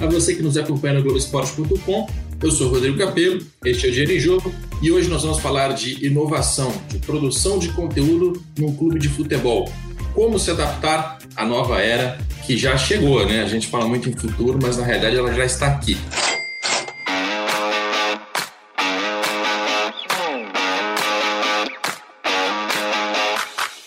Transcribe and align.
A 0.00 0.06
você 0.06 0.34
que 0.34 0.42
nos 0.42 0.56
acompanha 0.56 0.94
no 0.94 1.02
Globoesporte.com. 1.02 2.08
Eu 2.42 2.50
sou 2.50 2.68
Rodrigo 2.68 2.98
Capello, 2.98 3.40
este 3.64 3.86
é 3.86 3.88
o 3.88 3.92
Dinheiro 3.92 4.12
em 4.12 4.20
Jogo 4.20 4.52
e 4.82 4.90
hoje 4.90 5.08
nós 5.08 5.22
vamos 5.22 5.38
falar 5.38 5.72
de 5.72 6.04
inovação, 6.04 6.70
de 6.88 6.98
produção 6.98 7.58
de 7.58 7.68
conteúdo 7.70 8.42
num 8.58 8.76
clube 8.76 8.98
de 8.98 9.08
futebol. 9.08 9.72
Como 10.12 10.38
se 10.38 10.50
adaptar 10.50 11.18
à 11.34 11.46
nova 11.46 11.80
era 11.80 12.18
que 12.46 12.56
já 12.58 12.76
chegou, 12.76 13.24
né? 13.24 13.42
A 13.42 13.46
gente 13.46 13.68
fala 13.68 13.86
muito 13.86 14.08
em 14.08 14.12
futuro, 14.12 14.58
mas 14.60 14.76
na 14.76 14.84
realidade 14.84 15.16
ela 15.16 15.32
já 15.32 15.44
está 15.44 15.68
aqui. 15.68 15.96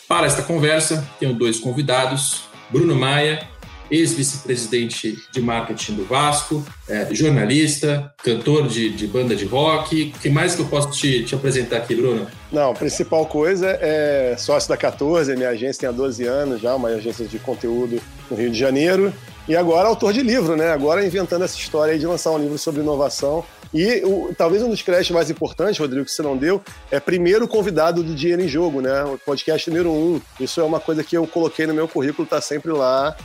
Para 0.08 0.26
esta 0.26 0.42
conversa, 0.42 1.08
tenho 1.20 1.34
dois 1.34 1.60
convidados: 1.60 2.46
Bruno 2.72 2.96
Maia, 2.96 3.48
ex-vice-presidente 3.92 5.18
de 5.32 5.42
marketing 5.42 5.96
do 5.96 6.06
Vasco, 6.06 6.64
é, 6.88 7.08
jornalista, 7.14 8.14
cantor 8.24 8.68
de, 8.68 8.90
de, 8.90 9.08
banda 9.08 9.36
de 9.36 9.46
rock. 9.46 10.14
O 10.16 10.20
que 10.20 10.30
mais 10.30 10.56
que 10.56 10.62
eu 10.62 10.68
posso 10.68 10.92
te, 10.92 11.24
te, 11.24 11.36
apresentar 11.36 11.78
aqui, 11.78 11.96
Bruno? 11.96 12.28
Não, 12.52 12.72
a 12.72 12.74
principal 12.74 13.26
coisa 13.26 13.78
é 13.82 14.36
sócio 14.38 14.70
da 14.70 14.78
14, 14.78 15.36
minha 15.36 15.50
agência 15.50 15.82
tem 15.82 15.90
há 15.90 15.92
12 15.92 16.26
anos 16.26 16.62
já, 16.62 16.76
uma 16.76 16.90
agência 16.90 17.26
de 17.26 17.40
conteúdo 17.40 18.02
no 18.30 18.38
Rio 18.38 18.50
de 18.50 18.58
Janeiro. 18.58 19.14
E 19.48 19.56
agora 19.56 19.88
autor 19.88 20.14
de 20.14 20.22
livro, 20.22 20.56
né? 20.56 20.72
Agora 20.72 21.04
inventando 21.04 21.44
essa 21.44 21.58
história 21.58 21.98
de 21.98 22.06
lançar 22.06 22.32
um 22.32 22.38
livro 22.38 22.58
sobre 22.58 22.82
inovação. 22.82 23.44
E 23.74 24.02
o, 24.04 24.34
talvez 24.38 24.62
um 24.64 24.70
dos 24.70 24.82
créditos 24.82 25.12
mais 25.12 25.30
importantes, 25.30 25.80
Rodrigo, 25.80 26.06
que 26.06 26.12
você 26.12 26.22
não 26.22 26.38
deu, 26.38 26.62
é 26.92 27.00
primeiro 27.00 27.48
convidado 27.48 28.04
do 28.04 28.14
Dinheiro 28.14 28.44
em 28.44 28.48
Jogo, 28.48 28.82
né? 28.82 29.04
O 29.06 29.18
podcast 29.18 29.70
número 29.70 29.90
um. 29.90 30.22
Isso 30.40 30.62
é 30.62 30.64
uma 30.64 30.80
coisa 30.80 31.04
que 31.04 31.18
eu 31.18 31.26
coloquei 31.26 31.66
no 31.66 31.74
meu 31.74 31.88
currículo, 31.88 32.28
tá 32.28 32.40
sempre 32.42 32.72
lá 32.72 33.16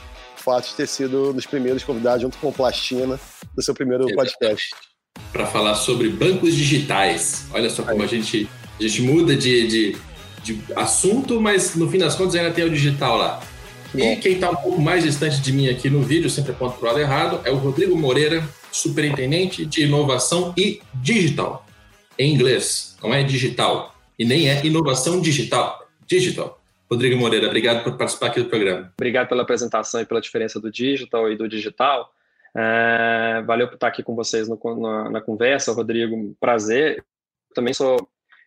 fato 0.44 0.68
de 0.68 0.74
ter 0.74 0.86
sido 0.86 1.30
um 1.30 1.32
dos 1.32 1.46
primeiros 1.46 1.82
convidados, 1.82 2.20
junto 2.20 2.36
com 2.38 2.48
o 2.48 2.52
Plastina, 2.52 3.18
do 3.54 3.62
seu 3.62 3.74
primeiro 3.74 4.06
podcast. 4.14 4.70
Para 5.32 5.46
falar 5.46 5.74
sobre 5.74 6.10
bancos 6.10 6.54
digitais. 6.54 7.46
Olha 7.52 7.70
só 7.70 7.82
como 7.82 8.02
a 8.02 8.06
gente, 8.06 8.48
a 8.78 8.82
gente 8.82 9.02
muda 9.02 9.34
de, 9.34 9.66
de, 9.66 9.96
de, 10.42 10.60
assunto, 10.76 11.40
mas 11.40 11.74
no 11.74 11.90
fim 11.90 11.98
das 11.98 12.14
contas 12.14 12.34
ainda 12.34 12.50
tem 12.50 12.64
o 12.64 12.70
digital 12.70 13.16
lá. 13.16 13.40
E 13.94 14.16
quem 14.16 14.34
está 14.34 14.50
um 14.50 14.56
pouco 14.56 14.80
mais 14.80 15.04
distante 15.04 15.40
de 15.40 15.52
mim 15.52 15.68
aqui 15.68 15.88
no 15.88 16.02
vídeo, 16.02 16.28
sempre 16.28 16.52
aponto 16.52 16.78
para 16.78 16.84
o 16.84 16.88
lado 16.88 17.00
errado, 17.00 17.40
é 17.44 17.50
o 17.50 17.56
Rodrigo 17.56 17.96
Moreira, 17.96 18.46
superintendente 18.70 19.64
de 19.64 19.84
inovação 19.84 20.52
e 20.56 20.80
digital. 20.94 21.64
Em 22.18 22.34
inglês, 22.34 22.96
não 23.02 23.14
é 23.14 23.22
digital. 23.22 23.94
E 24.18 24.24
nem 24.24 24.48
é 24.48 24.64
inovação 24.66 25.20
digital. 25.20 25.88
Digital. 26.06 26.60
Rodrigo 26.94 27.16
Moreira, 27.16 27.46
obrigado 27.46 27.82
por 27.82 27.96
participar 27.96 28.28
aqui 28.28 28.40
do 28.40 28.48
programa. 28.48 28.92
Obrigado 28.96 29.28
pela 29.28 29.42
apresentação 29.42 30.00
e 30.00 30.06
pela 30.06 30.20
diferença 30.20 30.60
do 30.60 30.70
digital 30.70 31.30
e 31.30 31.36
do 31.36 31.48
digital. 31.48 32.08
É, 32.56 33.42
valeu 33.44 33.66
por 33.66 33.74
estar 33.74 33.88
aqui 33.88 34.02
com 34.02 34.14
vocês 34.14 34.48
no, 34.48 34.58
na, 34.80 35.10
na, 35.10 35.20
conversa, 35.20 35.72
Rodrigo. 35.72 36.36
Prazer. 36.38 36.98
Eu 36.98 37.54
também 37.54 37.74
sou, 37.74 37.96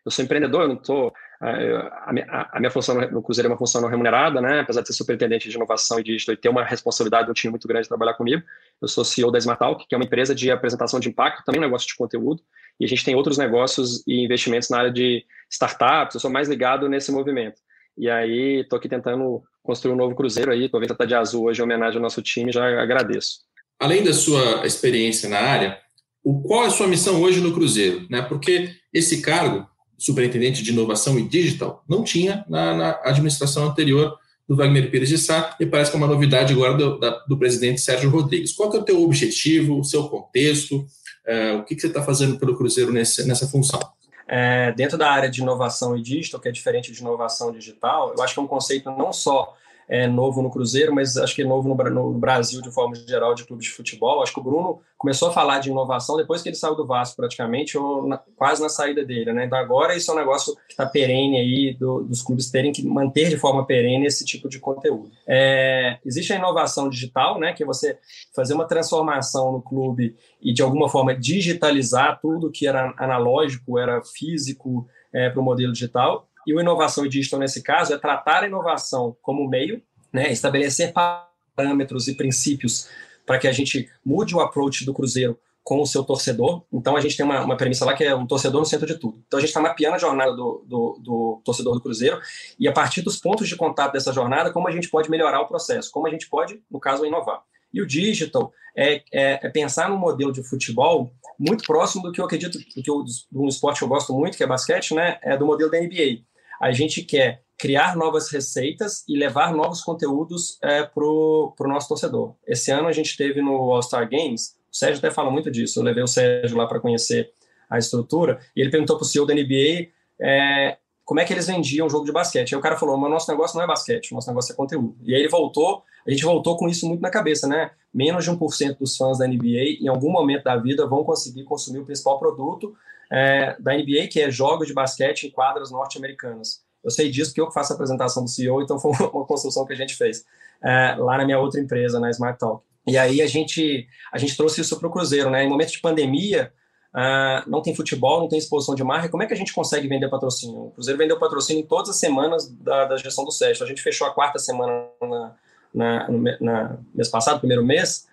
eu 0.05 0.09
sou 0.09 0.23
empreendedor, 0.23 0.61
eu 0.61 0.67
não 0.69 0.75
estou. 0.75 1.13
É, 1.41 1.75
a, 1.75 2.09
a, 2.29 2.49
a, 2.53 2.59
minha 2.59 2.71
função 2.71 2.95
no 3.11 3.21
Cruzeiro 3.21 3.49
é 3.49 3.51
uma 3.51 3.57
função 3.57 3.81
não 3.81 3.89
remunerada, 3.89 4.39
né? 4.39 4.61
Apesar 4.61 4.79
de 4.79 4.87
ser 4.87 4.93
superintendente 4.93 5.49
de 5.49 5.55
inovação 5.57 5.99
e 5.99 6.03
digital 6.03 6.33
e 6.33 6.37
ter 6.37 6.47
uma 6.47 6.63
responsabilidade, 6.63 7.29
um 7.29 7.33
time 7.33 7.51
muito 7.51 7.67
grande 7.67 7.83
de 7.83 7.89
trabalhar 7.89 8.13
comigo. 8.13 8.41
Eu 8.81 8.87
sou 8.87 9.03
CEO 9.03 9.29
da 9.29 9.37
Smartalk, 9.39 9.85
que 9.85 9.93
é 9.93 9.97
uma 9.97 10.05
empresa 10.05 10.33
de 10.33 10.49
apresentação 10.49 11.01
de 11.01 11.09
impacto, 11.09 11.43
também 11.43 11.59
um 11.59 11.65
negócio 11.65 11.87
de 11.87 11.97
conteúdo. 11.97 12.41
E 12.79 12.85
a 12.85 12.87
gente 12.87 13.03
tem 13.03 13.13
outros 13.13 13.37
negócios 13.37 14.03
e 14.07 14.23
investimentos 14.23 14.69
na 14.69 14.77
área 14.77 14.91
de 14.91 15.25
startups. 15.49 16.15
Eu 16.15 16.21
sou 16.21 16.31
mais 16.31 16.47
ligado 16.47 16.87
nesse 16.87 17.11
movimento. 17.11 17.61
E 17.97 18.09
aí, 18.09 18.61
estou 18.61 18.77
aqui 18.77 18.87
tentando 18.87 19.41
construir 19.63 19.93
um 19.93 19.97
novo 19.97 20.15
cruzeiro 20.15 20.51
aí. 20.51 20.65
Aproveita 20.65 20.93
estar 20.93 21.03
tá 21.03 21.07
de 21.07 21.15
azul 21.15 21.45
hoje 21.45 21.59
em 21.59 21.63
homenagem 21.63 21.97
ao 21.97 22.03
nosso 22.03 22.21
time, 22.21 22.51
já 22.51 22.81
agradeço. 22.81 23.39
Além 23.79 24.03
da 24.03 24.13
sua 24.13 24.65
experiência 24.65 25.27
na 25.27 25.39
área, 25.39 25.77
o, 26.23 26.41
qual 26.41 26.63
é 26.63 26.67
a 26.67 26.71
sua 26.71 26.87
missão 26.87 27.21
hoje 27.21 27.41
no 27.41 27.53
Cruzeiro? 27.53 28.05
Né? 28.09 28.21
Porque 28.21 28.71
esse 28.93 29.21
cargo, 29.21 29.67
superintendente 29.97 30.63
de 30.63 30.71
inovação 30.71 31.17
e 31.17 31.27
digital, 31.27 31.83
não 31.89 32.03
tinha 32.03 32.45
na, 32.47 32.75
na 32.75 32.99
administração 33.03 33.65
anterior 33.65 34.17
do 34.47 34.55
Wagner 34.55 34.89
Pires 34.89 35.09
de 35.09 35.17
Sá, 35.17 35.55
e 35.59 35.65
parece 35.65 35.91
que 35.91 35.97
é 35.97 35.99
uma 35.99 36.07
novidade 36.07 36.53
agora 36.53 36.73
do, 36.73 36.97
da, 36.97 37.09
do 37.25 37.37
presidente 37.37 37.81
Sérgio 37.81 38.09
Rodrigues. 38.09 38.53
Qual 38.53 38.73
é 38.73 38.77
o 38.77 38.83
teu 38.83 39.03
objetivo, 39.03 39.77
o 39.77 39.83
seu 39.83 40.07
contexto, 40.07 40.77
uh, 40.77 41.57
o 41.59 41.65
que, 41.65 41.75
que 41.75 41.81
você 41.81 41.87
está 41.87 42.01
fazendo 42.01 42.39
pelo 42.39 42.55
Cruzeiro 42.55 42.93
nesse, 42.93 43.27
nessa 43.27 43.47
função? 43.47 43.79
É, 44.27 44.71
dentro 44.73 44.97
da 44.97 45.09
área 45.09 45.29
de 45.29 45.41
inovação 45.41 45.95
e 45.95 46.01
digital, 46.01 46.39
que 46.39 46.49
é 46.49 46.51
diferente 46.51 46.91
de 46.91 46.99
inovação 46.99 47.51
digital, 47.51 48.13
eu 48.15 48.23
acho 48.23 48.33
que 48.33 48.39
é 48.39 48.43
um 48.43 48.47
conceito 48.47 48.91
não 48.91 49.13
só 49.13 49.55
é 49.89 50.05
novo 50.05 50.41
no 50.41 50.49
Cruzeiro, 50.49 50.93
mas 50.93 51.15
acho 51.15 51.33
que 51.33 51.41
é 51.41 51.45
novo 51.45 51.69
no, 51.69 51.89
no, 51.89 52.19
Brasil 52.19 52.61
de 52.61 52.71
forma 52.71 52.95
geral 52.95 53.33
de 53.33 53.45
clubes 53.45 53.67
de 53.67 53.71
futebol. 53.71 54.21
Acho 54.21 54.33
que 54.33 54.39
o 54.39 54.43
Bruno 54.43 54.81
começou 54.97 55.29
a 55.29 55.33
falar 55.33 55.59
de 55.59 55.69
inovação 55.69 56.17
depois 56.17 56.41
que 56.41 56.49
ele 56.49 56.55
saiu 56.55 56.75
do 56.75 56.85
Vasco 56.85 57.15
praticamente, 57.15 57.77
ou 57.77 58.05
na, 58.05 58.17
quase 58.35 58.61
na 58.61 58.67
saída 58.67 59.05
dele, 59.05 59.31
né? 59.31 59.45
Então 59.45 59.57
agora 59.57 59.95
isso 59.95 60.11
é 60.11 60.13
um 60.13 60.17
negócio 60.17 60.55
que 60.67 60.73
está 60.73 60.85
perene 60.85 61.37
aí, 61.37 61.73
do, 61.73 62.03
dos 62.03 62.21
clubes 62.21 62.51
terem 62.51 62.73
que 62.73 62.85
manter 62.85 63.29
de 63.29 63.37
forma 63.37 63.65
perene 63.65 64.05
esse 64.05 64.25
tipo 64.25 64.49
de 64.49 64.59
conteúdo. 64.59 65.09
É, 65.25 65.99
existe 66.05 66.33
a 66.33 66.35
inovação 66.35 66.89
digital, 66.89 67.39
né? 67.39 67.53
Que 67.53 67.63
é 67.63 67.65
você 67.65 67.97
fazer 68.35 68.53
uma 68.53 68.67
transformação 68.67 69.53
no 69.53 69.61
clube 69.61 70.15
e 70.41 70.51
de 70.53 70.61
alguma 70.61 70.89
forma 70.89 71.15
digitalizar 71.15 72.19
tudo 72.21 72.51
que 72.51 72.67
era 72.67 72.93
analógico, 72.97 73.79
era 73.79 74.01
físico, 74.03 74.85
é, 75.13 75.29
para 75.29 75.39
o 75.39 75.43
modelo 75.43 75.71
digital. 75.71 76.26
E 76.47 76.53
o 76.53 76.61
inovação 76.61 77.05
digital, 77.05 77.41
nesse 77.41 77.61
caso, 77.61 77.93
é 77.93 77.97
tratar 77.97 78.43
a 78.43 78.47
inovação 78.47 79.17
como 79.21 79.45
meio, 79.49 79.83
né, 80.13 80.31
estabelecer 80.31 80.93
parâmetros 80.93 82.07
e 82.07 82.15
princípios 82.15 82.87
para 83.25 83.37
que 83.37 83.49
a 83.49 83.51
gente 83.51 83.89
mude 84.03 84.33
o 84.33 84.39
approach 84.39 84.85
do 84.85 84.93
Cruzeiro 84.93 85.37
com 85.61 85.81
o 85.81 85.85
seu 85.85 86.05
torcedor. 86.05 86.63
Então, 86.71 86.95
a 86.95 87.01
gente 87.01 87.17
tem 87.17 87.25
uma, 87.25 87.43
uma 87.43 87.57
premissa 87.57 87.83
lá 87.83 87.93
que 87.93 88.05
é 88.05 88.15
um 88.15 88.25
torcedor 88.25 88.61
no 88.61 88.65
centro 88.65 88.87
de 88.87 88.95
tudo. 88.95 89.21
Então, 89.27 89.37
a 89.37 89.41
gente 89.41 89.49
está 89.49 89.59
mapeando 89.59 89.95
a 89.97 89.99
jornada 89.99 90.31
do, 90.31 90.63
do, 90.65 90.99
do, 91.03 91.41
torcedor 91.43 91.73
do 91.73 91.81
Cruzeiro 91.81 92.17
e, 92.57 92.65
a 92.65 92.71
partir 92.71 93.01
dos 93.01 93.17
pontos 93.17 93.49
de 93.49 93.57
contato 93.57 93.91
dessa 93.91 94.13
jornada, 94.13 94.49
como 94.49 94.69
a 94.69 94.71
gente 94.71 94.89
pode 94.89 95.09
melhorar 95.11 95.41
o 95.41 95.47
processo, 95.47 95.91
como 95.91 96.07
a 96.07 96.09
gente 96.09 96.29
pode, 96.29 96.63
no 96.71 96.79
caso, 96.79 97.05
inovar. 97.05 97.41
E 97.73 97.81
o 97.81 97.85
digital 97.85 98.53
é, 98.73 99.03
é, 99.11 99.39
é 99.43 99.49
pensar 99.49 99.89
num 99.89 99.97
modelo 99.97 100.31
de 100.31 100.41
futebol 100.41 101.11
muito 101.37 101.65
próximo 101.65 102.03
do 102.03 102.13
que 102.13 102.21
eu 102.21 102.25
acredito, 102.25 102.57
do 102.57 102.63
que 102.63 102.89
eu, 102.89 103.03
do 103.29 103.49
esporte 103.49 103.79
que 103.79 103.83
eu 103.83 103.89
gosto 103.89 104.13
muito, 104.13 104.37
que 104.37 104.43
é 104.45 104.47
basquete, 104.47 104.95
né? 104.95 105.19
É 105.21 105.35
do 105.35 105.45
modelo 105.45 105.69
da 105.69 105.77
NBA 105.77 106.25
a 106.61 106.71
gente 106.71 107.01
quer 107.03 107.43
criar 107.57 107.95
novas 107.95 108.29
receitas 108.31 109.03
e 109.07 109.17
levar 109.17 109.53
novos 109.53 109.81
conteúdos 109.81 110.59
é, 110.61 110.83
para 110.83 111.03
o 111.03 111.53
nosso 111.61 111.87
torcedor. 111.87 112.35
Esse 112.45 112.71
ano 112.71 112.87
a 112.87 112.91
gente 112.91 113.17
teve 113.17 113.41
no 113.41 113.71
All-Star 113.71 114.07
Games, 114.09 114.55
o 114.71 114.75
Sérgio 114.77 114.99
até 114.99 115.09
fala 115.09 115.31
muito 115.31 115.49
disso, 115.49 115.79
eu 115.79 115.83
levei 115.83 116.03
o 116.03 116.07
Sérgio 116.07 116.55
lá 116.55 116.67
para 116.67 116.79
conhecer 116.79 117.31
a 117.69 117.77
estrutura, 117.77 118.39
e 118.55 118.61
ele 118.61 118.69
perguntou 118.69 118.95
para 118.95 119.03
o 119.03 119.07
CEO 119.07 119.25
da 119.25 119.33
NBA 119.33 119.89
é, 120.19 120.77
como 121.07 121.19
é 121.19 121.25
que 121.25 121.33
eles 121.33 121.47
vendiam 121.47 121.89
jogo 121.89 122.05
de 122.05 122.11
basquete. 122.11 122.53
Aí 122.53 122.59
o 122.59 122.61
cara 122.61 122.75
falou, 122.75 122.97
mas 122.97 123.09
nosso 123.09 123.31
negócio 123.31 123.55
não 123.55 123.63
é 123.63 123.67
basquete, 123.67 124.11
nosso 124.11 124.27
negócio 124.27 124.51
é 124.51 124.55
conteúdo. 124.55 124.97
E 125.03 125.15
aí 125.15 125.21
ele 125.21 125.29
voltou, 125.29 125.81
a 126.05 126.11
gente 126.11 126.23
voltou 126.23 126.57
com 126.57 126.67
isso 126.67 126.85
muito 126.85 127.01
na 127.01 127.09
cabeça, 127.09 127.47
né? 127.47 127.71
Menos 127.93 128.25
de 128.25 128.31
1% 128.31 128.77
dos 128.77 128.97
fãs 128.97 129.17
da 129.17 129.25
NBA, 129.25 129.79
em 129.81 129.87
algum 129.87 130.11
momento 130.11 130.43
da 130.43 130.57
vida, 130.57 130.85
vão 130.85 131.05
conseguir 131.05 131.45
consumir 131.45 131.79
o 131.79 131.85
principal 131.85 132.19
produto, 132.19 132.75
é, 133.11 133.55
da 133.59 133.73
NBA, 133.73 134.07
que 134.11 134.19
é 134.19 134.29
jogos 134.29 134.67
de 134.67 134.73
basquete 134.73 135.27
em 135.27 135.31
quadras 135.31 135.71
norte-americanas. 135.71 136.61
Eu 136.83 136.91
sei 136.91 137.09
disso 137.09 137.31
porque 137.31 137.41
eu 137.41 137.51
faço 137.51 137.73
a 137.73 137.75
apresentação 137.75 138.23
do 138.23 138.29
CEO, 138.29 138.61
então 138.61 138.79
foi 138.79 138.91
uma 138.91 139.25
construção 139.25 139.65
que 139.65 139.73
a 139.73 139.75
gente 139.75 139.95
fez 139.95 140.25
é, 140.63 140.95
lá 140.97 141.17
na 141.17 141.25
minha 141.25 141.39
outra 141.39 141.59
empresa, 141.59 141.99
na 141.99 142.09
Smart 142.09 142.39
Talk. 142.39 142.63
E 142.87 142.97
aí 142.97 143.21
a 143.21 143.27
gente, 143.27 143.85
a 144.11 144.17
gente 144.17 144.37
trouxe 144.37 144.61
isso 144.61 144.79
para 144.79 144.87
o 144.87 144.91
Cruzeiro, 144.91 145.29
né? 145.29 145.43
Em 145.43 145.49
momentos 145.49 145.73
de 145.73 145.81
pandemia, 145.81 146.53
uh, 146.93 147.49
não 147.49 147.61
tem 147.61 147.75
futebol, 147.75 148.21
não 148.21 148.29
tem 148.29 148.39
exposição 148.39 148.73
de 148.73 148.83
marca, 148.83 149.09
como 149.09 149.21
é 149.21 149.25
que 149.25 149.33
a 149.33 149.37
gente 149.37 149.53
consegue 149.53 149.87
vender 149.89 150.09
patrocínio? 150.09 150.67
O 150.67 150.71
Cruzeiro 150.71 150.97
vendeu 150.97 151.19
patrocínio 151.19 151.61
em 151.61 151.65
todas 151.65 151.89
as 151.89 151.97
semanas 151.97 152.47
da, 152.47 152.85
da 152.85 152.97
gestão 152.97 153.25
do 153.25 153.31
Sérgio. 153.31 153.65
A 153.65 153.67
gente 153.67 153.81
fechou 153.81 154.07
a 154.07 154.13
quarta 154.13 154.39
semana 154.39 154.87
na, 155.01 155.35
na, 155.73 156.09
no 156.09 156.23
na 156.39 156.77
mês 156.95 157.09
passado, 157.09 157.39
primeiro 157.39 157.65
mês, 157.65 158.07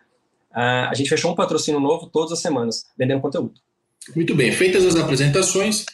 uh, 0.51 0.91
a 0.91 0.95
gente 0.95 1.09
fechou 1.09 1.31
um 1.31 1.37
patrocínio 1.37 1.79
novo 1.79 2.09
todas 2.09 2.33
as 2.33 2.41
semanas, 2.41 2.87
vendendo 2.99 3.21
conteúdo. 3.21 3.55
Muito 4.15 4.35
bem, 4.35 4.53
feitas 4.53 4.85
as 4.85 4.97
apresentações, 4.97 5.85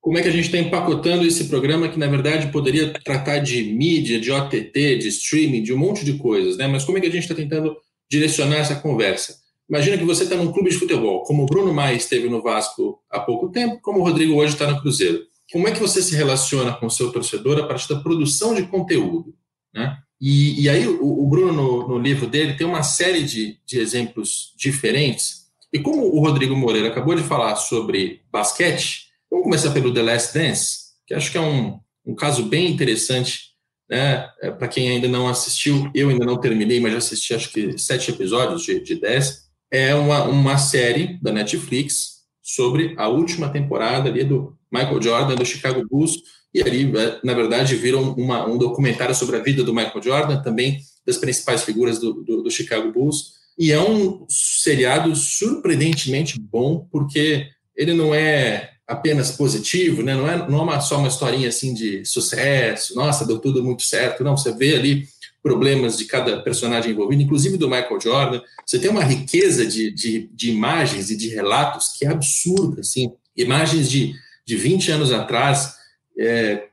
como 0.00 0.16
é 0.16 0.22
que 0.22 0.28
a 0.28 0.32
gente 0.32 0.46
está 0.46 0.58
empacotando 0.58 1.26
esse 1.26 1.44
programa 1.44 1.88
que, 1.88 1.98
na 1.98 2.06
verdade, 2.06 2.50
poderia 2.50 2.92
tratar 3.04 3.38
de 3.38 3.62
mídia, 3.62 4.18
de 4.18 4.32
OTT, 4.32 4.96
de 4.96 5.08
streaming, 5.08 5.62
de 5.62 5.72
um 5.72 5.78
monte 5.78 6.04
de 6.04 6.14
coisas, 6.14 6.56
né? 6.56 6.66
Mas 6.66 6.84
como 6.84 6.96
é 6.96 7.00
que 7.00 7.06
a 7.06 7.10
gente 7.10 7.22
está 7.22 7.34
tentando 7.34 7.76
direcionar 8.10 8.56
essa 8.56 8.76
conversa? 8.76 9.38
Imagina 9.68 9.98
que 9.98 10.04
você 10.04 10.24
está 10.24 10.34
num 10.34 10.50
clube 10.50 10.70
de 10.70 10.76
futebol, 10.76 11.22
como 11.22 11.44
o 11.44 11.46
Bruno 11.46 11.72
Maia 11.72 11.94
esteve 11.94 12.28
no 12.28 12.42
Vasco 12.42 12.98
há 13.10 13.20
pouco 13.20 13.50
tempo, 13.50 13.78
como 13.82 14.00
o 14.00 14.02
Rodrigo 14.02 14.34
hoje 14.34 14.54
está 14.54 14.68
no 14.68 14.80
Cruzeiro. 14.80 15.22
Como 15.52 15.68
é 15.68 15.70
que 15.70 15.80
você 15.80 16.02
se 16.02 16.16
relaciona 16.16 16.72
com 16.72 16.86
o 16.86 16.90
seu 16.90 17.12
torcedor 17.12 17.58
a 17.58 17.66
partir 17.66 17.88
da 17.88 18.00
produção 18.00 18.54
de 18.54 18.64
conteúdo? 18.64 19.34
Né? 19.72 19.96
E, 20.20 20.62
e 20.62 20.68
aí 20.68 20.88
o, 20.88 21.24
o 21.24 21.28
Bruno, 21.28 21.52
no, 21.52 21.88
no, 21.88 21.98
livro 21.98 22.26
dele, 22.26 22.54
tem 22.54 22.66
uma 22.66 22.82
série 22.82 23.22
de, 23.22 23.58
de 23.64 23.78
exemplos 23.78 24.54
diferentes 24.56 25.39
e 25.72 25.78
como 25.78 26.02
o 26.02 26.20
Rodrigo 26.20 26.56
Moreira 26.56 26.88
acabou 26.88 27.14
de 27.14 27.22
falar 27.22 27.56
sobre 27.56 28.22
basquete, 28.30 29.06
vamos 29.30 29.44
começar 29.44 29.70
pelo 29.70 29.92
The 29.92 30.02
Last 30.02 30.38
Dance, 30.38 30.78
que 31.06 31.14
acho 31.14 31.30
que 31.30 31.38
é 31.38 31.40
um, 31.40 31.78
um 32.04 32.14
caso 32.14 32.44
bem 32.44 32.70
interessante, 32.70 33.50
né? 33.88 34.28
É, 34.40 34.50
Para 34.50 34.68
quem 34.68 34.88
ainda 34.88 35.08
não 35.08 35.28
assistiu, 35.28 35.90
eu 35.94 36.08
ainda 36.08 36.24
não 36.24 36.40
terminei, 36.40 36.80
mas 36.80 36.92
já 36.92 36.98
assisti 36.98 37.34
acho 37.34 37.52
que 37.52 37.78
sete 37.78 38.10
episódios 38.10 38.62
de, 38.62 38.80
de 38.80 39.00
dez. 39.00 39.48
é 39.70 39.94
uma, 39.94 40.24
uma 40.24 40.58
série 40.58 41.18
da 41.22 41.32
Netflix 41.32 42.20
sobre 42.42 42.94
a 42.96 43.08
última 43.08 43.48
temporada 43.48 44.08
ali 44.08 44.24
do 44.24 44.56
Michael 44.72 45.02
Jordan 45.02 45.34
do 45.34 45.44
Chicago 45.44 45.86
Bulls 45.88 46.20
e 46.52 46.60
ali, 46.62 46.92
é, 46.96 47.20
na 47.24 47.32
verdade, 47.32 47.76
viram 47.76 48.12
uma, 48.12 48.46
um 48.46 48.58
documentário 48.58 49.14
sobre 49.14 49.36
a 49.36 49.42
vida 49.42 49.62
do 49.62 49.74
Michael 49.74 50.02
Jordan, 50.02 50.42
também 50.42 50.80
das 51.06 51.16
principais 51.16 51.62
figuras 51.62 51.98
do, 51.98 52.24
do, 52.24 52.42
do 52.42 52.50
Chicago 52.50 52.90
Bulls. 52.92 53.39
E 53.60 53.72
é 53.72 53.78
um 53.78 54.24
seriado 54.26 55.14
surpreendentemente 55.14 56.40
bom, 56.40 56.88
porque 56.90 57.46
ele 57.76 57.92
não 57.92 58.14
é 58.14 58.70
apenas 58.88 59.32
positivo, 59.32 60.02
né? 60.02 60.14
não, 60.14 60.26
é, 60.26 60.48
não 60.48 60.60
é 60.60 60.62
uma, 60.62 60.80
só 60.80 60.96
uma 60.96 61.08
historinha 61.08 61.50
assim 61.50 61.74
de 61.74 62.02
sucesso, 62.06 62.94
nossa, 62.94 63.26
deu 63.26 63.38
tudo 63.38 63.62
muito 63.62 63.82
certo. 63.82 64.24
Não, 64.24 64.34
você 64.34 64.50
vê 64.56 64.76
ali 64.76 65.06
problemas 65.42 65.98
de 65.98 66.06
cada 66.06 66.40
personagem 66.40 66.92
envolvido, 66.92 67.20
inclusive 67.20 67.58
do 67.58 67.68
Michael 67.68 68.00
Jordan. 68.00 68.40
Você 68.64 68.78
tem 68.78 68.90
uma 68.90 69.04
riqueza 69.04 69.66
de, 69.66 69.90
de, 69.90 70.30
de 70.32 70.50
imagens 70.50 71.10
e 71.10 71.16
de 71.16 71.28
relatos 71.28 71.88
que 71.98 72.06
é 72.06 72.08
absurda, 72.08 72.80
assim. 72.80 73.12
Imagens 73.36 73.90
de, 73.90 74.14
de 74.46 74.56
20 74.56 74.90
anos 74.92 75.12
atrás, 75.12 75.74
é, 76.18 76.64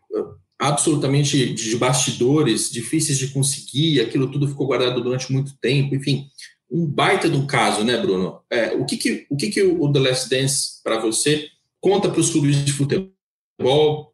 absolutamente 0.57 1.53
de 1.53 1.75
bastidores, 1.75 2.71
difíceis 2.71 3.17
de 3.17 3.27
conseguir, 3.27 3.99
aquilo 3.99 4.31
tudo 4.31 4.47
ficou 4.47 4.67
guardado 4.67 5.03
durante 5.03 5.33
muito 5.33 5.53
tempo, 5.59 5.93
enfim, 5.93 6.27
um 6.69 6.85
baita 6.85 7.27
um 7.27 7.45
caso, 7.45 7.83
né, 7.83 7.97
Bruno? 7.97 8.41
É, 8.49 8.73
o 8.73 8.85
que 8.85 8.97
que 8.97 9.25
o, 9.29 9.37
que 9.37 9.49
que 9.49 9.63
o 9.63 9.91
The 9.91 9.99
Last 9.99 10.29
Dance, 10.29 10.81
para 10.83 10.99
você, 10.99 11.47
conta 11.79 12.09
para 12.09 12.19
os 12.19 12.29
clubes 12.29 12.63
de 12.63 12.73
futebol 12.73 13.11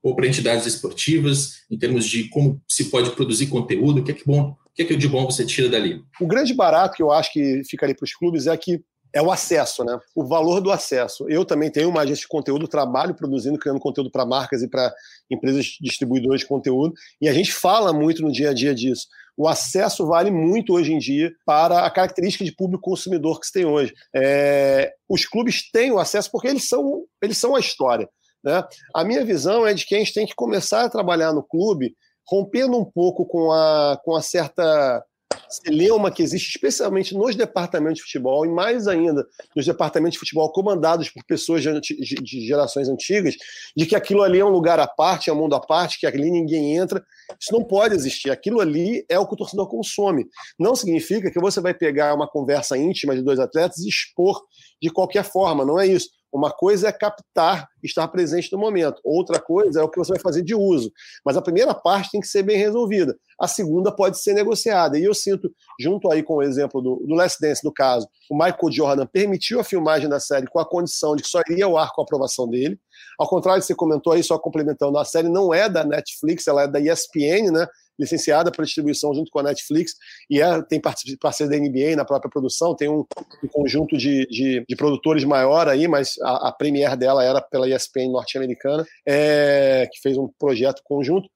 ou 0.01 0.15
para 0.15 0.27
entidades 0.27 0.65
esportivas, 0.65 1.63
em 1.69 1.77
termos 1.77 2.05
de 2.05 2.29
como 2.29 2.61
se 2.67 2.85
pode 2.85 3.11
produzir 3.11 3.47
conteúdo, 3.47 4.01
o 4.01 4.03
que 4.03 4.11
é 4.11 4.13
que 4.13 4.25
bom, 4.25 4.55
o 4.65 4.73
que 4.73 4.83
é 4.83 4.85
que 4.85 4.95
de 4.95 5.07
bom 5.07 5.25
você 5.25 5.45
tira 5.45 5.69
dali? 5.69 6.01
O 6.19 6.27
grande 6.27 6.53
barato 6.53 6.95
que 6.95 7.03
eu 7.03 7.11
acho 7.11 7.31
que 7.31 7.61
fica 7.65 7.85
ali 7.85 7.95
para 7.95 8.05
os 8.05 8.13
clubes 8.13 8.47
é 8.47 8.55
que 8.55 8.81
é 9.13 9.21
o 9.21 9.31
acesso, 9.31 9.83
né? 9.83 9.97
O 10.15 10.25
valor 10.25 10.59
do 10.59 10.71
acesso. 10.71 11.29
Eu 11.29 11.45
também 11.45 11.69
tenho 11.69 11.89
uma 11.89 12.01
agência 12.01 12.21
de 12.21 12.27
conteúdo, 12.27 12.67
trabalho 12.67 13.13
produzindo, 13.13 13.59
criando 13.59 13.79
conteúdo 13.79 14.09
para 14.09 14.25
marcas 14.25 14.63
e 14.63 14.67
para 14.67 14.93
empresas 15.29 15.77
distribuidoras 15.79 16.41
de 16.41 16.47
conteúdo, 16.47 16.93
e 17.21 17.29
a 17.29 17.33
gente 17.33 17.53
fala 17.53 17.93
muito 17.93 18.21
no 18.23 18.31
dia 18.31 18.49
a 18.49 18.53
dia 18.53 18.73
disso. 18.73 19.07
O 19.37 19.47
acesso 19.47 20.05
vale 20.05 20.29
muito 20.29 20.73
hoje 20.73 20.93
em 20.93 20.99
dia 20.99 21.31
para 21.45 21.85
a 21.85 21.91
característica 21.91 22.43
de 22.43 22.51
público 22.51 22.83
consumidor 22.83 23.39
que 23.39 23.47
se 23.47 23.53
tem 23.53 23.65
hoje. 23.65 23.93
É, 24.15 24.93
os 25.09 25.25
clubes 25.25 25.71
têm 25.71 25.91
o 25.91 25.99
acesso 25.99 26.29
porque 26.31 26.47
eles 26.47 26.67
são, 26.67 27.03
eles 27.21 27.37
são 27.37 27.55
a 27.55 27.59
história. 27.59 28.07
Né? 28.43 28.63
A 28.93 29.03
minha 29.03 29.23
visão 29.25 29.65
é 29.65 29.73
de 29.73 29.85
que 29.85 29.95
a 29.95 29.99
gente 29.99 30.13
tem 30.13 30.25
que 30.25 30.35
começar 30.35 30.83
a 30.83 30.89
trabalhar 30.89 31.33
no 31.33 31.41
clube 31.41 31.95
rompendo 32.27 32.77
um 32.77 32.85
pouco 32.85 33.25
com 33.25 33.51
a, 33.51 33.99
com 34.03 34.15
a 34.15 34.21
certa 34.21 35.03
celeuma 35.53 36.11
que 36.11 36.23
existe, 36.23 36.49
especialmente 36.49 37.13
nos 37.15 37.35
departamentos 37.35 37.97
de 37.97 38.03
futebol, 38.03 38.45
e 38.45 38.49
mais 38.49 38.87
ainda 38.87 39.25
nos 39.55 39.65
departamentos 39.65 40.13
de 40.13 40.19
futebol 40.19 40.51
comandados 40.51 41.09
por 41.09 41.23
pessoas 41.23 41.61
de, 41.61 41.79
de, 41.79 42.15
de, 42.15 42.47
gerações 42.47 42.89
antigas, 42.89 43.35
de 43.75 43.85
que 43.85 43.95
aquilo 43.95 44.23
ali 44.23 44.39
é 44.39 44.45
um 44.45 44.49
lugar 44.49 44.79
à 44.79 44.87
parte, 44.87 45.29
é 45.29 45.33
um 45.33 45.37
mundo 45.37 45.55
à 45.55 45.59
parte, 45.59 45.99
que 45.99 46.07
ali 46.07 46.31
ninguém 46.31 46.75
entra. 46.75 47.03
Isso 47.39 47.53
não 47.53 47.63
pode 47.63 47.95
existir. 47.95 48.31
Aquilo 48.31 48.59
ali 48.59 49.05
é 49.09 49.17
o 49.19 49.27
que 49.27 49.33
o 49.33 49.37
torcedor 49.37 49.67
consome. 49.67 50.25
Não 50.59 50.75
significa 50.75 51.31
que 51.31 51.39
você 51.39 51.61
vai 51.61 51.73
pegar 51.73 52.13
uma 52.13 52.27
conversa 52.27 52.77
íntima 52.77 53.15
de 53.15 53.21
dois 53.21 53.39
atletas 53.39 53.79
e 53.79 53.89
expor 53.89 54.41
de 54.81 54.89
qualquer 54.89 55.23
forma, 55.23 55.63
não 55.63 55.79
é 55.79 55.87
isso. 55.87 56.09
Uma 56.33 56.51
coisa 56.51 56.87
é 56.87 56.91
captar, 56.91 57.69
estar 57.83 58.07
presente 58.07 58.51
no 58.51 58.57
momento. 58.57 58.99
Outra 59.03 59.39
coisa 59.39 59.81
é 59.81 59.83
o 59.83 59.89
que 59.89 59.99
você 59.99 60.13
vai 60.13 60.19
fazer 60.19 60.41
de 60.41 60.55
uso. 60.55 60.91
Mas 61.23 61.37
a 61.37 61.41
primeira 61.41 61.75
parte 61.75 62.09
tem 62.11 62.19
que 62.19 62.27
ser 62.27 62.41
bem 62.41 62.57
resolvida. 62.57 63.15
A 63.39 63.47
segunda 63.47 63.91
pode 63.91 64.19
ser 64.19 64.33
negociada. 64.33 64.97
E 64.97 65.03
eu 65.03 65.13
sinto, 65.13 65.51
junto 65.79 66.11
aí 66.11 66.23
com 66.23 66.37
o 66.37 66.41
exemplo 66.41 66.81
do, 66.81 67.05
do 67.05 67.13
Last 67.13 67.39
Dance, 67.39 67.63
no 67.63 67.71
caso, 67.71 68.07
o 68.31 68.35
Michael 68.35 68.71
Jordan 68.71 69.05
permitiu 69.05 69.59
a 69.59 69.63
filmagem 69.63 70.09
da 70.09 70.19
série 70.19 70.47
com 70.47 70.59
a 70.59 70.65
condição 70.67 71.15
de 71.15 71.21
que 71.21 71.29
só 71.29 71.39
iria 71.47 71.65
ao 71.65 71.77
ar 71.77 71.91
com 71.93 72.01
a 72.01 72.03
aprovação 72.03 72.49
dele. 72.49 72.79
Ao 73.19 73.27
contrário, 73.27 73.61
você 73.61 73.75
comentou 73.75 74.13
aí, 74.13 74.23
só 74.23 74.39
complementando, 74.39 74.97
a 74.97 75.05
série 75.05 75.29
não 75.29 75.53
é 75.53 75.69
da 75.69 75.83
Netflix, 75.83 76.47
ela 76.47 76.63
é 76.63 76.67
da 76.67 76.79
ESPN, 76.79 77.51
né? 77.51 77.67
Licenciada 77.99 78.51
para 78.51 78.65
distribuição 78.65 79.13
junto 79.13 79.29
com 79.31 79.39
a 79.39 79.43
Netflix, 79.43 79.93
e 80.29 80.41
é, 80.41 80.61
tem 80.63 80.79
parceria 80.79 81.17
da 81.49 81.57
NBA 81.57 81.95
na 81.95 82.05
própria 82.05 82.29
produção, 82.29 82.75
tem 82.75 82.89
um, 82.89 83.05
um 83.43 83.47
conjunto 83.47 83.97
de, 83.97 84.25
de, 84.27 84.65
de, 84.67 84.75
produtores 84.75 85.23
maior 85.23 85.67
aí, 85.67 85.87
mas 85.87 86.15
a, 86.21 86.49
a 86.49 86.51
premiere 86.51 86.95
dela 86.95 87.23
era 87.23 87.41
pela 87.41 87.67
ESPN 87.67 88.11
norte-americana, 88.11 88.85
é, 89.07 89.87
que 89.91 90.01
fez 90.01 90.17
um 90.17 90.29
projeto 90.39 90.81
conjunto. 90.83 91.27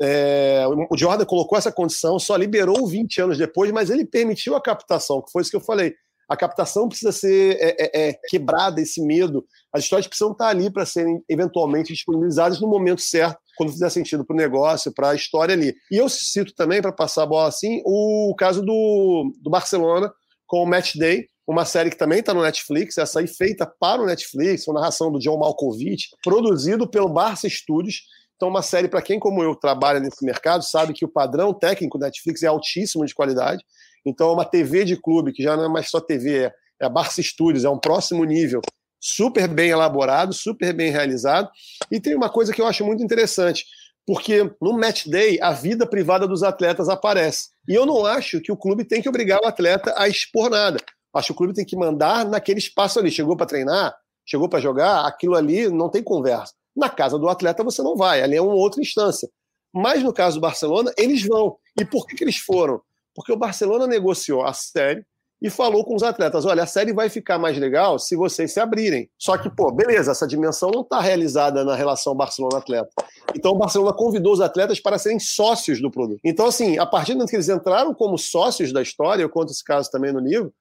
É, 0.00 0.64
o 0.90 0.96
Jordan 0.96 1.24
colocou 1.24 1.58
essa 1.58 1.72
condição, 1.72 2.18
só 2.18 2.36
liberou 2.36 2.86
20 2.86 3.20
anos 3.20 3.38
depois, 3.38 3.70
mas 3.72 3.90
ele 3.90 4.04
permitiu 4.04 4.54
a 4.54 4.62
captação, 4.62 5.20
que 5.22 5.32
foi 5.32 5.42
isso 5.42 5.50
que 5.50 5.56
eu 5.56 5.60
falei. 5.60 5.94
A 6.28 6.36
captação 6.36 6.88
precisa 6.88 7.10
ser 7.10 7.56
é, 7.58 7.76
é, 7.80 8.08
é 8.10 8.20
quebrada, 8.28 8.80
esse 8.80 9.02
medo. 9.02 9.44
As 9.72 9.84
histórias 9.84 10.06
precisam 10.06 10.32
estar 10.32 10.48
ali 10.48 10.70
para 10.70 10.84
serem 10.84 11.22
eventualmente 11.28 11.92
disponibilizadas 11.92 12.60
no 12.60 12.68
momento 12.68 13.00
certo 13.00 13.40
quando 13.58 13.72
fizer 13.72 13.90
sentido 13.90 14.24
para 14.24 14.34
o 14.34 14.36
negócio, 14.36 14.94
para 14.94 15.10
a 15.10 15.14
história 15.16 15.52
ali. 15.52 15.74
E 15.90 15.96
eu 15.96 16.08
cito 16.08 16.54
também, 16.54 16.80
para 16.80 16.92
passar 16.92 17.24
a 17.24 17.26
bola 17.26 17.48
assim, 17.48 17.82
o 17.84 18.32
caso 18.38 18.62
do, 18.62 19.32
do 19.42 19.50
Barcelona 19.50 20.12
com 20.46 20.62
o 20.62 20.66
Match 20.66 20.94
Day, 20.94 21.26
uma 21.44 21.64
série 21.64 21.90
que 21.90 21.96
também 21.96 22.20
está 22.20 22.32
no 22.32 22.42
Netflix, 22.42 22.96
essa 22.96 23.18
aí 23.18 23.26
feita 23.26 23.66
para 23.66 24.00
o 24.00 24.06
Netflix, 24.06 24.64
com 24.64 24.72
narração 24.72 25.10
do 25.10 25.18
John 25.18 25.38
Malkovich, 25.38 26.08
produzido 26.22 26.88
pelo 26.88 27.08
Barça 27.08 27.48
Studios. 27.48 28.02
Então, 28.36 28.48
uma 28.48 28.62
série 28.62 28.86
para 28.86 29.02
quem, 29.02 29.18
como 29.18 29.42
eu, 29.42 29.56
trabalha 29.56 29.98
nesse 29.98 30.24
mercado, 30.24 30.62
sabe 30.62 30.92
que 30.92 31.04
o 31.04 31.08
padrão 31.08 31.52
técnico 31.52 31.98
da 31.98 32.06
Netflix 32.06 32.44
é 32.44 32.46
altíssimo 32.46 33.04
de 33.04 33.14
qualidade. 33.14 33.64
Então, 34.06 34.28
é 34.30 34.32
uma 34.32 34.44
TV 34.44 34.84
de 34.84 34.96
clube, 34.96 35.32
que 35.32 35.42
já 35.42 35.56
não 35.56 35.64
é 35.64 35.68
mais 35.68 35.90
só 35.90 36.00
TV, 36.00 36.44
é, 36.44 36.52
é 36.80 36.88
Barça 36.88 37.20
Studios, 37.20 37.64
é 37.64 37.68
um 37.68 37.78
próximo 37.78 38.24
nível 38.24 38.60
super 39.00 39.48
bem 39.48 39.70
elaborado, 39.70 40.32
super 40.32 40.72
bem 40.72 40.90
realizado. 40.90 41.50
E 41.90 42.00
tem 42.00 42.14
uma 42.14 42.28
coisa 42.28 42.52
que 42.52 42.60
eu 42.60 42.66
acho 42.66 42.84
muito 42.84 43.02
interessante, 43.02 43.64
porque 44.06 44.50
no 44.60 44.78
match 44.78 45.06
day 45.06 45.38
a 45.40 45.52
vida 45.52 45.86
privada 45.86 46.26
dos 46.26 46.42
atletas 46.42 46.88
aparece. 46.88 47.48
E 47.68 47.74
eu 47.74 47.84
não 47.84 48.06
acho 48.06 48.40
que 48.40 48.50
o 48.50 48.56
clube 48.56 48.84
tem 48.84 49.02
que 49.02 49.08
obrigar 49.08 49.40
o 49.42 49.46
atleta 49.46 49.94
a 49.96 50.08
expor 50.08 50.50
nada. 50.50 50.78
Acho 51.14 51.28
que 51.28 51.32
o 51.32 51.36
clube 51.36 51.54
tem 51.54 51.64
que 51.64 51.76
mandar 51.76 52.24
naquele 52.24 52.58
espaço 52.58 52.98
ali. 52.98 53.10
Chegou 53.10 53.36
para 53.36 53.46
treinar, 53.46 53.94
chegou 54.26 54.48
para 54.48 54.60
jogar, 54.60 55.06
aquilo 55.06 55.34
ali 55.34 55.68
não 55.68 55.88
tem 55.88 56.02
conversa. 56.02 56.52
Na 56.76 56.88
casa 56.88 57.18
do 57.18 57.28
atleta 57.28 57.64
você 57.64 57.82
não 57.82 57.96
vai, 57.96 58.22
ali 58.22 58.36
é 58.36 58.42
uma 58.42 58.54
outra 58.54 58.80
instância. 58.80 59.28
Mas 59.74 60.02
no 60.02 60.12
caso 60.12 60.36
do 60.36 60.40
Barcelona, 60.40 60.92
eles 60.96 61.22
vão. 61.24 61.56
E 61.78 61.84
por 61.84 62.06
que, 62.06 62.16
que 62.16 62.24
eles 62.24 62.38
foram? 62.38 62.80
Porque 63.14 63.32
o 63.32 63.36
Barcelona 63.36 63.86
negociou 63.86 64.44
a 64.44 64.52
série, 64.52 65.04
e 65.40 65.48
falou 65.48 65.84
com 65.84 65.94
os 65.94 66.02
atletas: 66.02 66.44
olha, 66.44 66.64
a 66.64 66.66
série 66.66 66.92
vai 66.92 67.08
ficar 67.08 67.38
mais 67.38 67.56
legal 67.56 67.98
se 67.98 68.16
vocês 68.16 68.52
se 68.52 68.60
abrirem. 68.60 69.08
Só 69.18 69.38
que, 69.38 69.48
pô, 69.48 69.70
beleza, 69.70 70.10
essa 70.10 70.26
dimensão 70.26 70.70
não 70.72 70.82
está 70.82 71.00
realizada 71.00 71.64
na 71.64 71.74
relação 71.74 72.14
Barcelona-atleta. 72.14 72.90
Então, 73.34 73.52
o 73.52 73.58
Barcelona 73.58 73.92
convidou 73.92 74.32
os 74.32 74.40
atletas 74.40 74.80
para 74.80 74.98
serem 74.98 75.18
sócios 75.18 75.80
do 75.80 75.90
produto. 75.90 76.20
Então, 76.24 76.46
assim, 76.46 76.78
a 76.78 76.86
partir 76.86 77.12
do 77.12 77.18
momento 77.18 77.30
que 77.30 77.36
eles 77.36 77.48
entraram 77.48 77.94
como 77.94 78.18
sócios 78.18 78.72
da 78.72 78.82
história, 78.82 79.22
eu 79.22 79.28
conto 79.28 79.52
esse 79.52 79.62
caso 79.62 79.90
também 79.90 80.12
no 80.12 80.20
livro, 80.20 80.52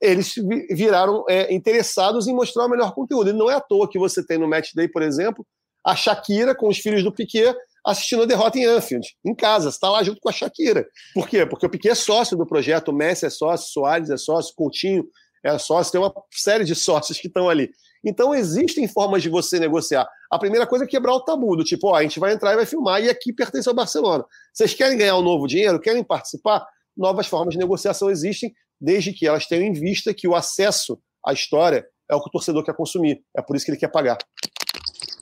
eles 0.00 0.34
viraram 0.70 1.24
é, 1.28 1.52
interessados 1.54 2.28
em 2.28 2.34
mostrar 2.34 2.66
o 2.66 2.68
melhor 2.68 2.92
conteúdo. 2.92 3.30
E 3.30 3.32
não 3.32 3.50
é 3.50 3.54
à 3.54 3.60
toa 3.60 3.88
que 3.88 3.98
você 3.98 4.24
tem 4.24 4.38
no 4.38 4.48
Match 4.48 4.74
Day, 4.74 4.88
por 4.88 5.02
exemplo, 5.02 5.46
a 5.84 5.94
Shakira 5.94 6.54
com 6.54 6.68
os 6.68 6.78
filhos 6.78 7.02
do 7.02 7.12
Piquet 7.12 7.54
assistindo 7.86 8.24
a 8.24 8.26
derrota 8.26 8.58
em 8.58 8.64
Anfield, 8.64 9.06
em 9.24 9.32
casa, 9.32 9.68
está 9.68 9.88
lá 9.88 10.02
junto 10.02 10.20
com 10.20 10.28
a 10.28 10.32
Shakira. 10.32 10.84
Por 11.14 11.28
quê? 11.28 11.46
Porque 11.46 11.64
o 11.64 11.70
Piquet 11.70 11.90
é 11.90 11.94
sócio 11.94 12.36
do 12.36 12.44
projeto, 12.44 12.88
o 12.88 12.92
Messi 12.92 13.24
é 13.24 13.30
sócio, 13.30 13.72
Soares 13.72 14.10
é 14.10 14.16
sócio, 14.16 14.52
Coutinho 14.56 15.06
é 15.44 15.56
sócio, 15.56 15.92
tem 15.92 16.00
uma 16.00 16.12
série 16.32 16.64
de 16.64 16.74
sócios 16.76 17.20
que 17.20 17.28
estão 17.28 17.48
ali. 17.48 17.70
Então 18.04 18.34
existem 18.34 18.88
formas 18.88 19.22
de 19.22 19.28
você 19.28 19.60
negociar. 19.60 20.06
A 20.30 20.38
primeira 20.38 20.66
coisa 20.66 20.84
é 20.84 20.88
quebrar 20.88 21.14
o 21.14 21.20
tabu, 21.20 21.56
do 21.56 21.62
tipo, 21.62 21.88
ó, 21.88 21.94
a 21.94 22.02
gente 22.02 22.18
vai 22.18 22.32
entrar 22.32 22.52
e 22.52 22.56
vai 22.56 22.66
filmar 22.66 23.00
e 23.02 23.08
aqui 23.08 23.32
pertence 23.32 23.68
ao 23.68 23.74
Barcelona. 23.74 24.24
Vocês 24.52 24.74
querem 24.74 24.98
ganhar 24.98 25.16
um 25.16 25.22
novo 25.22 25.46
dinheiro? 25.46 25.80
Querem 25.80 26.02
participar? 26.02 26.66
Novas 26.96 27.28
formas 27.28 27.52
de 27.52 27.58
negociação 27.58 28.10
existem, 28.10 28.52
desde 28.80 29.12
que 29.12 29.26
elas 29.26 29.46
tenham 29.46 29.64
em 29.64 29.72
vista 29.72 30.12
que 30.12 30.26
o 30.26 30.34
acesso 30.34 30.98
à 31.24 31.32
história 31.32 31.86
é 32.10 32.14
o 32.14 32.20
que 32.20 32.28
o 32.28 32.32
torcedor 32.32 32.64
quer 32.64 32.74
consumir. 32.74 33.22
É 33.36 33.42
por 33.42 33.54
isso 33.54 33.64
que 33.64 33.70
ele 33.70 33.78
quer 33.78 33.88
pagar. 33.88 34.18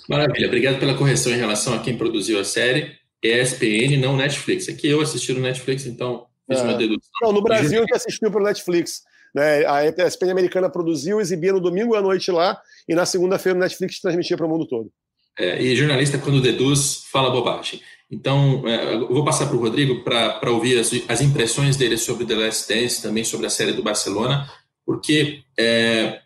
Maravilha, 0.08 0.46
obrigado 0.46 0.78
pela 0.78 0.94
correção 0.94 1.32
em 1.32 1.37
relação 1.37 1.75
a 1.75 1.78
quem 1.80 1.96
produziu 1.96 2.38
a 2.38 2.44
série. 2.44 2.92
ESPN, 3.23 3.96
não 3.99 4.16
Netflix. 4.16 4.68
Aqui 4.68 4.88
eu 4.88 5.00
assisti 5.00 5.32
no 5.32 5.40
Netflix, 5.40 5.87
então 5.87 6.26
fiz 6.49 6.61
é. 6.61 6.62
uma 6.62 6.75
dedução. 6.75 7.11
Não, 7.23 7.32
no 7.32 7.42
Brasil 7.42 7.80
gente 7.80 7.94
assistiu 7.94 8.30
pelo 8.30 8.44
Netflix. 8.44 9.02
Né? 9.34 9.64
A 9.66 9.87
ESPN 9.87 10.30
americana 10.30 10.70
produziu, 10.70 11.20
exibia 11.20 11.52
no 11.52 11.61
domingo 11.61 11.94
à 11.94 12.02
noite 12.02 12.30
lá, 12.30 12.61
e 12.88 12.94
na 12.94 13.06
segunda-feira 13.06 13.58
o 13.58 13.61
Netflix 13.61 14.00
transmitia 14.00 14.37
para 14.37 14.46
o 14.46 14.49
mundo 14.49 14.66
todo. 14.66 14.90
É, 15.38 15.61
e 15.61 15.75
jornalista, 15.75 16.18
quando 16.18 16.40
deduz, 16.40 17.04
fala 17.11 17.30
bobagem. 17.30 17.80
Então, 18.08 18.62
é, 18.68 18.94
eu 18.94 19.08
vou 19.08 19.25
passar 19.25 19.46
para 19.46 19.56
o 19.56 19.61
Rodrigo 19.61 20.04
para 20.04 20.50
ouvir 20.50 20.78
as, 20.78 20.92
as, 21.08 21.20
impressões 21.20 21.76
dele 21.76 21.96
sobre 21.96 22.25
The 22.25 22.34
Last 22.34 22.73
Dance, 22.73 23.02
também 23.02 23.25
sobre 23.25 23.46
a 23.46 23.50
série 23.50 23.73
do 23.73 23.82
Barcelona, 23.82 24.49
porque 24.87 25.42
é, 25.58 26.20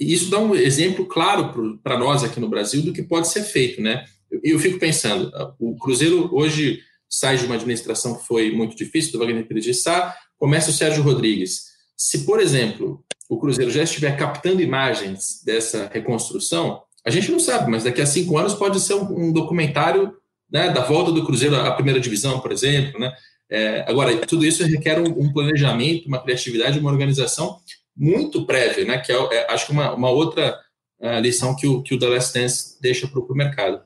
isso 0.00 0.30
dá 0.30 0.38
um 0.38 0.54
exemplo 0.54 1.06
claro 1.06 1.78
para 1.82 1.98
nós 1.98 2.24
aqui 2.24 2.40
no 2.40 2.48
Brasil 2.48 2.82
do 2.82 2.92
que 2.92 3.02
pode 3.02 3.28
ser 3.28 3.42
feito, 3.42 3.80
né? 3.80 4.04
Eu, 4.30 4.40
eu, 4.44 4.58
fico 4.58 4.78
pensando, 4.78 5.30
o 5.58 5.76
Cruzeiro 5.76 6.28
hoje 6.32 6.80
sai 7.08 7.36
de 7.36 7.44
uma 7.44 7.54
administração 7.54 8.16
que 8.16 8.26
foi 8.26 8.50
muito 8.50 8.76
difícil, 8.76 9.12
do 9.12 9.18
Wagner 9.18 9.46
Pires 9.46 9.64
de 9.64 9.74
Sá, 9.74 10.16
começa 10.36 10.70
o 10.70 10.72
Sérgio 10.72 11.02
Rodrigues. 11.02 11.74
Se, 11.96 12.24
por 12.24 12.40
exemplo, 12.40 13.04
o 13.28 13.38
Cruzeiro 13.38 13.70
já 13.70 13.82
estiver 13.82 14.16
captando 14.16 14.60
imagens 14.60 15.42
dessa 15.44 15.88
reconstrução, 15.92 16.82
a 17.04 17.10
gente 17.10 17.30
não 17.30 17.38
sabe, 17.38 17.70
mas 17.70 17.84
daqui 17.84 18.00
a 18.00 18.06
cinco 18.06 18.38
anos 18.38 18.54
pode 18.54 18.80
ser 18.80 18.94
um, 18.94 19.28
um 19.28 19.32
documentário 19.32 20.12
né, 20.50 20.70
da 20.70 20.82
volta 20.82 21.12
do 21.12 21.24
Cruzeiro 21.24 21.56
à 21.56 21.70
primeira 21.72 22.00
divisão, 22.00 22.40
por 22.40 22.50
exemplo. 22.50 22.98
Né? 22.98 23.12
É, 23.50 23.84
agora, 23.88 24.16
tudo 24.26 24.44
isso 24.44 24.64
requer 24.64 24.98
um, 25.00 25.20
um, 25.20 25.32
planejamento, 25.32 26.06
uma 26.06 26.22
criatividade, 26.22 26.78
uma 26.78 26.90
organização 26.90 27.58
muito 27.96 28.44
prévia, 28.46 28.84
né, 28.84 28.98
que 28.98 29.12
é, 29.12 29.16
é 29.16 29.52
acho 29.52 29.66
que 29.66 29.72
uma, 29.72 29.94
uma 29.94 30.10
outra 30.10 30.60
uh, 31.00 31.20
lição 31.20 31.54
que 31.54 31.66
o, 31.66 31.82
que 31.82 31.94
o 31.94 31.98
The 31.98 32.08
Last 32.08 32.38
Dance 32.38 32.80
deixa 32.80 33.06
para 33.06 33.20
o 33.20 33.34
mercado. 33.34 33.82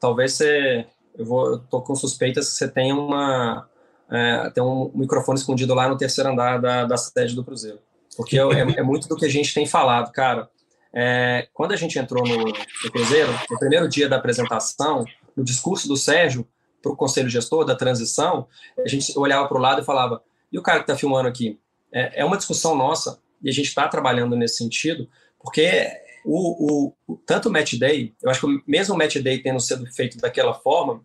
Talvez 0.00 0.32
você. 0.32 0.86
Eu, 1.16 1.24
vou, 1.24 1.52
eu 1.52 1.58
tô 1.58 1.80
com 1.82 1.94
suspeitas 1.94 2.48
que 2.48 2.54
você 2.54 2.68
tenha 2.68 2.94
uma. 2.94 3.68
É, 4.10 4.50
tem 4.50 4.62
um 4.62 4.90
microfone 4.94 5.38
escondido 5.38 5.74
lá 5.74 5.88
no 5.88 5.96
terceiro 5.96 6.30
andar 6.30 6.58
da, 6.58 6.84
da 6.84 6.96
sede 6.96 7.34
do 7.34 7.44
Cruzeiro. 7.44 7.78
Porque 8.16 8.38
é, 8.38 8.42
é 8.42 8.82
muito 8.82 9.08
do 9.08 9.16
que 9.16 9.24
a 9.24 9.28
gente 9.28 9.54
tem 9.54 9.64
falado, 9.64 10.12
cara. 10.12 10.50
É, 10.94 11.48
quando 11.54 11.72
a 11.72 11.76
gente 11.76 11.98
entrou 11.98 12.26
no, 12.26 12.36
no, 12.44 12.92
Cruzeiro, 12.92 13.32
no 13.50 13.58
primeiro 13.58 13.88
dia 13.88 14.08
da 14.08 14.16
apresentação, 14.16 15.04
no 15.34 15.42
discurso 15.42 15.88
do 15.88 15.96
Sérgio 15.96 16.46
para 16.82 16.92
o 16.92 16.96
conselho 16.96 17.30
gestor 17.30 17.64
da 17.64 17.74
transição, 17.74 18.46
a 18.84 18.88
gente 18.88 19.16
olhava 19.16 19.48
para 19.48 19.56
o 19.56 19.60
lado 19.60 19.80
e 19.80 19.84
falava: 19.84 20.22
e 20.52 20.58
o 20.58 20.62
cara 20.62 20.80
que 20.80 20.84
está 20.84 20.96
filmando 20.96 21.28
aqui? 21.28 21.58
É, 21.92 22.20
é, 22.20 22.24
uma 22.24 22.36
discussão 22.36 22.74
nossa 22.74 23.18
e 23.42 23.48
a 23.48 23.52
gente 23.52 23.66
está 23.66 23.88
trabalhando 23.88 24.36
nesse 24.36 24.56
sentido, 24.56 25.08
porque 25.38 25.88
o, 26.24 26.92
o, 27.08 27.16
tanto 27.26 27.48
o 27.48 27.52
Match 27.52 27.74
Day, 27.74 28.14
eu 28.22 28.30
acho 28.30 28.40
que 28.40 28.62
mesmo 28.66 28.94
o 28.94 28.98
Match 28.98 29.16
Day 29.16 29.42
tendo 29.42 29.60
sido 29.60 29.84
feito 29.92 30.18
daquela 30.18 30.54
forma, 30.54 31.02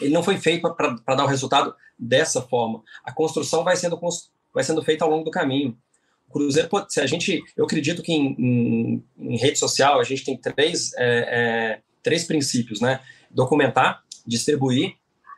ele 0.00 0.12
não 0.12 0.22
foi 0.22 0.38
feito 0.38 0.62
para 0.74 1.14
dar 1.14 1.24
o 1.24 1.28
resultado 1.28 1.74
dessa 1.98 2.42
forma. 2.42 2.82
A 3.04 3.12
construção 3.12 3.64
vai 3.64 3.76
sendo, 3.76 3.98
vai 4.52 4.64
sendo 4.64 4.82
feita 4.82 5.04
ao 5.04 5.10
longo 5.10 5.24
do 5.24 5.30
caminho. 5.30 5.76
Cruzeiro, 6.30 6.68
se 6.88 7.00
a 7.00 7.06
gente, 7.06 7.42
eu 7.56 7.64
acredito 7.64 8.02
que 8.02 8.12
em, 8.12 8.34
em, 8.38 9.04
em 9.18 9.36
rede 9.36 9.58
social 9.58 10.00
a 10.00 10.04
gente 10.04 10.24
tem 10.24 10.36
três, 10.36 10.92
é, 10.94 11.04
é, 11.06 11.80
três 12.02 12.24
princípios, 12.24 12.80
né? 12.80 13.00
Documentar, 13.30 14.02
distribuir 14.26 14.96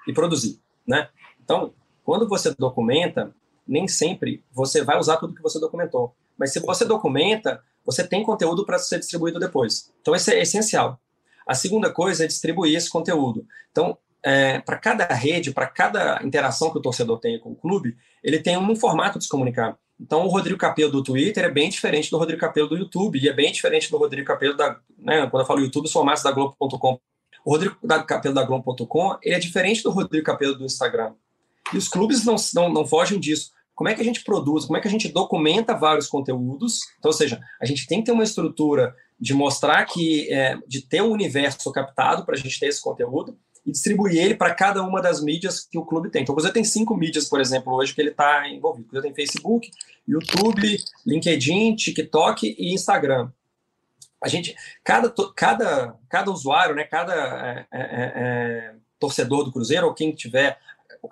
e 0.09 0.13
produzir, 0.13 0.59
né? 0.87 1.09
Então, 1.45 1.75
quando 2.03 2.27
você 2.27 2.55
documenta, 2.59 3.35
nem 3.67 3.87
sempre 3.87 4.43
você 4.53 4.83
vai 4.83 4.99
usar 4.99 5.19
tudo 5.19 5.35
que 5.35 5.43
você 5.43 5.61
documentou. 5.61 6.15
Mas 6.39 6.53
se 6.53 6.61
você 6.61 6.85
documenta, 6.85 7.63
você 7.85 8.07
tem 8.07 8.23
conteúdo 8.23 8.65
para 8.65 8.79
ser 8.79 8.99
distribuído 8.99 9.39
depois. 9.39 9.93
Então, 10.01 10.15
isso 10.15 10.31
é 10.31 10.41
essencial. 10.41 11.01
A 11.47 11.55
segunda 11.55 11.91
coisa 11.91 12.25
é 12.25 12.27
distribuir 12.27 12.77
esse 12.77 12.91
conteúdo. 12.91 13.47
Então, 13.71 13.97
é, 14.23 14.59
para 14.59 14.77
cada 14.77 15.07
rede, 15.07 15.53
para 15.53 15.67
cada 15.67 16.21
interação 16.25 16.71
que 16.71 16.79
o 16.79 16.83
torcedor 16.83 17.21
tem 17.21 17.39
com 17.39 17.51
o 17.51 17.57
clube, 17.57 17.97
ele 18.23 18.41
tem 18.41 18.59
um 18.59 18.75
formato 18.75 19.19
de 19.19 19.25
se 19.25 19.31
comunicar. 19.31 19.79
Então, 19.99 20.25
o 20.25 20.29
Rodrigo 20.29 20.59
Capello 20.59 20.91
do 20.91 21.03
Twitter 21.03 21.45
é 21.45 21.51
bem 21.51 21.71
diferente 21.71 22.11
do 22.11 22.19
Rodrigo 22.19 22.41
Capello 22.41 22.69
do 22.69 22.77
YouTube, 22.77 23.19
e 23.19 23.29
é 23.29 23.33
bem 23.33 23.51
diferente 23.51 23.91
do 23.91 23.97
Rodrigo 23.97 24.27
Capello 24.27 24.57
da. 24.57 24.79
Né, 24.99 25.27
quando 25.31 25.43
eu 25.43 25.47
falo 25.47 25.61
YouTube, 25.61 25.89
sou 25.89 26.05
mais 26.05 26.23
da 26.23 26.33
Globo.com. 26.33 27.01
O 27.45 27.51
Rodrigo 27.51 27.77
Capello 28.07 28.35
da 28.35 28.43
Globo.com 28.43 29.17
ele 29.23 29.37
é 29.37 29.39
diferente 29.39 29.83
do 29.83 29.91
Rodrigo 29.91 30.25
Capello 30.25 30.57
do 30.57 30.65
Instagram. 30.65 31.15
E 31.73 31.79
os 31.79 31.89
clubes 31.89 32.25
não, 32.25 32.37
não, 32.55 32.69
não 32.73 32.87
fogem 32.87 33.19
disso. 33.19 33.53
Como 33.77 33.89
é 33.89 33.95
que 33.95 34.01
a 34.01 34.05
gente 34.05 34.25
produz, 34.25 34.65
como 34.65 34.79
é 34.79 34.81
que 34.81 34.89
a 34.89 34.91
gente 34.91 35.09
documenta 35.09 35.77
vários 35.77 36.09
conteúdos? 36.09 36.81
Então, 36.99 37.11
ou 37.11 37.13
seja, 37.13 37.39
a 37.61 37.67
gente 37.67 37.87
tem 37.87 38.01
que 38.01 38.07
ter 38.07 38.13
uma 38.13 38.25
estrutura 38.25 38.97
de 39.21 39.35
mostrar 39.35 39.85
que, 39.85 40.33
é, 40.33 40.59
de 40.67 40.81
ter 40.81 41.03
um 41.03 41.11
universo 41.11 41.71
captado 41.71 42.25
para 42.25 42.35
a 42.35 42.39
gente 42.39 42.59
ter 42.59 42.67
esse 42.67 42.83
conteúdo, 42.83 43.39
e 43.67 43.73
distribuir 43.73 44.17
ele 44.17 44.35
para 44.37 44.55
cada 44.55 44.83
uma 44.83 45.03
das 45.03 45.21
mídias 45.21 45.61
que 45.61 45.77
o 45.77 45.85
clube 45.85 46.09
tem. 46.09 46.23
Então, 46.23 46.33
o 46.33 46.37
Cruzeiro 46.37 46.55
tem 46.55 46.63
cinco 46.63 46.97
mídias, 46.97 47.29
por 47.29 47.41
exemplo, 47.41 47.75
hoje 47.75 47.93
que 47.93 48.01
ele 48.01 48.11
está 48.11 48.49
envolvido. 48.49 48.87
O 48.87 48.89
Cruzeiro 48.91 49.15
tem 49.15 49.27
Facebook, 49.27 49.71
YouTube, 50.07 50.79
LinkedIn, 51.05 51.75
TikTok 51.75 52.55
e 52.57 52.73
Instagram. 52.73 53.29
A 54.23 54.29
gente, 54.29 54.55
cada, 54.85 55.13
cada, 55.35 55.97
cada 56.09 56.31
usuário, 56.31 56.77
né, 56.77 56.85
cada 56.85 57.13
é, 57.13 57.67
é, 57.73 57.81
é, 57.81 58.13
é 58.15 58.75
torcedor 59.01 59.45
do 59.45 59.53
Cruzeiro 59.53 59.87
ou 59.87 59.95
quem 59.95 60.13
tiver 60.13 60.59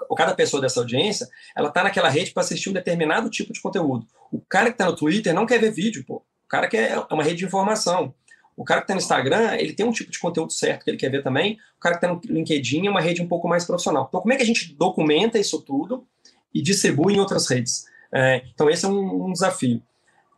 ou 0.09 0.17
cada 0.17 0.35
pessoa 0.35 0.61
dessa 0.61 0.81
audiência, 0.81 1.29
ela 1.57 1.69
está 1.69 1.83
naquela 1.83 2.09
rede 2.09 2.33
para 2.33 2.43
assistir 2.43 2.71
um 2.71 2.73
determinado 2.73 3.31
tipo 3.31 3.53
de 3.53 3.61
conteúdo. 3.61 4.07
O 4.31 4.41
cara 4.41 4.67
que 4.67 4.75
está 4.75 4.87
no 4.87 4.97
Twitter 4.97 5.35
não 5.35 5.47
quer 5.47 5.59
ver 5.59 5.71
vídeo, 5.71 6.05
pô. 6.07 6.17
O 6.45 6.49
cara 6.49 6.69
quer 6.69 6.93
é 6.93 6.99
uma 7.15 7.23
rede 7.23 7.39
de 7.39 7.45
informação. 7.45 8.15
O 8.57 8.65
cara 8.65 8.81
que 8.81 8.85
está 8.85 8.95
no 8.95 9.01
Instagram, 9.01 9.57
ele 9.57 9.73
tem 9.73 9.85
um 9.85 9.91
tipo 9.91 10.11
de 10.11 10.19
conteúdo 10.19 10.53
certo 10.53 10.85
que 10.85 10.91
ele 10.91 10.97
quer 10.97 11.11
ver 11.11 11.23
também. 11.23 11.59
O 11.77 11.81
cara 11.81 11.99
que 11.99 12.05
está 12.05 12.15
no 12.15 12.21
LinkedIn 12.25 12.87
é 12.87 12.91
uma 12.91 13.01
rede 13.01 13.21
um 13.21 13.27
pouco 13.27 13.49
mais 13.49 13.65
profissional. 13.65 14.07
Então, 14.09 14.21
como 14.21 14.33
é 14.33 14.37
que 14.37 14.43
a 14.43 14.47
gente 14.47 14.75
documenta 14.75 15.39
isso 15.39 15.61
tudo 15.61 16.07
e 16.53 16.63
distribui 16.63 17.15
em 17.15 17.21
outras 17.21 17.49
redes? 17.49 17.87
É, 18.13 18.45
então, 18.55 18.71
esse 18.71 18.85
é 18.85 18.89
um, 18.89 19.27
um, 19.27 19.33
desafio. 19.33 19.83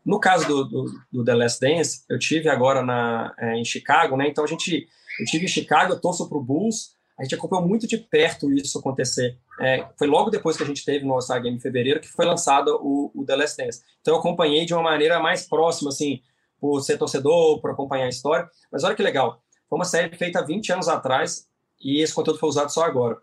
No 0.04 0.18
caso 0.18 0.46
do, 0.46 0.64
do, 0.64 1.00
do, 1.12 1.25
The 1.25 1.34
Last 1.34 1.60
Dance, 1.60 2.04
eu 2.08 2.18
tive 2.18 2.48
agora 2.48 2.82
na, 2.82 3.34
é, 3.38 3.56
em 3.56 3.64
Chicago, 3.64 4.16
né? 4.16 4.26
Então, 4.28 4.44
a 4.44 4.46
gente, 4.46 4.88
eu 5.20 5.26
tive 5.26 5.44
em 5.44 5.48
Chicago, 5.48 5.92
eu 5.92 6.00
torço 6.00 6.26
para 6.26 6.38
o 6.38 6.42
Bulls, 6.42 6.95
a 7.18 7.23
gente 7.23 7.35
acompanhou 7.35 7.66
muito 7.66 7.87
de 7.87 7.96
perto 7.96 8.52
isso 8.52 8.78
acontecer. 8.78 9.38
É, 9.61 9.87
foi 9.99 10.06
logo 10.06 10.30
depois 10.30 10.56
que 10.56 10.62
a 10.62 10.66
gente 10.66 10.85
teve 10.85 11.04
no 11.04 11.14
All-Star 11.14 11.42
Game 11.42 11.56
em 11.56 11.61
fevereiro 11.61 12.00
que 12.00 12.08
foi 12.08 12.26
lançado 12.26 12.78
o, 12.82 13.11
o 13.14 13.25
The 13.25 13.37
Last 13.37 13.56
Dance. 13.56 13.82
Então, 14.00 14.14
eu 14.14 14.20
acompanhei 14.20 14.66
de 14.66 14.75
uma 14.75 14.82
maneira 14.82 15.18
mais 15.18 15.49
próxima, 15.49 15.88
assim, 15.88 16.20
por 16.61 16.80
ser 16.82 16.99
torcedor, 16.99 17.61
por 17.61 17.70
acompanhar 17.70 18.04
a 18.04 18.11
história. 18.11 18.49
Mas 18.70 18.85
olha 18.85 18.94
que 18.94 19.02
legal, 19.02 19.42
foi 19.68 19.78
uma 19.78 19.85
série 19.85 20.14
feita 20.16 20.40
há 20.40 20.42
20 20.42 20.73
anos 20.73 20.88
atrás 20.88 21.49
e 21.80 22.02
esse 22.02 22.14
conteúdo 22.14 22.38
foi 22.38 22.49
usado 22.49 22.70
só 22.70 22.85
agora. 22.85 23.16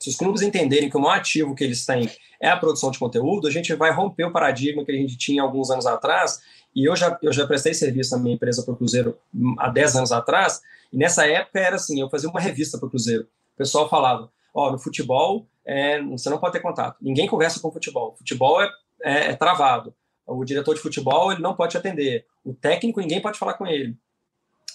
Se 0.00 0.10
os 0.10 0.16
clubes 0.16 0.42
entenderem 0.42 0.88
que 0.88 0.96
o 0.96 1.00
maior 1.00 1.18
ativo 1.18 1.54
que 1.54 1.64
eles 1.64 1.84
têm 1.84 2.08
é 2.40 2.48
a 2.48 2.56
produção 2.56 2.90
de 2.90 2.98
conteúdo, 2.98 3.48
a 3.48 3.50
gente 3.50 3.74
vai 3.74 3.92
romper 3.92 4.24
o 4.24 4.32
paradigma 4.32 4.84
que 4.84 4.92
a 4.92 4.94
gente 4.94 5.18
tinha 5.18 5.42
alguns 5.42 5.70
anos 5.70 5.86
atrás. 5.86 6.40
E 6.74 6.88
eu 6.88 6.94
já, 6.94 7.18
eu 7.20 7.32
já 7.32 7.46
prestei 7.46 7.74
serviço 7.74 8.16
na 8.16 8.22
minha 8.22 8.36
empresa 8.36 8.62
para 8.62 8.74
o 8.74 8.76
Cruzeiro 8.76 9.18
há 9.58 9.68
10 9.68 9.96
anos 9.96 10.12
atrás. 10.12 10.62
E 10.92 10.96
nessa 10.96 11.26
época 11.26 11.58
era 11.58 11.76
assim: 11.76 12.00
eu 12.00 12.10
fazia 12.10 12.28
uma 12.28 12.40
revista 12.40 12.78
para 12.78 12.86
o 12.86 12.90
Cruzeiro. 12.90 13.24
O 13.24 13.56
pessoal 13.58 13.88
falava: 13.88 14.30
Ó, 14.54 14.68
oh, 14.68 14.72
no 14.72 14.78
futebol 14.78 15.46
é, 15.64 16.02
você 16.02 16.30
não 16.30 16.38
pode 16.38 16.52
ter 16.52 16.60
contato. 16.60 16.96
Ninguém 17.00 17.26
conversa 17.26 17.60
com 17.60 17.70
futebol. 17.70 18.16
Futebol 18.16 18.62
é, 18.62 18.70
é, 19.02 19.30
é 19.30 19.36
travado 19.36 19.94
o 20.28 20.44
diretor 20.44 20.74
de 20.74 20.80
futebol 20.80 21.32
ele 21.32 21.40
não 21.40 21.54
pode 21.54 21.72
te 21.72 21.78
atender, 21.78 22.26
o 22.44 22.54
técnico 22.54 23.00
ninguém 23.00 23.20
pode 23.20 23.38
falar 23.38 23.54
com 23.54 23.66
ele. 23.66 23.96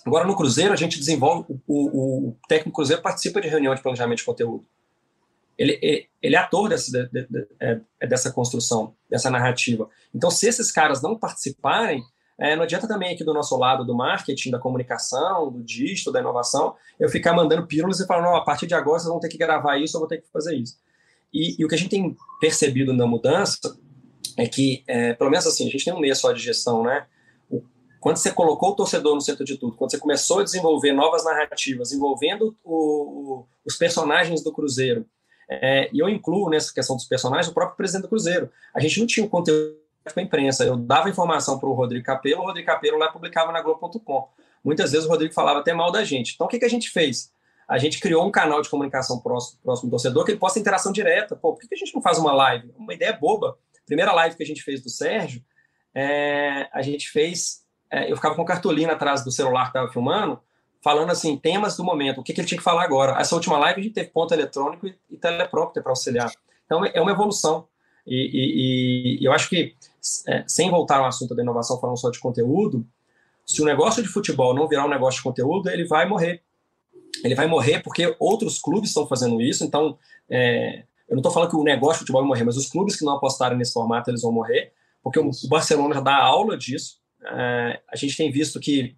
Agora 0.05 0.25
no 0.25 0.35
Cruzeiro 0.35 0.73
a 0.73 0.75
gente 0.75 0.97
desenvolve, 0.97 1.45
o, 1.47 1.61
o, 1.67 2.29
o 2.29 2.37
técnico 2.47 2.75
Cruzeiro 2.75 3.01
participa 3.01 3.39
de 3.39 3.47
reunião 3.47 3.73
de 3.73 3.81
planejamento 3.81 4.17
de 4.17 4.25
conteúdo. 4.25 4.65
Ele, 5.55 6.09
ele, 6.21 6.35
é 6.35 6.39
ator 6.39 6.67
dessa, 6.67 6.91
de, 6.91 7.07
de, 7.09 7.27
de, 7.29 7.47
é 7.99 8.07
dessa 8.07 8.31
construção, 8.31 8.95
dessa 9.07 9.29
narrativa. 9.29 9.87
Então, 10.13 10.31
se 10.31 10.47
esses 10.47 10.71
caras 10.71 11.01
não 11.01 11.17
participarem, 11.17 12.03
é, 12.39 12.55
não 12.55 12.63
adianta 12.63 12.87
também 12.87 13.13
aqui 13.13 13.23
do 13.23 13.33
nosso 13.33 13.57
lado 13.57 13.85
do 13.85 13.95
marketing, 13.95 14.51
da 14.51 14.59
comunicação, 14.59 15.51
do 15.51 15.63
dígito, 15.63 16.11
da 16.11 16.19
inovação, 16.19 16.75
eu 16.99 17.09
ficar 17.09 17.33
mandando 17.33 17.67
pílulas 17.67 17.99
e 17.99 18.07
falando, 18.07 18.35
a 18.35 18.43
partir 18.43 18.67
de 18.67 18.73
agora 18.73 18.99
vocês 18.99 19.09
vão 19.09 19.19
ter 19.19 19.29
que 19.29 19.37
gravar 19.37 19.77
isso, 19.77 19.95
eu 19.95 19.99
vou 19.99 20.07
ter 20.07 20.21
que 20.21 20.27
fazer 20.31 20.55
isso. 20.55 20.77
E, 21.33 21.55
e 21.59 21.65
o 21.65 21.67
que 21.67 21.75
a 21.75 21.77
gente 21.77 21.89
tem 21.89 22.15
percebido 22.39 22.93
na 22.93 23.05
mudança 23.05 23.77
é 24.37 24.47
que, 24.47 24.83
é, 24.87 25.13
pelo 25.13 25.29
menos 25.29 25.45
assim, 25.45 25.67
a 25.67 25.71
gente 25.71 25.85
tem 25.85 25.93
um 25.93 25.99
mês 25.99 26.17
só 26.17 26.31
de 26.31 26.41
gestão, 26.41 26.83
né? 26.83 27.05
quando 28.03 28.17
você 28.17 28.33
colocou 28.33 28.71
o 28.71 28.75
torcedor 28.75 29.15
no 29.15 29.21
centro 29.21 29.45
de 29.45 29.57
tudo, 29.57 29.77
quando 29.77 29.91
você 29.91 29.97
começou 29.97 30.39
a 30.39 30.43
desenvolver 30.43 30.91
novas 30.91 31.23
narrativas, 31.23 31.93
envolvendo 31.93 32.53
o, 32.61 32.75
o, 32.75 33.47
os 33.65 33.77
personagens 33.77 34.43
do 34.43 34.51
Cruzeiro, 34.51 35.05
é, 35.49 35.89
e 35.93 35.99
eu 35.99 36.09
incluo 36.09 36.49
nessa 36.49 36.73
questão 36.73 36.97
dos 36.97 37.05
personagens 37.05 37.47
o 37.47 37.53
próprio 37.53 37.77
presidente 37.77 38.01
do 38.01 38.09
Cruzeiro. 38.09 38.51
A 38.75 38.81
gente 38.81 38.99
não 38.99 39.07
tinha 39.07 39.23
o 39.23 39.27
um 39.27 39.29
conteúdo 39.29 39.77
para 40.11 40.21
a 40.21 40.25
imprensa. 40.25 40.63
Eu 40.63 40.75
dava 40.75 41.09
informação 41.09 41.59
para 41.59 41.69
o 41.69 41.73
Rodrigo 41.73 42.05
Capello, 42.05 42.41
o 42.41 42.45
Rodrigo 42.45 42.65
Capello 42.65 42.97
lá 42.97 43.09
publicava 43.09 43.51
na 43.51 43.61
Globo.com. 43.61 44.29
Muitas 44.63 44.91
vezes 44.91 45.05
o 45.05 45.09
Rodrigo 45.09 45.33
falava 45.33 45.59
até 45.59 45.73
mal 45.73 45.91
da 45.91 46.03
gente. 46.03 46.33
Então 46.33 46.47
o 46.47 46.49
que, 46.49 46.59
que 46.59 46.65
a 46.65 46.69
gente 46.69 46.89
fez? 46.89 47.31
A 47.67 47.77
gente 47.77 47.99
criou 47.99 48.25
um 48.25 48.31
canal 48.31 48.61
de 48.61 48.69
comunicação 48.69 49.19
próximo, 49.19 49.59
próximo 49.63 49.89
do 49.89 49.91
torcedor 49.91 50.25
que 50.25 50.31
ele 50.31 50.39
possa 50.39 50.59
interação 50.59 50.91
direta. 50.91 51.35
Pô, 51.35 51.53
por 51.53 51.61
que, 51.61 51.67
que 51.67 51.75
a 51.75 51.77
gente 51.77 51.93
não 51.93 52.01
faz 52.01 52.17
uma 52.17 52.33
live? 52.33 52.73
Uma 52.77 52.93
ideia 52.93 53.13
boba 53.13 53.57
primeira 53.85 54.11
live 54.13 54.35
que 54.35 54.43
a 54.43 54.45
gente 54.45 54.63
fez 54.63 54.81
do 54.81 54.89
Sérgio, 54.89 55.43
é, 55.93 56.69
a 56.73 56.81
gente 56.81 57.09
fez. 57.09 57.63
É, 57.91 58.11
eu 58.11 58.15
ficava 58.15 58.35
com 58.35 58.43
cartolina 58.43 58.93
atrás 58.93 59.23
do 59.23 59.31
celular 59.31 59.63
que 59.63 59.69
estava 59.69 59.91
filmando, 59.91 60.39
falando 60.81 61.11
assim, 61.11 61.37
temas 61.37 61.77
do 61.77 61.83
momento, 61.83 62.19
o 62.21 62.23
que, 62.23 62.33
que, 62.33 62.41
ele 62.41 62.47
tinha 62.47 62.57
que 62.57 62.63
falar 62.63 62.83
agora. 62.83 63.19
Essa 63.19 63.35
última 63.35 63.57
live 63.59 63.79
a 63.79 63.83
gente 63.83 63.93
teve 63.93 64.09
ponto 64.09 64.33
eletrônico 64.33 64.87
e, 64.87 64.95
e 65.11 65.17
teleprompter 65.17 65.83
para 65.83 65.91
auxiliar. 65.91 66.31
Então 66.65 66.83
é 66.85 66.99
uma 66.99 67.11
evolução. 67.11 67.67
E, 68.05 68.15
e, 68.15 69.21
e 69.21 69.25
eu 69.25 69.31
acho 69.31 69.47
que, 69.47 69.75
é, 70.27 70.43
sem 70.47 70.69
voltar 70.69 70.97
ao 70.97 71.05
assunto 71.05 71.35
da 71.35 71.41
inovação, 71.41 71.79
falando 71.79 71.97
só 71.97 72.09
de 72.09 72.19
conteúdo, 72.19 72.85
se 73.45 73.61
o 73.61 73.65
negócio 73.65 74.01
de 74.01 74.09
futebol 74.09 74.53
não 74.53 74.67
virar 74.67 74.85
um 74.85 74.89
negócio 74.89 75.17
de 75.17 75.23
conteúdo, 75.23 75.69
ele 75.69 75.85
vai 75.85 76.07
morrer. 76.07 76.41
Ele 77.23 77.35
vai 77.35 77.47
morrer 77.47 77.81
porque 77.81 78.15
outros 78.19 78.59
clubes 78.59 78.89
estão 78.89 79.07
fazendo 79.07 79.41
isso. 79.41 79.63
Então, 79.63 79.97
é, 80.29 80.83
eu 81.07 81.15
não 81.15 81.19
estou 81.19 81.31
falando 81.31 81.49
que 81.49 81.55
o 81.55 81.63
negócio 81.63 81.95
de 81.95 81.99
futebol 81.99 82.21
vai 82.21 82.27
morrer, 82.27 82.43
mas 82.43 82.57
os 82.57 82.67
clubes 82.67 82.95
que 82.95 83.05
não 83.05 83.13
apostarem 83.13 83.57
nesse 83.57 83.73
formato, 83.73 84.09
eles 84.09 84.21
vão 84.21 84.31
morrer, 84.31 84.71
porque 85.01 85.19
o 85.19 85.31
Barcelona 85.47 85.95
já 85.95 86.01
dá 86.01 86.15
aula 86.15 86.57
disso. 86.57 86.99
É, 87.25 87.81
a 87.87 87.95
gente 87.95 88.17
tem 88.17 88.31
visto 88.31 88.59
que 88.59 88.95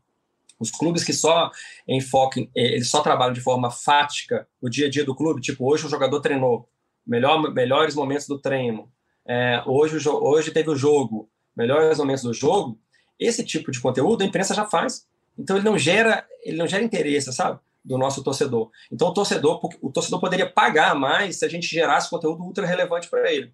os 0.59 0.71
clubes 0.71 1.03
que 1.03 1.13
só 1.13 1.51
enfocam, 1.87 2.47
é, 2.55 2.75
eles 2.75 2.89
só 2.89 3.01
trabalham 3.01 3.33
de 3.33 3.41
forma 3.41 3.69
fática 3.69 4.47
no 4.61 4.69
dia 4.69 4.87
a 4.87 4.89
dia 4.89 5.03
do 5.03 5.15
clube, 5.15 5.41
tipo, 5.41 5.69
hoje 5.69 5.85
o 5.85 5.89
jogador 5.89 6.21
treinou, 6.21 6.69
melhor, 7.05 7.53
melhores 7.53 7.95
momentos 7.95 8.27
do 8.27 8.39
treino, 8.39 8.89
é, 9.27 9.63
hoje, 9.65 9.97
hoje 10.07 10.51
teve 10.51 10.69
o 10.69 10.75
jogo, 10.75 11.29
melhores 11.55 11.97
momentos 11.97 12.23
do 12.23 12.33
jogo, 12.33 12.77
esse 13.19 13.43
tipo 13.43 13.71
de 13.71 13.79
conteúdo 13.79 14.23
a 14.23 14.25
imprensa 14.25 14.53
já 14.53 14.65
faz. 14.65 15.07
Então 15.37 15.57
ele 15.57 15.65
não 15.65 15.77
gera, 15.77 16.25
ele 16.43 16.57
não 16.57 16.67
gera 16.67 16.83
interesse, 16.83 17.31
sabe? 17.33 17.59
Do 17.83 17.97
nosso 17.97 18.23
torcedor. 18.23 18.69
Então 18.91 19.09
o 19.09 19.13
torcedor, 19.13 19.59
o 19.81 19.91
torcedor 19.91 20.19
poderia 20.19 20.49
pagar 20.49 20.95
mais 20.95 21.37
se 21.37 21.45
a 21.45 21.49
gente 21.49 21.67
gerasse 21.67 22.09
conteúdo 22.09 22.43
ultra 22.43 22.65
relevante 22.65 23.09
para 23.09 23.31
ele. 23.31 23.51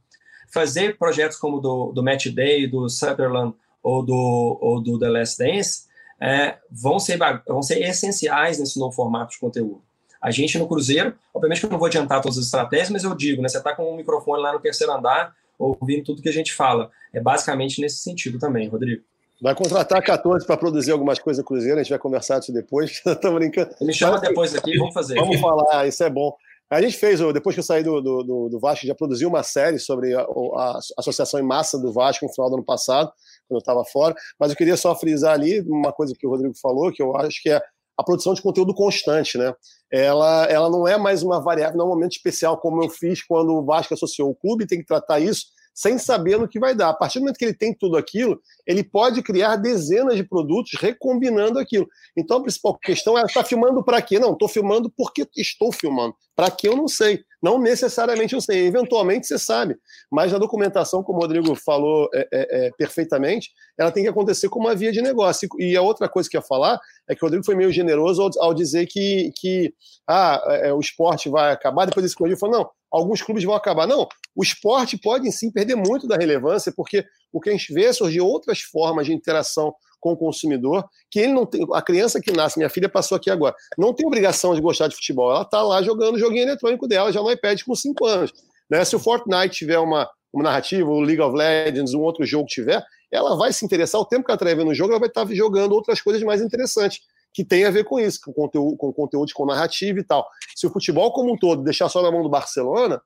Fazer 0.54 0.98
projetos 0.98 1.38
como 1.38 1.60
do, 1.60 1.92
do 1.92 2.04
Match 2.04 2.28
Day, 2.28 2.68
do 2.68 2.90
Sutherland 2.90 3.56
ou 3.82 4.04
do, 4.04 4.58
ou 4.62 4.82
do 4.82 5.00
The 5.00 5.10
Last 5.10 5.38
Dance 5.38 5.92
é, 6.20 6.58
vão, 6.70 7.00
ser, 7.00 7.18
vão 7.48 7.64
ser 7.64 7.82
essenciais 7.82 8.60
nesse 8.60 8.80
novo 8.80 8.94
formato 8.94 9.32
de 9.32 9.40
conteúdo. 9.40 9.82
A 10.22 10.30
gente 10.30 10.60
no 10.60 10.68
Cruzeiro, 10.68 11.16
obviamente 11.34 11.62
que 11.62 11.66
eu 11.66 11.72
não 11.72 11.80
vou 11.80 11.88
adiantar 11.88 12.22
todas 12.22 12.38
as 12.38 12.46
estratégias, 12.46 12.92
mas 12.92 13.04
eu 13.04 13.16
digo, 13.16 13.42
né, 13.42 13.50
você 13.50 13.58
está 13.58 13.76
com 13.76 13.92
um 13.92 13.98
microfone 13.98 14.42
lá 14.42 14.54
no 14.54 14.60
terceiro 14.60 14.94
andar, 14.94 15.36
ouvindo 15.62 16.04
tudo 16.04 16.22
que 16.22 16.30
a 16.30 16.34
gente 16.34 16.54
fala. 16.54 16.90
É 17.14 17.20
basicamente 17.20 17.80
nesse 17.80 17.98
sentido 17.98 18.40
também, 18.40 18.68
Rodrigo. 18.68 19.04
Vai 19.42 19.56
contratar 19.56 20.04
14 20.04 20.46
para 20.46 20.56
produzir 20.56 20.92
algumas 20.92 21.18
coisas 21.18 21.44
Cruzeiro, 21.44 21.80
a 21.80 21.84
gente 21.84 21.90
vai 21.90 22.00
conversar 22.00 22.40
disso 22.40 22.54
depois. 22.54 23.02
Estou 23.06 23.34
brincando. 23.34 23.72
Me 23.82 23.94
chama 23.94 24.14
Mas, 24.14 24.22
depois 24.22 24.56
aqui, 24.56 24.78
vamos 24.78 24.94
fazer. 24.94 25.16
Vamos 25.16 25.40
falar, 25.40 25.88
isso 25.88 26.04
é 26.04 26.10
bom. 26.10 26.36
A 26.70 26.82
gente 26.82 26.98
fez, 26.98 27.20
depois 27.34 27.54
que 27.54 27.60
eu 27.60 27.66
saí 27.66 27.84
do, 27.84 28.00
do, 28.00 28.48
do 28.48 28.60
Vasco, 28.60 28.88
já 28.88 28.96
produziu 28.96 29.28
uma 29.28 29.44
série 29.44 29.78
sobre 29.78 30.16
a, 30.16 30.22
a, 30.22 30.80
associação 31.00 31.38
em 31.38 31.44
massa 31.44 31.78
do 31.78 31.92
Vasco 31.92 32.26
no 32.26 32.32
final 32.32 32.50
do 32.50 32.56
ano 32.56 32.64
passado, 32.64 33.12
quando 33.50 33.58
eu 33.58 33.60
estava 33.60 33.84
fora. 33.84 34.16
Mas 34.40 34.52
eu 34.52 34.56
queria 34.56 34.78
só 34.78 34.96
frisar 34.96 35.34
ali 35.34 35.60
uma 35.68 35.92
coisa 35.92 36.14
que 36.18 36.26
o 36.26 36.30
Rodrigo 36.30 36.54
falou, 36.62 36.90
que 36.90 37.04
eu 37.04 37.14
acho 37.18 37.42
que 37.42 37.50
é 37.50 37.62
a 37.98 38.04
produção 38.04 38.34
de 38.34 38.42
conteúdo 38.42 38.74
constante, 38.74 39.38
né? 39.38 39.54
Ela, 39.92 40.46
ela 40.46 40.70
não 40.70 40.88
é 40.88 40.98
mais 40.98 41.22
uma 41.22 41.42
variável, 41.42 41.78
não 41.78 41.86
é 41.86 41.88
um 41.90 41.92
momento 41.92 42.14
especial, 42.14 42.58
como 42.58 42.84
eu 42.84 42.90
fiz 42.90 43.24
quando 43.24 43.54
o 43.54 43.66
Vasco 43.66 43.94
associou 43.94 44.30
o 44.30 44.36
clube, 44.36 44.68
tem 44.68 44.80
que 44.80 44.86
tratar 44.86 45.20
isso 45.20 45.48
sem 45.74 45.98
saber 45.98 46.38
no 46.38 46.48
que 46.48 46.60
vai 46.60 46.76
dar. 46.76 46.90
A 46.90 46.94
partir 46.94 47.20
do 47.20 47.24
momento 47.24 47.38
que 47.38 47.46
ele 47.46 47.54
tem 47.54 47.74
tudo 47.74 47.98
aquilo, 47.98 48.40
ele 48.68 48.84
pode 48.84 49.22
criar 49.22 49.56
dezenas 49.56 50.16
de 50.16 50.24
produtos 50.24 50.74
recombinando 50.80 51.60
aquilo. 51.60 51.88
Então 52.16 52.38
a 52.38 52.42
principal 52.42 52.78
questão 52.78 53.18
é: 53.18 53.24
está 53.24 53.44
filmando 53.44 53.84
para 53.84 54.02
quê? 54.02 54.20
Não, 54.20 54.34
estou 54.34 54.48
filmando 54.48 54.92
porque 54.96 55.28
estou 55.36 55.72
filmando. 55.72 56.14
Para 56.36 56.52
que 56.52 56.68
eu 56.68 56.76
não 56.76 56.88
sei. 56.88 57.24
Não 57.42 57.60
necessariamente 57.60 58.36
eu 58.36 58.42
sei. 58.42 58.68
Eventualmente 58.68 59.26
você 59.26 59.40
sabe. 59.40 59.76
Mas 60.12 60.34
a 60.34 60.38
documentação, 60.38 61.02
como 61.02 61.18
o 61.18 61.22
Rodrigo 61.22 61.56
falou 61.56 62.08
é, 62.14 62.28
é, 62.32 62.68
é, 62.68 62.72
perfeitamente, 62.78 63.50
ela 63.78 63.92
tem 63.92 64.04
que 64.04 64.10
acontecer 64.10 64.48
como 64.48 64.68
uma 64.68 64.76
via 64.76 64.92
de 64.92 65.02
negócio. 65.02 65.50
E 65.58 65.76
a 65.76 65.82
outra 65.82 66.08
coisa 66.08 66.30
que 66.30 66.38
eu 66.38 66.42
ia 66.42 66.48
falar 66.48 66.80
é 67.10 67.16
que 67.16 67.24
o 67.24 67.26
Rodrigo 67.26 67.46
foi 67.46 67.56
meio 67.56 67.72
generoso 67.72 68.22
ao, 68.22 68.30
ao 68.40 68.54
dizer 68.54 68.86
que, 68.86 69.32
que 69.38 69.74
ah, 70.08 70.42
é, 70.48 70.70
é, 70.70 70.74
o 70.74 70.80
esporte 70.80 71.30
vai 71.30 71.52
acabar. 71.52 71.86
Depois 71.86 72.04
desse 72.04 72.16
corrigiu 72.16 72.38
falou: 72.38 72.60
não, 72.60 72.70
alguns 72.92 73.22
clubes 73.22 73.44
vão 73.44 73.56
acabar. 73.56 73.88
Não, 73.88 74.08
o 74.36 74.44
esporte 74.44 74.98
pode 74.98 75.32
sim 75.32 75.52
perder 75.52 75.76
muito 75.76 76.08
da 76.08 76.18
relevância, 76.18 76.72
porque 76.76 77.04
o 77.34 77.40
que 77.40 77.50
a 77.50 77.54
gente 77.54 77.74
vê 77.74 77.86
é 77.86 77.94
surgir 77.94 78.22
outras 78.22 78.60
formas 78.62 79.08
de 79.08 79.14
interação 79.14 79.74
com 80.02 80.12
o 80.12 80.18
consumidor, 80.18 80.84
que 81.10 81.20
ele 81.20 81.32
não 81.32 81.46
tem. 81.46 81.66
A 81.74 81.82
criança 81.82 82.20
que 82.20 82.32
nasce, 82.32 82.58
minha 82.58 82.70
filha 82.70 82.90
passou 82.90 83.16
aqui 83.16 83.30
agora, 83.30 83.56
não 83.78 83.94
tem 83.94 84.06
obrigação 84.06 84.54
de 84.54 84.60
gostar 84.60 84.88
de 84.88 84.96
futebol. 84.96 85.32
Ela 85.32 85.44
está 85.44 85.62
lá 85.62 85.82
jogando 85.82 86.16
o 86.16 86.20
joguinho 86.20 86.44
eletrônico 86.44 86.88
dela, 86.88 87.14
já 87.14 87.22
no 87.22 87.32
iPad 87.32 87.62
com 87.64 87.74
5 87.74 88.06
anos. 88.06 88.34
Né? 88.70 88.84
Se 88.84 88.96
o 88.96 89.00
Fortnite 89.00 89.56
tiver 89.56 89.80
uma, 89.80 90.10
uma 90.34 90.44
narrativa, 90.44 90.90
o 90.90 91.00
League 91.00 91.22
of 91.22 91.38
Legends, 91.38 91.94
um 91.94 92.02
outro 92.02 92.26
jogo 92.26 92.48
tiver, 92.48 92.84
ela 93.12 93.38
vai 93.38 93.54
se 93.54 93.64
interessar. 93.64 94.02
O 94.02 94.06
tempo 94.06 94.26
que 94.26 94.32
ela 94.32 94.36
estiver 94.36 94.56
vendo 94.56 94.72
o 94.72 94.76
jogo, 94.76 94.92
ela 94.92 95.00
vai 95.00 95.10
estar 95.10 95.26
jogando 95.28 95.74
outras 95.74 96.02
coisas 96.02 96.22
mais 96.24 96.42
interessantes 96.42 97.00
que 97.34 97.46
tem 97.46 97.64
a 97.64 97.72
ver 97.72 97.86
com 97.86 98.00
isso, 98.00 98.20
com 98.26 98.34
conteúdo, 98.34 98.76
com 98.76 98.92
conteúdo 98.92 99.32
com 99.34 99.46
narrativa 99.46 100.00
e 100.00 100.04
tal. 100.04 100.28
Se 100.56 100.68
o 100.68 100.70
futebol 100.70 101.14
como 101.14 101.34
um 101.34 101.38
todo 101.38 101.64
deixar 101.64 101.88
só 101.88 102.02
na 102.02 102.12
mão 102.12 102.24
do 102.24 102.30
Barcelona, 102.30 103.02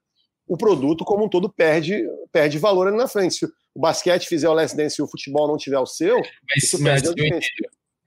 o 0.48 0.58
produto 0.58 1.04
como 1.04 1.26
um 1.26 1.30
todo 1.30 1.50
perde, 1.50 2.08
perde 2.32 2.58
valor 2.58 2.88
ali 2.88 2.98
na 2.98 3.08
frente. 3.08 3.36
Se 3.36 3.46
o 3.46 3.80
basquete 3.80 4.28
fizer 4.28 4.50
o 4.50 4.54
last 4.54 4.76
dance 4.76 5.00
e 5.00 5.04
o 5.04 5.08
futebol 5.08 5.48
não 5.48 5.58
tiver 5.58 5.80
o 5.80 5.86
seu, 5.86 6.18
mas, 6.18 6.64
isso 6.64 6.82
mas 6.82 7.02
perde 7.02 7.22
eu, 7.22 7.28
entendo, 7.28 7.46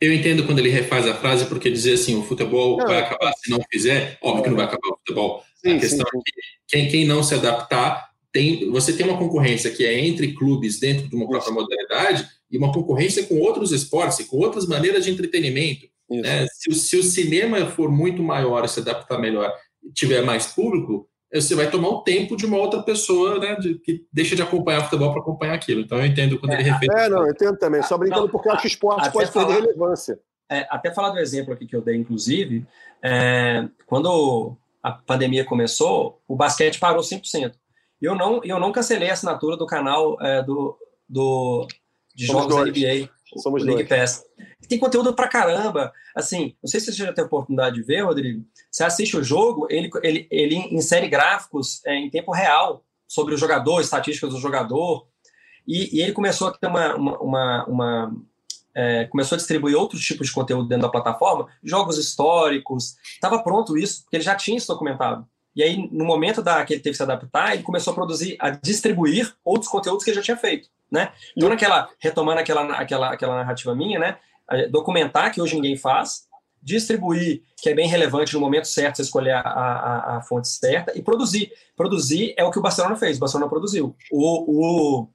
eu 0.00 0.14
entendo 0.14 0.46
quando 0.46 0.58
ele 0.60 0.70
refaz 0.70 1.06
a 1.06 1.14
frase, 1.14 1.46
porque 1.46 1.70
dizer 1.70 1.94
assim, 1.94 2.16
o 2.16 2.22
futebol 2.22 2.78
não, 2.78 2.86
vai 2.86 3.00
acabar 3.00 3.32
se 3.32 3.50
não 3.50 3.60
fizer, 3.70 4.18
óbvio 4.22 4.44
que 4.44 4.50
não 4.50 4.56
vai 4.56 4.66
acabar 4.66 4.88
o 4.88 4.98
futebol. 4.98 5.44
Sim, 5.56 5.76
a 5.76 5.80
questão 5.80 6.06
sim, 6.06 6.18
é 6.18 6.22
que 6.22 6.32
quem, 6.68 6.88
quem 6.88 7.06
não 7.06 7.22
se 7.22 7.34
adaptar, 7.34 8.08
tem, 8.30 8.70
você 8.70 8.92
tem 8.92 9.06
uma 9.06 9.18
concorrência 9.18 9.70
que 9.70 9.84
é 9.84 9.98
entre 9.98 10.34
clubes 10.34 10.78
dentro 10.78 11.08
de 11.08 11.16
uma 11.16 11.26
própria 11.26 11.52
modalidade 11.52 12.28
e 12.50 12.56
uma 12.56 12.72
concorrência 12.72 13.24
com 13.24 13.38
outros 13.40 13.72
esportes, 13.72 14.24
com 14.26 14.36
outras 14.36 14.66
maneiras 14.66 15.04
de 15.04 15.10
entretenimento. 15.10 15.88
Né? 16.08 16.46
Se, 16.52 16.72
se, 16.72 16.96
o 16.96 17.02
cinema 17.02 17.66
for 17.66 17.90
muito 17.90 18.22
maior, 18.22 18.66
se 18.68 18.80
adaptar 18.80 19.18
melhor, 19.18 19.52
tiver 19.94 20.22
mais 20.22 20.46
público, 20.46 21.07
você 21.32 21.54
vai 21.54 21.70
tomar 21.70 21.88
o 21.88 22.02
tempo 22.02 22.36
de 22.36 22.46
uma 22.46 22.56
outra 22.56 22.82
pessoa, 22.82 23.38
né, 23.38 23.54
de, 23.56 23.78
que 23.78 24.06
deixa 24.12 24.34
de 24.34 24.42
acompanhar 24.42 24.80
o 24.80 24.84
futebol 24.84 25.12
para 25.12 25.20
acompanhar 25.20 25.54
aquilo. 25.54 25.80
Então 25.80 25.98
eu 25.98 26.06
entendo 26.06 26.38
quando 26.38 26.52
é, 26.52 26.60
ele 26.60 26.70
refere. 26.70 26.92
É, 26.98 27.08
não, 27.08 27.26
eu 27.26 27.30
entendo 27.30 27.58
também. 27.58 27.82
Só 27.82 27.98
brincando 27.98 28.22
não, 28.22 28.28
porque 28.28 28.48
eu 28.48 28.52
acho 28.52 28.62
que 28.62 28.68
o 28.68 28.70
esporte 28.70 29.10
pode 29.10 29.30
falar, 29.30 29.46
perder 29.46 29.60
relevância. 29.62 30.18
É, 30.50 30.66
até 30.70 30.92
falar 30.92 31.10
do 31.10 31.18
exemplo 31.18 31.52
aqui 31.52 31.66
que 31.66 31.76
eu 31.76 31.82
dei, 31.82 31.96
inclusive, 31.96 32.66
é, 33.02 33.68
quando 33.86 34.56
a 34.82 34.92
pandemia 34.92 35.44
começou, 35.44 36.22
o 36.26 36.34
basquete 36.34 36.78
parou 36.78 37.02
100%. 37.02 37.52
E 38.00 38.04
eu 38.04 38.14
não, 38.14 38.40
eu 38.42 38.58
não 38.58 38.72
cancelei 38.72 39.10
a 39.10 39.12
assinatura 39.12 39.56
do 39.56 39.66
canal 39.66 40.16
é, 40.22 40.42
do, 40.42 40.78
do, 41.06 41.66
de 42.14 42.26
Somos 42.26 42.44
jogos 42.44 42.56
dois. 42.56 42.70
NBA, 42.70 43.10
Somos 43.42 43.62
o 43.62 43.66
League 43.66 43.84
dois. 43.84 44.00
Pass 44.00 44.24
tem 44.68 44.78
conteúdo 44.78 45.14
pra 45.14 45.28
caramba. 45.28 45.92
Assim, 46.14 46.54
não 46.62 46.68
sei 46.68 46.80
se 46.80 46.92
você 46.92 46.98
já 46.98 47.12
teve 47.12 47.26
oportunidade 47.26 47.76
de 47.76 47.82
ver, 47.82 48.02
Rodrigo. 48.02 48.44
Você 48.70 48.84
assiste 48.84 49.16
o 49.16 49.24
jogo, 49.24 49.66
ele, 49.70 49.90
ele, 50.02 50.26
ele 50.30 50.56
insere 50.74 51.08
gráficos 51.08 51.84
é, 51.86 51.94
em 51.94 52.10
tempo 52.10 52.32
real 52.32 52.84
sobre 53.06 53.34
o 53.34 53.38
jogador, 53.38 53.80
estatísticas 53.80 54.30
do 54.30 54.38
jogador. 54.38 55.06
E, 55.66 55.96
e 55.96 56.02
ele 56.02 56.12
começou 56.12 56.48
a 56.48 56.52
ter 56.52 56.66
uma. 56.66 56.94
uma, 56.94 57.18
uma, 57.18 57.64
uma 57.66 58.16
é, 58.74 59.06
começou 59.06 59.34
a 59.34 59.38
distribuir 59.38 59.76
outros 59.76 60.04
tipos 60.04 60.28
de 60.28 60.32
conteúdo 60.32 60.68
dentro 60.68 60.82
da 60.82 60.88
plataforma, 60.88 61.48
jogos 61.64 61.98
históricos. 61.98 62.96
Estava 63.14 63.42
pronto 63.42 63.76
isso, 63.76 64.02
porque 64.02 64.16
ele 64.16 64.24
já 64.24 64.36
tinha 64.36 64.56
isso 64.56 64.68
documentado. 64.68 65.26
E 65.58 65.62
aí, 65.64 65.88
no 65.90 66.04
momento 66.04 66.40
da, 66.40 66.64
que 66.64 66.74
ele 66.74 66.80
teve 66.80 66.92
que 66.92 66.96
se 66.96 67.02
adaptar, 67.02 67.54
ele 67.54 67.64
começou 67.64 67.90
a 67.90 67.94
produzir, 67.94 68.36
a 68.38 68.50
distribuir 68.50 69.34
outros 69.44 69.68
conteúdos 69.68 70.04
que 70.04 70.10
ele 70.10 70.16
já 70.16 70.22
tinha 70.22 70.36
feito, 70.36 70.68
né? 70.88 71.10
Então, 71.36 71.48
naquela, 71.48 71.88
retomando 71.98 72.38
aquela, 72.38 72.62
aquela, 72.74 73.12
aquela 73.12 73.34
narrativa 73.34 73.74
minha, 73.74 73.98
né? 73.98 74.18
Documentar, 74.70 75.32
que 75.32 75.40
hoje 75.40 75.54
ninguém 75.54 75.76
faz, 75.76 76.28
distribuir, 76.62 77.42
que 77.60 77.68
é 77.68 77.74
bem 77.74 77.88
relevante 77.88 78.34
no 78.34 78.40
momento 78.40 78.66
certo, 78.66 78.96
você 78.96 79.02
escolher 79.02 79.32
a, 79.32 79.40
a, 79.40 80.16
a, 80.16 80.22
fonte 80.22 80.48
certa, 80.48 80.96
e 80.96 81.02
produzir. 81.02 81.50
Produzir 81.76 82.34
é 82.36 82.44
o 82.44 82.50
que 82.50 82.58
o 82.58 82.62
Barcelona 82.62 82.96
fez, 82.96 83.16
o 83.16 83.20
Barcelona 83.20 83.48
produziu. 83.48 83.94
O, 84.10 85.02
o, 85.02 85.08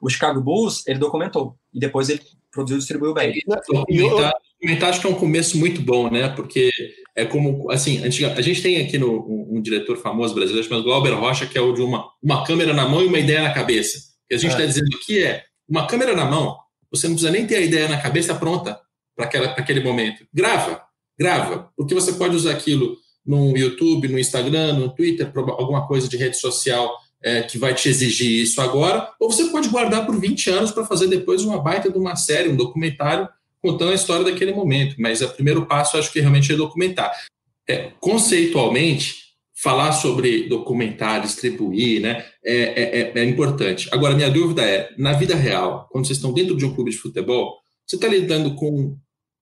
o 0.00 0.08
Chicago 0.08 0.40
Bulls, 0.40 0.86
ele 0.86 0.98
documentou, 0.98 1.56
e 1.72 1.78
depois 1.78 2.08
ele 2.08 2.20
produziu 2.50 2.76
e 2.76 2.80
distribuiu 2.80 3.14
bem. 3.14 3.34
Documentar, 3.46 4.32
documentar 4.60 4.90
acho 4.90 5.00
que 5.00 5.06
é 5.06 5.10
um 5.10 5.14
começo 5.14 5.58
muito 5.58 5.80
bom, 5.80 6.10
né? 6.10 6.28
Porque 6.28 6.70
é 7.14 7.24
como, 7.24 7.70
assim, 7.70 8.04
antiga, 8.04 8.32
a 8.32 8.42
gente 8.42 8.62
tem 8.62 8.80
aqui 8.84 8.98
no, 8.98 9.20
um, 9.20 9.56
um, 9.56 9.62
diretor 9.62 9.96
famoso 9.96 10.34
brasileiro 10.34 10.66
chamado 10.66 10.84
Glauber 10.84 11.14
Rocha, 11.14 11.46
que 11.46 11.58
é 11.58 11.60
o 11.60 11.72
de 11.72 11.82
uma, 11.82 12.08
uma 12.22 12.44
câmera 12.44 12.72
na 12.72 12.88
mão 12.88 13.02
e 13.02 13.06
uma 13.06 13.18
ideia 13.18 13.42
na 13.42 13.52
cabeça. 13.52 13.98
O 13.98 14.28
que 14.28 14.34
a 14.34 14.38
gente 14.38 14.50
está 14.50 14.62
é. 14.62 14.66
dizendo 14.66 14.88
aqui 14.96 15.22
é 15.22 15.44
uma 15.68 15.86
câmera 15.86 16.14
na 16.14 16.24
mão, 16.24 16.56
você 16.90 17.06
não 17.06 17.14
precisa 17.14 17.32
nem 17.32 17.46
ter 17.46 17.56
a 17.56 17.60
ideia 17.60 17.88
na 17.88 18.00
cabeça 18.00 18.34
pronta 18.34 18.78
para 19.16 19.26
aquele 19.26 19.80
momento. 19.80 20.26
Grava, 20.32 20.82
grava, 21.18 21.70
porque 21.76 21.94
você 21.94 22.12
pode 22.12 22.36
usar 22.36 22.52
aquilo 22.52 22.96
no 23.26 23.56
YouTube, 23.56 24.08
no 24.08 24.18
Instagram, 24.18 24.74
no 24.74 24.94
Twitter, 24.94 25.30
alguma 25.34 25.86
coisa 25.86 26.08
de 26.08 26.16
rede 26.16 26.36
social 26.38 26.96
é, 27.22 27.42
que 27.42 27.58
vai 27.58 27.74
te 27.74 27.88
exigir 27.88 28.42
isso 28.42 28.60
agora, 28.60 29.10
ou 29.20 29.30
você 29.30 29.46
pode 29.46 29.68
guardar 29.68 30.06
por 30.06 30.18
20 30.18 30.50
anos 30.50 30.70
para 30.70 30.84
fazer 30.84 31.08
depois 31.08 31.42
uma 31.42 31.60
baita 31.60 31.90
de 31.90 31.98
uma 31.98 32.16
série, 32.16 32.48
um 32.48 32.56
documentário 32.56 33.28
contando 33.60 33.90
a 33.90 33.94
história 33.94 34.24
daquele 34.24 34.52
momento. 34.52 34.96
Mas 34.98 35.20
o 35.20 35.28
primeiro 35.28 35.66
passo, 35.66 35.96
acho 35.96 36.12
que 36.12 36.20
realmente 36.20 36.52
é 36.52 36.56
documentar. 36.56 37.12
É, 37.68 37.90
conceitualmente, 38.00 39.27
falar 39.62 39.92
sobre 39.92 40.48
documentar, 40.48 41.20
distribuir, 41.20 42.00
né, 42.00 42.24
é, 42.44 42.54
é, 42.54 43.00
é, 43.00 43.12
é, 43.14 43.24
importante. 43.24 43.88
Agora, 43.90 44.14
minha 44.14 44.30
dúvida 44.30 44.62
é, 44.62 44.90
na 44.96 45.12
vida 45.12 45.34
real, 45.34 45.88
quando 45.90 46.06
vocês 46.06 46.18
estão 46.18 46.32
dentro 46.32 46.56
de 46.56 46.64
um 46.64 46.74
clube 46.74 46.90
de 46.90 46.98
futebol, 46.98 47.58
você 47.84 47.96
está 47.96 48.06
lidando 48.06 48.54
com 48.54 48.96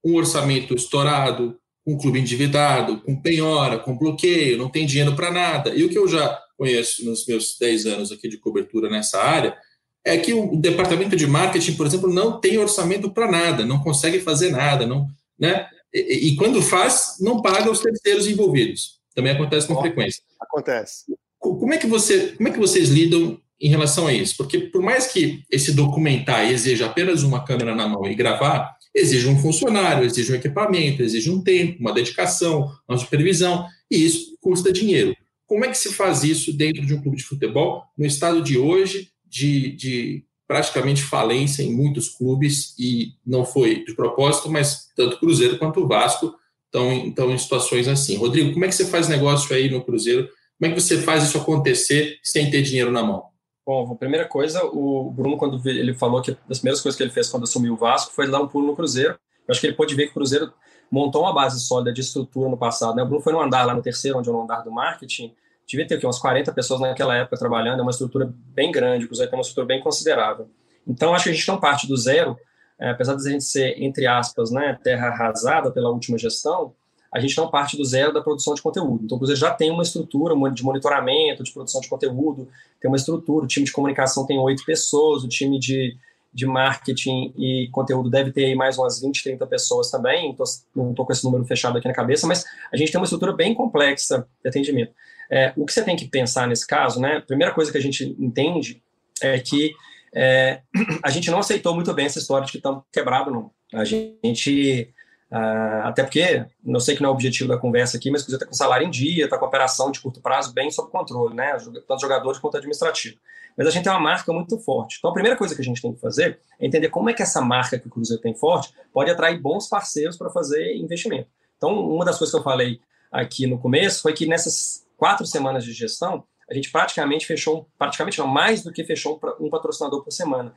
um 0.05 0.15
orçamento 0.15 0.75
estourado, 0.75 1.59
com 1.85 1.95
um 1.95 1.99
clube 1.99 2.19
endividado, 2.19 3.01
com 3.03 3.21
penhora, 3.21 3.79
com 3.79 3.97
bloqueio, 3.97 4.57
não 4.57 4.71
tem 4.71 4.87
dinheiro 4.87 5.15
para 5.15 5.31
nada. 5.31 5.75
E 5.75 5.85
o 5.85 5.89
que 5.89 5.99
eu 5.99 6.09
já 6.09 6.41
conheço 6.57 7.05
nos 7.05 7.27
meus 7.27 7.57
10 7.61 7.87
anos 7.87 8.13
aqui 8.13 8.29
de 8.29 8.39
cobertura 8.39 8.89
nessa 8.89 9.21
área, 9.21 9.57
é 10.05 10.17
que 10.17 10.33
o 10.33 10.57
departamento 10.57 11.17
de 11.17 11.27
marketing, 11.27 11.75
por 11.75 11.87
exemplo, 11.87 12.09
não 12.09 12.41
tem 12.41 12.57
orçamento 12.59 13.11
para 13.11 13.31
nada, 13.31 13.67
não 13.67 13.81
consegue 13.81 14.21
fazer 14.21 14.51
nada, 14.51 14.87
não, 14.87 15.09
né? 15.39 15.69
E, 15.93 16.29
e, 16.29 16.37
quando 16.37 16.63
faz, 16.63 17.17
não 17.21 17.43
paga 17.43 17.71
os 17.71 17.81
terceiros 17.81 18.27
envolvidos. 18.27 18.96
Também 19.17 19.33
acontece 19.33 19.67
com 19.67 19.81
frequência. 19.81 20.23
Acontece. 20.39 21.05
Como 21.39 21.73
é, 21.73 21.79
que 21.79 21.87
você, 21.87 22.35
como 22.37 22.49
é 22.51 22.53
que 22.53 22.59
vocês 22.59 22.91
lidam 22.91 23.41
em 23.59 23.71
relação 23.71 24.07
a 24.07 24.13
isso? 24.13 24.37
Porque 24.37 24.59
por 24.59 24.83
mais 24.83 25.07
que 25.07 25.43
esse 25.51 25.73
documentar 25.73 26.51
exija 26.51 26.85
apenas 26.85 27.23
uma 27.23 27.43
câmera 27.43 27.75
na 27.75 27.89
mão 27.89 28.05
e 28.05 28.15
gravar, 28.15 28.77
exige 28.95 29.27
um 29.27 29.39
funcionário, 29.39 30.05
exige 30.05 30.33
um 30.33 30.37
equipamento, 30.37 31.03
exige 31.03 31.31
um 31.31 31.43
tempo, 31.43 31.81
uma 31.81 31.95
dedicação, 31.95 32.71
uma 32.87 32.99
supervisão, 32.99 33.67
e 33.91 34.05
isso 34.05 34.37
custa 34.39 34.71
dinheiro. 34.71 35.17
Como 35.47 35.65
é 35.65 35.69
que 35.69 35.79
se 35.79 35.95
faz 35.95 36.23
isso 36.23 36.53
dentro 36.53 36.85
de 36.85 36.93
um 36.93 37.01
clube 37.01 37.17
de 37.17 37.25
futebol 37.25 37.85
no 37.97 38.05
estado 38.05 38.43
de 38.43 38.59
hoje 38.59 39.09
de, 39.25 39.73
de 39.73 40.25
praticamente 40.47 41.03
falência 41.03 41.63
em 41.63 41.73
muitos 41.73 42.11
clubes 42.11 42.75
e 42.79 43.13
não 43.25 43.47
foi 43.47 43.83
de 43.83 43.95
propósito, 43.95 44.51
mas 44.51 44.91
tanto 44.95 45.19
Cruzeiro 45.19 45.59
quanto 45.59 45.81
o 45.81 45.89
Vasco 45.89 46.35
estão, 46.77 47.09
estão 47.09 47.31
em 47.31 47.39
situações 47.39 47.89
assim. 47.89 48.17
Rodrigo, 48.17 48.53
como 48.53 48.65
é 48.65 48.69
que 48.69 48.75
você 48.75 48.87
faz 48.87 49.09
negócio 49.09 49.55
aí 49.55 49.71
no 49.71 49.83
Cruzeiro? 49.83 50.29
Como 50.59 50.71
é 50.71 50.75
que 50.75 50.81
você 50.81 50.99
faz 50.99 51.25
isso 51.25 51.39
acontecer 51.39 52.19
sem 52.23 52.51
ter 52.51 52.63
dinheiro 52.63 52.93
na 52.93 53.03
mão? 53.03 53.25
Bom, 53.67 53.93
a 53.93 53.97
primeira 53.97 54.27
coisa, 54.27 54.65
o 54.65 55.11
Bruno, 55.11 55.37
quando 55.37 55.61
ele 55.69 55.93
falou 55.93 56.23
que 56.23 56.37
das 56.49 56.59
primeiras 56.59 56.81
coisas 56.81 56.97
que 56.97 57.03
ele 57.03 57.11
fez 57.11 57.29
quando 57.29 57.45
assumiu 57.45 57.75
o 57.75 57.77
Vasco 57.77 58.13
foi 58.13 58.31
dar 58.31 58.41
um 58.41 58.47
pulo 58.47 58.69
no 58.69 58.77
Cruzeiro. 58.77 59.19
Eu 59.47 59.53
acho 59.53 59.61
que 59.61 59.67
ele 59.67 59.75
pôde 59.75 59.95
ver 59.95 60.05
que 60.05 60.11
o 60.11 60.15
Cruzeiro 60.15 60.53
montou 60.91 61.23
uma 61.23 61.33
base 61.33 61.61
sólida 61.61 61.93
de 61.93 62.01
estrutura 62.01 62.49
no 62.49 62.57
passado. 62.57 62.95
Né? 62.95 63.03
O 63.03 63.07
Bruno 63.07 63.23
foi 63.23 63.33
no 63.33 63.41
andar 63.41 63.65
lá 63.65 63.75
no 63.75 63.83
terceiro, 63.83 64.19
onde 64.19 64.29
é 64.29 64.33
o 64.33 64.41
andar 64.41 64.61
do 64.61 64.71
marketing. 64.71 65.35
Devia 65.67 65.87
ter 65.87 65.97
aqui 65.97 66.07
umas 66.07 66.19
40 66.19 66.53
pessoas 66.53 66.81
naquela 66.81 67.17
época 67.17 67.37
trabalhando, 67.37 67.81
é 67.81 67.83
uma 67.83 67.91
estrutura 67.91 68.33
bem 68.55 68.71
grande, 68.71 69.05
o 69.05 69.09
Cruzeiro 69.09 69.31
tem 69.31 69.37
uma 69.37 69.43
estrutura 69.43 69.67
bem 69.67 69.81
considerável. 69.81 70.49
Então, 70.87 71.13
acho 71.13 71.25
que 71.25 71.31
a 71.31 71.33
gente 71.33 71.49
não 71.49 71.59
parte 71.59 71.89
do 71.89 71.97
zero, 71.97 72.39
apesar 72.79 73.15
de 73.15 73.27
a 73.27 73.31
gente 73.31 73.45
ser, 73.45 73.83
entre 73.83 74.07
aspas, 74.07 74.51
né, 74.51 74.79
terra 74.83 75.09
arrasada 75.09 75.71
pela 75.71 75.91
última 75.91 76.19
gestão, 76.19 76.75
a 77.13 77.21
gente 77.21 77.37
não 77.37 77.49
parte 77.49 77.77
do 77.77 77.85
zero 77.85 78.13
da 78.13 78.21
produção 78.21 78.55
de 78.55 78.61
conteúdo. 78.61 79.05
Então, 79.05 79.17
o 79.17 79.19
Cruzeiro 79.19 79.41
já 79.41 79.51
tem 79.51 79.71
uma 79.71 79.83
estrutura 79.83 80.35
de 80.51 80.63
monitoramento, 80.63 81.43
de 81.43 81.53
produção 81.53 81.81
de 81.81 81.89
conteúdo, 81.89 82.49
tem 82.81 82.91
uma 82.91 82.97
estrutura, 82.97 83.45
o 83.45 83.49
time 83.49 83.65
de 83.65 83.73
comunicação 83.73 84.27
tem 84.27 84.39
oito 84.39 84.65
pessoas, 84.65 85.25
o 85.25 85.29
time 85.29 85.59
de, 85.59 85.97
de 86.33 86.45
marketing 86.45 87.33
e 87.39 87.69
conteúdo 87.73 88.11
deve 88.11 88.33
ter 88.33 88.55
mais 88.55 88.77
umas 88.77 89.01
20, 89.01 89.23
30 89.23 89.47
pessoas 89.47 89.91
também, 89.91 90.31
então, 90.31 90.45
não 90.75 90.91
estou 90.91 91.07
com 91.07 91.13
esse 91.13 91.25
número 91.25 91.45
fechado 91.47 91.79
aqui 91.79 91.89
na 91.89 91.95
cabeça, 91.95 92.27
mas 92.27 92.45
a 92.71 92.77
gente 92.77 92.93
tem 92.93 93.01
uma 93.01 93.05
estrutura 93.05 93.33
bem 93.33 93.55
complexa 93.55 94.27
de 94.43 94.49
atendimento. 94.49 94.93
É, 95.31 95.53
o 95.57 95.65
que 95.65 95.73
você 95.73 95.83
tem 95.83 95.97
que 95.97 96.07
pensar 96.07 96.47
nesse 96.47 96.67
caso, 96.67 97.01
né? 97.01 97.21
Primeira 97.27 97.53
coisa 97.53 97.73
que 97.73 97.79
a 97.79 97.81
gente 97.81 98.15
entende 98.19 98.81
é 99.23 99.39
que 99.39 99.73
é, 100.17 100.63
a 101.03 101.11
gente 101.11 101.31
não 101.31 101.39
aceitou 101.39 101.75
muito 101.75 101.93
bem 101.93 102.07
essa 102.07 102.19
história 102.19 102.47
de 102.47 102.53
que 102.53 102.59
estamos 102.59 102.83
quebrados, 102.91 103.33
não. 103.33 103.51
A 103.75 103.85
gente 103.85 104.95
Uh, 105.29 105.83
até 105.83 106.05
porque, 106.05 106.47
não 106.63 106.79
sei 106.79 106.95
que 106.95 107.03
não 107.03 107.09
é 107.09 107.13
o 107.13 107.15
objetivo 107.15 107.49
da 107.49 107.59
conversa 107.59 107.97
aqui, 107.97 108.13
mas 108.13 108.23
o 108.23 108.25
Cruzeiro 108.27 108.45
está 108.45 108.49
com 108.49 108.55
salário 108.55 108.87
em 108.87 108.91
dia, 108.91 109.25
está 109.25 109.37
com 109.37 109.45
operação 109.45 109.91
de 109.91 110.01
curto 110.01 110.21
prazo 110.21 110.55
bem 110.55 110.71
sob 110.71 110.89
controle, 110.89 111.35
né? 111.35 111.57
Tanto 111.87 112.01
jogadores 112.01 112.39
quanto 112.39 112.57
administrativo. 112.57 113.17
Mas 113.57 113.67
a 113.67 113.71
gente 113.71 113.83
tem 113.83 113.93
uma 113.93 114.01
marca 114.01 114.33
muito 114.33 114.57
forte. 114.59 114.99
Então, 114.99 115.11
a 115.11 115.13
primeira 115.13 115.37
coisa 115.37 115.55
que 115.55 115.61
a 115.61 115.65
gente 115.65 115.83
tem 115.83 115.93
que 115.93 116.01
fazer 116.01 116.39
é 116.61 116.67
entender 116.67 116.91
como 116.91 117.11
é 117.11 117.13
que 117.13 117.23
essa 117.23 117.41
marca 117.41 117.77
que 117.77 117.89
o 117.89 117.91
Cruzeiro 117.91 118.23
tem 118.23 118.37
forte 118.37 118.73
pode 118.93 119.11
atrair 119.11 119.41
bons 119.41 119.69
parceiros 119.69 120.17
para 120.17 120.31
fazer 120.31 120.77
investimento. 120.77 121.29
Então, 121.57 121.73
uma 121.73 122.05
das 122.05 122.19
coisas 122.19 122.33
que 122.33 122.39
eu 122.39 122.45
falei 122.45 122.81
aqui 123.11 123.49
no 123.49 123.59
começo 123.59 124.03
foi 124.03 124.13
que 124.13 124.27
nessas 124.27 124.87
quatro 124.97 125.27
semanas 125.27 125.65
de 125.65 125.73
gestão, 125.73 126.23
a 126.49 126.55
gente 126.55 126.71
praticamente 126.71 127.27
fechou, 127.27 127.69
praticamente 127.79 128.19
não, 128.19 128.27
mais 128.27 128.63
do 128.63 128.73
que 128.73 128.85
fechou 128.85 129.21
um 129.41 129.51
patrocinador 129.51 130.03
por 130.03 130.13
semana. 130.13 130.55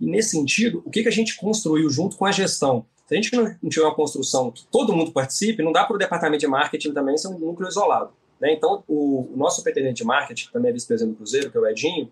E 0.00 0.06
nesse 0.06 0.30
sentido, 0.30 0.82
o 0.84 0.90
que, 0.90 1.02
que 1.02 1.08
a 1.08 1.12
gente 1.12 1.36
construiu 1.36 1.88
junto 1.90 2.16
com 2.16 2.24
a 2.24 2.32
gestão? 2.32 2.86
Se 3.06 3.14
a 3.14 3.20
gente 3.20 3.34
não 3.34 3.68
tiver 3.68 3.84
uma 3.84 3.94
construção 3.94 4.50
que 4.50 4.64
todo 4.66 4.92
mundo 4.92 5.12
participe, 5.12 5.62
não 5.62 5.72
dá 5.72 5.84
para 5.84 5.96
o 5.96 5.98
departamento 5.98 6.40
de 6.40 6.46
marketing 6.46 6.92
também 6.92 7.16
ser 7.16 7.28
um 7.28 7.38
núcleo 7.38 7.68
isolado. 7.68 8.12
Né? 8.40 8.52
Então, 8.52 8.82
o, 8.88 9.32
o 9.32 9.36
nosso 9.36 9.56
superintendente 9.56 9.98
de 9.98 10.04
marketing, 10.04 10.46
que 10.46 10.52
também 10.52 10.70
é 10.70 10.72
vice-presidente 10.72 11.14
do 11.14 11.16
Cruzeiro, 11.18 11.50
que 11.50 11.56
é 11.56 11.60
o 11.60 11.66
Edinho, 11.66 12.10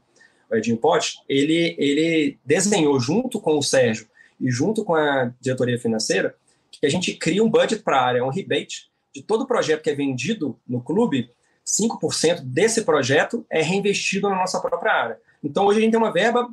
o 0.51 0.57
Edinho 0.57 0.77
Pote, 0.77 1.21
ele, 1.29 1.75
ele 1.79 2.39
desenhou 2.45 2.99
junto 3.01 3.41
com 3.41 3.57
o 3.57 3.63
Sérgio 3.63 4.09
e 4.41 4.51
junto 4.51 4.85
com 4.85 4.95
a 4.95 5.33
diretoria 5.41 5.79
financeira 5.79 6.35
que 6.71 6.87
a 6.87 6.91
gente 6.91 7.13
cria 7.15 7.43
um 7.43 7.51
budget 7.51 7.83
para 7.83 8.01
a 8.01 8.05
área, 8.05 8.25
um 8.25 8.31
rebate 8.31 8.91
de 9.15 9.23
todo 9.23 9.47
projeto 9.47 9.83
que 9.83 9.91
é 9.91 9.95
vendido 9.95 10.59
no 10.67 10.81
clube, 10.81 11.31
5% 11.67 12.41
desse 12.43 12.83
projeto 12.83 13.45
é 13.51 13.63
reinvestido 13.63 14.29
na 14.29 14.37
nossa 14.37 14.61
própria 14.61 14.93
área. 14.93 15.21
Então, 15.43 15.67
hoje 15.67 15.79
a 15.79 15.83
gente 15.83 15.93
tem 15.93 16.01
uma 16.01 16.13
verba 16.13 16.49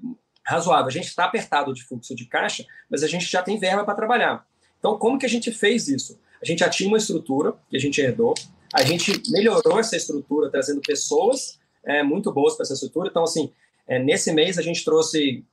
razoável. 0.46 0.88
A 0.88 0.92
gente 0.92 1.08
está 1.08 1.26
apertado 1.26 1.74
de 1.74 1.84
fluxo 1.84 2.16
de 2.16 2.26
caixa, 2.26 2.66
mas 2.90 3.04
a 3.04 3.08
gente 3.08 3.26
já 3.26 3.44
tem 3.44 3.60
verba 3.60 3.84
para 3.84 3.96
trabalhar. 3.96 4.46
Então, 4.80 4.98
como 4.98 5.18
que 5.18 5.26
a 5.26 5.30
gente 5.30 5.52
fez 5.52 5.88
isso? 5.88 6.20
A 6.42 6.46
gente 6.46 6.60
já 6.60 6.70
tinha 6.70 6.88
uma 6.88 6.98
estrutura 6.98 7.54
que 7.70 7.76
a 7.76 7.80
gente 7.80 8.00
herdou, 8.00 8.34
a 8.74 8.84
gente 8.84 9.22
melhorou 9.30 9.80
essa 9.80 9.96
estrutura 9.96 10.50
trazendo 10.50 10.82
pessoas 10.82 11.60
é, 11.84 12.04
muito 12.04 12.32
boas 12.32 12.56
para 12.56 12.64
essa 12.64 12.74
estrutura. 12.74 13.10
Então, 13.10 13.24
assim, 13.24 13.52
é, 13.88 14.00
nesse 14.00 14.32
mês 14.32 14.58
a 14.58 14.62
gente 14.62 14.84
trouxe 14.84 15.44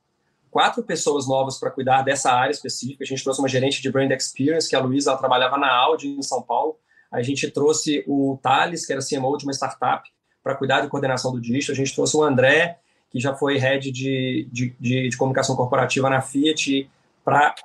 quatro 0.51 0.83
pessoas 0.83 1.27
novas 1.27 1.57
para 1.57 1.71
cuidar 1.71 2.01
dessa 2.01 2.31
área 2.31 2.51
específica. 2.51 3.03
A 3.03 3.07
gente 3.07 3.23
trouxe 3.23 3.39
uma 3.39 3.47
gerente 3.47 3.81
de 3.81 3.91
brand 3.91 4.11
experience, 4.11 4.69
que 4.69 4.75
é 4.75 4.79
a 4.79 4.81
Luísa, 4.81 5.17
trabalhava 5.17 5.57
na 5.57 5.73
Audi 5.73 6.09
em 6.09 6.21
São 6.21 6.41
Paulo. 6.41 6.77
A 7.15 7.21
gente 7.21 7.49
trouxe 7.49 8.03
o 8.05 8.37
Thales, 8.41 8.85
que 8.85 8.91
era 8.91 9.01
CMO 9.01 9.37
de 9.37 9.45
uma 9.45 9.53
startup, 9.53 10.09
para 10.43 10.55
cuidar 10.55 10.81
de 10.81 10.89
coordenação 10.89 11.31
do 11.31 11.39
dígito. 11.39 11.71
A 11.71 11.75
gente 11.75 11.95
trouxe 11.95 12.15
o 12.17 12.23
André, 12.23 12.77
que 13.09 13.19
já 13.19 13.33
foi 13.33 13.57
head 13.57 13.89
de, 13.91 14.47
de, 14.51 14.75
de, 14.79 15.09
de 15.09 15.17
comunicação 15.17 15.55
corporativa 15.55 16.09
na 16.09 16.21
Fiat, 16.21 16.89
para 17.23 17.55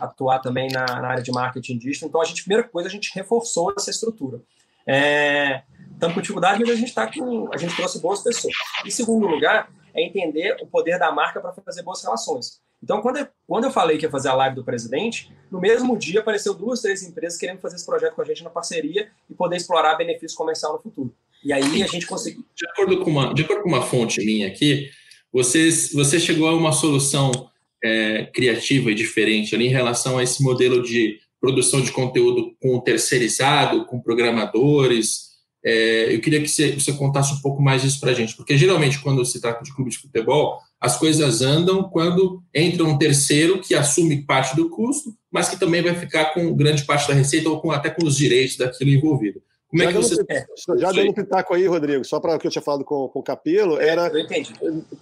atuar 0.00 0.38
também 0.40 0.68
na, 0.70 0.84
na, 0.84 1.08
área 1.08 1.22
de 1.22 1.32
marketing 1.32 1.78
digital. 1.78 2.08
Então, 2.08 2.20
a 2.20 2.24
gente, 2.24 2.42
primeira 2.42 2.68
coisa, 2.68 2.88
a 2.88 2.92
gente 2.92 3.10
reforçou 3.14 3.72
essa 3.76 3.90
estrutura. 3.90 4.40
É, 4.86 5.62
estamos 5.92 6.14
com 6.14 6.20
dificuldade, 6.20 6.60
mas 6.60 6.70
a 6.70 6.76
gente 6.76 6.88
está 6.88 7.10
com. 7.10 7.48
A 7.52 7.56
gente 7.56 7.74
trouxe 7.74 8.00
boas 8.00 8.22
pessoas. 8.22 8.54
Em 8.84 8.90
segundo 8.90 9.26
lugar, 9.26 9.70
é 9.94 10.02
entender 10.02 10.56
o 10.60 10.66
poder 10.66 10.98
da 10.98 11.10
marca 11.10 11.40
para 11.40 11.52
fazer 11.52 11.82
boas 11.82 12.02
relações. 12.02 12.60
Então, 12.82 13.00
quando 13.00 13.18
eu, 13.18 13.26
quando 13.46 13.64
eu 13.64 13.70
falei 13.70 13.98
que 13.98 14.06
ia 14.06 14.10
fazer 14.10 14.28
a 14.28 14.34
live 14.34 14.56
do 14.56 14.64
presidente, 14.64 15.32
no 15.50 15.60
mesmo 15.60 15.96
dia 15.98 16.20
apareceu 16.20 16.54
duas, 16.54 16.80
três 16.80 17.02
empresas 17.02 17.38
querendo 17.38 17.60
fazer 17.60 17.76
esse 17.76 17.86
projeto 17.86 18.14
com 18.14 18.22
a 18.22 18.24
gente 18.24 18.44
na 18.44 18.50
parceria 18.50 19.08
e 19.28 19.34
poder 19.34 19.56
explorar 19.56 19.96
benefício 19.96 20.36
comercial 20.36 20.72
no 20.72 20.78
futuro. 20.78 21.12
E 21.44 21.52
aí 21.52 21.82
a 21.82 21.86
gente 21.86 22.06
conseguiu. 22.06 22.44
De 22.54 22.68
acordo 22.68 23.00
com 23.00 23.10
uma, 23.10 23.34
de 23.34 23.42
acordo 23.42 23.62
com 23.62 23.68
uma 23.68 23.82
fonte 23.82 24.24
minha 24.24 24.48
aqui, 24.48 24.88
você, 25.32 25.70
você 25.92 26.18
chegou 26.18 26.48
a 26.48 26.54
uma 26.54 26.72
solução 26.72 27.50
é, 27.82 28.24
criativa 28.24 28.90
e 28.90 28.94
diferente 28.94 29.54
ali 29.54 29.66
em 29.66 29.70
relação 29.70 30.18
a 30.18 30.22
esse 30.22 30.42
modelo 30.42 30.82
de 30.82 31.18
produção 31.40 31.80
de 31.80 31.92
conteúdo 31.92 32.56
com 32.60 32.80
terceirizado, 32.80 33.84
com 33.86 34.00
programadores. 34.00 35.28
É, 35.64 36.14
eu 36.14 36.20
queria 36.20 36.40
que 36.40 36.48
você, 36.48 36.72
você 36.72 36.92
contasse 36.92 37.32
um 37.32 37.40
pouco 37.40 37.62
mais 37.62 37.82
disso 37.82 38.00
para 38.00 38.10
a 38.10 38.14
gente, 38.14 38.36
porque 38.36 38.56
geralmente 38.56 39.00
quando 39.00 39.24
se 39.24 39.40
trata 39.40 39.62
de 39.62 39.74
clube 39.74 39.90
de 39.90 39.98
futebol, 39.98 40.60
as 40.80 40.96
coisas 40.96 41.42
andam 41.42 41.84
quando 41.84 42.42
entra 42.54 42.84
um 42.84 42.96
terceiro 42.96 43.60
que 43.60 43.74
assume 43.74 44.24
parte 44.24 44.54
do 44.54 44.70
custo, 44.70 45.12
mas 45.30 45.48
que 45.48 45.58
também 45.58 45.82
vai 45.82 45.94
ficar 45.94 46.32
com 46.32 46.54
grande 46.54 46.84
parte 46.84 47.08
da 47.08 47.14
receita 47.14 47.48
ou 47.48 47.60
com, 47.60 47.70
até 47.70 47.90
com 47.90 48.04
os 48.04 48.16
direitos 48.16 48.56
daquilo 48.56 48.90
envolvido. 48.90 49.42
Como 49.68 49.82
já 49.82 49.90
é 49.90 49.92
que 49.92 49.98
você. 49.98 50.24
É, 50.28 50.46
já 50.78 50.92
dando 50.92 51.10
um 51.10 51.12
pitaco 51.12 51.52
aí, 51.52 51.66
Rodrigo, 51.66 52.04
só 52.04 52.18
para 52.18 52.36
o 52.36 52.38
que 52.38 52.46
eu 52.46 52.50
tinha 52.50 52.62
falado 52.62 52.84
com, 52.84 53.08
com 53.08 53.18
o 53.18 53.22
Capelo, 53.22 53.78
é, 53.78 53.88
era 53.88 54.10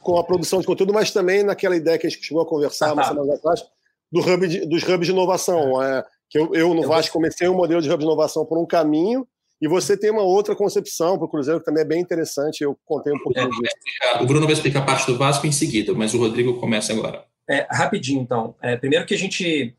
com 0.01 0.19
a 0.19 0.25
produção 0.25 0.61
de 0.61 0.67
conteúdo, 0.67 0.93
mas 0.93 1.13
também 1.13 1.45
naquela 1.45 1.77
ideia 1.77 1.99
que 1.99 2.07
a 2.07 2.11
gente 2.11 2.25
chegou 2.25 2.43
a 2.43 2.47
conversar 2.47 2.91
ah, 2.91 2.95
tá. 2.97 3.13
umas 3.13 3.31
atrás, 3.31 3.65
do 4.11 4.21
hub 4.21 4.49
de, 4.49 4.67
dos 4.67 4.83
hubs 4.83 5.07
de 5.07 5.13
inovação. 5.13 5.81
É, 5.83 6.05
que 6.29 6.39
eu, 6.39 6.53
eu 6.53 6.75
no 6.75 6.83
eu 6.83 6.89
Vasco 6.89 7.13
comecei 7.13 7.49
um 7.49 7.55
modelo 7.55 7.81
de 7.81 7.89
hub 7.89 7.99
de 7.99 8.05
inovação 8.05 8.45
por 8.45 8.59
um 8.59 8.67
caminho, 8.67 9.27
e 9.61 9.69
você 9.69 9.97
tem 9.97 10.11
uma 10.11 10.23
outra 10.23 10.55
concepção 10.55 11.17
para 11.17 11.27
o 11.27 11.29
Cruzeiro 11.29 11.61
que 11.61 11.67
também 11.67 11.83
é 11.83 11.87
bem 11.87 12.01
interessante. 12.01 12.63
Eu 12.63 12.79
contei 12.85 13.13
um 13.13 13.19
pouquinho 13.19 13.47
é, 13.47 13.49
disso. 13.49 13.77
É, 14.03 14.23
o 14.23 14.27
Bruno 14.27 14.47
vai 14.47 14.53
explicar 14.53 14.81
a 14.81 14.85
parte 14.85 15.07
do 15.07 15.17
Vasco 15.17 15.47
em 15.47 15.53
seguida, 15.53 15.95
mas 15.95 16.13
o 16.13 16.19
Rodrigo 16.19 16.59
começa 16.61 16.93
agora. 16.93 17.25
É, 17.49 17.67
rapidinho, 17.71 18.21
então. 18.21 18.55
É, 18.61 18.77
primeiro 18.77 19.07
que 19.07 19.15
a 19.15 19.19
gente 19.19 19.75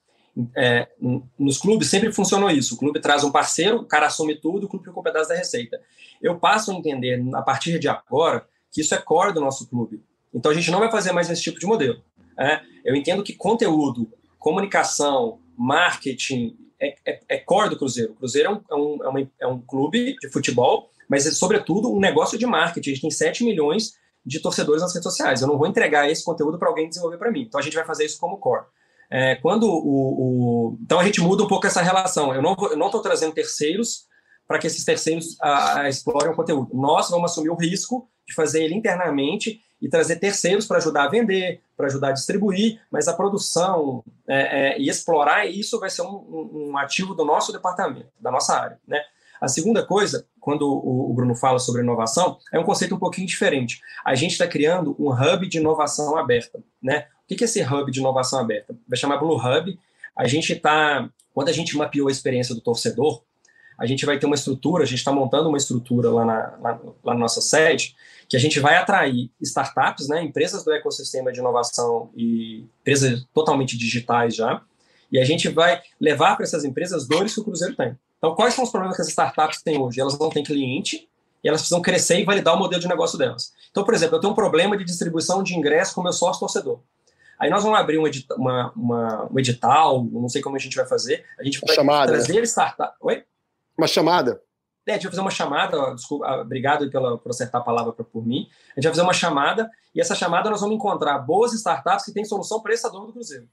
é, 0.55 0.87
nos 1.37 1.57
clubes 1.57 1.89
sempre 1.89 2.11
funcionou 2.11 2.49
isso. 2.49 2.75
O 2.75 2.77
clube 2.77 2.99
traz 2.99 3.23
um 3.23 3.31
parceiro, 3.31 3.77
o 3.77 3.85
cara 3.85 4.07
assume 4.07 4.35
tudo, 4.35 4.65
o 4.65 4.69
clube 4.69 4.85
fica 4.85 4.99
um 4.99 5.03
pedaço 5.03 5.29
da 5.29 5.35
receita. 5.35 5.79
Eu 6.21 6.39
passo 6.39 6.71
a 6.71 6.75
entender, 6.75 7.23
a 7.33 7.41
partir 7.41 7.79
de 7.79 7.87
agora, 7.87 8.47
que 8.71 8.81
isso 8.81 8.93
é 8.93 8.97
core 8.97 9.33
do 9.33 9.41
nosso 9.41 9.67
clube. 9.67 10.01
Então 10.33 10.51
a 10.51 10.55
gente 10.55 10.69
não 10.71 10.79
vai 10.79 10.91
fazer 10.91 11.11
mais 11.11 11.29
esse 11.29 11.41
tipo 11.41 11.59
de 11.59 11.65
modelo. 11.65 12.01
É, 12.39 12.61
eu 12.85 12.95
entendo 12.95 13.23
que 13.23 13.33
conteúdo, 13.33 14.11
comunicação, 14.37 15.39
marketing 15.57 16.55
é, 16.79 16.95
é, 17.05 17.19
é 17.29 17.37
core 17.37 17.69
do 17.69 17.77
Cruzeiro. 17.77 18.13
O 18.13 18.15
Cruzeiro 18.15 18.49
é 18.49 18.51
um, 18.51 18.61
é 18.69 18.75
um, 18.75 19.03
é, 19.03 19.07
uma, 19.07 19.31
é 19.41 19.47
um 19.47 19.59
clube 19.59 20.15
de 20.19 20.29
futebol, 20.29 20.89
mas 21.09 21.25
é, 21.25 21.31
sobretudo, 21.31 21.93
um 21.93 21.99
negócio 21.99 22.37
de 22.37 22.45
marketing. 22.45 22.89
A 22.89 22.93
gente 22.93 23.01
tem 23.01 23.11
7 23.11 23.43
milhões 23.43 23.93
de 24.25 24.39
torcedores 24.39 24.81
nas 24.81 24.93
redes 24.93 25.09
sociais. 25.09 25.41
Eu 25.41 25.47
não 25.47 25.57
vou 25.57 25.67
entregar 25.67 26.09
esse 26.09 26.23
conteúdo 26.23 26.59
para 26.59 26.67
alguém 26.67 26.89
desenvolver 26.89 27.17
para 27.17 27.31
mim. 27.31 27.41
Então 27.41 27.59
a 27.59 27.63
gente 27.63 27.75
vai 27.75 27.85
fazer 27.85 28.05
isso 28.05 28.19
como 28.19 28.37
core. 28.37 28.65
É, 29.09 29.35
quando 29.35 29.63
o, 29.63 30.73
o, 30.73 30.77
então 30.81 30.99
a 30.99 31.03
gente 31.05 31.21
muda 31.21 31.43
um 31.43 31.47
pouco 31.47 31.65
essa 31.65 31.81
relação. 31.81 32.33
Eu 32.33 32.41
não 32.41 32.53
estou 32.87 33.01
trazendo 33.01 33.33
terceiros 33.33 34.05
para 34.47 34.59
que 34.59 34.67
esses 34.67 34.83
terceiros 34.83 35.37
a, 35.41 35.81
a 35.81 35.89
explorem 35.89 36.31
o 36.31 36.35
conteúdo. 36.35 36.69
Nós 36.73 37.09
vamos 37.09 37.31
assumir 37.31 37.49
o 37.49 37.55
risco 37.55 38.09
de 38.27 38.33
fazer 38.33 38.63
ele 38.63 38.75
internamente 38.75 39.61
e 39.81 39.87
trazer 39.87 40.17
terceiros 40.17 40.65
para 40.65 40.77
ajudar 40.77 41.03
a 41.03 41.09
vender, 41.09 41.61
para 41.77 41.85
ajudar 41.85 42.09
a 42.09 42.11
distribuir, 42.11 42.81
mas 42.91 43.07
a 43.07 43.13
produção 43.13 44.03
é, 44.27 44.71
é, 44.71 44.81
e 44.81 44.89
explorar 44.89 45.45
isso 45.45 45.79
vai 45.79 45.91
ser 45.91 46.01
um, 46.01 46.71
um, 46.71 46.77
ativo 46.77 47.13
do 47.13 47.23
nosso 47.23 47.53
departamento, 47.53 48.09
da 48.19 48.31
nossa 48.31 48.59
área. 48.59 48.79
Né? 48.87 48.99
A 49.39 49.47
segunda 49.47 49.85
coisa, 49.85 50.25
quando 50.41 50.63
o, 50.63 51.11
o 51.11 51.13
Bruno 51.13 51.35
fala 51.35 51.59
sobre 51.59 51.83
inovação, 51.83 52.39
é 52.51 52.59
um 52.59 52.63
conceito 52.63 52.95
um 52.95 52.99
pouquinho 52.99 53.27
diferente. 53.27 53.79
A 54.03 54.15
gente 54.15 54.31
está 54.31 54.47
criando 54.47 54.95
um 54.97 55.11
hub 55.11 55.47
de 55.47 55.59
inovação 55.59 56.17
aberta. 56.17 56.59
Né? 56.81 57.05
O 57.23 57.35
que 57.35 57.43
é 57.43 57.45
esse 57.45 57.61
hub 57.61 57.91
de 57.91 57.99
inovação 57.99 58.39
aberta? 58.39 58.75
Vai 58.87 58.97
chamar 58.97 59.17
Blue 59.17 59.37
Hub. 59.37 59.79
A 60.15 60.27
gente 60.27 60.53
está, 60.53 61.07
quando 61.31 61.49
a 61.49 61.53
gente 61.53 61.77
mapeou 61.77 62.07
a 62.07 62.11
experiência 62.11 62.55
do 62.55 62.61
torcedor, 62.61 63.21
a 63.77 63.85
gente 63.85 64.03
vai 64.05 64.17
ter 64.17 64.25
uma 64.25 64.33
estrutura, 64.33 64.83
a 64.83 64.87
gente 64.87 64.97
está 64.97 65.11
montando 65.11 65.49
uma 65.49 65.57
estrutura 65.57 66.09
lá 66.09 66.25
na, 66.25 66.57
lá, 66.59 66.81
lá 67.03 67.13
na 67.13 67.19
nossa 67.19 67.41
sede, 67.41 67.95
que 68.27 68.35
a 68.35 68.39
gente 68.39 68.59
vai 68.59 68.75
atrair 68.75 69.31
startups, 69.41 70.07
né, 70.07 70.21
empresas 70.21 70.63
do 70.63 70.71
ecossistema 70.71 71.31
de 71.31 71.39
inovação 71.39 72.09
e 72.15 72.65
empresas 72.81 73.25
totalmente 73.33 73.77
digitais 73.77 74.35
já, 74.35 74.61
e 75.11 75.17
a 75.19 75.23
gente 75.23 75.47
vai 75.47 75.81
levar 75.99 76.35
para 76.35 76.43
essas 76.43 76.65
empresas 76.65 77.07
dores 77.07 77.33
que 77.33 77.39
o 77.39 77.43
Cruzeiro 77.43 77.75
tem. 77.75 77.97
Então, 78.17 78.35
quais 78.35 78.53
são 78.53 78.63
os 78.63 78.69
problemas 78.69 78.97
que 78.97 79.01
as 79.01 79.07
startups 79.07 79.61
têm 79.61 79.79
hoje? 79.79 80.01
Elas 80.01 80.17
não 80.19 80.29
têm 80.29 80.43
cliente 80.43 81.07
e 81.43 81.47
elas 81.47 81.61
precisam 81.61 81.81
crescer 81.81 82.19
e 82.19 82.25
validar 82.25 82.55
o 82.55 82.59
modelo 82.59 82.81
de 82.81 82.87
negócio 82.87 83.17
delas. 83.17 83.53
Então, 83.71 83.83
por 83.83 83.93
exemplo, 83.93 84.17
eu 84.17 84.19
tenho 84.19 84.33
um 84.33 84.35
problema 84.35 84.75
de 84.75 84.83
distribuição 84.83 85.41
de 85.41 85.55
ingresso 85.55 85.95
com 85.95 86.01
meu 86.01 86.11
sócio 86.11 86.39
torcedor. 86.39 86.79
Aí 87.39 87.49
nós 87.49 87.63
vamos 87.63 87.79
abrir 87.79 87.99
um, 87.99 88.07
edita 88.07 88.35
uma, 88.35 88.73
uma, 88.75 89.29
um 89.31 89.39
edital, 89.39 90.03
não 90.03 90.27
sei 90.27 90.41
como 90.41 90.55
a 90.55 90.59
gente 90.59 90.75
vai 90.75 90.87
fazer. 90.87 91.23
A 91.39 91.43
gente 91.43 91.59
vai 91.59 91.75
chamada, 91.75 92.11
trazer 92.11 92.33
né? 92.33 92.43
startup. 92.43 92.95
Oi? 92.99 93.23
Uma 93.77 93.87
chamada. 93.87 94.41
É, 94.87 94.91
a 94.91 94.93
gente 94.93 95.03
vai 95.03 95.11
fazer 95.11 95.21
uma 95.21 95.29
chamada, 95.29 95.93
desculpa, 95.93 96.25
obrigado 96.37 96.89
pela, 96.89 97.17
por 97.17 97.29
acertar 97.29 97.59
a 97.59 97.63
palavra 97.63 97.91
pra, 97.91 98.05
por 98.05 98.25
mim. 98.25 98.47
A 98.71 98.79
gente 98.79 98.85
vai 98.85 98.93
fazer 98.93 99.01
uma 99.01 99.13
chamada, 99.13 99.69
e 99.93 99.99
essa 99.99 100.15
chamada 100.15 100.49
nós 100.49 100.61
vamos 100.61 100.77
encontrar 100.77 101.19
boas 101.19 101.53
startups 101.53 102.05
que 102.05 102.13
têm 102.13 102.23
solução 102.23 102.61
para 102.61 102.73
essa 102.73 102.89
dor 102.89 103.05
do 103.05 103.11
Cruzeiro. 103.11 103.49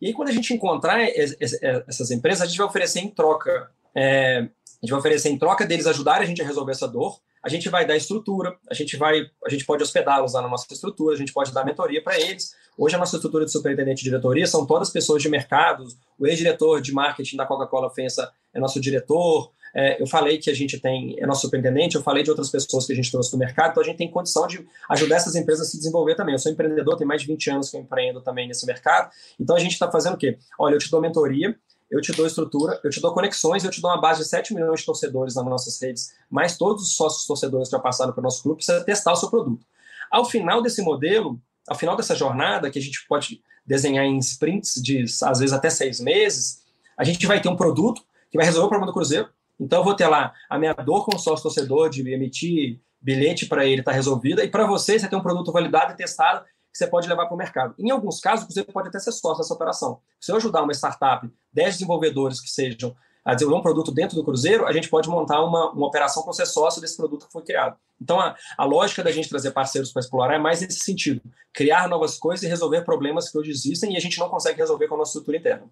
E 0.00 0.08
aí, 0.08 0.12
quando 0.12 0.28
a 0.28 0.32
gente 0.32 0.52
encontrar 0.52 1.00
essas 1.00 2.10
empresas, 2.10 2.42
a 2.42 2.46
gente 2.46 2.58
vai 2.58 2.66
oferecer 2.66 2.98
em 2.98 3.08
troca. 3.08 3.70
É, 3.94 4.38
a 4.40 4.84
gente 4.84 4.90
vai 4.90 4.98
oferecer 4.98 5.30
em 5.30 5.38
troca 5.38 5.64
deles 5.64 5.86
ajudarem 5.86 6.24
a 6.24 6.26
gente 6.26 6.42
a 6.42 6.44
resolver 6.44 6.72
essa 6.72 6.88
dor. 6.88 7.18
A 7.42 7.48
gente 7.48 7.68
vai 7.68 7.86
dar 7.86 7.96
estrutura, 7.96 8.56
a 8.68 8.74
gente 8.74 8.96
vai, 8.96 9.30
a 9.46 9.48
gente 9.48 9.64
pode 9.64 9.82
hospedá-los 9.82 10.32
lá 10.32 10.42
na 10.42 10.48
nossa 10.48 10.66
estrutura, 10.70 11.14
a 11.14 11.18
gente 11.18 11.32
pode 11.32 11.52
dar 11.52 11.64
mentoria 11.64 12.02
para 12.02 12.18
eles. 12.20 12.56
Hoje 12.76 12.96
a 12.96 12.98
nossa 12.98 13.16
estrutura 13.16 13.44
de 13.44 13.52
superintendente 13.52 14.02
de 14.02 14.10
diretoria 14.10 14.46
são 14.48 14.66
todas 14.66 14.90
pessoas 14.90 15.22
de 15.22 15.28
mercado. 15.28 15.86
O 16.18 16.26
ex-diretor 16.26 16.80
de 16.80 16.92
marketing 16.92 17.36
da 17.36 17.46
Coca-Cola 17.46 17.88
Fensa 17.88 18.32
é 18.52 18.58
nosso 18.58 18.80
diretor. 18.80 19.52
É, 19.78 20.00
eu 20.00 20.06
falei 20.06 20.38
que 20.38 20.48
a 20.48 20.54
gente 20.54 20.80
tem, 20.80 21.16
é 21.18 21.26
nosso 21.26 21.42
superintendente, 21.42 21.96
eu 21.96 22.02
falei 22.02 22.22
de 22.22 22.30
outras 22.30 22.48
pessoas 22.48 22.86
que 22.86 22.94
a 22.94 22.96
gente 22.96 23.10
trouxe 23.10 23.30
do 23.30 23.36
mercado, 23.36 23.72
então 23.72 23.82
a 23.82 23.84
gente 23.84 23.98
tem 23.98 24.10
condição 24.10 24.46
de 24.46 24.66
ajudar 24.88 25.16
essas 25.16 25.34
empresas 25.34 25.68
a 25.68 25.70
se 25.70 25.76
desenvolver 25.76 26.14
também. 26.14 26.34
Eu 26.34 26.38
sou 26.38 26.50
empreendedor, 26.50 26.96
tem 26.96 27.06
mais 27.06 27.20
de 27.20 27.28
20 27.28 27.50
anos 27.50 27.68
que 27.68 27.76
eu 27.76 27.82
empreendo 27.82 28.22
também 28.22 28.48
nesse 28.48 28.64
mercado, 28.64 29.10
então 29.38 29.54
a 29.54 29.58
gente 29.58 29.72
está 29.72 29.90
fazendo 29.90 30.14
o 30.14 30.16
quê? 30.16 30.38
Olha, 30.58 30.76
eu 30.76 30.78
te 30.78 30.90
dou 30.90 30.98
mentoria, 30.98 31.54
eu 31.90 32.00
te 32.00 32.10
dou 32.12 32.26
estrutura, 32.26 32.80
eu 32.82 32.88
te 32.88 33.02
dou 33.02 33.12
conexões, 33.12 33.64
eu 33.64 33.70
te 33.70 33.82
dou 33.82 33.90
uma 33.90 34.00
base 34.00 34.22
de 34.22 34.28
7 34.30 34.54
milhões 34.54 34.80
de 34.80 34.86
torcedores 34.86 35.34
nas 35.34 35.44
nossas 35.44 35.78
redes, 35.82 36.14
mais 36.30 36.56
todos 36.56 36.82
os 36.82 36.96
sócios 36.96 37.26
torcedores 37.26 37.68
que 37.68 37.76
já 37.76 37.78
passaram 37.78 38.14
para 38.14 38.20
o 38.20 38.24
nosso 38.24 38.42
clube, 38.42 38.56
precisa 38.56 38.82
testar 38.82 39.12
o 39.12 39.16
seu 39.16 39.28
produto. 39.28 39.66
Ao 40.10 40.24
final 40.24 40.62
desse 40.62 40.80
modelo, 40.80 41.38
ao 41.68 41.76
final 41.76 41.96
dessa 41.96 42.14
jornada, 42.14 42.70
que 42.70 42.78
a 42.78 42.82
gente 42.82 43.06
pode 43.06 43.42
desenhar 43.66 44.06
em 44.06 44.16
sprints 44.20 44.80
de, 44.82 45.04
às 45.22 45.38
vezes, 45.38 45.52
até 45.52 45.68
seis 45.68 46.00
meses, 46.00 46.62
a 46.96 47.04
gente 47.04 47.26
vai 47.26 47.42
ter 47.42 47.50
um 47.50 47.56
produto 47.56 48.00
que 48.30 48.38
vai 48.38 48.46
resolver 48.46 48.66
o 48.66 48.70
problema 48.70 48.90
do 48.90 48.94
Cruzeiro, 48.94 49.28
então, 49.58 49.80
eu 49.80 49.84
vou 49.84 49.94
ter 49.94 50.06
lá 50.06 50.32
a 50.48 50.58
minha 50.58 50.72
dor 50.74 51.04
com 51.04 51.16
o 51.16 51.18
sócio 51.18 51.42
torcedor 51.42 51.88
de 51.88 52.08
emitir 52.12 52.80
bilhete 53.00 53.46
para 53.46 53.64
ele 53.64 53.80
está 53.80 53.92
resolvida, 53.92 54.44
e 54.44 54.48
para 54.48 54.66
você, 54.66 54.98
você 54.98 55.08
tem 55.08 55.18
um 55.18 55.22
produto 55.22 55.52
validado 55.52 55.92
e 55.92 55.96
testado 55.96 56.44
que 56.44 56.78
você 56.78 56.86
pode 56.86 57.08
levar 57.08 57.26
para 57.26 57.34
o 57.34 57.38
mercado. 57.38 57.74
Em 57.78 57.90
alguns 57.90 58.20
casos, 58.20 58.46
você 58.46 58.62
pode 58.64 58.88
até 58.88 58.98
ser 58.98 59.12
sócio 59.12 59.38
dessa 59.38 59.54
operação. 59.54 60.00
Se 60.20 60.30
eu 60.30 60.36
ajudar 60.36 60.62
uma 60.62 60.72
startup, 60.72 61.30
10 61.52 61.74
desenvolvedores 61.74 62.40
que 62.40 62.50
sejam 62.50 62.94
a 63.24 63.34
desenvolver 63.34 63.60
um 63.60 63.62
produto 63.62 63.92
dentro 63.92 64.14
do 64.14 64.24
Cruzeiro, 64.24 64.66
a 64.66 64.72
gente 64.72 64.88
pode 64.88 65.08
montar 65.08 65.42
uma, 65.42 65.72
uma 65.72 65.86
operação 65.86 66.22
para 66.22 66.32
ser 66.32 66.46
sócio 66.46 66.80
desse 66.80 66.96
produto 66.96 67.26
que 67.26 67.32
foi 67.32 67.42
criado. 67.42 67.76
Então, 68.00 68.20
a, 68.20 68.36
a 68.56 68.64
lógica 68.64 69.02
da 69.02 69.10
gente 69.10 69.28
trazer 69.28 69.50
parceiros 69.50 69.92
para 69.92 70.00
explorar 70.00 70.34
é 70.34 70.38
mais 70.38 70.60
nesse 70.60 70.80
sentido: 70.80 71.20
criar 71.52 71.88
novas 71.88 72.18
coisas 72.18 72.44
e 72.44 72.48
resolver 72.48 72.82
problemas 72.82 73.28
que 73.28 73.38
hoje 73.38 73.50
existem 73.50 73.94
e 73.94 73.96
a 73.96 74.00
gente 74.00 74.18
não 74.18 74.28
consegue 74.28 74.58
resolver 74.58 74.86
com 74.86 74.94
a 74.94 74.98
nossa 74.98 75.10
estrutura 75.10 75.38
interna. 75.38 75.68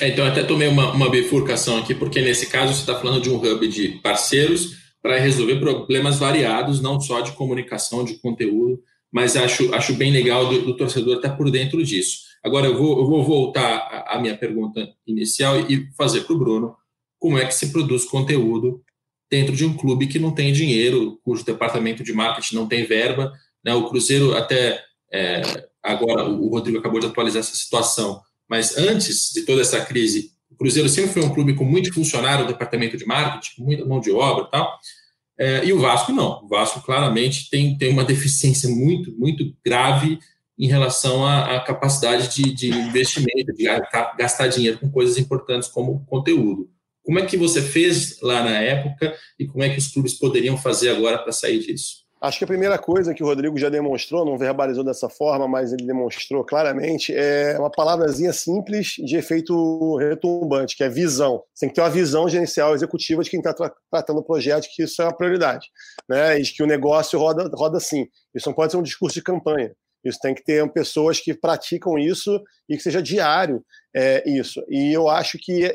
É, 0.00 0.08
então, 0.08 0.26
até 0.26 0.42
tomei 0.42 0.68
uma, 0.68 0.92
uma 0.92 1.10
bifurcação 1.10 1.78
aqui, 1.78 1.94
porque 1.94 2.20
nesse 2.20 2.46
caso 2.46 2.72
você 2.72 2.80
está 2.80 2.98
falando 2.98 3.20
de 3.20 3.30
um 3.30 3.36
hub 3.36 3.68
de 3.68 4.00
parceiros 4.02 4.78
para 5.02 5.18
resolver 5.18 5.56
problemas 5.56 6.18
variados, 6.18 6.80
não 6.80 7.00
só 7.00 7.20
de 7.20 7.32
comunicação, 7.32 8.04
de 8.04 8.14
conteúdo, 8.14 8.80
mas 9.12 9.36
acho, 9.36 9.74
acho 9.74 9.94
bem 9.94 10.10
legal 10.10 10.48
do, 10.48 10.62
do 10.62 10.76
torcedor 10.76 11.16
estar 11.16 11.36
por 11.36 11.50
dentro 11.50 11.84
disso. 11.84 12.20
Agora, 12.42 12.66
eu 12.66 12.76
vou, 12.76 12.98
eu 12.98 13.06
vou 13.06 13.22
voltar 13.22 14.06
à 14.08 14.18
minha 14.18 14.36
pergunta 14.36 14.88
inicial 15.06 15.60
e 15.60 15.88
fazer 15.96 16.22
para 16.22 16.34
o 16.34 16.38
Bruno 16.38 16.74
como 17.18 17.38
é 17.38 17.44
que 17.44 17.54
se 17.54 17.70
produz 17.70 18.04
conteúdo 18.04 18.82
dentro 19.30 19.54
de 19.54 19.64
um 19.64 19.74
clube 19.74 20.06
que 20.06 20.18
não 20.18 20.32
tem 20.32 20.52
dinheiro, 20.52 21.20
cujo 21.22 21.44
departamento 21.44 22.02
de 22.02 22.12
marketing 22.12 22.54
não 22.54 22.66
tem 22.66 22.84
verba. 22.84 23.32
Né? 23.64 23.74
O 23.74 23.88
Cruzeiro, 23.88 24.34
até 24.34 24.82
é, 25.12 25.42
agora, 25.82 26.24
o 26.24 26.48
Rodrigo 26.48 26.78
acabou 26.78 26.98
de 26.98 27.06
atualizar 27.06 27.40
essa 27.40 27.54
situação, 27.54 28.20
mas 28.52 28.76
antes 28.76 29.32
de 29.32 29.46
toda 29.46 29.62
essa 29.62 29.82
crise, 29.82 30.30
o 30.50 30.54
Cruzeiro 30.54 30.86
sempre 30.86 31.10
foi 31.10 31.22
um 31.22 31.32
clube 31.32 31.54
com 31.54 31.64
muito 31.64 31.90
funcionário, 31.90 32.46
departamento 32.46 32.98
de 32.98 33.06
marketing, 33.06 33.62
muita 33.62 33.86
mão 33.86 33.98
de 33.98 34.10
obra 34.10 34.44
e 34.44 34.50
tal. 34.50 34.78
É, 35.38 35.64
e 35.64 35.72
o 35.72 35.80
Vasco 35.80 36.12
não. 36.12 36.44
O 36.44 36.48
Vasco 36.48 36.82
claramente 36.82 37.48
tem, 37.48 37.78
tem 37.78 37.90
uma 37.90 38.04
deficiência 38.04 38.68
muito, 38.68 39.10
muito 39.18 39.56
grave 39.64 40.18
em 40.58 40.68
relação 40.68 41.24
à, 41.24 41.56
à 41.56 41.60
capacidade 41.60 42.28
de, 42.28 42.52
de, 42.52 42.68
investimento, 42.68 43.54
de 43.54 43.64
gastar 44.18 44.48
dinheiro 44.48 44.78
com 44.78 44.90
coisas 44.90 45.16
importantes 45.16 45.66
como 45.66 46.04
conteúdo. 46.04 46.70
Como 47.02 47.18
é 47.18 47.24
que 47.24 47.38
você 47.38 47.62
fez 47.62 48.20
lá 48.20 48.44
na 48.44 48.58
época 48.58 49.16
e 49.38 49.46
como 49.46 49.64
é 49.64 49.70
que 49.70 49.78
os 49.78 49.88
clubes 49.88 50.12
poderiam 50.12 50.58
fazer 50.58 50.90
agora 50.90 51.16
para 51.16 51.32
sair 51.32 51.58
disso? 51.58 52.01
Acho 52.22 52.38
que 52.38 52.44
a 52.44 52.46
primeira 52.46 52.78
coisa 52.78 53.12
que 53.12 53.22
o 53.22 53.26
Rodrigo 53.26 53.58
já 53.58 53.68
demonstrou, 53.68 54.24
não 54.24 54.38
verbalizou 54.38 54.84
dessa 54.84 55.08
forma, 55.08 55.48
mas 55.48 55.72
ele 55.72 55.84
demonstrou 55.84 56.44
claramente, 56.44 57.12
é 57.12 57.58
uma 57.58 57.68
palavrazinha 57.68 58.32
simples 58.32 58.94
de 58.96 59.16
efeito 59.16 59.96
retumbante, 59.96 60.76
que 60.76 60.84
é 60.84 60.88
visão. 60.88 61.42
Você 61.52 61.66
tem 61.66 61.68
que 61.70 61.74
ter 61.74 61.80
uma 61.80 61.90
visão 61.90 62.28
gerencial 62.28 62.76
executiva 62.76 63.24
de 63.24 63.30
quem 63.30 63.40
está 63.40 63.52
tra 63.52 63.72
tratando 63.90 64.20
o 64.20 64.22
projeto, 64.22 64.68
que 64.72 64.84
isso 64.84 65.02
é 65.02 65.06
uma 65.06 65.16
prioridade. 65.16 65.66
Né? 66.08 66.38
E 66.38 66.42
de 66.42 66.52
que 66.52 66.62
o 66.62 66.66
negócio 66.66 67.18
roda, 67.18 67.50
roda 67.52 67.78
assim. 67.78 68.06
Isso 68.32 68.48
não 68.48 68.54
pode 68.54 68.70
ser 68.70 68.78
um 68.78 68.84
discurso 68.84 69.14
de 69.14 69.22
campanha. 69.22 69.74
Isso 70.04 70.20
tem 70.22 70.32
que 70.32 70.44
ter 70.44 70.64
pessoas 70.72 71.18
que 71.18 71.34
praticam 71.34 71.98
isso 71.98 72.40
e 72.68 72.76
que 72.76 72.82
seja 72.84 73.02
diário 73.02 73.64
é, 73.92 74.22
isso. 74.30 74.64
E 74.68 74.92
eu 74.92 75.08
acho 75.08 75.38
que 75.38 75.74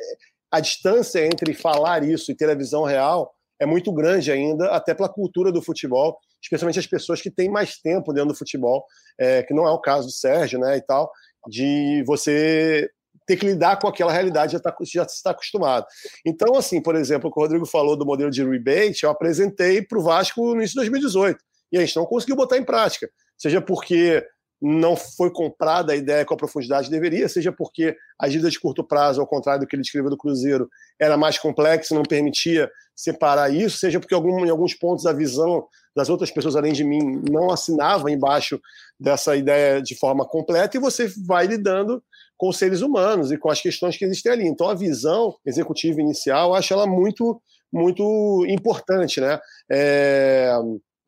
a 0.50 0.62
distância 0.62 1.26
entre 1.26 1.54
falar 1.54 2.06
isso 2.06 2.32
e 2.32 2.36
ter 2.36 2.50
a 2.50 2.56
visão 2.56 2.86
real 2.86 3.34
é 3.60 3.66
muito 3.66 3.92
grande 3.92 4.32
ainda, 4.32 4.70
até 4.70 4.94
pela 4.94 5.10
cultura 5.10 5.52
do 5.52 5.62
futebol, 5.62 6.18
especialmente 6.42 6.80
as 6.80 6.88
pessoas 6.88 7.22
que 7.22 7.32
têm 7.32 7.50
mais 7.50 7.78
tempo 7.78 8.14
dentro 8.14 8.30
do 8.30 8.38
futebol, 8.38 8.86
é, 9.20 9.44
que 9.44 9.54
não 9.54 9.68
é 9.68 9.72
o 9.72 9.80
caso 9.80 10.08
do 10.08 10.14
Sérgio, 10.14 10.60
né, 10.60 10.78
e 10.78 10.82
tal, 10.82 11.12
de 11.48 12.04
você 12.06 12.90
ter 13.26 13.36
que 13.36 13.46
lidar 13.46 13.78
com 13.78 13.88
aquela 13.88 14.12
realidade 14.12 14.54
já, 14.54 14.60
tá, 14.60 14.76
já 14.82 15.04
está 15.04 15.32
acostumado. 15.32 15.86
Então, 16.26 16.56
assim, 16.56 16.82
por 16.82 16.96
exemplo, 16.96 17.30
o 17.30 17.34
que 17.34 17.40
o 17.40 17.44
Rodrigo 17.44 17.66
falou 17.66 17.98
do 17.98 18.06
modelo 18.06 18.32
de 18.32 18.44
rebate, 18.44 19.04
eu 19.04 19.10
apresentei 19.10 19.82
para 19.82 20.00
o 20.00 20.02
Vasco 20.04 20.42
no 20.42 20.56
início 20.56 20.72
de 20.72 20.90
2018, 20.90 21.38
e 21.72 21.78
a 21.78 21.82
gente 21.82 21.98
não 21.98 22.06
conseguiu 22.06 22.38
botar 22.38 22.58
em 22.58 22.64
prática, 22.64 23.10
seja 23.38 23.62
porque 23.62 24.26
não 24.62 24.96
foi 24.96 25.32
comprada 25.32 25.94
a 25.94 25.96
ideia 25.96 26.26
com 26.26 26.34
a 26.34 26.38
profundidade 26.38 26.90
deveria, 26.90 27.30
seja 27.30 27.52
porque 27.52 27.96
a 28.20 28.28
dívida 28.28 28.50
de 28.50 28.60
curto 28.60 28.84
prazo, 28.84 29.22
ao 29.22 29.28
contrário 29.28 29.62
do 29.62 29.68
que 29.68 29.76
ele 29.76 29.84
descreveu 29.84 30.10
do 30.10 30.18
Cruzeiro, 30.18 30.68
era 31.00 31.16
mais 31.16 31.38
complexa, 31.38 31.94
não 31.94 32.04
permitia 32.04 32.70
separar 32.96 33.54
isso, 33.54 33.78
seja 33.78 34.00
porque 34.00 34.16
algum, 34.16 34.44
em 34.44 34.50
alguns 34.50 34.74
pontos 34.74 35.06
a 35.06 35.14
visão 35.14 35.68
das 35.96 36.10
outras 36.10 36.32
pessoas 36.32 36.56
além 36.56 36.74
de 36.74 36.84
mim 36.84 37.22
não 37.30 37.52
assinava 37.52 38.12
embaixo 38.12 38.60
dessa 39.00 39.36
ideia 39.36 39.82
de 39.82 39.96
forma 39.96 40.26
completa, 40.26 40.76
e 40.76 40.80
você 40.80 41.08
vai 41.28 41.46
lidando 41.46 42.02
com 42.36 42.50
os 42.50 42.58
seres 42.58 42.82
humanos 42.82 43.32
e 43.32 43.38
com 43.38 43.50
as 43.50 43.62
questões 43.62 43.96
que 43.96 44.06
existem 44.06 44.32
ali. 44.32 44.48
Então 44.48 44.70
a 44.70 44.76
visão 44.76 45.36
executiva 45.46 46.02
inicial, 46.02 46.50
eu 46.50 46.56
acho 46.56 46.74
ela 46.74 46.88
muito, 46.88 47.40
muito 47.72 48.46
importante, 48.48 49.22
né? 49.22 49.40
É 49.72 50.52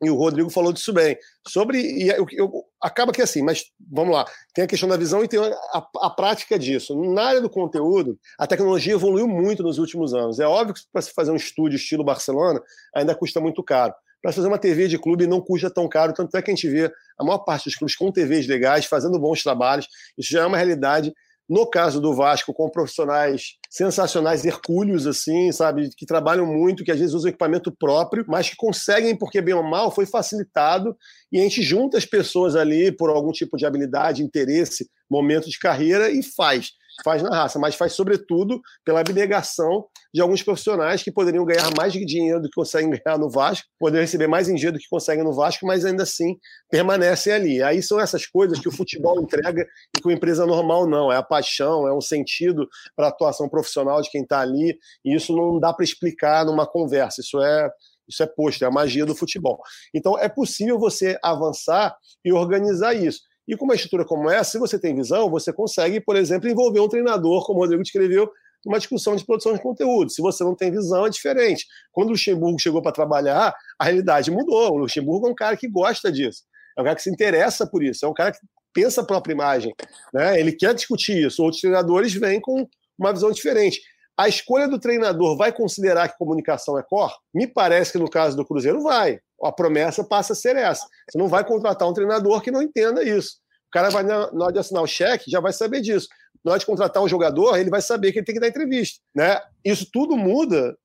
e 0.02 0.10
o 0.10 0.16
Rodrigo 0.16 0.48
falou 0.48 0.72
disso 0.72 0.92
bem. 0.92 1.16
Sobre. 1.46 1.80
E 1.80 2.08
eu, 2.08 2.26
eu, 2.32 2.64
acaba 2.82 3.12
que 3.12 3.20
assim, 3.20 3.42
mas 3.42 3.64
vamos 3.90 4.14
lá. 4.14 4.24
Tem 4.54 4.64
a 4.64 4.66
questão 4.66 4.88
da 4.88 4.96
visão 4.96 5.22
e 5.22 5.28
tem 5.28 5.38
a, 5.38 5.86
a, 6.02 6.10
prática 6.10 6.58
disso. 6.58 6.94
Na 7.12 7.24
área 7.24 7.40
do 7.40 7.50
conteúdo, 7.50 8.18
a 8.38 8.46
tecnologia 8.46 8.94
evoluiu 8.94 9.28
muito 9.28 9.62
nos 9.62 9.78
últimos 9.78 10.14
anos. 10.14 10.40
É 10.40 10.46
óbvio 10.46 10.74
que 10.74 10.80
para 10.92 11.02
se 11.02 11.12
fazer 11.12 11.30
um 11.30 11.36
estúdio 11.36 11.76
estilo 11.76 12.02
Barcelona 12.02 12.60
ainda 12.94 13.14
custa 13.14 13.40
muito 13.40 13.62
caro. 13.62 13.92
Para 14.22 14.32
fazer 14.32 14.48
uma 14.48 14.58
TV 14.58 14.88
de 14.88 14.98
clube 14.98 15.26
não 15.26 15.40
custa 15.40 15.70
tão 15.70 15.88
caro, 15.88 16.12
tanto 16.12 16.34
é 16.36 16.42
que 16.42 16.50
a 16.50 16.54
gente 16.54 16.68
vê 16.68 16.92
a 17.18 17.24
maior 17.24 17.38
parte 17.38 17.64
dos 17.64 17.74
clubes 17.74 17.96
com 17.96 18.12
TVs 18.12 18.46
legais, 18.46 18.84
fazendo 18.84 19.18
bons 19.18 19.42
trabalhos. 19.42 19.86
Isso 20.16 20.30
já 20.30 20.42
é 20.42 20.46
uma 20.46 20.56
realidade 20.56 21.12
no 21.50 21.66
caso 21.66 22.00
do 22.00 22.14
Vasco, 22.14 22.54
com 22.54 22.70
profissionais 22.70 23.56
sensacionais, 23.68 24.44
hercúleos, 24.44 25.04
assim, 25.04 25.50
sabe, 25.50 25.90
que 25.96 26.06
trabalham 26.06 26.46
muito, 26.46 26.84
que 26.84 26.92
às 26.92 26.98
vezes 27.00 27.12
usam 27.12 27.28
equipamento 27.28 27.74
próprio, 27.76 28.24
mas 28.28 28.48
que 28.48 28.54
conseguem, 28.54 29.16
porque 29.16 29.40
bem 29.40 29.54
ou 29.54 29.64
mal, 29.64 29.90
foi 29.90 30.06
facilitado, 30.06 30.96
e 31.32 31.40
a 31.40 31.42
gente 31.42 31.60
junta 31.60 31.98
as 31.98 32.06
pessoas 32.06 32.54
ali 32.54 32.92
por 32.92 33.10
algum 33.10 33.32
tipo 33.32 33.56
de 33.56 33.66
habilidade, 33.66 34.22
interesse, 34.22 34.88
momento 35.10 35.50
de 35.50 35.58
carreira 35.58 36.08
e 36.08 36.22
faz. 36.22 36.70
Faz 37.04 37.22
na 37.22 37.30
raça, 37.30 37.58
mas 37.58 37.74
faz 37.74 37.92
sobretudo 37.92 38.60
pela 38.84 39.00
abnegação 39.00 39.86
de 40.12 40.20
alguns 40.20 40.42
profissionais 40.42 41.02
que 41.02 41.12
poderiam 41.12 41.44
ganhar 41.44 41.70
mais 41.76 41.92
dinheiro 41.92 42.40
do 42.40 42.48
que 42.48 42.54
conseguem 42.54 42.90
ganhar 42.90 43.18
no 43.18 43.30
Vasco, 43.30 43.66
poderiam 43.78 44.02
receber 44.02 44.26
mais 44.26 44.46
dinheiro 44.46 44.72
do 44.72 44.78
que 44.78 44.88
conseguem 44.88 45.24
no 45.24 45.32
Vasco, 45.32 45.66
mas 45.66 45.84
ainda 45.84 46.02
assim 46.02 46.36
permanecem 46.70 47.32
ali. 47.32 47.62
Aí 47.62 47.82
são 47.82 48.00
essas 48.00 48.26
coisas 48.26 48.58
que 48.58 48.68
o 48.68 48.72
futebol 48.72 49.20
entrega 49.20 49.66
e 49.96 50.00
que 50.00 50.06
uma 50.06 50.14
empresa 50.14 50.46
normal 50.46 50.88
não. 50.88 51.12
É 51.12 51.16
a 51.16 51.22
paixão, 51.22 51.86
é 51.86 51.94
um 51.94 52.00
sentido 52.00 52.68
para 52.96 53.06
a 53.06 53.10
atuação 53.10 53.48
profissional 53.48 54.00
de 54.02 54.10
quem 54.10 54.22
está 54.22 54.40
ali, 54.40 54.76
e 55.04 55.14
isso 55.14 55.34
não 55.34 55.58
dá 55.58 55.72
para 55.72 55.84
explicar 55.84 56.44
numa 56.44 56.66
conversa. 56.66 57.20
Isso 57.20 57.40
é 57.40 57.70
isso 58.10 58.24
é 58.24 58.26
posto, 58.26 58.64
é 58.64 58.66
a 58.66 58.70
magia 58.72 59.06
do 59.06 59.14
futebol. 59.14 59.60
Então 59.94 60.18
é 60.18 60.28
possível 60.28 60.78
você 60.78 61.16
avançar 61.22 61.96
e 62.24 62.32
organizar 62.32 62.92
isso. 62.92 63.20
E 63.50 63.56
com 63.56 63.64
uma 63.64 63.74
estrutura 63.74 64.04
como 64.04 64.30
essa, 64.30 64.52
se 64.52 64.58
você 64.60 64.78
tem 64.78 64.94
visão, 64.94 65.28
você 65.28 65.52
consegue, 65.52 66.00
por 66.00 66.14
exemplo, 66.14 66.48
envolver 66.48 66.78
um 66.78 66.88
treinador, 66.88 67.44
como 67.44 67.58
o 67.58 67.62
Rodrigo 67.62 67.82
descreveu, 67.82 68.30
numa 68.64 68.78
discussão 68.78 69.16
de 69.16 69.26
produção 69.26 69.52
de 69.52 69.60
conteúdo. 69.60 70.08
Se 70.12 70.22
você 70.22 70.44
não 70.44 70.54
tem 70.54 70.70
visão, 70.70 71.04
é 71.04 71.10
diferente. 71.10 71.66
Quando 71.90 72.10
o 72.10 72.10
Luxemburgo 72.12 72.60
chegou 72.60 72.80
para 72.80 72.92
trabalhar, 72.92 73.52
a 73.76 73.84
realidade 73.84 74.30
mudou. 74.30 74.74
O 74.74 74.76
Luxemburgo 74.76 75.26
é 75.26 75.30
um 75.30 75.34
cara 75.34 75.56
que 75.56 75.68
gosta 75.68 76.12
disso. 76.12 76.44
É 76.78 76.80
um 76.80 76.84
cara 76.84 76.94
que 76.94 77.02
se 77.02 77.10
interessa 77.10 77.66
por 77.66 77.82
isso. 77.82 78.06
É 78.06 78.08
um 78.08 78.14
cara 78.14 78.30
que 78.30 78.38
pensa 78.72 79.00
a 79.00 79.04
própria 79.04 79.32
imagem. 79.32 79.74
Né? 80.14 80.38
Ele 80.38 80.52
quer 80.52 80.72
discutir 80.72 81.26
isso. 81.26 81.42
Outros 81.42 81.60
treinadores 81.60 82.14
vêm 82.14 82.40
com 82.40 82.68
uma 82.96 83.12
visão 83.12 83.32
diferente. 83.32 83.80
A 84.20 84.28
escolha 84.28 84.68
do 84.68 84.78
treinador 84.78 85.34
vai 85.34 85.50
considerar 85.50 86.06
que 86.06 86.18
comunicação 86.18 86.78
é 86.78 86.82
core? 86.82 87.14
Me 87.32 87.46
parece 87.46 87.90
que 87.90 87.96
no 87.98 88.10
caso 88.10 88.36
do 88.36 88.44
Cruzeiro 88.44 88.82
vai. 88.82 89.18
A 89.42 89.50
promessa 89.50 90.04
passa 90.04 90.34
a 90.34 90.36
ser 90.36 90.56
essa. 90.56 90.86
Você 91.08 91.16
não 91.16 91.26
vai 91.26 91.42
contratar 91.42 91.88
um 91.88 91.94
treinador 91.94 92.42
que 92.42 92.50
não 92.50 92.60
entenda 92.60 93.02
isso. 93.02 93.38
O 93.68 93.70
cara 93.72 93.88
vai, 93.88 94.02
na 94.02 94.26
hora 94.26 94.52
de 94.52 94.58
assinar 94.58 94.82
o 94.82 94.86
cheque, 94.86 95.30
já 95.30 95.40
vai 95.40 95.54
saber 95.54 95.80
disso. 95.80 96.06
Na 96.44 96.52
hora 96.52 96.58
de 96.58 96.66
contratar 96.66 97.02
um 97.02 97.08
jogador, 97.08 97.56
ele 97.56 97.70
vai 97.70 97.80
saber 97.80 98.12
que 98.12 98.18
ele 98.18 98.26
tem 98.26 98.34
que 98.34 98.40
dar 98.42 98.48
entrevista. 98.48 99.00
Né? 99.14 99.40
Isso 99.64 99.88
tudo 99.90 100.18
muda 100.18 100.76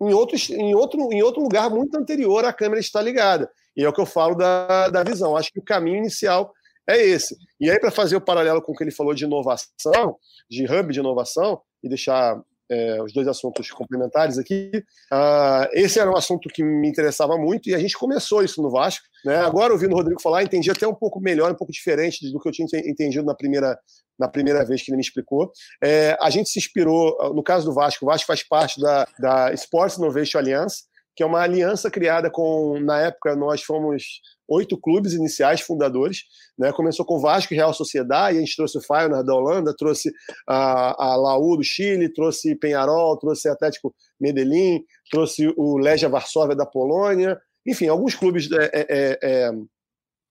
em, 0.00 0.14
outros, 0.14 0.48
em, 0.50 0.76
outro, 0.76 1.12
em 1.12 1.20
outro 1.20 1.42
lugar 1.42 1.68
muito 1.70 1.96
anterior 1.96 2.44
à 2.44 2.52
câmera 2.52 2.78
estar 2.78 3.02
ligada. 3.02 3.50
E 3.76 3.82
é 3.82 3.88
o 3.88 3.92
que 3.92 4.00
eu 4.00 4.06
falo 4.06 4.36
da, 4.36 4.88
da 4.88 5.02
visão. 5.02 5.36
Acho 5.36 5.50
que 5.50 5.58
o 5.58 5.64
caminho 5.64 5.96
inicial 5.96 6.52
é 6.88 7.04
esse. 7.04 7.36
E 7.60 7.68
aí, 7.68 7.80
para 7.80 7.90
fazer 7.90 8.14
o 8.14 8.20
paralelo 8.20 8.62
com 8.62 8.70
o 8.70 8.76
que 8.76 8.84
ele 8.84 8.92
falou 8.92 9.14
de 9.14 9.24
inovação, 9.24 10.16
de 10.48 10.64
hub 10.64 10.92
de 10.92 11.00
inovação, 11.00 11.60
e 11.82 11.88
deixar 11.88 12.40
é, 12.74 13.02
os 13.02 13.12
dois 13.12 13.28
assuntos 13.28 13.70
complementares 13.70 14.38
aqui. 14.38 14.70
Uh, 15.12 15.68
esse 15.72 15.98
era 15.98 16.10
um 16.10 16.16
assunto 16.16 16.48
que 16.48 16.62
me 16.62 16.88
interessava 16.88 17.36
muito 17.36 17.68
e 17.68 17.74
a 17.74 17.78
gente 17.78 17.96
começou 17.96 18.42
isso 18.42 18.60
no 18.62 18.70
Vasco. 18.70 19.04
Né? 19.24 19.36
Agora, 19.36 19.72
ouvindo 19.72 19.92
o 19.92 19.96
Rodrigo 19.96 20.20
falar, 20.20 20.42
entendi 20.42 20.70
até 20.70 20.86
um 20.86 20.94
pouco 20.94 21.20
melhor, 21.20 21.50
um 21.50 21.56
pouco 21.56 21.72
diferente 21.72 22.30
do 22.30 22.40
que 22.40 22.48
eu 22.48 22.52
tinha 22.52 22.66
entendido 22.84 23.24
na 23.24 23.34
primeira, 23.34 23.78
na 24.18 24.28
primeira 24.28 24.64
vez 24.64 24.82
que 24.82 24.90
ele 24.90 24.96
me 24.96 25.02
explicou. 25.02 25.50
É, 25.82 26.16
a 26.20 26.28
gente 26.30 26.50
se 26.50 26.58
inspirou, 26.58 27.16
no 27.34 27.42
caso 27.42 27.64
do 27.64 27.74
Vasco, 27.74 28.04
o 28.04 28.08
Vasco 28.08 28.26
faz 28.26 28.42
parte 28.46 28.80
da, 28.80 29.06
da 29.18 29.52
Sports 29.54 29.96
Innovation 29.96 30.38
Alliance, 30.38 30.84
que 31.16 31.22
é 31.22 31.26
uma 31.26 31.40
aliança 31.40 31.90
criada 31.90 32.30
com, 32.30 32.78
na 32.80 33.00
época, 33.00 33.36
nós 33.36 33.62
fomos 33.62 34.20
oito 34.48 34.78
clubes 34.78 35.12
iniciais 35.12 35.60
fundadores. 35.60 36.24
Né? 36.58 36.72
Começou 36.72 37.04
com 37.04 37.20
Vasco 37.20 37.52
e 37.52 37.56
Real 37.56 37.72
Sociedade, 37.74 38.38
a 38.38 38.40
gente 38.40 38.56
trouxe 38.56 38.78
o 38.78 38.80
Feyenoord 38.80 39.26
da 39.26 39.34
Holanda, 39.34 39.74
trouxe 39.76 40.12
a, 40.48 41.12
a 41.12 41.16
Laú 41.16 41.56
do 41.56 41.64
Chile, 41.64 42.12
trouxe 42.12 42.54
Penharol, 42.54 43.18
trouxe 43.18 43.48
Atlético 43.48 43.94
Medellín, 44.20 44.84
trouxe 45.10 45.52
o 45.56 45.78
Legia 45.78 46.08
Varsóvia 46.08 46.56
da 46.56 46.66
Polônia, 46.66 47.38
enfim, 47.66 47.88
alguns 47.88 48.14
clubes 48.14 48.50
é, 48.52 48.64
é, 48.64 48.86
é, 48.88 49.18
é 49.22 49.50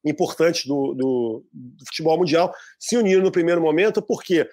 importantes 0.06 0.66
do, 0.66 0.94
do, 0.94 1.46
do, 1.52 1.86
futebol 1.86 2.18
mundial 2.18 2.54
se 2.80 2.98
uniram 2.98 3.24
no 3.24 3.32
primeiro 3.32 3.62
momento, 3.62 4.02
porque 4.02 4.48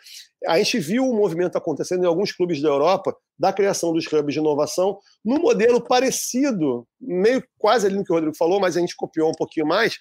a 0.46 0.58
gente 0.58 0.78
viu 0.78 1.04
o 1.04 1.14
movimento 1.14 1.56
acontecendo 1.56 2.04
em 2.04 2.06
alguns 2.06 2.32
clubes 2.32 2.62
da 2.62 2.68
Europa 2.68 3.14
da 3.38 3.52
criação 3.52 3.92
dos 3.92 4.06
hubs 4.06 4.34
de 4.34 4.40
inovação 4.40 4.98
num 5.24 5.38
modelo 5.38 5.80
parecido, 5.80 6.86
meio 7.00 7.42
quase 7.58 7.86
ali 7.86 7.96
no 7.96 8.04
que 8.04 8.12
o 8.12 8.14
Rodrigo 8.14 8.36
falou, 8.36 8.60
mas 8.60 8.76
a 8.76 8.80
gente 8.80 8.96
copiou 8.96 9.30
um 9.30 9.34
pouquinho 9.34 9.66
mais, 9.66 9.98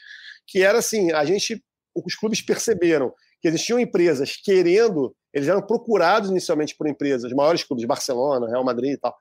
que 0.47 0.63
era 0.63 0.79
assim, 0.79 1.11
a 1.11 1.23
gente, 1.25 1.63
os 1.93 2.15
clubes 2.15 2.41
perceberam 2.41 3.13
que 3.41 3.47
existiam 3.47 3.79
empresas 3.79 4.35
querendo, 4.35 5.15
eles 5.33 5.47
eram 5.47 5.61
procurados 5.61 6.29
inicialmente 6.29 6.75
por 6.75 6.87
empresas, 6.87 7.31
maiores 7.31 7.63
clubes, 7.63 7.85
Barcelona, 7.85 8.47
Real 8.47 8.63
Madrid 8.63 8.93
e 8.93 8.97
tal, 8.97 9.15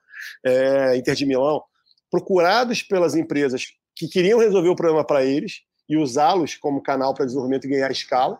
é, 0.45 0.97
Inter 0.97 1.15
de 1.15 1.25
Milão, 1.25 1.61
procurados 2.09 2.81
pelas 2.81 3.15
empresas 3.15 3.67
que 3.95 4.07
queriam 4.07 4.39
resolver 4.39 4.69
o 4.69 4.75
problema 4.75 5.05
para 5.05 5.23
eles 5.23 5.61
e 5.87 5.97
usá-los 5.97 6.55
como 6.55 6.81
canal 6.81 7.13
para 7.13 7.25
desenvolvimento 7.25 7.65
e 7.65 7.69
ganhar 7.69 7.91
escala, 7.91 8.39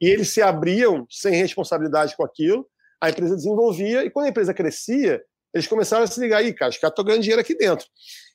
e 0.00 0.08
eles 0.08 0.30
se 0.30 0.42
abriam 0.42 1.06
sem 1.10 1.34
responsabilidade 1.34 2.16
com 2.16 2.24
aquilo, 2.24 2.66
a 3.00 3.10
empresa 3.10 3.36
desenvolvia, 3.36 4.04
e 4.04 4.10
quando 4.10 4.26
a 4.26 4.30
empresa 4.30 4.54
crescia, 4.54 5.22
eles 5.52 5.66
começaram 5.66 6.04
a 6.04 6.06
se 6.06 6.20
ligar 6.20 6.38
aí, 6.38 6.52
cara, 6.52 6.70
os 6.70 6.78
caras 6.78 6.92
estão 6.92 7.04
ganhando 7.04 7.22
dinheiro 7.22 7.40
aqui 7.40 7.54
dentro. 7.54 7.86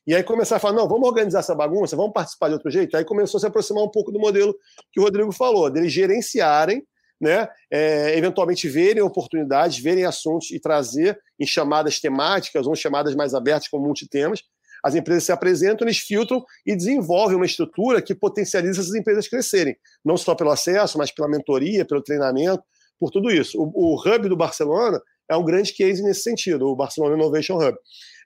E 0.06 0.16
aí 0.16 0.24
começaram 0.24 0.58
a 0.58 0.60
falar, 0.60 0.74
não, 0.74 0.88
vamos 0.88 1.08
organizar 1.08 1.40
essa 1.40 1.54
bagunça, 1.54 1.96
vamos 1.96 2.14
participar 2.14 2.48
de 2.48 2.56
outro 2.56 2.72
jeito. 2.72 2.98
Aí 2.98 3.06
começou 3.06 3.38
a 3.38 3.42
se 3.42 3.46
aproximar 3.46 3.84
um 3.84 3.90
pouco 3.90 4.12
do 4.12 4.20
modelo 4.20 4.56
que 4.92 5.00
o 5.00 5.04
Rodrigo 5.04 5.32
falou, 5.32 5.70
deles 5.70 5.92
gerenciarem, 5.92 6.84
né, 7.20 7.48
é, 7.70 8.18
eventualmente 8.18 8.68
verem 8.68 9.04
oportunidades, 9.04 9.78
verem 9.78 10.06
assuntos 10.06 10.50
e 10.50 10.60
trazer 10.60 11.20
em 11.40 11.46
chamadas 11.46 12.00
temáticas 12.00 12.66
ou 12.66 12.76
chamadas 12.76 13.14
mais 13.14 13.36
abertas 13.36 13.68
com 13.68 13.78
multitemas, 13.78 14.42
as 14.84 14.96
empresas 14.96 15.24
se 15.24 15.32
apresentam, 15.32 15.88
eles 15.88 16.00
filtram 16.00 16.44
e 16.66 16.76
desenvolvem 16.76 17.36
uma 17.36 17.46
estrutura 17.46 18.02
que 18.02 18.16
potencializa 18.16 18.82
essas 18.82 18.96
empresas 18.96 19.28
crescerem, 19.28 19.76
não 20.04 20.18
só 20.18 20.36
pelo 20.36 20.52
acesso, 20.52 20.98
mas 20.98 21.12
pela 21.12 21.30
mentoria, 21.30 21.86
pelo 21.86 22.02
treinamento, 22.02 22.64
por 23.00 23.10
tudo 23.12 23.32
isso. 23.32 23.60
O, 23.60 23.96
o 23.96 23.96
hub 23.96 24.30
do 24.30 24.38
Barcelona 24.38 25.00
é 25.30 25.36
um 25.36 25.46
grande 25.46 25.74
case 25.74 26.04
nesse 26.04 26.22
sentido, 26.22 26.68
o 26.68 26.76
Barcelona 26.76 27.16
Innovation 27.16 27.56
Hub. 27.56 27.78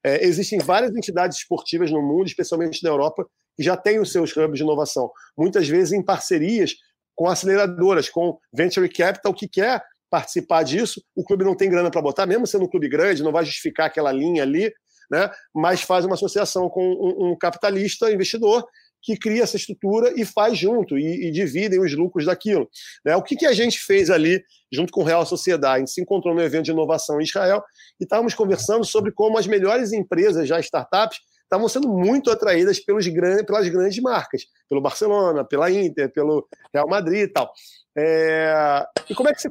É, 0.03 0.25
existem 0.25 0.59
várias 0.59 0.95
entidades 0.95 1.37
esportivas 1.37 1.91
no 1.91 2.01
mundo, 2.01 2.27
especialmente 2.27 2.83
na 2.83 2.89
Europa, 2.89 3.25
que 3.55 3.63
já 3.63 3.77
têm 3.77 3.99
os 3.99 4.11
seus 4.11 4.35
hubs 4.35 4.57
de 4.57 4.63
inovação, 4.63 5.09
muitas 5.37 5.67
vezes 5.67 5.93
em 5.93 6.03
parcerias 6.03 6.73
com 7.15 7.27
aceleradoras, 7.27 8.09
com 8.09 8.37
venture 8.53 8.89
capital 8.89 9.33
que 9.33 9.47
quer 9.47 9.81
participar 10.09 10.63
disso. 10.63 11.01
O 11.15 11.23
clube 11.23 11.43
não 11.43 11.55
tem 11.55 11.69
grana 11.69 11.89
para 11.89 12.01
botar, 12.01 12.25
mesmo 12.25 12.45
sendo 12.45 12.65
um 12.65 12.69
clube 12.69 12.89
grande, 12.89 13.23
não 13.23 13.31
vai 13.31 13.45
justificar 13.45 13.87
aquela 13.87 14.11
linha 14.11 14.43
ali, 14.43 14.71
né? 15.09 15.29
mas 15.53 15.81
faz 15.81 16.05
uma 16.05 16.15
associação 16.15 16.69
com 16.69 16.83
um, 16.83 17.31
um 17.31 17.37
capitalista, 17.37 18.11
investidor, 18.11 18.65
que 19.05 19.15
cria 19.15 19.43
essa 19.43 19.55
estrutura 19.55 20.11
e 20.19 20.25
faz 20.25 20.57
junto, 20.57 20.97
e, 20.97 21.27
e 21.27 21.31
dividem 21.31 21.79
os 21.79 21.93
lucros 21.93 22.25
daquilo. 22.25 22.67
Né? 23.05 23.15
O 23.15 23.21
que, 23.21 23.35
que 23.35 23.45
a 23.45 23.53
gente 23.53 23.79
fez 23.79 24.09
ali, 24.09 24.43
junto 24.73 24.91
com 24.91 25.01
o 25.01 25.03
Real 25.03 25.23
Sociedade? 25.25 25.75
A 25.75 25.79
gente 25.79 25.91
se 25.91 26.01
encontrou 26.01 26.33
no 26.33 26.41
evento 26.41 26.65
de 26.65 26.71
inovação 26.71 27.21
em 27.21 27.23
Israel 27.23 27.63
e 27.99 28.03
estávamos 28.03 28.33
conversando 28.33 28.83
sobre 28.83 29.11
como 29.11 29.37
as 29.37 29.45
melhores 29.45 29.93
empresas, 29.93 30.47
já 30.47 30.59
startups, 30.59 31.19
estavam 31.55 31.69
sendo 31.69 31.89
muito 31.89 32.29
atraídas 32.29 32.79
pelos 32.79 33.05
pelas 33.45 33.69
grandes 33.69 34.01
marcas, 34.01 34.43
pelo 34.69 34.81
Barcelona, 34.81 35.45
pela 35.45 35.71
Inter, 35.71 36.11
pelo 36.11 36.47
Real 36.73 36.87
Madrid 36.87 37.23
e 37.23 37.27
tal. 37.27 37.51
É... 37.97 38.85
E 39.09 39.15
como 39.15 39.29
é 39.29 39.33
que 39.33 39.41
você 39.41 39.49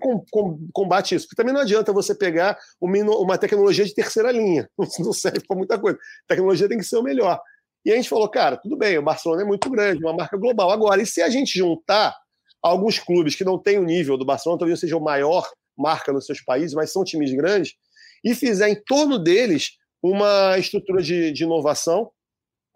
combate 0.72 1.14
isso? 1.14 1.26
Porque 1.26 1.36
também 1.36 1.54
não 1.54 1.62
adianta 1.62 1.92
você 1.92 2.14
pegar 2.14 2.58
uma 2.80 3.38
tecnologia 3.38 3.84
de 3.84 3.94
terceira 3.94 4.30
linha, 4.30 4.68
não 4.98 5.12
serve 5.12 5.40
para 5.46 5.56
muita 5.56 5.78
coisa. 5.78 5.98
A 5.98 6.28
tecnologia 6.28 6.68
tem 6.68 6.78
que 6.78 6.84
ser 6.84 6.96
o 6.96 7.02
melhor. 7.02 7.40
E 7.84 7.92
a 7.92 7.96
gente 7.96 8.08
falou, 8.08 8.28
cara, 8.28 8.56
tudo 8.56 8.76
bem, 8.76 8.96
o 8.98 9.02
Barcelona 9.02 9.42
é 9.42 9.44
muito 9.44 9.68
grande, 9.70 10.02
uma 10.02 10.14
marca 10.14 10.36
global. 10.36 10.70
Agora, 10.70 11.02
e 11.02 11.06
se 11.06 11.20
a 11.20 11.28
gente 11.28 11.58
juntar 11.58 12.14
alguns 12.62 12.98
clubes 12.98 13.34
que 13.34 13.44
não 13.44 13.58
têm 13.58 13.78
o 13.78 13.84
nível 13.84 14.16
do 14.16 14.24
Barcelona, 14.24 14.58
talvez 14.58 14.80
seja 14.80 14.96
o 14.96 15.02
maior 15.02 15.46
marca 15.76 16.12
nos 16.12 16.24
seus 16.24 16.40
países, 16.40 16.72
mas 16.72 16.92
são 16.92 17.04
times 17.04 17.32
grandes, 17.34 17.74
e 18.24 18.34
fizer 18.34 18.70
em 18.70 18.82
torno 18.86 19.18
deles 19.18 19.72
uma 20.04 20.58
estrutura 20.58 21.02
de, 21.02 21.32
de 21.32 21.44
inovação, 21.44 22.10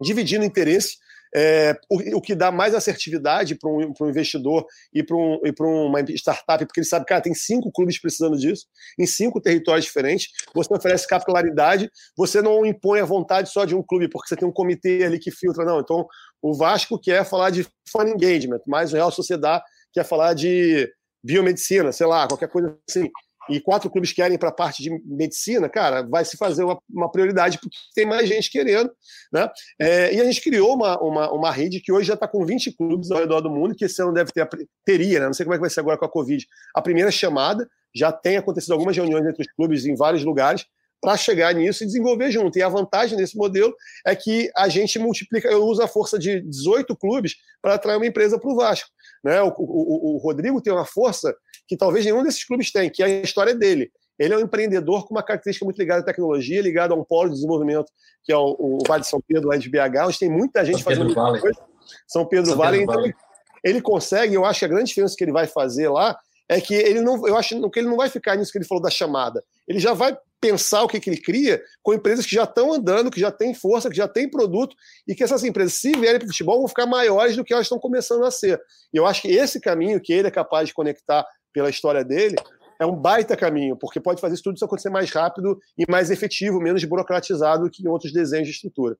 dividindo 0.00 0.46
interesse, 0.46 0.96
é, 1.34 1.78
o, 1.90 2.16
o, 2.16 2.22
que 2.22 2.34
dá 2.34 2.50
mais 2.50 2.74
assertividade 2.74 3.54
para 3.54 3.68
um, 3.68 3.92
um, 4.00 4.08
investidor 4.08 4.64
e 4.94 5.02
para 5.02 5.14
um, 5.14 5.84
uma 5.84 6.00
startup, 6.12 6.64
porque 6.64 6.80
ele 6.80 6.86
sabe, 6.86 7.04
cara, 7.04 7.20
tem 7.20 7.34
cinco 7.34 7.70
clubes 7.70 8.00
precisando 8.00 8.38
disso, 8.38 8.64
em 8.98 9.06
cinco 9.06 9.42
territórios 9.42 9.84
diferentes. 9.84 10.30
Você 10.54 10.72
oferece 10.72 11.06
capilaridade, 11.06 11.90
você 12.16 12.40
não 12.40 12.64
impõe 12.64 13.00
a 13.00 13.04
vontade 13.04 13.50
só 13.50 13.66
de 13.66 13.74
um 13.74 13.82
clube, 13.82 14.08
porque 14.08 14.26
você 14.28 14.36
tem 14.36 14.48
um 14.48 14.52
comitê 14.52 15.04
ali 15.04 15.18
que 15.18 15.30
filtra, 15.30 15.66
não. 15.66 15.80
Então, 15.80 16.06
o 16.40 16.54
Vasco 16.54 16.98
quer 16.98 17.26
falar 17.26 17.50
de 17.50 17.66
fun 17.90 18.08
engagement, 18.08 18.60
mas 18.66 18.94
o 18.94 18.96
Real 18.96 19.12
Sociedade 19.12 19.62
quer 19.92 20.04
falar 20.04 20.32
de 20.32 20.90
biomedicina, 21.22 21.92
sei 21.92 22.06
lá, 22.06 22.26
qualquer 22.26 22.48
coisa 22.48 22.74
assim 22.88 23.10
e 23.48 23.60
quatro 23.60 23.90
clubes 23.90 24.12
querem 24.12 24.38
para 24.38 24.50
a 24.50 24.52
parte 24.52 24.82
de 24.82 24.90
medicina, 25.04 25.68
cara, 25.68 26.02
vai 26.02 26.24
se 26.24 26.36
fazer 26.36 26.64
uma, 26.64 26.78
uma 26.88 27.10
prioridade 27.10 27.58
porque 27.58 27.76
tem 27.94 28.06
mais 28.06 28.28
gente 28.28 28.50
querendo. 28.50 28.90
Né? 29.32 29.48
É, 29.80 30.14
e 30.14 30.20
a 30.20 30.24
gente 30.24 30.42
criou 30.42 30.74
uma, 30.74 31.00
uma, 31.00 31.32
uma 31.32 31.50
rede 31.50 31.80
que 31.80 31.92
hoje 31.92 32.08
já 32.08 32.14
está 32.14 32.28
com 32.28 32.44
20 32.44 32.72
clubes 32.76 33.10
ao 33.10 33.18
redor 33.18 33.40
do 33.40 33.50
mundo, 33.50 33.74
que 33.74 33.84
esse 33.84 34.00
ano 34.02 34.12
deve 34.12 34.32
ter, 34.32 34.48
teria, 34.84 35.20
né? 35.20 35.26
não 35.26 35.32
sei 35.32 35.44
como 35.44 35.54
é 35.54 35.56
que 35.56 35.62
vai 35.62 35.70
ser 35.70 35.80
agora 35.80 35.98
com 35.98 36.04
a 36.04 36.10
Covid, 36.10 36.46
a 36.74 36.82
primeira 36.82 37.10
chamada, 37.10 37.68
já 37.94 38.12
tem 38.12 38.36
acontecido 38.36 38.72
algumas 38.72 38.96
reuniões 38.96 39.26
entre 39.26 39.42
os 39.42 39.52
clubes 39.52 39.86
em 39.86 39.94
vários 39.94 40.24
lugares, 40.24 40.64
para 41.00 41.16
chegar 41.16 41.54
nisso 41.54 41.82
e 41.82 41.86
desenvolver 41.86 42.30
junto. 42.30 42.58
E 42.58 42.62
a 42.62 42.68
vantagem 42.68 43.16
desse 43.16 43.36
modelo 43.36 43.74
é 44.06 44.14
que 44.14 44.50
a 44.56 44.68
gente 44.68 44.98
multiplica, 44.98 45.48
eu 45.48 45.64
uso 45.64 45.82
a 45.82 45.88
força 45.88 46.18
de 46.18 46.40
18 46.40 46.94
clubes 46.96 47.36
para 47.62 47.74
atrair 47.74 47.96
uma 47.96 48.06
empresa 48.06 48.38
para 48.38 48.50
o 48.50 48.56
Vasco. 48.56 48.90
Né? 49.22 49.40
O, 49.42 49.48
o, 49.56 50.14
o, 50.14 50.18
Rodrigo 50.18 50.60
tem 50.60 50.72
uma 50.72 50.84
força 50.84 51.34
que 51.66 51.76
talvez 51.76 52.04
nenhum 52.04 52.22
desses 52.22 52.44
clubes 52.44 52.72
tem, 52.72 52.90
que 52.90 53.02
é 53.02 53.06
a 53.06 53.22
história 53.22 53.54
dele. 53.54 53.90
Ele 54.18 54.34
é 54.34 54.36
um 54.36 54.40
empreendedor 54.40 55.06
com 55.06 55.14
uma 55.14 55.22
característica 55.22 55.64
muito 55.64 55.78
ligada 55.78 56.00
à 56.00 56.04
tecnologia, 56.04 56.60
ligado 56.60 56.92
a 56.92 56.96
um 56.96 57.04
polo 57.04 57.28
de 57.28 57.36
desenvolvimento, 57.36 57.86
que 58.24 58.32
é 58.32 58.36
o, 58.36 58.56
o 58.58 58.78
Vale 58.86 59.02
de 59.02 59.08
São 59.08 59.20
Pedro, 59.20 59.48
lá 59.48 59.56
de 59.56 59.68
BH, 59.68 60.06
onde 60.06 60.18
tem 60.18 60.28
muita 60.28 60.64
gente 60.64 60.82
São 60.82 60.84
fazendo 60.84 61.14
vale. 61.14 61.40
coisa. 61.40 61.60
São 62.06 62.26
Pedro 62.26 62.46
São 62.46 62.56
Vale. 62.56 62.78
Pedro 62.78 62.92
então, 62.92 63.02
vale. 63.02 63.14
ele 63.62 63.80
consegue, 63.80 64.34
eu 64.34 64.44
acho 64.44 64.58
que 64.58 64.64
a 64.64 64.68
grande 64.68 64.86
diferença 64.86 65.14
que 65.16 65.22
ele 65.22 65.32
vai 65.32 65.46
fazer 65.46 65.88
lá 65.88 66.18
é 66.48 66.60
que 66.60 66.74
ele 66.74 67.00
não, 67.00 67.26
eu 67.26 67.36
acho 67.36 67.70
que 67.70 67.78
ele 67.78 67.88
não 67.88 67.96
vai 67.96 68.08
ficar 68.08 68.36
nisso 68.36 68.50
que 68.50 68.58
ele 68.58 68.64
falou 68.64 68.82
da 68.82 68.90
chamada. 68.90 69.44
Ele 69.66 69.78
já 69.78 69.92
vai 69.92 70.16
pensar 70.40 70.82
o 70.82 70.88
que, 70.88 71.00
que 71.00 71.10
ele 71.10 71.20
cria 71.20 71.62
com 71.82 71.92
empresas 71.92 72.24
que 72.24 72.34
já 72.34 72.44
estão 72.44 72.72
andando, 72.72 73.10
que 73.10 73.20
já 73.20 73.30
têm 73.30 73.52
força, 73.52 73.90
que 73.90 73.96
já 73.96 74.08
têm 74.08 74.30
produto, 74.30 74.74
e 75.06 75.14
que 75.14 75.22
essas 75.22 75.44
empresas, 75.44 75.74
se 75.74 75.92
vierem 75.92 76.18
para 76.18 76.26
o 76.26 76.28
futebol, 76.28 76.58
vão 76.58 76.68
ficar 76.68 76.86
maiores 76.86 77.36
do 77.36 77.44
que 77.44 77.52
elas 77.52 77.66
estão 77.66 77.78
começando 77.78 78.24
a 78.24 78.30
ser. 78.30 78.60
E 78.92 78.96
eu 78.96 79.06
acho 79.06 79.22
que 79.22 79.28
esse 79.28 79.60
caminho 79.60 80.00
que 80.00 80.12
ele 80.12 80.28
é 80.28 80.30
capaz 80.30 80.68
de 80.68 80.74
conectar 80.74 81.26
pela 81.52 81.68
história 81.68 82.04
dele 82.04 82.36
é 82.80 82.86
um 82.86 82.94
baita 82.94 83.36
caminho, 83.36 83.76
porque 83.76 84.00
pode 84.00 84.20
fazer 84.20 84.40
tudo 84.40 84.54
isso 84.54 84.64
acontecer 84.64 84.90
mais 84.90 85.10
rápido 85.10 85.58
e 85.76 85.84
mais 85.90 86.10
efetivo, 86.10 86.60
menos 86.60 86.82
burocratizado 86.84 87.68
que 87.68 87.82
em 87.82 87.88
outros 87.88 88.12
desenhos 88.12 88.46
de 88.46 88.54
estrutura. 88.54 88.96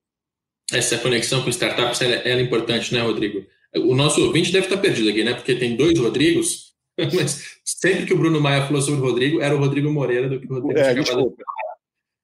Essa 0.73 0.99
conexão 0.99 1.43
com 1.43 1.49
startups 1.49 2.01
ela 2.03 2.17
é 2.17 2.41
importante, 2.41 2.93
né, 2.93 3.01
Rodrigo? 3.01 3.47
O 3.77 3.95
nosso 3.95 4.21
ouvinte 4.23 4.51
deve 4.51 4.67
estar 4.67 4.79
perdido 4.79 5.09
aqui, 5.09 5.23
né? 5.23 5.35
Porque 5.35 5.55
tem 5.55 5.77
dois 5.77 5.99
Rodrigos, 5.99 6.68
Mas 7.15 7.59
sempre 7.65 8.07
que 8.07 8.13
o 8.13 8.19
Bruno 8.19 8.41
Maia 8.41 8.67
falou 8.67 8.83
sobre 8.83 9.01
o 9.01 9.05
Rodrigo, 9.05 9.41
era 9.41 9.55
o 9.55 9.59
Rodrigo 9.59 9.91
Moreira 9.91 10.29
do 10.29 10.41
que 10.41 10.51
o 10.51 10.55
Rodrigo 10.55 10.79
é, 10.79 11.03
tinha 11.03 11.17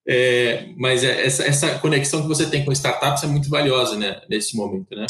é, 0.07 0.68
mas 0.77 1.03
é, 1.03 1.25
essa, 1.25 1.45
essa 1.45 1.79
conexão 1.79 2.20
que 2.20 2.29
você 2.29 2.49
tem 2.49 2.64
com 2.64 2.72
startups 2.72 3.25
é 3.25 3.27
muito 3.27 3.49
valiosa 3.49 3.97
né, 3.97 4.20
nesse 4.29 4.55
momento, 4.55 4.95
né? 4.95 5.07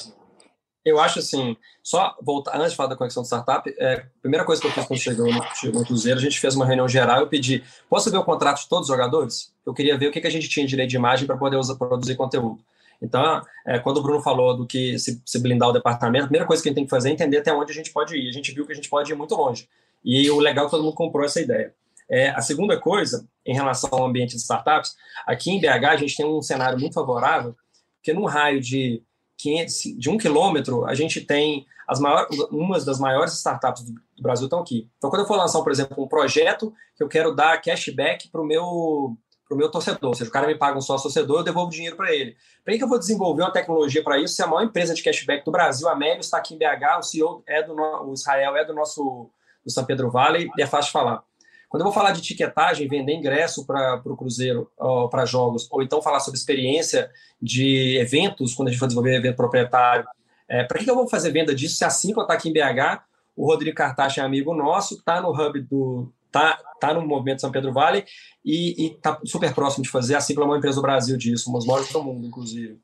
Eu 0.85 1.01
acho 1.01 1.19
assim, 1.19 1.57
só 1.83 2.15
voltar, 2.23 2.57
antes 2.57 2.73
de 2.73 2.77
falar 2.77 2.91
da 2.91 2.97
conexão 2.97 3.23
de 3.23 3.29
startup, 3.29 3.75
é, 3.79 3.95
a 3.95 4.21
primeira 4.21 4.45
coisa 4.45 4.61
que 4.61 4.69
eu 4.69 4.73
fiz 4.73 4.85
quando 4.85 5.01
chegou 5.01 5.33
no, 5.33 5.43
chegou 5.55 5.81
no 5.81 5.87
Cruzeiro, 5.87 6.19
a 6.19 6.23
gente 6.23 6.39
fez 6.39 6.55
uma 6.55 6.67
reunião 6.67 6.87
geral 6.87 7.21
e 7.21 7.23
eu 7.23 7.27
pedi, 7.27 7.65
posso 7.89 8.11
ver 8.11 8.19
o 8.19 8.25
contrato 8.25 8.61
de 8.61 8.69
todos 8.69 8.89
os 8.89 8.95
jogadores? 8.95 9.53
Eu 9.67 9.73
queria 9.73 9.97
ver 9.97 10.09
o 10.09 10.13
que, 10.13 10.21
que 10.21 10.27
a 10.27 10.31
gente 10.31 10.49
tinha 10.49 10.67
direito 10.67 10.91
de 10.91 10.97
imagem 10.97 11.27
para 11.27 11.39
poder 11.39 11.57
usar, 11.57 11.75
produzir 11.77 12.15
conteúdo. 12.17 12.61
Então, 13.01 13.43
é, 13.67 13.79
quando 13.79 13.99
o 13.99 14.03
Bruno 14.03 14.21
falou 14.23 14.57
do 14.57 14.67
que 14.67 14.99
se, 14.99 15.21
se, 15.25 15.39
blindar 15.39 15.69
o 15.69 15.73
departamento, 15.73 16.25
a 16.25 16.29
primeira 16.29 16.47
coisa 16.47 16.63
que 16.63 16.69
a 16.69 16.71
gente 16.71 16.77
tem 16.77 16.85
que 16.85 16.91
fazer 16.91 17.11
é 17.11 17.13
entender 17.13 17.39
até 17.39 17.53
onde 17.53 17.73
a 17.73 17.75
gente 17.75 17.93
pode 17.93 18.17
ir. 18.17 18.29
A 18.29 18.33
gente 18.33 18.53
viu 18.53 18.67
que 18.67 18.73
a 18.73 18.75
gente 18.75 18.89
pode 18.89 19.13
ir 19.13 19.15
muito 19.15 19.35
longe. 19.35 19.69
E 20.05 20.31
o 20.31 20.39
legal 20.39 20.65
é 20.65 20.67
que 20.67 20.71
todo 20.71 20.85
mundo 20.85 20.95
comprou 20.95 21.25
essa 21.25 21.41
ideia. 21.41 21.75
É, 22.09 22.31
a 22.31 22.41
segunda 22.41 22.79
coisa, 22.79 23.27
em 23.47 23.55
relação 23.55 23.91
ao 23.93 24.07
ambiente 24.07 24.35
de 24.35 24.43
startups, 24.43 24.95
aqui 25.27 25.51
em 25.51 25.61
BH 25.61 25.85
a 25.89 25.97
gente 25.97 26.17
tem 26.17 26.27
um 26.27 26.43
cenário 26.43 26.79
muito 26.79 26.95
favorável, 26.95 27.57
porque 27.97 28.13
num 28.13 28.27
raio 28.27 28.61
de, 28.61 29.03
500, 29.39 29.83
de 29.99 30.11
um 30.11 30.19
quilômetro, 30.19 30.85
a 30.85 30.95
gente 30.95 31.21
tem 31.21 31.67
as 31.87 32.01
maiores, 32.01 32.39
umas 32.51 32.85
das 32.85 32.99
maiores 32.99 33.35
startups 33.35 33.85
do 33.85 34.23
Brasil 34.23 34.47
estão 34.47 34.61
aqui. 34.61 34.89
Então, 34.97 35.11
quando 35.11 35.23
eu 35.23 35.29
for 35.29 35.37
lançar, 35.37 35.63
por 35.63 35.71
exemplo, 35.71 36.03
um 36.03 36.09
projeto 36.09 36.73
que 36.97 37.03
eu 37.03 37.09
quero 37.09 37.35
dar 37.35 37.61
cashback 37.61 38.29
para 38.29 38.41
o 38.41 38.47
meu 38.47 39.17
para 39.55 39.57
o 39.57 39.59
meu 39.59 39.71
torcedor. 39.71 40.09
Ou 40.09 40.15
seja, 40.15 40.29
o 40.29 40.33
cara 40.33 40.47
me 40.47 40.57
paga 40.57 40.77
um 40.77 40.81
sócio 40.81 41.05
torcedor, 41.05 41.39
eu 41.39 41.45
devolvo 41.45 41.71
dinheiro 41.71 41.97
para 41.97 42.15
ele. 42.15 42.37
Para 42.65 42.77
que 42.77 42.83
eu 42.83 42.89
vou 42.89 42.99
desenvolver 42.99 43.43
uma 43.43 43.53
tecnologia 43.53 44.03
para 44.03 44.19
isso 44.19 44.35
se 44.35 44.43
a 44.43 44.47
maior 44.47 44.65
empresa 44.65 44.95
de 44.95 45.03
cashback 45.03 45.45
do 45.45 45.53
Brasil, 45.53 45.89
a 45.89 45.95
Melios, 45.95 46.27
está 46.27 46.39
aqui 46.39 46.55
em 46.55 46.59
BH, 46.59 46.99
o 46.99 47.03
CEO 47.03 47.43
é 47.47 47.63
do 47.63 47.75
no... 47.75 48.11
o 48.11 48.13
Israel 48.13 48.57
é 48.57 48.65
do 48.65 48.75
nosso 48.75 49.31
do 49.65 49.71
São 49.71 49.85
Pedro 49.85 50.11
Vale 50.11 50.51
e 50.59 50.63
é 50.63 50.67
fácil 50.67 50.89
de 50.89 50.93
falar. 50.93 51.23
Quando 51.71 51.81
eu 51.81 51.85
vou 51.85 51.93
falar 51.93 52.13
de 52.13 52.21
etiquetagem, 52.21 52.87
vender 52.87 53.15
ingresso 53.15 53.67
para 53.67 54.01
o 54.05 54.17
Cruzeiro, 54.17 54.71
para 55.11 55.25
jogos, 55.25 55.67
ou 55.71 55.83
então 55.83 56.03
falar 56.03 56.21
sobre 56.21 56.39
experiência 56.39 57.11
de 57.41 57.97
eventos, 57.99 58.55
quando 58.55 58.69
a 58.69 58.71
gente 58.71 58.79
for 58.79 58.87
desenvolver 58.87 59.17
evento 59.17 59.37
proprietário, 59.37 60.07
é, 60.47 60.63
para 60.63 60.79
que, 60.79 60.89
eu 60.89 60.95
vou 60.95 61.09
fazer 61.09 61.33
venda 61.33 61.55
disso 61.55 61.77
se 61.77 61.85
a 61.85 61.91
Simpla 61.91 62.25
está 62.25 62.35
aqui 62.35 62.51
em 62.51 62.53
BH, 62.53 63.03
o 63.35 63.47
Rodrigo 63.47 63.77
Cartacha 63.77 64.21
é 64.21 64.25
amigo 64.25 64.55
nosso, 64.55 64.95
está 64.95 65.21
no 65.21 65.31
hub 65.31 65.61
do, 65.63 66.13
tá, 66.35 66.59
tá 66.81 66.93
no 66.93 67.07
movimento 67.07 67.41
São 67.41 67.53
Pedro 67.53 67.73
Vale 67.73 68.05
e, 68.45 68.87
e 68.87 68.91
tá 68.97 69.21
super 69.25 69.55
próximo 69.55 69.85
de 69.85 69.89
fazer, 69.89 70.17
assim 70.17 70.35
como 70.35 70.47
é 70.47 70.51
uma 70.51 70.59
empresa 70.59 70.75
do 70.75 70.83
Brasil 70.83 71.17
disso, 71.17 71.49
uma 71.49 71.61
das 71.61 71.67
maiores 71.67 71.93
do 71.93 72.03
mundo, 72.03 72.27
inclusive. 72.27 72.77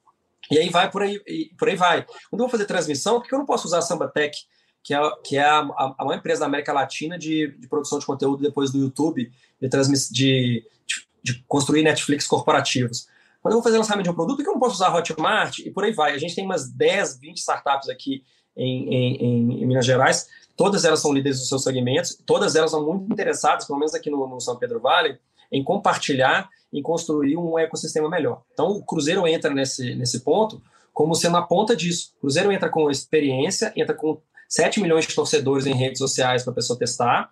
E 0.48 0.57
aí 0.57 0.70
vai 0.70 0.88
por 0.88 1.03
aí, 1.03 1.20
por 1.59 1.68
aí 1.68 1.74
vai. 1.74 2.07
Quando 2.30 2.40
eu 2.40 2.46
vou 2.46 2.48
fazer 2.48 2.64
transmissão, 2.64 3.20
por 3.20 3.28
que 3.28 3.34
eu 3.34 3.40
não 3.40 3.46
posso 3.46 3.66
usar 3.66 3.78
a 3.78 3.82
Sambatec, 3.82 4.38
que 4.84 4.94
é, 4.94 5.01
que 5.24 5.36
é 5.36 5.42
a, 5.42 5.59
a, 5.59 5.94
a 5.98 6.05
maior 6.05 6.18
empresa 6.18 6.40
da 6.40 6.46
América 6.46 6.72
Latina 6.72 7.18
de, 7.18 7.48
de 7.59 7.66
produção 7.66 7.98
de 7.98 8.07
conteúdo 8.07 8.40
depois 8.40 8.70
do 8.70 8.78
YouTube, 8.78 9.32
de, 9.61 9.68
transmiss, 9.68 10.09
de, 10.09 10.64
de, 10.86 11.09
de 11.20 11.44
construir 11.48 11.82
Netflix 11.82 12.28
corporativos? 12.28 13.09
Quando 13.42 13.55
eu 13.55 13.57
vou 13.57 13.64
fazer 13.64 13.78
lançamento 13.78 14.05
de 14.05 14.11
um 14.11 14.14
produto, 14.14 14.36
por 14.36 14.44
que 14.44 14.48
eu 14.48 14.53
não 14.53 14.61
posso 14.61 14.76
usar 14.76 14.88
a 14.88 14.96
Hotmart? 14.96 15.59
E 15.59 15.72
por 15.72 15.82
aí 15.82 15.92
vai. 15.92 16.14
A 16.14 16.18
gente 16.18 16.36
tem 16.36 16.44
umas 16.44 16.70
10, 16.70 17.18
20 17.18 17.36
startups 17.38 17.88
aqui 17.88 18.22
em, 18.57 18.94
em, 18.94 19.62
em 19.62 19.66
Minas 19.66 19.86
Gerais 19.86 20.28
Todas 20.61 20.84
elas 20.84 21.01
são 21.01 21.11
líderes 21.11 21.38
dos 21.38 21.48
seus 21.48 21.62
segmentos, 21.62 22.18
todas 22.26 22.55
elas 22.55 22.70
são 22.70 22.84
muito 22.84 23.11
interessadas, 23.11 23.66
pelo 23.66 23.78
menos 23.78 23.94
aqui 23.94 24.11
no, 24.11 24.26
no 24.26 24.38
São 24.42 24.57
Pedro 24.57 24.78
Vale, 24.78 25.18
em 25.51 25.64
compartilhar, 25.64 26.51
em 26.70 26.82
construir 26.82 27.34
um 27.34 27.59
ecossistema 27.59 28.11
melhor. 28.11 28.42
Então, 28.53 28.66
o 28.66 28.84
Cruzeiro 28.84 29.26
entra 29.26 29.48
nesse, 29.55 29.94
nesse 29.94 30.20
ponto 30.20 30.62
como 30.92 31.14
sendo 31.14 31.38
a 31.38 31.42
ponta 31.42 31.74
disso. 31.74 32.12
O 32.18 32.20
Cruzeiro 32.20 32.53
entra 32.53 32.68
com 32.68 32.90
experiência, 32.90 33.72
entra 33.74 33.94
com 33.94 34.20
7 34.51 34.82
milhões 34.82 35.07
de 35.07 35.14
torcedores 35.14 35.64
em 35.64 35.72
redes 35.72 35.96
sociais 35.96 36.42
para 36.42 36.53
a 36.53 36.57
pessoa 36.57 36.78
testar, 36.78 37.30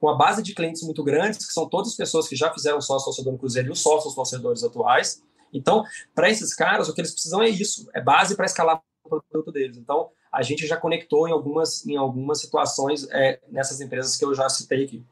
com 0.00 0.08
a 0.08 0.16
base 0.16 0.42
de 0.42 0.54
clientes 0.54 0.82
muito 0.82 1.04
grandes, 1.04 1.46
que 1.46 1.52
são 1.52 1.68
todas 1.68 1.88
as 1.88 1.96
pessoas 1.96 2.26
que 2.26 2.34
já 2.34 2.50
fizeram 2.50 2.80
sócio 2.80 3.04
torcedor 3.04 3.34
no 3.34 3.38
Cruzeiro 3.38 3.68
e 3.68 3.72
os 3.72 3.80
sócios 3.82 4.14
torcedores 4.14 4.64
atuais. 4.64 5.22
Então, 5.52 5.84
para 6.14 6.30
esses 6.30 6.54
caras, 6.54 6.88
o 6.88 6.94
que 6.94 7.02
eles 7.02 7.12
precisam 7.12 7.42
é 7.42 7.48
isso, 7.50 7.90
é 7.94 8.00
base 8.00 8.34
para 8.34 8.46
escalar 8.46 8.80
o 9.04 9.20
produto 9.20 9.52
deles. 9.52 9.76
Então, 9.76 10.08
a 10.32 10.42
gente 10.42 10.66
já 10.66 10.76
conectou 10.76 11.28
em 11.28 11.32
algumas, 11.32 11.86
em 11.86 11.96
algumas 11.96 12.40
situações 12.40 13.06
é, 13.10 13.40
nessas 13.50 13.80
empresas 13.80 14.16
que 14.16 14.24
eu 14.24 14.34
já 14.34 14.48
citei 14.48 14.84
aqui. 14.84 15.02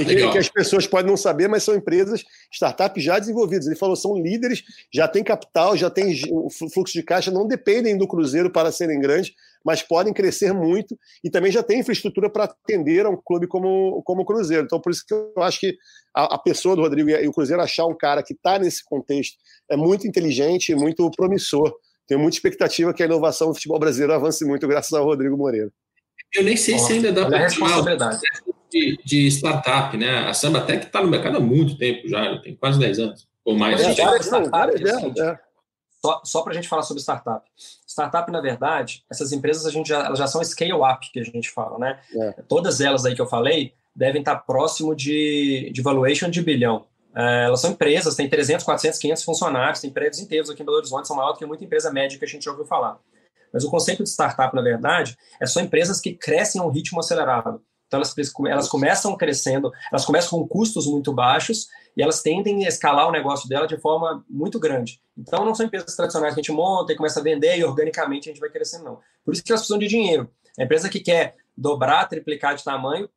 E 0.00 0.04
que, 0.04 0.14
que, 0.14 0.38
as 0.38 0.48
pessoas 0.48 0.86
podem 0.86 1.10
não 1.10 1.16
saber, 1.16 1.48
mas 1.48 1.62
são 1.62 1.74
empresas, 1.74 2.24
startups 2.50 3.02
já 3.02 3.18
desenvolvidas. 3.18 3.66
Ele 3.66 3.76
falou, 3.76 3.94
são 3.94 4.16
líderes, 4.16 4.64
já 4.92 5.06
tem 5.06 5.22
capital, 5.22 5.76
já 5.76 5.88
tem 5.88 6.16
fluxo 6.72 6.94
de 6.94 7.02
caixa, 7.02 7.30
não 7.30 7.46
dependem 7.46 7.96
do 7.96 8.08
Cruzeiro 8.08 8.50
para 8.50 8.72
serem 8.72 8.98
grandes, 8.98 9.32
mas 9.64 9.82
podem 9.82 10.12
crescer 10.12 10.52
muito 10.52 10.98
e 11.22 11.30
também 11.30 11.52
já 11.52 11.62
tem 11.62 11.80
infraestrutura 11.80 12.28
para 12.28 12.44
atender 12.44 13.06
a 13.06 13.10
um 13.10 13.16
clube 13.16 13.46
como, 13.46 14.02
como 14.04 14.22
o 14.22 14.24
Cruzeiro. 14.24 14.64
Então, 14.64 14.80
por 14.80 14.90
isso 14.90 15.04
que 15.06 15.14
eu 15.14 15.32
acho 15.38 15.60
que 15.60 15.76
a, 16.14 16.34
a 16.34 16.38
pessoa 16.38 16.74
do 16.74 16.82
Rodrigo 16.82 17.10
e 17.10 17.28
o 17.28 17.32
Cruzeiro 17.32 17.62
achar 17.62 17.86
um 17.86 17.96
cara 17.96 18.22
que 18.22 18.32
está 18.32 18.58
nesse 18.58 18.84
contexto 18.84 19.36
é 19.70 19.76
muito 19.76 20.08
inteligente 20.08 20.72
e 20.72 20.74
muito 20.74 21.08
promissor 21.12 21.72
tenho 22.06 22.20
muita 22.20 22.36
expectativa 22.36 22.92
que 22.92 23.02
a 23.02 23.06
inovação 23.06 23.48
do 23.48 23.54
futebol 23.54 23.78
brasileiro 23.78 24.12
avance 24.12 24.44
muito, 24.44 24.66
graças 24.68 24.92
ao 24.92 25.04
Rodrigo 25.04 25.36
Moreira. 25.36 25.70
Eu 26.34 26.44
nem 26.44 26.56
sei 26.56 26.78
se 26.78 26.92
ainda 26.92 27.12
dá 27.12 27.26
para 27.26 27.48
chamar 27.48 27.82
de, 28.70 28.98
de 29.04 29.26
startup, 29.28 29.96
né? 29.96 30.28
A 30.28 30.34
Samba 30.34 30.60
Tech 30.62 30.86
está 30.86 31.02
no 31.02 31.08
mercado 31.08 31.36
há 31.36 31.40
muito 31.40 31.78
tempo 31.78 32.08
já, 32.08 32.38
tem 32.40 32.56
quase 32.56 32.78
10 32.78 32.98
anos 32.98 33.28
ou 33.44 33.56
mais. 33.56 33.80
É, 33.80 33.92
startup, 33.92 34.74
é, 34.74 35.30
é. 35.30 35.38
Só, 36.04 36.20
só 36.24 36.42
para 36.42 36.52
a 36.52 36.54
gente 36.54 36.68
falar 36.68 36.82
sobre 36.82 37.02
startup. 37.02 37.48
Startup, 37.86 38.30
na 38.30 38.40
verdade, 38.40 39.04
essas 39.10 39.32
empresas 39.32 39.64
a 39.64 39.70
gente 39.70 39.88
já, 39.88 40.04
elas 40.04 40.18
já 40.18 40.26
são 40.26 40.42
scale-up, 40.42 41.10
que 41.12 41.20
a 41.20 41.24
gente 41.24 41.50
fala, 41.50 41.78
né? 41.78 42.00
É. 42.14 42.42
Todas 42.48 42.80
elas 42.80 43.06
aí 43.06 43.14
que 43.14 43.22
eu 43.22 43.26
falei 43.26 43.72
devem 43.94 44.20
estar 44.20 44.36
próximo 44.36 44.94
de, 44.94 45.70
de 45.72 45.80
valuation 45.80 46.28
de 46.28 46.42
bilhão. 46.42 46.86
É, 47.16 47.44
elas 47.44 47.60
são 47.60 47.70
empresas, 47.70 48.16
tem 48.16 48.28
300, 48.28 48.64
400, 48.64 48.98
500 48.98 49.22
funcionários, 49.22 49.80
tem 49.80 49.90
prédios 49.90 50.20
inteiros 50.20 50.50
aqui 50.50 50.62
em 50.62 50.64
Belo 50.64 50.78
Horizonte, 50.78 51.06
são 51.06 51.16
maiores 51.16 51.36
do 51.36 51.38
que 51.38 51.46
muita 51.46 51.64
empresa 51.64 51.92
média 51.92 52.18
que 52.18 52.24
a 52.24 52.28
gente 52.28 52.44
já 52.44 52.50
ouviu 52.50 52.66
falar. 52.66 52.98
Mas 53.52 53.62
o 53.64 53.70
conceito 53.70 54.02
de 54.02 54.08
startup, 54.08 54.54
na 54.54 54.62
verdade, 54.62 55.16
é 55.40 55.46
só 55.46 55.60
empresas 55.60 56.00
que 56.00 56.14
crescem 56.14 56.60
a 56.60 56.64
um 56.64 56.70
ritmo 56.70 56.98
acelerado. 56.98 57.62
Então, 57.86 57.98
elas, 57.98 58.14
elas 58.48 58.68
começam 58.68 59.16
crescendo, 59.16 59.70
elas 59.92 60.04
começam 60.04 60.38
com 60.38 60.48
custos 60.48 60.86
muito 60.86 61.12
baixos 61.12 61.68
e 61.96 62.02
elas 62.02 62.20
tendem 62.20 62.64
a 62.64 62.68
escalar 62.68 63.06
o 63.06 63.12
negócio 63.12 63.48
dela 63.48 63.68
de 63.68 63.76
forma 63.76 64.24
muito 64.28 64.58
grande. 64.58 65.00
Então, 65.16 65.44
não 65.44 65.54
são 65.54 65.66
empresas 65.66 65.94
tradicionais 65.94 66.34
que 66.34 66.40
a 66.40 66.42
gente 66.42 66.50
monta 66.50 66.92
e 66.92 66.96
começa 66.96 67.20
a 67.20 67.22
vender 67.22 67.56
e 67.56 67.64
organicamente 67.64 68.28
a 68.28 68.32
gente 68.32 68.40
vai 68.40 68.50
crescendo, 68.50 68.84
não. 68.84 69.00
Por 69.24 69.32
isso 69.32 69.44
que 69.44 69.52
elas 69.52 69.60
precisam 69.60 69.78
de 69.78 69.86
dinheiro. 69.86 70.28
A 70.58 70.64
empresa 70.64 70.88
que 70.88 70.98
quer 70.98 71.36
dobrar, 71.56 72.08
triplicar 72.08 72.56
de 72.56 72.64
tamanho, 72.64 73.08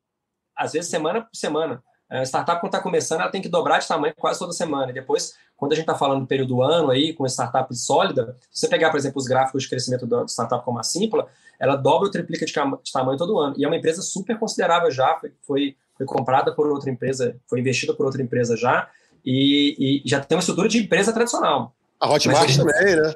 às 0.56 0.74
vezes 0.74 0.92
semana 0.92 1.22
por 1.22 1.36
semana. 1.36 1.84
A 2.10 2.24
startup, 2.24 2.62
quando 2.62 2.74
está 2.74 2.82
começando, 2.82 3.22
ela 3.22 3.30
tem 3.30 3.42
que 3.42 3.50
dobrar 3.50 3.80
de 3.80 3.88
tamanho 3.88 4.14
quase 4.18 4.40
toda 4.40 4.54
semana. 4.54 4.92
E 4.92 4.94
depois, 4.94 5.36
quando 5.58 5.74
a 5.74 5.76
gente 5.76 5.84
está 5.84 5.96
falando 5.96 6.22
do 6.22 6.28
período 6.28 6.50
do 6.50 6.62
ano 6.62 6.92
aí, 6.92 7.14
com 7.14 7.26
startup 7.26 7.76
sólida, 7.76 8.38
se 8.50 8.62
você 8.62 8.70
pegar, 8.70 8.90
por 8.92 8.98
exemplo, 8.98 9.20
os 9.20 9.26
gráficos 9.26 9.64
de 9.64 9.70
crescimento 9.70 10.06
da 10.06 10.26
startup 10.26 10.64
como 10.64 10.80
a 10.80 10.84
Simpla, 10.84 11.28
ela 11.60 11.76
dobra 11.76 12.06
ou 12.06 12.12
triplica 12.12 12.46
de, 12.46 12.54
de, 12.54 12.92
tamanho 12.92 13.18
todo 13.18 13.38
ano. 13.40 13.56
E 13.58 13.66
é 13.66 13.68
uma 13.68 13.76
empresa 13.76 14.02
super 14.02 14.40
considerável 14.40 14.90
já, 14.90 15.18
foi, 15.20 15.34
foi, 15.42 15.76
foi 15.98 16.06
comprada 16.06 16.54
por 16.54 16.68
outra 16.68 16.90
empresa, 16.90 17.36
foi 17.46 17.60
investida 17.60 17.94
por 17.94 18.06
outra 18.06 18.22
empresa 18.22 18.56
já, 18.56 18.90
e, 19.26 20.02
e 20.06 20.10
já 20.10 20.22
tem 20.22 20.38
uma 20.38 20.42
estrutura 20.42 20.70
de 20.70 20.78
empresa 20.78 21.12
tradicional. 21.12 21.76
A 22.00 22.10
Hotmart 22.10 22.56
também, 22.56 22.96
né? 22.96 23.14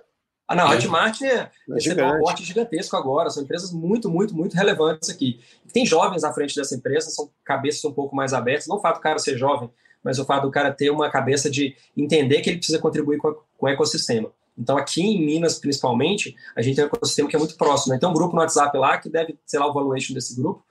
Ah, 0.52 0.56
não, 0.56 0.68
a 0.68 0.76
Hotmart 0.76 1.22
é, 1.22 1.50
recebeu 1.70 2.06
um 2.06 2.16
aporte 2.16 2.44
gigantesco 2.44 2.96
agora, 2.96 3.30
são 3.30 3.44
empresas 3.44 3.72
muito, 3.72 4.10
muito, 4.10 4.36
muito 4.36 4.56
relevantes 4.56 5.10
aqui. 5.10 5.40
Tem 5.72 5.86
jovens 5.86 6.24
à 6.24 6.34
frente 6.34 6.56
dessa 6.56 6.76
empresa, 6.76 7.10
são 7.10 7.30
cabeças 7.44 7.84
um 7.86 7.94
pouco 7.94 8.16
mais 8.16 8.34
abertas, 8.34 8.68
não 8.68 8.78
o 8.78 8.82
fato 8.82 8.98
do 8.98 9.02
cara 9.02 9.20
ser 9.20 9.38
jovem 9.38 9.70
mas 10.04 10.20
o 10.20 10.26
fato 10.26 10.44
do 10.44 10.52
cara 10.52 10.72
ter 10.72 10.90
uma 10.90 11.10
cabeça 11.10 11.50
de 11.50 11.76
entender 11.96 12.42
que 12.42 12.50
ele 12.50 12.58
precisa 12.58 12.80
contribuir 12.80 13.18
com, 13.18 13.34
com 13.58 13.66
o 13.66 13.70
ecossistema. 13.70 14.32
Então, 14.58 14.78
aqui 14.78 15.02
em 15.02 15.24
Minas, 15.24 15.60
principalmente, 15.60 16.36
a 16.56 16.62
gente 16.62 16.76
tem 16.76 16.84
um 16.84 16.88
ecossistema 16.88 17.30
que 17.30 17.36
é 17.36 17.40
muito 17.40 17.56
próximo. 17.56 17.94
Né? 17.94 18.00
Tem 18.00 18.10
um 18.10 18.14
grupo 18.14 18.36
no 18.36 18.42
WhatsApp 18.42 18.78
lá 18.78 18.98
que 18.98 19.10
deve, 19.10 19.38
sei 19.46 19.60
lá, 19.60 19.68
o 19.68 19.74
valuation 19.74 20.14
desse 20.14 20.36
grupo, 20.36 20.64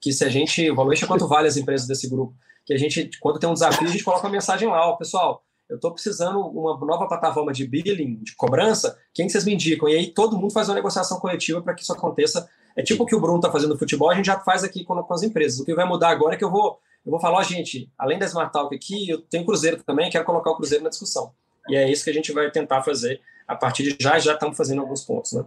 que 0.00 0.12
se 0.12 0.24
a 0.24 0.28
gente, 0.28 0.70
o 0.70 0.74
valuation 0.74 1.04
é 1.04 1.08
quanto 1.08 1.28
vale 1.28 1.48
as 1.48 1.56
empresas 1.56 1.86
desse 1.86 2.08
grupo, 2.08 2.34
que 2.64 2.72
a 2.72 2.78
gente, 2.78 3.10
quando 3.20 3.38
tem 3.38 3.48
um 3.48 3.54
desafio, 3.54 3.86
a 3.86 3.90
gente 3.90 4.02
coloca 4.02 4.26
uma 4.26 4.32
mensagem 4.32 4.68
lá, 4.68 4.88
ó, 4.88 4.96
pessoal, 4.96 5.44
eu 5.68 5.76
estou 5.76 5.92
precisando 5.92 6.40
uma 6.40 6.78
nova 6.78 7.08
plataforma 7.08 7.52
de 7.52 7.66
billing, 7.66 8.16
de 8.22 8.34
cobrança, 8.36 8.98
quem 9.12 9.26
que 9.26 9.32
vocês 9.32 9.44
me 9.44 9.54
indicam? 9.54 9.88
E 9.88 9.96
aí 9.96 10.06
todo 10.08 10.36
mundo 10.38 10.52
faz 10.52 10.68
uma 10.68 10.74
negociação 10.74 11.18
coletiva 11.18 11.60
para 11.60 11.74
que 11.74 11.82
isso 11.82 11.92
aconteça. 11.92 12.48
É 12.76 12.82
tipo 12.82 13.02
o 13.02 13.06
que 13.06 13.14
o 13.14 13.20
Bruno 13.20 13.38
está 13.38 13.50
fazendo 13.50 13.70
no 13.70 13.78
futebol, 13.78 14.10
a 14.10 14.14
gente 14.14 14.26
já 14.26 14.38
faz 14.40 14.62
aqui 14.62 14.84
com, 14.84 15.02
com, 15.02 15.14
as 15.14 15.22
empresas. 15.22 15.58
O 15.58 15.64
que 15.64 15.74
vai 15.74 15.86
mudar 15.86 16.10
agora 16.10 16.34
é 16.34 16.38
que 16.38 16.44
eu 16.44 16.50
vou, 16.50 16.78
eu 17.04 17.10
vou 17.10 17.20
falar, 17.20 17.38
ó, 17.38 17.42
gente, 17.42 17.90
além 17.98 18.18
da 18.18 18.26
Smart 18.26 18.52
Talk 18.52 18.74
aqui, 18.74 19.08
eu 19.08 19.22
tenho 19.22 19.44
Cruzeiro 19.44 19.82
também, 19.82 20.10
quero 20.10 20.24
colocar 20.24 20.50
o 20.50 20.56
Cruzeiro 20.56 20.84
na 20.84 20.90
discussão. 20.90 21.32
E 21.68 21.74
é 21.74 21.90
isso 21.90 22.04
que 22.04 22.10
a 22.10 22.14
gente 22.14 22.32
vai 22.32 22.50
tentar 22.50 22.82
fazer 22.82 23.20
a 23.48 23.56
partir 23.56 23.82
de 23.82 23.96
já, 24.00 24.18
já 24.18 24.34
estamos 24.34 24.56
fazendo 24.56 24.82
alguns 24.82 25.02
pontos, 25.02 25.32
né? 25.32 25.44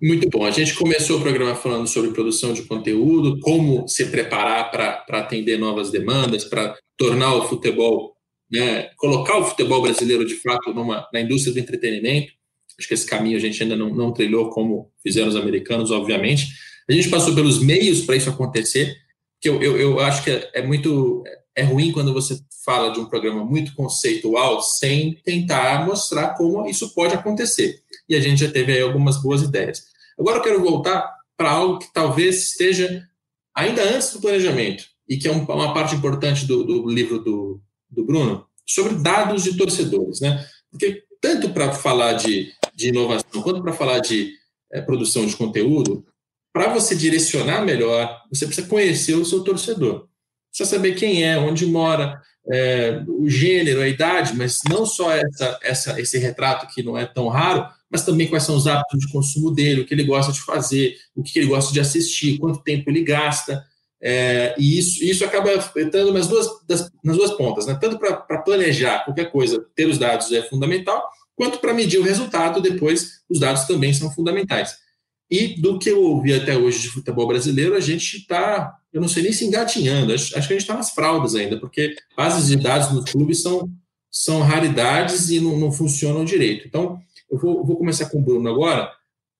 Muito 0.00 0.28
bom. 0.30 0.44
A 0.44 0.50
gente 0.50 0.74
começou 0.74 1.18
o 1.18 1.20
programa 1.20 1.56
falando 1.56 1.86
sobre 1.88 2.12
produção 2.12 2.52
de 2.52 2.62
conteúdo, 2.62 3.40
como 3.40 3.88
se 3.88 4.06
preparar 4.06 4.70
para 4.70 5.18
atender 5.18 5.58
novas 5.58 5.90
demandas, 5.90 6.44
para 6.44 6.76
tornar 6.96 7.34
o 7.34 7.48
futebol 7.48 8.16
né, 8.50 8.90
colocar 8.96 9.38
o 9.38 9.44
futebol 9.44 9.82
brasileiro 9.82 10.24
de 10.24 10.34
fato 10.36 10.72
numa, 10.72 11.06
na 11.12 11.20
indústria 11.20 11.52
do 11.52 11.60
entretenimento. 11.60 12.32
Acho 12.78 12.88
que 12.88 12.94
esse 12.94 13.06
caminho 13.06 13.36
a 13.36 13.40
gente 13.40 13.62
ainda 13.62 13.76
não, 13.76 13.90
não 13.90 14.12
trilhou 14.12 14.50
como 14.50 14.90
fizeram 15.02 15.28
os 15.28 15.36
americanos, 15.36 15.90
obviamente. 15.90 16.48
A 16.88 16.92
gente 16.92 17.10
passou 17.10 17.34
pelos 17.34 17.60
meios 17.60 18.02
para 18.02 18.16
isso 18.16 18.30
acontecer, 18.30 18.96
que 19.40 19.48
eu, 19.48 19.62
eu, 19.62 19.76
eu 19.76 20.00
acho 20.00 20.24
que 20.24 20.30
é, 20.30 20.50
é, 20.54 20.62
muito 20.66 21.22
é 21.54 21.62
ruim 21.62 21.92
quando 21.92 22.12
você 22.12 22.38
fala 22.64 22.90
de 22.90 23.00
um 23.00 23.06
programa 23.06 23.44
muito 23.44 23.74
conceitual 23.74 24.62
sem 24.62 25.14
tentar 25.24 25.84
mostrar 25.86 26.34
como 26.36 26.66
isso 26.66 26.94
pode 26.94 27.14
acontecer. 27.14 27.80
E 28.08 28.14
a 28.14 28.20
gente 28.20 28.44
já 28.44 28.50
teve 28.50 28.72
aí 28.72 28.80
algumas 28.80 29.20
boas 29.20 29.42
ideias. 29.42 29.82
Agora 30.18 30.38
eu 30.38 30.42
quero 30.42 30.62
voltar 30.62 31.08
para 31.36 31.50
algo 31.50 31.78
que 31.78 31.92
talvez 31.92 32.48
esteja 32.48 33.04
ainda 33.54 33.82
antes 33.82 34.12
do 34.12 34.20
planejamento 34.20 34.84
e 35.08 35.16
que 35.16 35.28
é 35.28 35.30
uma 35.30 35.74
parte 35.74 35.94
importante 35.94 36.46
do, 36.46 36.64
do 36.64 36.88
livro 36.88 37.18
do, 37.18 37.60
do 37.90 38.04
Bruno 38.04 38.46
sobre 38.66 38.94
dados 38.94 39.44
de 39.44 39.56
torcedores, 39.56 40.20
né? 40.20 40.44
Porque 40.70 41.04
tanto 41.20 41.50
para 41.50 41.72
falar 41.72 42.14
de, 42.14 42.52
de, 42.74 42.88
inovação 42.88 43.42
quanto 43.42 43.62
para 43.62 43.72
falar 43.72 43.98
de 43.98 44.32
é, 44.72 44.80
produção 44.80 45.26
de 45.26 45.36
conteúdo, 45.36 46.04
para 46.52 46.72
você 46.72 46.94
direcionar 46.94 47.64
melhor, 47.64 48.22
você 48.30 48.46
precisa 48.46 48.66
conhecer 48.66 49.14
o 49.14 49.24
seu 49.24 49.42
torcedor. 49.42 50.06
Precisa 50.50 50.76
saber 50.76 50.94
quem 50.94 51.24
é, 51.24 51.38
onde 51.38 51.66
mora, 51.66 52.20
é, 52.50 53.02
o 53.06 53.28
gênero, 53.28 53.80
a 53.80 53.88
idade, 53.88 54.34
mas 54.36 54.60
não 54.68 54.86
só 54.86 55.12
essa, 55.12 55.58
essa, 55.62 56.00
esse 56.00 56.18
retrato 56.18 56.72
que 56.72 56.82
não 56.82 56.96
é 56.96 57.04
tão 57.06 57.28
raro, 57.28 57.66
mas 57.90 58.04
também 58.04 58.28
quais 58.28 58.44
são 58.44 58.56
os 58.56 58.66
hábitos 58.66 59.00
de 59.00 59.12
consumo 59.12 59.50
dele, 59.50 59.82
o 59.82 59.86
que 59.86 59.94
ele 59.94 60.04
gosta 60.04 60.32
de 60.32 60.40
fazer, 60.40 60.96
o 61.14 61.22
que 61.22 61.38
ele 61.38 61.48
gosta 61.48 61.72
de 61.72 61.80
assistir, 61.80 62.38
quanto 62.38 62.62
tempo 62.62 62.90
ele 62.90 63.02
gasta. 63.02 63.64
É, 64.00 64.54
e 64.58 64.78
isso, 64.78 65.04
isso 65.04 65.24
acaba 65.24 65.56
afetando 65.56 66.12
nas 66.12 66.28
duas, 66.28 66.46
das, 66.66 66.90
nas 67.02 67.16
duas 67.16 67.32
pontas, 67.32 67.66
né? 67.66 67.76
tanto 67.80 67.98
para 67.98 68.42
planejar 68.42 69.04
qualquer 69.04 69.30
coisa, 69.32 69.64
ter 69.74 69.88
os 69.88 69.98
dados 69.98 70.30
é 70.32 70.42
fundamental, 70.42 71.04
quanto 71.34 71.58
para 71.58 71.74
medir 71.74 71.98
o 71.98 72.04
resultado, 72.04 72.60
depois 72.60 73.22
os 73.28 73.40
dados 73.40 73.64
também 73.64 73.92
são 73.92 74.10
fundamentais. 74.10 74.76
E 75.30 75.60
do 75.60 75.78
que 75.78 75.90
eu 75.90 76.02
ouvi 76.02 76.32
até 76.32 76.56
hoje 76.56 76.82
de 76.82 76.88
futebol 76.88 77.26
brasileiro, 77.26 77.74
a 77.74 77.80
gente 77.80 78.18
está, 78.18 78.74
eu 78.92 79.00
não 79.00 79.08
sei 79.08 79.24
nem 79.24 79.32
se 79.32 79.44
engatinhando, 79.44 80.14
acho, 80.14 80.36
acho 80.38 80.48
que 80.48 80.54
a 80.54 80.56
gente 80.56 80.64
está 80.64 80.74
nas 80.74 80.90
fraldas 80.90 81.34
ainda, 81.34 81.58
porque 81.60 81.94
bases 82.16 82.48
de 82.48 82.56
dados 82.56 82.92
nos 82.92 83.10
clubes 83.10 83.42
são, 83.42 83.68
são 84.10 84.40
raridades 84.40 85.28
e 85.28 85.38
não, 85.40 85.58
não 85.58 85.72
funcionam 85.72 86.24
direito. 86.24 86.66
Então, 86.66 86.98
eu 87.30 87.38
vou, 87.38 87.64
vou 87.64 87.76
começar 87.76 88.08
com 88.08 88.20
o 88.20 88.22
Bruno 88.22 88.48
agora, 88.48 88.90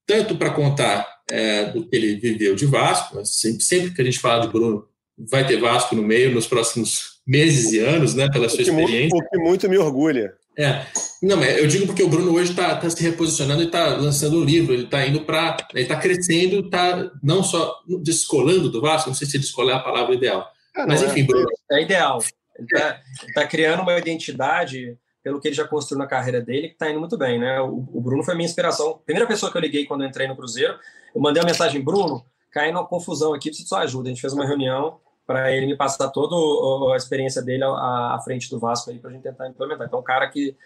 tanto 0.07 0.37
para 0.37 0.51
contar 0.51 1.18
é, 1.31 1.66
do 1.66 1.87
que 1.87 1.97
ele 1.97 2.16
viveu 2.16 2.55
de 2.55 2.66
Vasco, 2.66 3.24
sempre, 3.24 3.62
sempre, 3.62 3.91
que 3.95 4.03
a 4.03 4.05
gente 4.05 4.18
fala 4.18 4.47
de 4.47 4.53
Bruno, 4.53 4.87
vai 5.16 5.47
ter 5.47 5.61
Vasco 5.61 5.95
no 5.95 6.03
meio 6.03 6.33
nos 6.33 6.47
próximos 6.47 7.18
meses 7.26 7.72
e 7.72 7.79
anos, 7.79 8.14
né, 8.14 8.29
pela 8.31 8.49
sua 8.49 8.62
experiência. 8.62 9.16
O 9.16 9.29
que 9.29 9.39
muito 9.39 9.68
me 9.68 9.76
orgulha. 9.76 10.33
É, 10.59 10.85
não, 11.22 11.41
eu 11.45 11.68
digo 11.68 11.87
porque 11.87 12.03
o 12.03 12.09
Bruno 12.09 12.35
hoje 12.35 12.51
está 12.51 12.74
tá 12.74 12.91
se 12.91 13.01
reposicionando 13.01 13.62
e 13.62 13.66
está 13.66 13.97
lançando 13.97 14.39
o 14.39 14.41
um 14.41 14.45
livro, 14.45 14.74
ele 14.74 14.85
está 14.85 15.07
indo 15.07 15.20
para, 15.20 15.57
ele 15.72 15.83
está 15.83 15.95
crescendo, 15.95 16.64
está 16.64 17.12
não 17.22 17.45
só 17.45 17.81
descolando 18.03 18.68
do 18.68 18.81
Vasco, 18.81 19.09
não 19.09 19.14
sei 19.14 19.29
se 19.29 19.39
descolar 19.39 19.76
é 19.76 19.79
a 19.79 19.83
palavra 19.83 20.14
ideal, 20.16 20.51
ah, 20.74 20.85
mas 20.85 21.01
enfim, 21.01 21.20
é, 21.20 21.24
Bruno. 21.24 21.47
É 21.70 21.83
ideal. 21.83 22.18
Ele 22.57 22.66
está 22.66 23.01
tá 23.35 23.47
criando 23.47 23.83
uma 23.83 23.97
identidade 23.97 24.99
pelo 25.29 25.39
que 25.41 25.49
ele 25.49 25.55
já 25.55 25.68
construiu 25.68 25.99
na 25.99 26.07
carreira 26.07 26.41
dele, 26.41 26.68
que 26.68 26.72
está 26.72 26.91
indo 26.91 26.99
muito 26.99 27.18
bem, 27.18 27.39
né? 27.39 27.61
O, 27.61 27.87
o, 27.93 28.01
Bruno 28.01 28.24
foi 28.24 28.35
minha 28.35 28.47
inspiração. 28.47 28.99
Primeira 29.05 29.29
pessoa 29.29 29.53
que 29.53 29.59
eu 29.59 29.61
liguei 29.61 29.85
quando 29.85 30.03
eu 30.03 30.09
entrei 30.09 30.26
no 30.26 30.35
Cruzeiro, 30.35 30.79
eu 31.14 31.20
mandei 31.20 31.43
uma 31.43 31.47
mensagem, 31.47 31.85
Bruno, 31.85 32.24
caindo 32.51 32.79
uma 32.79 32.87
confusão 32.87 33.35
aqui, 33.35 33.51
preciso 33.51 33.64
de 33.64 33.68
sua 33.68 33.81
ajuda. 33.81 34.09
A 34.09 34.12
gente 34.12 34.22
fez 34.22 34.33
uma 34.33 34.47
reunião 34.47 34.99
para 35.26 35.53
ele 35.55 35.66
me 35.66 35.76
passar 35.76 36.09
toda 36.09 36.95
a 36.95 36.97
experiência 36.97 37.43
dele 37.43 37.62
à, 37.62 38.14
à 38.14 38.20
frente 38.24 38.49
do 38.49 38.59
Vasco 38.59 38.91
aí 38.91 38.99
para 38.99 39.11
a 39.11 39.12
gente 39.12 39.22
tentar 39.22 39.47
implementar. 39.49 39.87
Então, 39.87 40.01
um 40.01 40.03
cara 40.03 40.26
que, 40.29 40.57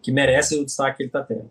que 0.00 0.12
merece 0.12 0.56
o 0.56 0.64
destaque 0.64 0.98
que 0.98 1.02
ele 1.02 1.08
está 1.08 1.24
tendo. 1.24 1.50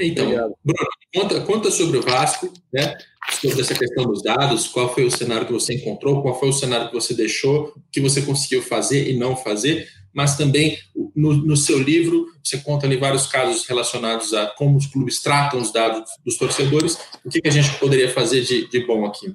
Então, 0.00 0.26
Bruno, 0.64 0.88
conta, 1.14 1.40
conta 1.42 1.70
sobre 1.70 1.98
o 1.98 2.02
Vasco, 2.02 2.50
né? 2.72 2.96
sobre 3.38 3.60
essa 3.60 3.74
questão 3.74 4.04
dos 4.04 4.22
dados, 4.22 4.66
qual 4.68 4.94
foi 4.94 5.04
o 5.04 5.10
cenário 5.10 5.46
que 5.46 5.52
você 5.52 5.74
encontrou, 5.74 6.22
qual 6.22 6.38
foi 6.40 6.48
o 6.48 6.52
cenário 6.52 6.88
que 6.88 6.94
você 6.94 7.12
deixou, 7.12 7.74
o 7.76 7.82
que 7.92 8.00
você 8.00 8.22
conseguiu 8.22 8.62
fazer 8.62 9.10
e 9.10 9.18
não 9.18 9.36
fazer, 9.36 9.86
mas 10.18 10.36
também 10.36 10.76
no, 11.14 11.32
no, 11.32 11.56
seu 11.56 11.78
livro 11.78 12.26
você 12.42 12.58
conta 12.58 12.86
ali 12.86 12.96
vários 12.96 13.28
casos 13.28 13.64
relacionados 13.64 14.34
a 14.34 14.48
como 14.48 14.76
os 14.76 14.88
clubes 14.88 15.22
tratam 15.22 15.60
os 15.60 15.72
dados 15.72 16.10
dos 16.26 16.36
torcedores. 16.36 16.98
O 17.24 17.30
que, 17.30 17.40
que 17.40 17.46
a 17.46 17.52
gente 17.52 17.72
poderia 17.78 18.12
fazer 18.12 18.40
de, 18.40 18.68
de 18.68 18.84
bom 18.84 19.06
aqui? 19.06 19.32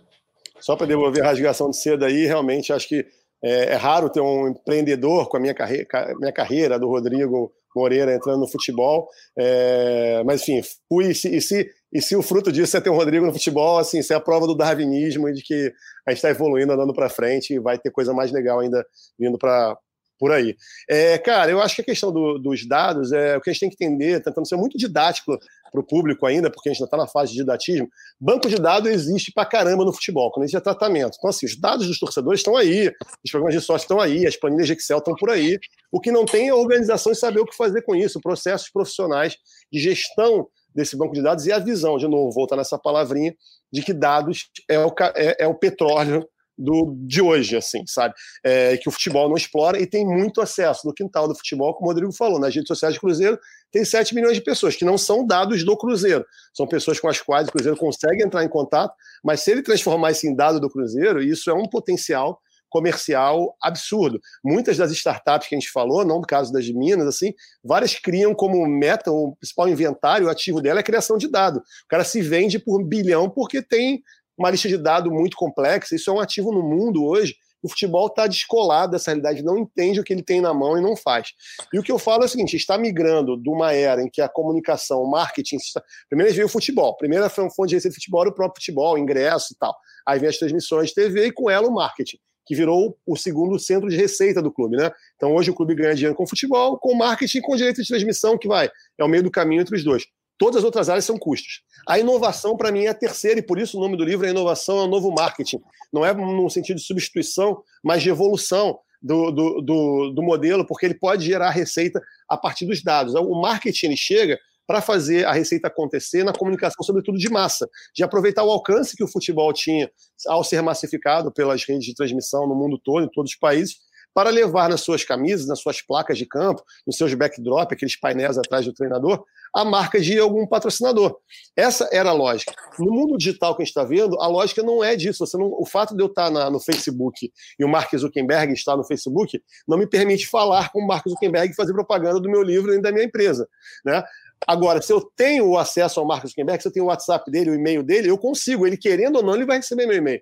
Só 0.60 0.76
para 0.76 0.86
devolver 0.86 1.24
a 1.24 1.28
rasgação 1.28 1.70
de 1.70 1.78
seda 1.78 2.08
aí, 2.08 2.26
realmente 2.26 2.74
acho 2.74 2.90
que 2.90 3.06
é, 3.42 3.72
é, 3.72 3.76
raro 3.76 4.10
ter 4.10 4.20
um 4.20 4.50
empreendedor 4.50 5.30
com 5.30 5.38
a 5.38 5.40
minha 5.40 5.54
carreira, 5.54 5.88
minha 6.20 6.34
carreira 6.34 6.78
do 6.78 6.90
Rodrigo 6.90 7.54
Moreira 7.74 8.14
entrando 8.14 8.42
no 8.42 8.48
futebol. 8.52 9.08
É, 9.40 10.22
mas 10.26 10.42
enfim, 10.42 10.62
fui 10.90 11.12
e 11.12 11.16
se, 11.16 11.34
e 11.34 11.40
se, 11.40 11.72
e 11.94 12.02
se 12.02 12.14
o 12.14 12.22
fruto 12.22 12.52
disso 12.52 12.76
é 12.76 12.82
ter 12.82 12.90
um 12.90 12.98
Rodrigo 12.98 13.26
no 13.26 13.32
futebol, 13.32 13.78
assim, 13.78 14.00
isso 14.00 14.12
é 14.12 14.18
a 14.18 14.20
prova 14.20 14.46
do 14.46 14.54
darwinismo 14.54 15.30
e 15.30 15.34
de 15.34 15.44
que 15.44 15.72
a 16.06 16.12
gente 16.12 16.18
está 16.18 16.30
evoluindo, 16.30 16.74
andando 16.74 16.94
para 16.94 17.08
frente 17.08 17.54
e 17.54 17.60
vai 17.60 17.80
ter 17.80 17.90
coisa 17.90 18.14
mais 18.14 18.34
legal 18.34 18.60
ainda 18.60 18.86
vindo 19.18 19.38
para 19.38 19.78
por 20.20 20.32
aí. 20.32 20.56
É, 20.90 21.18
cara, 21.18 21.52
eu 21.52 21.62
acho 21.62 21.76
que 21.76 21.82
a 21.82 21.86
questão 21.86 22.12
do, 22.12 22.38
dos 22.38 22.68
dados 22.68 23.12
é 23.12 23.38
o 23.38 23.42
que 23.42 23.50
a 23.50 23.54
gente 23.54 23.60
tem 23.62 23.70
que 23.70 23.84
entender, 23.84 24.22
tentando 24.22 24.48
ser 24.48 24.56
muito 24.56 24.78
didático 24.78 25.38
para 25.72 25.82
o 25.82 25.84
público 25.84 26.26
ainda, 26.26 26.52
porque 26.52 26.70
a 26.70 26.72
gente 26.72 26.82
ainda 26.82 26.88
está 26.88 26.98
na 26.98 27.08
fase 27.08 27.32
de 27.32 27.40
didatismo. 27.40 27.90
Banco 28.20 28.48
de 28.48 28.58
dados 28.58 28.90
existe 28.90 29.32
para 29.34 29.46
caramba 29.46 29.84
no 29.84 29.92
futebol, 29.92 30.32
quando 30.32 30.44
a 30.44 30.48
gente 30.48 30.56
é 30.56 30.62
tratamento. 30.62 31.16
Então, 31.18 31.30
assim, 31.30 31.46
os 31.46 31.60
dados 31.60 31.88
dos 31.88 31.98
torcedores 32.00 32.40
estão 32.40 32.56
aí, 32.56 32.92
os 33.24 33.32
programas 33.32 33.56
de 33.56 33.62
sócio 33.66 33.86
estão 33.86 34.00
aí, 34.00 34.28
as 34.28 34.38
planilhas 34.38 34.68
de 34.68 34.74
Excel 34.74 35.00
estão 35.00 35.16
por 35.16 35.32
aí. 35.32 35.58
O 35.92 36.00
que 36.00 36.12
não 36.12 36.26
tem 36.26 36.50
é 36.50 36.54
organização 36.54 37.12
e 37.12 37.16
saber 37.16 37.40
o 37.40 37.46
que 37.46 37.56
fazer 37.56 37.82
com 37.82 37.96
isso, 37.96 38.22
processos 38.22 38.70
profissionais 38.70 39.36
de 39.72 39.80
gestão 39.80 40.48
desse 40.76 40.96
banco 40.96 41.14
de 41.14 41.22
dados 41.22 41.46
e 41.46 41.52
a 41.52 41.60
visão, 41.60 41.98
de 41.98 42.08
novo, 42.08 42.32
voltar 42.32 42.56
nessa 42.56 42.78
palavrinha, 42.78 43.36
de 43.72 43.82
que 43.82 43.94
dados 43.94 44.50
é 44.70 44.80
o, 44.80 44.94
é, 45.16 45.44
é 45.44 45.48
o 45.48 45.56
petróleo 45.56 46.28
do, 46.58 46.96
de 47.00 47.22
hoje, 47.22 47.56
assim, 47.56 47.84
sabe? 47.88 48.14
É, 48.44 48.78
que 48.78 48.88
o 48.88 48.92
futebol 48.92 49.28
não 49.28 49.36
explora 49.36 49.80
e 49.80 49.88
tem 49.88 50.06
muito 50.06 50.42
acesso 50.42 50.88
no 50.88 50.94
quintal 50.94 51.28
do 51.28 51.36
futebol, 51.36 51.74
como 51.74 51.88
o 51.88 51.90
Rodrigo 51.90 52.14
falou, 52.14 52.40
nas 52.40 52.54
redes 52.54 52.68
sociais 52.68 52.96
do 52.96 53.02
Cruzeiro, 53.02 53.40
tem 53.72 53.84
7 53.84 54.14
milhões 54.14 54.36
de 54.36 54.44
pessoas, 54.44 54.76
que 54.76 54.86
não 54.86 54.98
são 54.98 55.26
dados 55.26 55.64
do 55.64 55.76
Cruzeiro, 55.76 56.26
são 56.54 56.68
pessoas 56.68 57.00
com 57.00 57.08
as 57.08 57.20
quais 57.20 57.48
o 57.48 57.52
Cruzeiro 57.52 57.78
consegue 57.78 58.24
entrar 58.24 58.44
em 58.44 58.50
contato, 58.50 58.94
mas 59.24 59.42
se 59.42 59.52
ele 59.52 59.64
transformar 59.64 60.12
isso 60.12 60.28
em 60.28 60.36
dado 60.36 60.60
do 60.60 60.70
Cruzeiro, 60.70 61.22
isso 61.22 61.50
é 61.50 61.54
um 61.54 61.68
potencial 61.68 62.40
comercial 62.74 63.56
absurdo. 63.62 64.20
Muitas 64.44 64.78
das 64.78 64.92
startups 64.92 65.48
que 65.48 65.54
a 65.54 65.60
gente 65.60 65.72
falou, 65.72 66.04
não 66.04 66.20
no 66.20 66.26
caso 66.26 66.52
das 66.52 66.68
Minas, 66.70 67.06
assim, 67.06 67.32
várias 67.64 67.94
criam 67.94 68.34
como 68.34 68.66
meta, 68.68 69.12
o 69.12 69.36
principal 69.36 69.70
inventário, 69.70 70.26
o 70.26 70.30
ativo 70.30 70.60
dela 70.60 70.80
é 70.80 70.82
a 70.82 70.84
criação 70.84 71.16
de 71.16 71.30
dado. 71.30 71.58
O 71.58 71.88
cara 71.88 72.04
se 72.04 72.20
vende 72.20 72.58
por 72.58 72.84
bilhão 72.84 73.30
porque 73.30 73.62
tem 73.62 74.02
uma 74.38 74.50
lista 74.50 74.68
de 74.68 74.78
dados 74.78 75.12
muito 75.12 75.38
complexa. 75.38 75.96
Isso 75.96 76.10
é 76.10 76.14
um 76.14 76.20
ativo 76.20 76.52
no 76.52 76.62
mundo 76.62 77.04
hoje. 77.06 77.36
O 77.64 77.70
futebol 77.70 78.08
está 78.08 78.28
descolado 78.28 78.92
dessa 78.92 79.12
realidade, 79.12 79.42
não 79.42 79.58
entende 79.58 79.98
o 79.98 80.04
que 80.04 80.12
ele 80.12 80.22
tem 80.22 80.42
na 80.42 80.54
mão 80.54 80.78
e 80.78 80.82
não 80.82 80.98
faz. 80.98 81.30
E 81.72 81.80
o 81.80 81.84
que 81.84 81.92
eu 81.94 81.98
falo 81.98 82.24
é 82.24 82.26
o 82.26 82.30
seguinte: 82.30 82.58
está 82.58 82.78
migrando 82.78 83.42
de 83.42 83.50
uma 83.50 83.72
era 83.72 84.02
em 84.02 84.10
que 84.10 84.22
a 84.22 84.28
comunicação, 84.28 85.02
o 85.02 85.10
marketing. 85.10 85.56
Está... 85.56 85.82
Primeiro 86.10 86.34
veio 86.34 86.48
o 86.48 86.50
futebol. 86.50 86.98
Um 87.02 87.50
fonte 87.50 87.70
de 87.70 87.76
receita 87.76 87.96
de 87.96 87.96
futebol, 87.96 88.28
o 88.28 88.34
próprio 88.34 88.62
futebol, 88.62 88.98
ingresso 88.98 89.54
e 89.54 89.58
tal. 89.58 89.74
Aí 90.06 90.20
vem 90.20 90.28
as 90.28 90.38
transmissões 90.38 90.90
de 90.90 90.96
TV 90.96 91.28
e 91.28 91.32
com 91.32 91.50
ela 91.50 91.66
o 91.66 91.74
marketing, 91.74 92.18
que 92.46 92.54
virou 92.54 92.98
o 93.08 93.16
segundo 93.16 93.58
centro 93.58 93.90
de 93.90 93.96
receita 93.96 94.42
do 94.42 94.52
clube, 94.52 94.76
né? 94.76 94.92
Então 95.16 95.34
hoje 95.34 95.50
o 95.50 95.56
clube 95.56 95.74
ganha 95.74 95.96
dinheiro 95.96 96.16
com 96.16 96.28
futebol, 96.28 96.78
com 96.78 96.94
marketing, 96.94 97.40
com 97.40 97.56
direito 97.56 97.82
de 97.82 97.88
transmissão, 97.88 98.38
que 98.38 98.48
vai. 98.48 98.70
É 98.98 99.06
o 99.06 99.08
meio 99.08 99.24
do 99.24 99.32
caminho 99.32 99.62
entre 99.62 99.78
os 99.78 99.84
dois. 99.86 100.04
Todas 100.38 100.58
as 100.58 100.64
outras 100.64 100.90
áreas 100.90 101.06
são 101.06 101.18
custos. 101.18 101.62
A 101.88 102.00
inovação, 102.00 102.58
para 102.58 102.72
mim, 102.72 102.86
é 102.86 102.90
a 102.90 102.94
terceira, 102.94 103.40
e 103.40 103.44
por 103.44 103.60
isso 103.60 103.78
o 103.78 103.82
nome 103.82 103.96
do 103.96 104.04
livro 104.04 104.26
é 104.26 104.30
Inovação 104.30 104.80
é 104.80 104.84
o 104.84 104.88
Novo 104.88 105.12
Marketing. 105.12 105.62
Não 105.92 106.06
é 106.06 106.14
no 106.14 106.50
sentido 106.50 106.78
de 106.78 106.84
substituição, 106.84 107.62
mas 107.84 108.02
de 108.02 108.10
evolução. 108.10 108.80
do, 109.02 109.32
do, 109.32 109.62
do, 109.62 110.14
do 110.16 110.24
modelo, 110.24 110.66
porque 110.66 110.86
ele 110.86 110.96
pode 110.96 111.26
gerar 111.26 111.50
receita 111.50 112.02
a 112.30 112.38
partir 112.38 112.66
dos 112.66 112.82
dados. 112.82 113.14
O 113.16 113.36
marketing 113.36 113.98
chega 113.98 114.40
para 114.66 114.82
fazer 114.82 115.26
a 115.26 115.34
receita 115.34 115.68
acontecer 115.68 116.24
na 116.24 116.32
comunicação, 116.32 116.82
sobretudo 116.86 117.18
de 117.18 117.30
massa, 117.30 117.70
de 117.94 118.02
aproveitar 118.02 118.46
o 118.46 118.50
alcance 118.50 118.96
que 118.96 119.04
o 119.04 119.08
futebol 119.08 119.52
tinha 119.52 119.92
ao 120.26 120.42
ser 120.42 120.62
massificado 120.62 121.34
pelas 121.34 121.66
redes 121.66 121.84
de 121.84 121.94
transmissão 121.94 122.48
no 122.48 122.56
mundo 122.56 122.80
todo, 122.82 123.04
em 123.04 123.10
todos 123.10 123.32
os 123.32 123.38
países, 123.38 123.76
para 124.14 124.30
levar 124.30 124.70
nas 124.70 124.82
suas 124.82 125.04
camisas, 125.04 125.48
nas 125.48 125.60
suas 125.60 125.82
placas 125.82 126.18
de 126.18 126.26
campo, 126.26 126.64
nos 126.86 126.98
seus 126.98 127.14
backdrop, 127.14 127.72
aqueles 127.72 128.00
painéis 128.00 128.38
atrás 128.38 128.66
do 128.66 128.74
treinador, 128.74 129.24
a 129.54 129.64
marca 129.64 130.00
de 130.00 130.18
algum 130.18 130.48
patrocinador. 130.48 131.18
Essa 131.56 131.88
era 131.92 132.10
a 132.10 132.14
lógica. 132.14 132.54
No 132.80 132.92
mundo 132.92 133.18
digital 133.18 133.56
que 133.56 133.62
a 133.62 133.66
gente 133.66 133.70
está 133.72 133.84
vendo, 133.84 134.20
a 134.20 134.28
lógica 134.28 134.64
não 134.64 134.84
é 134.84 134.96
disso. 134.96 135.24
Não, 135.38 135.54
o 135.60 135.66
fato 135.66 135.96
de 135.96 136.02
eu 136.02 136.08
estar 136.08 136.32
na, 136.32 136.50
no 136.50 136.60
Facebook 136.60 137.32
e 137.60 137.64
o 137.64 137.68
Mark 137.68 137.96
Zuckerberg 137.96 138.54
estar 138.54 138.76
no 138.76 138.84
Facebook 138.84 139.42
não 139.68 139.78
me 139.78 139.88
permite 139.88 140.28
falar 140.28 140.72
com 140.72 140.80
o 140.80 140.88
Mark 140.88 141.08
Zuckerberg 141.08 141.52
e 141.52 141.56
fazer 141.56 141.74
propaganda 141.74 142.20
do 142.20 142.30
meu 142.30 142.42
livro 142.42 142.74
e 142.74 142.82
da 142.82 142.92
minha 142.92 143.06
empresa. 143.06 143.48
Né? 143.86 144.04
Agora, 144.48 144.82
se 144.82 144.92
eu 144.92 145.02
tenho 145.16 145.56
acesso 145.58 146.00
ao 146.00 146.06
Mark 146.06 146.26
Zuckerberg, 146.26 146.62
se 146.62 146.68
eu 146.68 146.72
tenho 146.72 146.86
o 146.86 146.90
WhatsApp 146.90 147.30
dele, 147.30 147.52
o 147.52 147.56
e-mail 147.56 147.84
dele, 147.84 148.10
eu 148.10 148.18
consigo. 148.18 148.66
Ele 148.66 148.78
querendo 148.78 149.18
ou 149.18 149.24
não, 149.24 149.36
ele 149.36 149.46
vai 149.46 149.58
receber 149.58 149.86
meu 149.86 149.98
e-mail. 149.98 150.22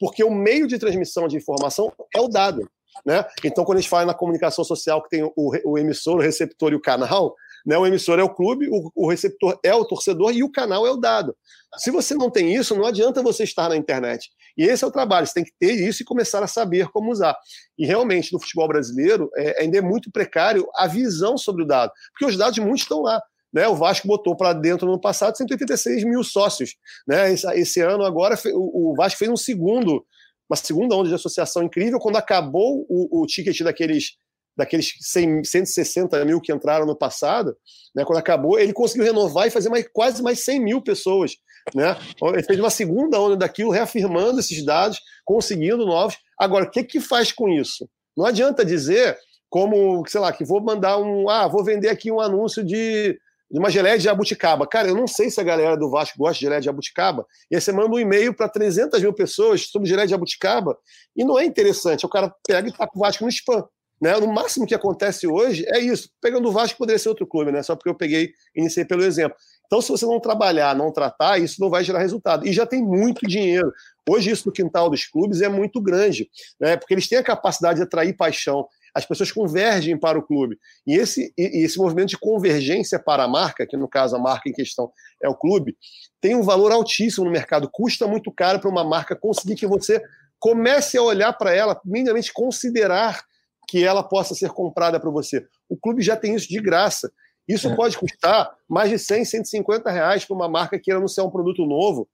Porque 0.00 0.22
o 0.22 0.30
meio 0.30 0.66
de 0.68 0.78
transmissão 0.78 1.26
de 1.26 1.36
informação 1.36 1.92
é 2.14 2.20
o 2.20 2.28
dado. 2.28 2.68
Né? 3.04 3.24
Então, 3.44 3.64
quando 3.64 3.78
a 3.78 3.80
gente 3.80 3.90
fala 3.90 4.06
na 4.06 4.14
comunicação 4.14 4.64
social 4.64 5.02
que 5.02 5.10
tem 5.10 5.22
o, 5.22 5.32
o 5.36 5.78
emissor, 5.78 6.16
o 6.16 6.22
receptor 6.22 6.72
e 6.72 6.76
o 6.76 6.80
canal, 6.80 7.34
né? 7.64 7.76
o 7.76 7.86
emissor 7.86 8.18
é 8.18 8.22
o 8.22 8.34
clube, 8.34 8.68
o, 8.70 8.90
o, 8.94 9.08
receptor 9.08 9.58
é 9.62 9.74
o 9.74 9.84
torcedor 9.84 10.32
e 10.32 10.42
o 10.42 10.50
canal 10.50 10.86
é 10.86 10.90
o 10.90 10.96
dado. 10.96 11.36
Se 11.76 11.90
você 11.90 12.14
não 12.14 12.30
tem 12.30 12.54
isso, 12.54 12.74
não 12.74 12.86
adianta 12.86 13.22
você 13.22 13.44
estar 13.44 13.68
na 13.68 13.76
internet. 13.76 14.30
E 14.56 14.64
esse 14.64 14.84
é 14.84 14.86
o 14.86 14.90
trabalho, 14.90 15.26
você 15.26 15.34
tem 15.34 15.44
que 15.44 15.52
ter 15.58 15.72
isso 15.72 16.02
e 16.02 16.04
começar 16.04 16.42
a 16.42 16.46
saber 16.46 16.88
como 16.88 17.12
usar. 17.12 17.36
E 17.78 17.86
realmente, 17.86 18.32
no 18.32 18.40
futebol 18.40 18.66
brasileiro, 18.66 19.30
é, 19.36 19.62
ainda 19.62 19.78
é 19.78 19.82
muito 19.82 20.10
precário 20.10 20.66
a 20.74 20.86
visão 20.86 21.36
sobre 21.36 21.62
o 21.62 21.66
dado, 21.66 21.92
porque 22.12 22.24
os 22.24 22.36
dados 22.36 22.58
muitos 22.58 22.82
estão 22.82 23.02
lá. 23.02 23.22
Né, 23.50 23.66
o 23.66 23.74
Vasco 23.74 24.06
botou 24.06 24.36
para 24.36 24.52
dentro 24.52 24.84
no 24.84 24.92
ano 24.92 25.00
passado 25.00 25.34
186 25.34 26.04
mil 26.04 26.22
sócios. 26.22 26.76
Né, 27.06 27.32
esse, 27.32 27.46
esse 27.52 27.80
ano 27.80 28.04
agora 28.04 28.38
o, 28.52 28.92
o 28.92 28.94
Vasco 28.94 29.18
fez 29.18 29.30
um 29.30 29.38
segundo 29.38 30.04
uma 30.50 30.56
segunda 30.56 30.94
onda 30.94 31.08
de 31.08 31.14
associação 31.14 31.62
incrível. 31.62 31.98
Quando 31.98 32.16
acabou 32.16 32.86
o, 32.88 33.22
o 33.22 33.26
ticket 33.26 33.60
daqueles, 33.60 34.16
daqueles 34.56 34.94
100, 35.00 35.44
160 35.44 36.24
mil 36.24 36.40
que 36.40 36.52
entraram 36.52 36.86
no 36.86 36.96
passado, 36.96 37.56
né, 37.94 38.04
quando 38.04 38.18
acabou, 38.18 38.58
ele 38.58 38.72
conseguiu 38.72 39.04
renovar 39.04 39.46
e 39.46 39.50
fazer 39.50 39.68
mais, 39.68 39.86
quase 39.92 40.22
mais 40.22 40.40
100 40.44 40.60
mil 40.60 40.82
pessoas. 40.82 41.36
Né? 41.74 41.96
Ele 42.22 42.42
fez 42.42 42.58
uma 42.58 42.70
segunda 42.70 43.20
onda 43.20 43.36
daquilo, 43.36 43.70
reafirmando 43.70 44.40
esses 44.40 44.64
dados, 44.64 45.00
conseguindo 45.24 45.84
novos. 45.84 46.16
Agora, 46.38 46.64
o 46.64 46.70
que, 46.70 46.82
que 46.82 47.00
faz 47.00 47.30
com 47.30 47.48
isso? 47.48 47.88
Não 48.16 48.24
adianta 48.24 48.64
dizer 48.64 49.16
como, 49.50 50.04
sei 50.06 50.20
lá, 50.20 50.32
que 50.32 50.44
vou 50.44 50.60
mandar 50.62 50.98
um. 50.98 51.28
Ah, 51.28 51.48
vou 51.48 51.64
vender 51.64 51.88
aqui 51.88 52.10
um 52.10 52.20
anúncio 52.20 52.64
de 52.64 53.18
uma 53.50 53.70
geleia 53.70 53.96
de 53.96 54.04
jabuticaba. 54.04 54.66
Cara, 54.66 54.88
eu 54.88 54.94
não 54.94 55.06
sei 55.06 55.30
se 55.30 55.40
a 55.40 55.44
galera 55.44 55.76
do 55.76 55.90
Vasco 55.90 56.18
gosta 56.18 56.34
de 56.34 56.40
geleia 56.40 56.60
de 56.60 56.66
jabuticaba. 56.66 57.24
E 57.50 57.54
aí 57.54 57.60
você 57.60 57.72
manda 57.72 57.94
um 57.94 57.98
e-mail 57.98 58.34
para 58.34 58.48
300 58.48 59.00
mil 59.00 59.12
pessoas 59.12 59.66
sobre 59.66 59.88
geleia 59.88 60.06
de 60.06 60.10
jabuticaba 60.10 60.76
e 61.16 61.24
não 61.24 61.38
é 61.38 61.44
interessante. 61.44 62.04
O 62.04 62.08
cara 62.08 62.32
pega 62.46 62.68
e 62.68 62.72
tá 62.72 62.86
com 62.86 62.98
o 62.98 63.02
Vasco 63.02 63.24
no 63.24 63.30
spam. 63.30 63.64
Né? 64.00 64.16
No 64.18 64.28
máximo 64.32 64.66
que 64.66 64.74
acontece 64.74 65.26
hoje 65.26 65.64
é 65.68 65.80
isso. 65.80 66.10
Pegando 66.20 66.48
o 66.48 66.52
Vasco 66.52 66.78
poderia 66.78 66.98
ser 66.98 67.08
outro 67.08 67.26
clube, 67.26 67.50
né? 67.50 67.62
Só 67.62 67.74
porque 67.74 67.88
eu 67.88 67.94
peguei, 67.94 68.30
iniciei 68.54 68.84
pelo 68.84 69.02
exemplo. 69.02 69.36
Então, 69.66 69.82
se 69.82 69.88
você 69.90 70.06
não 70.06 70.20
trabalhar, 70.20 70.74
não 70.74 70.92
tratar, 70.92 71.38
isso 71.38 71.60
não 71.60 71.68
vai 71.68 71.84
gerar 71.84 71.98
resultado. 71.98 72.46
E 72.46 72.52
já 72.52 72.64
tem 72.64 72.82
muito 72.82 73.26
dinheiro. 73.26 73.70
Hoje, 74.08 74.30
isso 74.30 74.46
no 74.46 74.52
quintal 74.52 74.88
dos 74.88 75.04
clubes 75.04 75.42
é 75.42 75.48
muito 75.48 75.80
grande, 75.80 76.30
né? 76.58 76.76
porque 76.76 76.94
eles 76.94 77.08
têm 77.08 77.18
a 77.18 77.22
capacidade 77.22 77.78
de 77.78 77.82
atrair 77.82 78.16
paixão 78.16 78.66
as 78.94 79.06
pessoas 79.06 79.30
convergem 79.30 79.98
para 79.98 80.18
o 80.18 80.22
clube. 80.22 80.58
E 80.86 80.94
esse, 80.94 81.32
e 81.36 81.64
esse 81.64 81.78
movimento 81.78 82.10
de 82.10 82.18
convergência 82.18 82.98
para 82.98 83.24
a 83.24 83.28
marca, 83.28 83.66
que 83.66 83.76
no 83.76 83.88
caso 83.88 84.16
a 84.16 84.18
marca 84.18 84.48
em 84.48 84.52
questão 84.52 84.90
é 85.22 85.28
o 85.28 85.34
clube, 85.34 85.76
tem 86.20 86.34
um 86.34 86.42
valor 86.42 86.72
altíssimo 86.72 87.24
no 87.24 87.30
mercado. 87.30 87.68
Custa 87.70 88.06
muito 88.06 88.32
caro 88.32 88.60
para 88.60 88.70
uma 88.70 88.84
marca 88.84 89.16
conseguir 89.16 89.56
que 89.56 89.66
você 89.66 90.02
comece 90.38 90.96
a 90.96 91.02
olhar 91.02 91.32
para 91.32 91.54
ela, 91.54 91.80
minimamente 91.84 92.32
considerar 92.32 93.22
que 93.68 93.84
ela 93.84 94.02
possa 94.02 94.34
ser 94.34 94.50
comprada 94.50 94.98
para 94.98 95.10
você. 95.10 95.46
O 95.68 95.76
clube 95.76 96.02
já 96.02 96.16
tem 96.16 96.34
isso 96.34 96.48
de 96.48 96.60
graça. 96.60 97.12
Isso 97.46 97.68
é. 97.68 97.74
pode 97.74 97.96
custar 97.96 98.50
mais 98.68 98.90
de 98.90 98.98
100, 98.98 99.24
150 99.24 99.90
reais 99.90 100.24
para 100.24 100.36
uma 100.36 100.48
marca 100.48 100.76
que 100.76 100.84
queira 100.84 100.98
anunciar 100.98 101.26
um 101.26 101.30
produto 101.30 101.64
novo, 101.66 102.08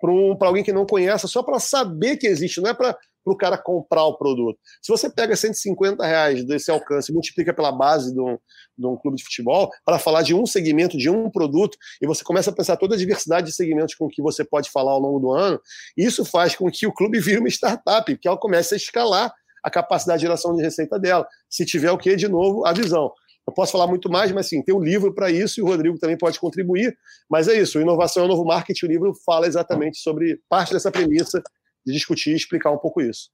para 0.00 0.10
um, 0.10 0.36
alguém 0.40 0.64
que 0.64 0.72
não 0.72 0.84
conheça, 0.84 1.28
só 1.28 1.42
para 1.42 1.58
saber 1.60 2.16
que 2.16 2.26
existe, 2.26 2.60
não 2.60 2.70
é 2.70 2.74
para 2.74 2.96
para 3.24 3.32
o 3.32 3.36
cara 3.36 3.58
comprar 3.58 4.04
o 4.04 4.16
produto. 4.16 4.58
Se 4.82 4.90
você 4.90 5.10
pega 5.10 5.36
150 5.36 6.04
reais 6.04 6.44
desse 6.44 6.70
alcance 6.70 7.10
e 7.10 7.14
multiplica 7.14 7.52
pela 7.52 7.72
base 7.72 8.12
de 8.12 8.20
um, 8.20 8.38
de 8.76 8.86
um 8.86 8.96
clube 8.96 9.16
de 9.16 9.24
futebol 9.24 9.70
para 9.84 9.98
falar 9.98 10.22
de 10.22 10.34
um 10.34 10.46
segmento, 10.46 10.96
de 10.96 11.10
um 11.10 11.30
produto, 11.30 11.76
e 12.00 12.06
você 12.06 12.24
começa 12.24 12.50
a 12.50 12.54
pensar 12.54 12.76
toda 12.76 12.94
a 12.94 12.98
diversidade 12.98 13.46
de 13.46 13.52
segmentos 13.52 13.94
com 13.94 14.08
que 14.08 14.22
você 14.22 14.44
pode 14.44 14.70
falar 14.70 14.92
ao 14.92 15.00
longo 15.00 15.20
do 15.20 15.32
ano, 15.32 15.60
isso 15.96 16.24
faz 16.24 16.54
com 16.54 16.70
que 16.70 16.86
o 16.86 16.92
clube 16.92 17.20
vire 17.20 17.38
uma 17.38 17.48
startup, 17.48 18.16
que 18.16 18.28
ela 18.28 18.38
comece 18.38 18.74
a 18.74 18.76
escalar 18.76 19.32
a 19.62 19.70
capacidade 19.70 20.20
de 20.20 20.26
geração 20.26 20.54
de 20.54 20.62
receita 20.62 20.98
dela. 20.98 21.26
Se 21.48 21.66
tiver 21.66 21.90
o 21.90 21.98
que, 21.98 22.16
de 22.16 22.28
novo, 22.28 22.66
a 22.66 22.72
visão. 22.72 23.12
Eu 23.46 23.52
posso 23.52 23.72
falar 23.72 23.86
muito 23.86 24.10
mais, 24.10 24.30
mas 24.32 24.48
sim, 24.48 24.62
tem 24.62 24.74
um 24.74 24.80
livro 24.80 25.12
para 25.12 25.30
isso 25.30 25.58
e 25.58 25.62
o 25.62 25.66
Rodrigo 25.66 25.98
também 25.98 26.16
pode 26.16 26.38
contribuir. 26.38 26.96
Mas 27.28 27.48
é 27.48 27.58
isso, 27.58 27.80
inovação 27.80 28.22
é 28.22 28.26
o 28.26 28.28
novo 28.28 28.44
marketing. 28.44 28.86
O 28.86 28.88
livro 28.88 29.14
fala 29.26 29.46
exatamente 29.46 29.98
sobre 29.98 30.40
parte 30.48 30.72
dessa 30.72 30.90
premissa 30.90 31.42
de 31.86 31.92
discutir 31.92 32.32
e 32.32 32.36
explicar 32.36 32.70
um 32.70 32.78
pouco 32.78 33.00
isso. 33.00 33.30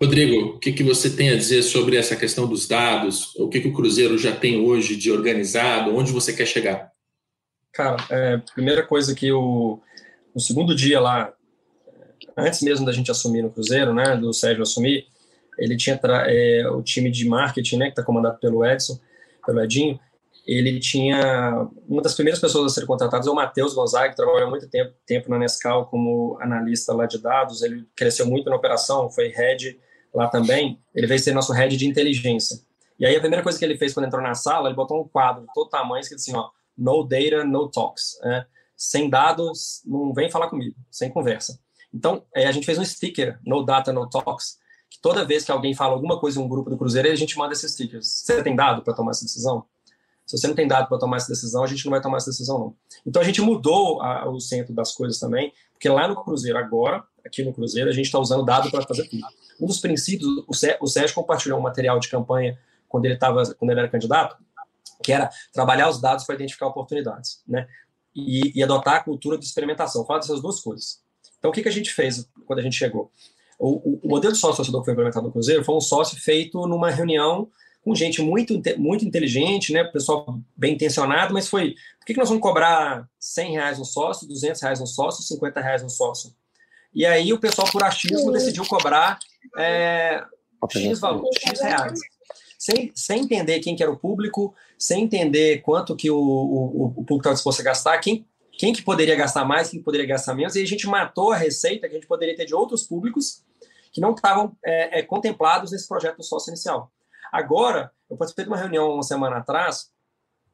Rodrigo, 0.00 0.54
o 0.54 0.58
que, 0.58 0.72
que 0.72 0.84
você 0.84 1.10
tem 1.10 1.30
a 1.30 1.36
dizer 1.36 1.62
sobre 1.62 1.96
essa 1.96 2.14
questão 2.14 2.46
dos 2.46 2.68
dados? 2.68 3.34
O 3.36 3.48
que, 3.48 3.60
que 3.60 3.68
o 3.68 3.72
Cruzeiro 3.72 4.16
já 4.16 4.34
tem 4.34 4.60
hoje 4.60 4.94
de 4.94 5.10
organizado? 5.10 5.94
Onde 5.96 6.12
você 6.12 6.32
quer 6.32 6.46
chegar? 6.46 6.92
Cara, 7.72 7.96
é, 8.10 8.38
primeira 8.54 8.86
coisa 8.86 9.14
que 9.14 9.32
o, 9.32 9.80
no 10.34 10.40
segundo 10.40 10.74
dia 10.74 11.00
lá, 11.00 11.32
antes 12.36 12.62
mesmo 12.62 12.86
da 12.86 12.92
gente 12.92 13.10
assumir 13.10 13.42
no 13.42 13.50
Cruzeiro, 13.50 13.92
né, 13.92 14.16
do 14.16 14.32
Sérgio 14.32 14.62
assumir, 14.62 15.06
ele 15.58 15.76
tinha 15.76 15.98
é, 16.04 16.68
o 16.70 16.80
time 16.82 17.10
de 17.10 17.26
marketing, 17.26 17.76
né, 17.78 17.84
que 17.86 17.92
está 17.92 18.04
comandado 18.04 18.38
pelo 18.38 18.64
Edson, 18.64 19.00
pelo 19.44 19.60
Edinho, 19.60 19.98
ele 20.56 20.80
tinha 20.80 21.68
uma 21.86 22.00
das 22.00 22.14
primeiras 22.14 22.40
pessoas 22.40 22.72
a 22.72 22.74
ser 22.74 22.86
contratadas 22.86 23.26
é 23.26 23.30
o 23.30 23.34
Matheus 23.34 23.74
Gonzaga, 23.74 24.08
que 24.08 24.16
trabalhou 24.16 24.48
muito 24.48 24.66
tempo, 24.68 24.94
tempo 25.04 25.30
na 25.30 25.38
Nescau 25.38 25.86
como 25.86 26.38
analista 26.40 26.94
lá 26.94 27.04
de 27.04 27.18
dados, 27.18 27.62
ele 27.62 27.86
cresceu 27.94 28.26
muito 28.26 28.48
na 28.48 28.56
operação, 28.56 29.10
foi 29.10 29.28
head 29.28 29.78
lá 30.14 30.26
também, 30.26 30.80
ele 30.94 31.06
veio 31.06 31.20
ser 31.20 31.34
nosso 31.34 31.52
head 31.52 31.76
de 31.76 31.86
inteligência. 31.86 32.58
E 32.98 33.04
aí 33.04 33.14
a 33.14 33.20
primeira 33.20 33.42
coisa 33.42 33.58
que 33.58 33.64
ele 33.64 33.76
fez 33.76 33.92
quando 33.92 34.06
entrou 34.06 34.22
na 34.22 34.34
sala, 34.34 34.68
ele 34.68 34.76
botou 34.76 35.00
um 35.00 35.06
quadro 35.06 35.46
todo 35.54 35.68
tamanho, 35.68 36.00
escrito 36.00 36.20
assim, 36.20 36.34
ó, 36.34 36.48
no 36.76 37.04
data, 37.04 37.44
no 37.44 37.68
talks, 37.68 38.18
né? 38.22 38.46
sem 38.74 39.10
dados, 39.10 39.82
não 39.84 40.14
vem 40.14 40.30
falar 40.30 40.48
comigo, 40.48 40.74
sem 40.90 41.10
conversa. 41.10 41.60
Então, 41.92 42.24
é, 42.34 42.46
a 42.46 42.52
gente 42.52 42.64
fez 42.64 42.78
um 42.78 42.84
sticker, 42.84 43.38
no 43.44 43.64
data, 43.64 43.92
no 43.92 44.08
talks, 44.08 44.56
que 44.88 44.98
toda 45.02 45.24
vez 45.24 45.44
que 45.44 45.52
alguém 45.52 45.74
fala 45.74 45.92
alguma 45.92 46.18
coisa 46.18 46.40
em 46.40 46.42
um 46.42 46.48
grupo 46.48 46.70
do 46.70 46.78
Cruzeiro, 46.78 47.10
a 47.10 47.14
gente 47.14 47.36
manda 47.36 47.52
esses 47.52 47.72
stickers. 47.72 48.06
Você 48.06 48.42
tem 48.42 48.56
dado 48.56 48.82
para 48.82 48.94
tomar 48.94 49.10
essa 49.10 49.24
decisão? 49.24 49.66
Se 50.28 50.36
você 50.36 50.46
não 50.46 50.54
tem 50.54 50.68
dado 50.68 50.88
para 50.88 50.98
tomar 50.98 51.16
essa 51.16 51.28
decisão, 51.28 51.64
a 51.64 51.66
gente 51.66 51.86
não 51.86 51.90
vai 51.90 52.02
tomar 52.02 52.18
essa 52.18 52.28
decisão, 52.28 52.58
não. 52.58 52.76
Então 53.06 53.22
a 53.22 53.24
gente 53.24 53.40
mudou 53.40 54.02
a, 54.02 54.28
o 54.28 54.38
centro 54.38 54.74
das 54.74 54.92
coisas 54.92 55.18
também, 55.18 55.54
porque 55.72 55.88
lá 55.88 56.06
no 56.06 56.22
Cruzeiro, 56.22 56.58
agora, 56.58 57.02
aqui 57.24 57.42
no 57.42 57.50
Cruzeiro, 57.54 57.88
a 57.88 57.92
gente 57.94 58.04
está 58.04 58.18
usando 58.18 58.44
dado 58.44 58.70
para 58.70 58.82
fazer 58.82 59.08
tudo. 59.08 59.26
Um 59.58 59.66
dos 59.66 59.80
princípios, 59.80 60.28
o, 60.46 60.84
o 60.84 60.86
Sérgio 60.86 61.14
compartilhou 61.14 61.58
um 61.58 61.62
material 61.62 61.98
de 61.98 62.10
campanha 62.10 62.58
quando 62.86 63.06
ele, 63.06 63.16
tava, 63.16 63.42
quando 63.54 63.70
ele 63.70 63.80
era 63.80 63.88
candidato, 63.88 64.36
que 65.02 65.12
era 65.12 65.30
trabalhar 65.50 65.88
os 65.88 65.98
dados 65.98 66.26
para 66.26 66.34
identificar 66.34 66.66
oportunidades, 66.66 67.42
né? 67.48 67.66
E, 68.14 68.58
e, 68.58 68.62
adotar 68.62 68.96
a 68.96 69.00
cultura 69.00 69.38
de 69.38 69.46
experimentação. 69.46 70.04
Fala 70.04 70.20
dessas 70.20 70.42
duas 70.42 70.60
coisas. 70.60 71.00
Então, 71.38 71.50
o 71.50 71.54
que, 71.54 71.62
que 71.62 71.68
a 71.68 71.72
gente 71.72 71.90
fez 71.90 72.28
quando 72.46 72.58
a 72.58 72.62
gente 72.62 72.76
chegou? 72.76 73.10
O, 73.58 73.92
o, 73.92 74.00
o 74.04 74.08
modelo 74.08 74.32
de 74.32 74.38
sócio 74.38 74.56
torcedor 74.56 74.82
que 74.82 74.86
foi 74.86 74.92
implementado 74.92 75.26
no 75.26 75.32
Cruzeiro 75.32 75.64
foi 75.64 75.74
um 75.74 75.80
sócio 75.80 76.20
feito 76.20 76.66
numa 76.66 76.90
reunião 76.90 77.48
com 77.88 77.94
gente 77.94 78.20
muito, 78.20 78.60
muito 78.76 79.04
inteligente, 79.04 79.72
né, 79.72 79.82
pessoal 79.82 80.38
bem 80.54 80.74
intencionado, 80.74 81.32
mas 81.32 81.48
foi, 81.48 81.74
por 81.98 82.04
que, 82.06 82.12
que 82.12 82.18
nós 82.18 82.28
vamos 82.28 82.42
cobrar 82.42 83.08
100 83.18 83.52
reais 83.52 83.78
no 83.78 83.84
sócio, 83.86 84.28
200 84.28 84.60
reais 84.60 84.80
no 84.80 84.86
sócio, 84.86 85.24
50 85.24 85.58
reais 85.58 85.82
no 85.82 85.88
sócio? 85.88 86.34
E 86.94 87.06
aí 87.06 87.32
o 87.32 87.40
pessoal, 87.40 87.66
por 87.72 87.82
achismo, 87.82 88.30
decidiu 88.30 88.66
cobrar 88.66 89.18
é, 89.56 90.22
X 90.70 91.00
valor, 91.00 91.26
X 91.34 91.60
reais. 91.62 91.98
Sem, 92.58 92.92
sem 92.94 93.22
entender 93.22 93.60
quem 93.60 93.74
que 93.74 93.82
era 93.82 93.90
o 93.90 93.96
público, 93.96 94.54
sem 94.78 95.04
entender 95.04 95.62
quanto 95.62 95.96
que 95.96 96.10
o, 96.10 96.18
o, 96.18 96.84
o 96.88 96.90
público 97.04 97.18
estava 97.18 97.34
disposto 97.34 97.60
a 97.60 97.64
gastar, 97.64 97.98
quem, 97.98 98.26
quem 98.52 98.74
que 98.74 98.82
poderia 98.82 99.16
gastar 99.16 99.46
mais, 99.46 99.70
quem 99.70 99.82
poderia 99.82 100.06
gastar 100.06 100.34
menos, 100.34 100.56
e 100.56 100.62
a 100.62 100.66
gente 100.66 100.86
matou 100.86 101.32
a 101.32 101.36
receita 101.36 101.88
que 101.88 101.94
a 101.94 101.98
gente 101.98 102.08
poderia 102.08 102.36
ter 102.36 102.44
de 102.44 102.54
outros 102.54 102.82
públicos 102.82 103.42
que 103.92 104.00
não 104.00 104.12
estavam 104.12 104.54
é, 104.62 104.98
é, 104.98 105.02
contemplados 105.02 105.72
nesse 105.72 105.88
projeto 105.88 106.18
do 106.18 106.22
sócio 106.22 106.50
inicial. 106.50 106.92
Agora, 107.32 107.92
eu 108.10 108.16
participei 108.16 108.44
de 108.44 108.50
uma 108.50 108.56
reunião 108.56 108.92
uma 108.92 109.02
semana 109.02 109.38
atrás 109.38 109.90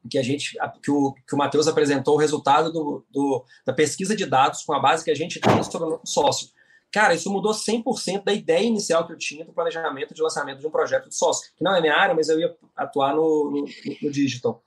que 0.09 0.17
a 0.17 0.23
gente 0.23 0.57
que 0.83 0.91
o, 0.91 1.13
que 1.13 1.33
o 1.33 1.37
Matheus 1.37 1.67
apresentou 1.67 2.15
o 2.15 2.19
resultado 2.19 2.71
do, 2.71 3.05
do, 3.09 3.43
da 3.65 3.73
pesquisa 3.73 4.15
de 4.15 4.25
dados 4.25 4.63
com 4.63 4.73
a 4.73 4.79
base 4.79 5.03
que 5.03 5.11
a 5.11 5.15
gente 5.15 5.39
tem 5.39 5.63
sobre 5.63 5.87
o 5.87 6.01
sócio. 6.05 6.49
Cara, 6.91 7.13
isso 7.13 7.29
mudou 7.29 7.51
100% 7.51 8.23
da 8.23 8.31
ideia 8.31 8.63
inicial 8.63 9.05
que 9.05 9.11
eu 9.11 9.17
tinha 9.17 9.43
do 9.43 9.51
planejamento 9.51 10.13
de 10.13 10.21
lançamento 10.21 10.59
de 10.59 10.67
um 10.67 10.71
projeto 10.71 11.09
de 11.09 11.15
sócio, 11.15 11.51
que 11.55 11.63
não 11.63 11.75
é 11.75 11.81
minha 11.81 11.95
área, 11.95 12.15
mas 12.15 12.29
eu 12.29 12.39
ia 12.39 12.55
atuar 12.75 13.13
no, 13.15 13.51
no, 13.51 13.65
no 14.01 14.11
digital. 14.11 14.63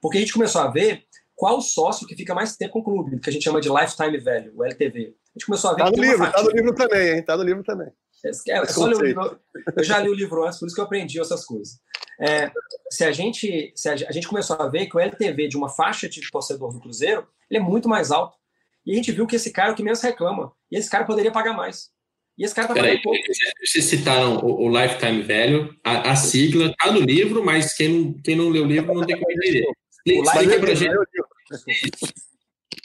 Porque 0.00 0.18
a 0.18 0.20
gente 0.20 0.32
começou 0.32 0.60
a 0.60 0.70
ver 0.70 1.04
qual 1.34 1.60
sócio 1.60 2.06
que 2.06 2.14
fica 2.14 2.34
mais 2.34 2.56
tempo 2.56 2.74
com 2.74 2.80
o 2.80 2.84
clube, 2.84 3.18
que 3.18 3.30
a 3.30 3.32
gente 3.32 3.42
chama 3.42 3.60
de 3.60 3.68
lifetime 3.68 4.18
value, 4.18 4.52
o 4.54 4.64
LTV. 4.64 5.16
A 5.34 5.38
gente 5.38 5.46
começou 5.46 5.70
a 5.70 5.74
ver. 5.74 5.82
Tá 5.82 5.90
no 5.90 5.96
livro, 5.96 6.30
tá 6.30 6.42
no 6.42 6.50
livro 6.50 6.74
também, 6.74 7.08
hein? 7.08 7.22
Tá 7.24 7.36
no 7.36 7.42
livro 7.42 7.64
também. 7.64 7.88
É, 8.24 8.30
é 8.50 8.64
só 8.66 8.86
ler 8.86 8.96
o 8.96 9.04
livro, 9.04 9.40
eu 9.76 9.84
já 9.84 9.98
li 9.98 10.08
o 10.08 10.14
livro 10.14 10.46
antes, 10.46 10.58
por 10.58 10.66
isso 10.66 10.74
que 10.74 10.80
eu 10.80 10.84
aprendi 10.84 11.20
essas 11.20 11.44
coisas. 11.44 11.80
É, 12.20 12.52
se 12.90 13.04
a 13.04 13.10
gente, 13.10 13.72
se 13.74 13.88
a, 13.88 13.94
a, 13.94 14.12
gente 14.12 14.28
começou 14.28 14.56
a 14.56 14.68
ver 14.68 14.86
que 14.86 14.96
o 14.96 15.00
LTV 15.00 15.48
de 15.48 15.56
uma 15.56 15.68
faixa 15.68 16.08
de 16.08 16.20
torcedor 16.30 16.72
do 16.72 16.80
Cruzeiro 16.80 17.26
ele 17.50 17.58
é 17.58 17.62
muito 17.62 17.88
mais 17.88 18.10
alto. 18.10 18.36
E 18.84 18.92
a 18.92 18.94
gente 18.94 19.12
viu 19.12 19.26
que 19.26 19.36
esse 19.36 19.50
cara 19.52 19.70
é 19.70 19.72
o 19.72 19.74
que 19.74 19.82
menos 19.82 20.00
reclama. 20.00 20.52
E 20.70 20.76
esse 20.76 20.90
cara 20.90 21.04
poderia 21.04 21.30
pagar 21.30 21.52
mais. 21.52 21.90
E 22.38 22.44
esse 22.44 22.54
cara 22.54 22.66
tá 22.66 22.74
pagando 22.74 23.02
pouco. 23.02 23.18
Vocês 23.64 23.84
citaram 23.84 24.38
o, 24.38 24.66
o 24.66 24.68
Lifetime 24.68 25.22
Value, 25.22 25.78
a, 25.84 26.12
a 26.12 26.16
sigla 26.16 26.74
tá 26.78 26.90
no 26.90 27.00
livro, 27.00 27.44
mas 27.44 27.74
quem 27.74 27.88
não, 27.88 28.22
quem 28.22 28.36
não 28.36 28.48
leu 28.48 28.64
o 28.64 28.66
livro 28.66 28.94
não 28.94 29.04
tem 29.04 29.18
como 29.18 29.30
entender. 29.30 29.66
Explica 30.06 30.58
pra 30.58 30.74
gente. 30.74 30.94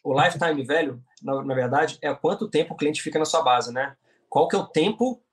O 0.03 0.21
Lifetime 0.21 0.65
Value, 0.65 0.99
na, 1.23 1.43
na 1.43 1.55
verdade, 1.55 1.97
é 2.01 2.13
quanto 2.13 2.49
tempo 2.49 2.73
o 2.73 2.77
cliente 2.77 3.01
fica 3.01 3.17
na 3.17 3.25
sua 3.25 3.41
base, 3.41 3.73
né? 3.73 3.95
Qual 4.29 4.47
que 4.47 4.55
é 4.55 4.59
o 4.59 4.67
tempo 4.67 5.23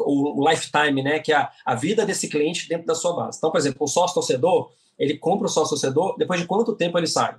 o, 0.00 0.48
lifetime, 0.48 1.02
né, 1.02 1.18
que 1.18 1.32
é 1.32 1.36
a, 1.36 1.50
a 1.64 1.74
vida 1.74 2.04
desse 2.04 2.28
cliente 2.28 2.68
dentro 2.68 2.86
da 2.86 2.94
sua 2.94 3.14
base. 3.14 3.38
Então, 3.38 3.50
por 3.50 3.58
exemplo, 3.58 3.84
o 3.84 3.88
sócio 3.88 4.14
torcedor, 4.14 4.72
ele 4.98 5.16
compra 5.16 5.46
o 5.46 5.50
sócio 5.50 5.70
torcedor, 5.70 6.16
depois 6.16 6.40
de 6.40 6.46
quanto 6.46 6.74
tempo 6.74 6.98
ele 6.98 7.06
sai? 7.06 7.36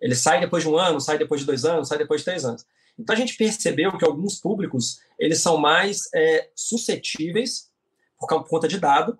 Ele 0.00 0.14
sai 0.14 0.40
depois 0.40 0.62
de 0.62 0.68
um 0.68 0.76
ano, 0.76 1.00
sai 1.00 1.18
depois 1.18 1.40
de 1.40 1.46
dois 1.46 1.64
anos, 1.64 1.88
sai 1.88 1.98
depois 1.98 2.20
de 2.20 2.24
três 2.24 2.44
anos. 2.44 2.64
Então 2.98 3.14
a 3.14 3.18
gente 3.18 3.36
percebeu 3.36 3.96
que 3.96 4.04
alguns 4.04 4.36
públicos 4.40 5.00
eles 5.18 5.40
são 5.40 5.56
mais 5.56 6.08
é, 6.14 6.50
suscetíveis, 6.54 7.70
por 8.18 8.28
conta 8.48 8.68
de 8.68 8.78
dado, 8.78 9.16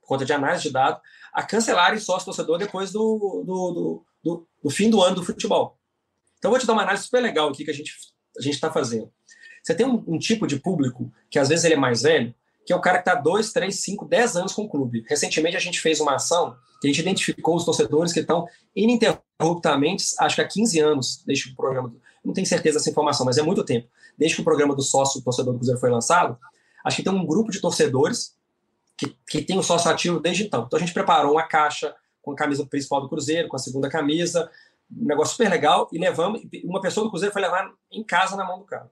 por 0.00 0.08
conta 0.08 0.24
de 0.24 0.32
análise 0.32 0.64
de 0.64 0.70
dado, 0.70 1.00
a 1.32 1.42
cancelarem 1.42 1.98
sócio 1.98 2.24
torcedor 2.24 2.58
depois 2.58 2.90
do, 2.90 3.44
do, 3.46 3.72
do, 3.72 4.06
do, 4.22 4.48
do 4.64 4.70
fim 4.70 4.90
do 4.90 5.02
ano 5.02 5.16
do 5.16 5.24
futebol. 5.24 5.78
Então 6.38 6.48
eu 6.48 6.52
vou 6.52 6.58
te 6.58 6.66
dar 6.66 6.72
uma 6.72 6.82
análise 6.82 7.04
super 7.04 7.20
legal 7.20 7.48
aqui 7.48 7.64
que 7.64 7.70
a 7.70 7.74
gente 7.74 7.92
a 8.38 8.42
gente 8.42 8.54
está 8.54 8.70
fazendo. 8.70 9.12
Você 9.62 9.74
tem 9.74 9.86
um, 9.86 10.02
um, 10.06 10.18
tipo 10.18 10.46
de 10.46 10.58
público 10.58 11.12
que 11.30 11.38
às 11.38 11.48
vezes 11.48 11.64
ele 11.64 11.74
é 11.74 11.78
mais 11.78 12.02
velho, 12.02 12.34
que 12.64 12.72
é 12.72 12.76
o 12.76 12.80
cara 12.80 12.98
que 12.98 13.08
está 13.08 13.20
2, 13.20 13.52
3, 13.52 13.74
5, 13.74 14.04
10 14.06 14.36
anos 14.36 14.52
com 14.52 14.62
o 14.62 14.68
clube. 14.68 15.04
Recentemente 15.08 15.56
a 15.56 15.60
gente 15.60 15.80
fez 15.80 16.00
uma 16.00 16.14
ação 16.14 16.56
que 16.80 16.86
a 16.86 16.90
gente 16.90 17.00
identificou 17.00 17.56
os 17.56 17.64
torcedores 17.64 18.12
que 18.12 18.20
estão 18.20 18.46
ininterruptamente, 18.74 20.04
acho 20.18 20.36
que 20.36 20.42
há 20.42 20.48
15 20.48 20.80
anos, 20.80 21.22
desde 21.26 21.46
que 21.46 21.52
o 21.52 21.56
programa. 21.56 21.92
Não 22.24 22.32
tenho 22.32 22.46
certeza 22.46 22.78
dessa 22.78 22.90
informação, 22.90 23.26
mas 23.26 23.38
é 23.38 23.42
muito 23.42 23.64
tempo. 23.64 23.88
Desde 24.16 24.36
que 24.36 24.42
o 24.42 24.44
programa 24.44 24.74
do 24.74 24.82
sócio 24.82 25.20
torcedor 25.22 25.52
do 25.52 25.58
Cruzeiro 25.58 25.80
foi 25.80 25.90
lançado, 25.90 26.38
acho 26.84 26.96
que 26.96 27.02
tem 27.02 27.12
um 27.12 27.26
grupo 27.26 27.50
de 27.50 27.60
torcedores 27.60 28.34
que, 28.96 29.16
que 29.28 29.42
tem 29.42 29.58
o 29.58 29.62
sócio 29.62 29.90
ativo 29.90 30.20
desde 30.20 30.44
então. 30.44 30.64
Então 30.66 30.76
a 30.76 30.80
gente 30.80 30.92
preparou 30.92 31.32
uma 31.32 31.42
caixa 31.42 31.94
com 32.22 32.32
a 32.32 32.36
camisa 32.36 32.66
principal 32.66 33.00
do 33.00 33.08
Cruzeiro, 33.08 33.48
com 33.48 33.56
a 33.56 33.58
segunda 33.58 33.88
camisa, 33.88 34.50
um 34.90 35.06
negócio 35.06 35.32
super 35.32 35.48
legal, 35.48 35.88
e 35.92 35.98
levamos. 35.98 36.42
Uma 36.64 36.80
pessoa 36.80 37.04
do 37.04 37.10
Cruzeiro 37.10 37.32
foi 37.32 37.42
levar 37.42 37.70
em 37.90 38.04
casa 38.04 38.36
na 38.36 38.44
mão 38.44 38.58
do 38.58 38.64
cara. 38.64 38.90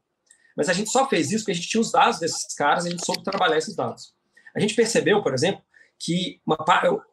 Mas 0.59 0.69
a 0.69 0.73
gente 0.73 0.91
só 0.91 1.09
fez 1.09 1.31
isso 1.31 1.45
porque 1.45 1.53
a 1.53 1.55
gente 1.55 1.69
tinha 1.69 1.81
os 1.81 1.93
dados 1.93 2.19
desses 2.19 2.53
caras 2.53 2.85
e 2.85 2.89
a 2.89 2.91
gente 2.91 3.07
soube 3.07 3.23
trabalhar 3.23 3.57
esses 3.57 3.77
dados. 3.77 4.13
A 4.53 4.59
gente 4.59 4.75
percebeu, 4.75 5.23
por 5.23 5.33
exemplo, 5.33 5.63
que, 5.97 6.41
uma, 6.45 6.59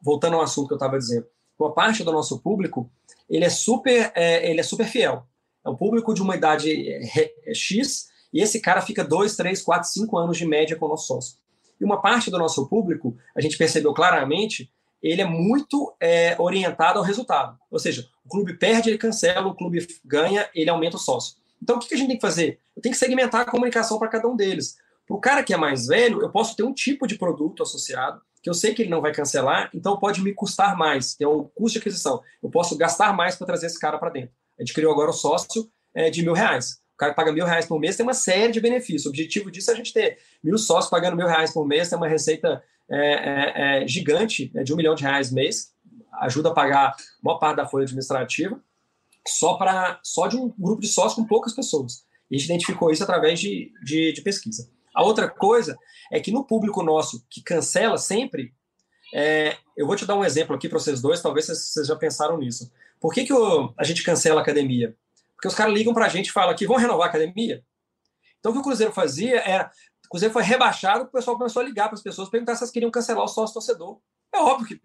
voltando 0.01 0.35
ao 0.35 0.41
assunto 0.41 0.69
que 0.69 0.73
eu 0.73 0.77
estava 0.77 0.97
dizendo, 0.97 1.27
uma 1.59 1.71
parte 1.71 2.03
do 2.03 2.11
nosso 2.11 2.39
público 2.39 2.89
ele 3.29 3.45
é 3.45 3.49
super, 3.49 4.11
é, 4.15 4.49
ele 4.49 4.59
é 4.59 4.63
super 4.63 4.87
fiel. 4.87 5.27
É 5.63 5.69
um 5.69 5.75
público 5.75 6.11
de 6.11 6.23
uma 6.23 6.35
idade 6.35 6.71
é, 6.71 7.31
é, 7.45 7.53
X 7.53 8.07
e 8.33 8.41
esse 8.41 8.59
cara 8.59 8.81
fica 8.81 9.03
dois, 9.03 9.35
três, 9.35 9.61
quatro, 9.61 9.87
cinco 9.89 10.17
anos 10.17 10.37
de 10.37 10.45
média 10.47 10.75
com 10.75 10.87
o 10.87 10.89
nosso 10.89 11.05
sócio. 11.05 11.37
E 11.79 11.85
uma 11.85 12.01
parte 12.01 12.31
do 12.31 12.39
nosso 12.39 12.67
público, 12.67 13.15
a 13.35 13.41
gente 13.41 13.59
percebeu 13.59 13.93
claramente, 13.93 14.71
ele 15.03 15.21
é 15.21 15.25
muito 15.25 15.95
é, 15.99 16.35
orientado 16.39 16.97
ao 16.97 17.05
resultado. 17.05 17.59
Ou 17.69 17.77
seja, 17.77 18.07
o 18.25 18.29
clube 18.29 18.57
perde, 18.57 18.89
ele 18.89 18.97
cancela, 18.97 19.45
o 19.45 19.53
clube 19.53 19.85
ganha, 20.03 20.49
ele 20.55 20.71
aumenta 20.71 20.97
o 20.97 20.99
sócio. 20.99 21.35
Então, 21.65 21.77
o 21.77 21.79
que 21.79 21.95
a 21.95 21.97
gente 21.97 22.09
tem 22.09 22.17
que 22.17 22.21
fazer? 22.21 22.59
Eu 22.75 22.81
tenho 22.81 22.93
que 22.93 22.99
segmentar 22.99 23.41
a 23.41 23.45
comunicação 23.45 23.97
para 23.97 24.07
cada 24.07 24.27
um 24.27 24.35
deles. 24.35 24.75
Para 25.07 25.17
o 25.17 25.19
cara 25.19 25.43
que 25.43 25.51
é 25.51 25.57
mais 25.57 25.87
velho, 25.87 26.21
eu 26.21 26.29
posso 26.29 26.55
ter 26.55 26.61
um 26.61 26.71
tipo 26.71 27.07
de 27.07 27.17
produto 27.17 27.63
associado, 27.63 28.21
que 28.43 28.47
eu 28.47 28.53
sei 28.53 28.75
que 28.75 28.83
ele 28.83 28.91
não 28.91 29.01
vai 29.01 29.11
cancelar, 29.11 29.71
então 29.73 29.97
pode 29.97 30.21
me 30.21 30.31
custar 30.31 30.77
mais, 30.77 31.15
que 31.15 31.23
é 31.23 31.27
o 31.27 31.45
custo 31.45 31.73
de 31.73 31.79
aquisição. 31.79 32.21
Eu 32.43 32.51
posso 32.51 32.77
gastar 32.77 33.13
mais 33.13 33.35
para 33.35 33.47
trazer 33.47 33.65
esse 33.65 33.79
cara 33.79 33.97
para 33.97 34.11
dentro. 34.11 34.29
A 34.59 34.61
gente 34.61 34.75
criou 34.75 34.93
agora 34.93 35.09
o 35.09 35.13
sócio 35.13 35.67
é, 35.91 36.11
de 36.11 36.21
mil 36.21 36.33
reais. 36.33 36.79
O 36.93 36.97
cara 36.97 37.13
que 37.13 37.15
paga 37.15 37.33
mil 37.33 37.45
reais 37.45 37.65
por 37.65 37.79
mês 37.79 37.95
tem 37.95 38.05
uma 38.05 38.13
série 38.13 38.53
de 38.53 38.61
benefícios. 38.61 39.07
O 39.07 39.09
objetivo 39.09 39.49
disso 39.49 39.71
é 39.71 39.73
a 39.73 39.77
gente 39.77 39.91
ter 39.91 40.19
mil 40.43 40.59
sócios 40.59 40.91
pagando 40.91 41.17
mil 41.17 41.25
reais 41.25 41.51
por 41.51 41.65
mês, 41.65 41.89
tem 41.89 41.97
uma 41.97 42.07
receita 42.07 42.61
é, 42.87 42.99
é, 42.99 43.83
é 43.83 43.87
gigante 43.87 44.51
né, 44.53 44.63
de 44.63 44.71
um 44.71 44.75
milhão 44.75 44.93
de 44.93 45.01
reais 45.01 45.31
mês, 45.31 45.71
ajuda 46.19 46.49
a 46.49 46.53
pagar 46.53 46.89
a 46.89 46.95
maior 47.23 47.39
parte 47.39 47.57
da 47.57 47.65
folha 47.65 47.85
administrativa 47.85 48.61
só 49.27 49.55
para 49.55 49.99
só 50.03 50.27
de 50.27 50.37
um 50.37 50.53
grupo 50.57 50.81
de 50.81 50.87
sócios 50.87 51.15
com 51.15 51.25
poucas 51.25 51.53
pessoas. 51.53 52.05
E 52.29 52.35
a 52.35 52.39
gente 52.39 52.47
identificou 52.47 52.91
isso 52.91 53.03
através 53.03 53.39
de, 53.39 53.71
de, 53.83 54.13
de, 54.13 54.21
pesquisa. 54.21 54.69
A 54.93 55.03
outra 55.03 55.29
coisa 55.29 55.77
é 56.11 56.19
que 56.19 56.31
no 56.31 56.45
público 56.45 56.81
nosso 56.81 57.25
que 57.29 57.41
cancela 57.41 57.97
sempre, 57.97 58.53
é, 59.13 59.57
eu 59.77 59.85
vou 59.85 59.95
te 59.95 60.05
dar 60.05 60.15
um 60.15 60.23
exemplo 60.23 60.55
aqui 60.55 60.67
para 60.67 60.79
vocês 60.79 61.01
dois, 61.01 61.21
talvez 61.21 61.45
vocês, 61.45 61.87
já 61.87 61.95
pensaram 61.95 62.37
nisso. 62.37 62.71
Por 62.99 63.13
que, 63.13 63.25
que 63.25 63.33
o, 63.33 63.73
a 63.77 63.83
gente 63.83 64.03
cancela 64.03 64.39
a 64.39 64.43
academia? 64.43 64.95
Porque 65.35 65.47
os 65.47 65.55
caras 65.55 65.73
ligam 65.73 65.93
para 65.93 66.05
a 66.05 66.09
gente 66.09 66.27
e 66.27 66.31
falam 66.31 66.55
que 66.55 66.65
vão 66.65 66.77
renovar 66.77 67.07
a 67.07 67.09
academia. 67.09 67.63
Então 68.39 68.51
o 68.51 68.55
que 68.55 68.61
o 68.61 68.63
Cruzeiro 68.63 68.93
fazia 68.93 69.39
era. 69.41 69.71
O 70.05 70.09
Cruzeiro 70.09 70.33
foi 70.33 70.43
rebaixado, 70.43 71.05
o 71.05 71.07
pessoal 71.07 71.37
começou 71.37 71.61
a 71.61 71.65
ligar 71.65 71.87
para 71.87 71.95
as 71.95 72.03
pessoas 72.03 72.29
perguntar 72.29 72.55
se 72.55 72.63
elas 72.63 72.71
queriam 72.71 72.91
cancelar 72.91 73.23
o 73.23 73.27
sócio 73.27 73.53
torcedor. 73.53 73.99
É 74.35 74.39
óbvio 74.39 74.67
que 74.67 74.81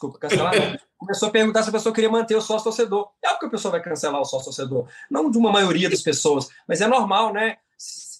desculpa, 0.00 0.18
cancelar, 0.18 0.80
começou 0.96 1.28
a 1.28 1.30
perguntar 1.30 1.62
se 1.62 1.68
a 1.68 1.72
pessoa 1.72 1.94
queria 1.94 2.10
manter 2.10 2.34
o 2.34 2.40
sócio 2.40 2.64
torcedor. 2.64 3.10
É 3.22 3.28
óbvio 3.28 3.40
que 3.40 3.46
a 3.46 3.50
pessoa 3.50 3.72
vai 3.72 3.82
cancelar 3.82 4.20
o 4.20 4.24
sócio 4.24 4.46
torcedor. 4.46 4.88
Não 5.10 5.30
de 5.30 5.36
uma 5.36 5.52
maioria 5.52 5.90
das 5.90 6.00
pessoas, 6.00 6.48
mas 6.66 6.80
é 6.80 6.86
normal, 6.86 7.32
né? 7.32 7.58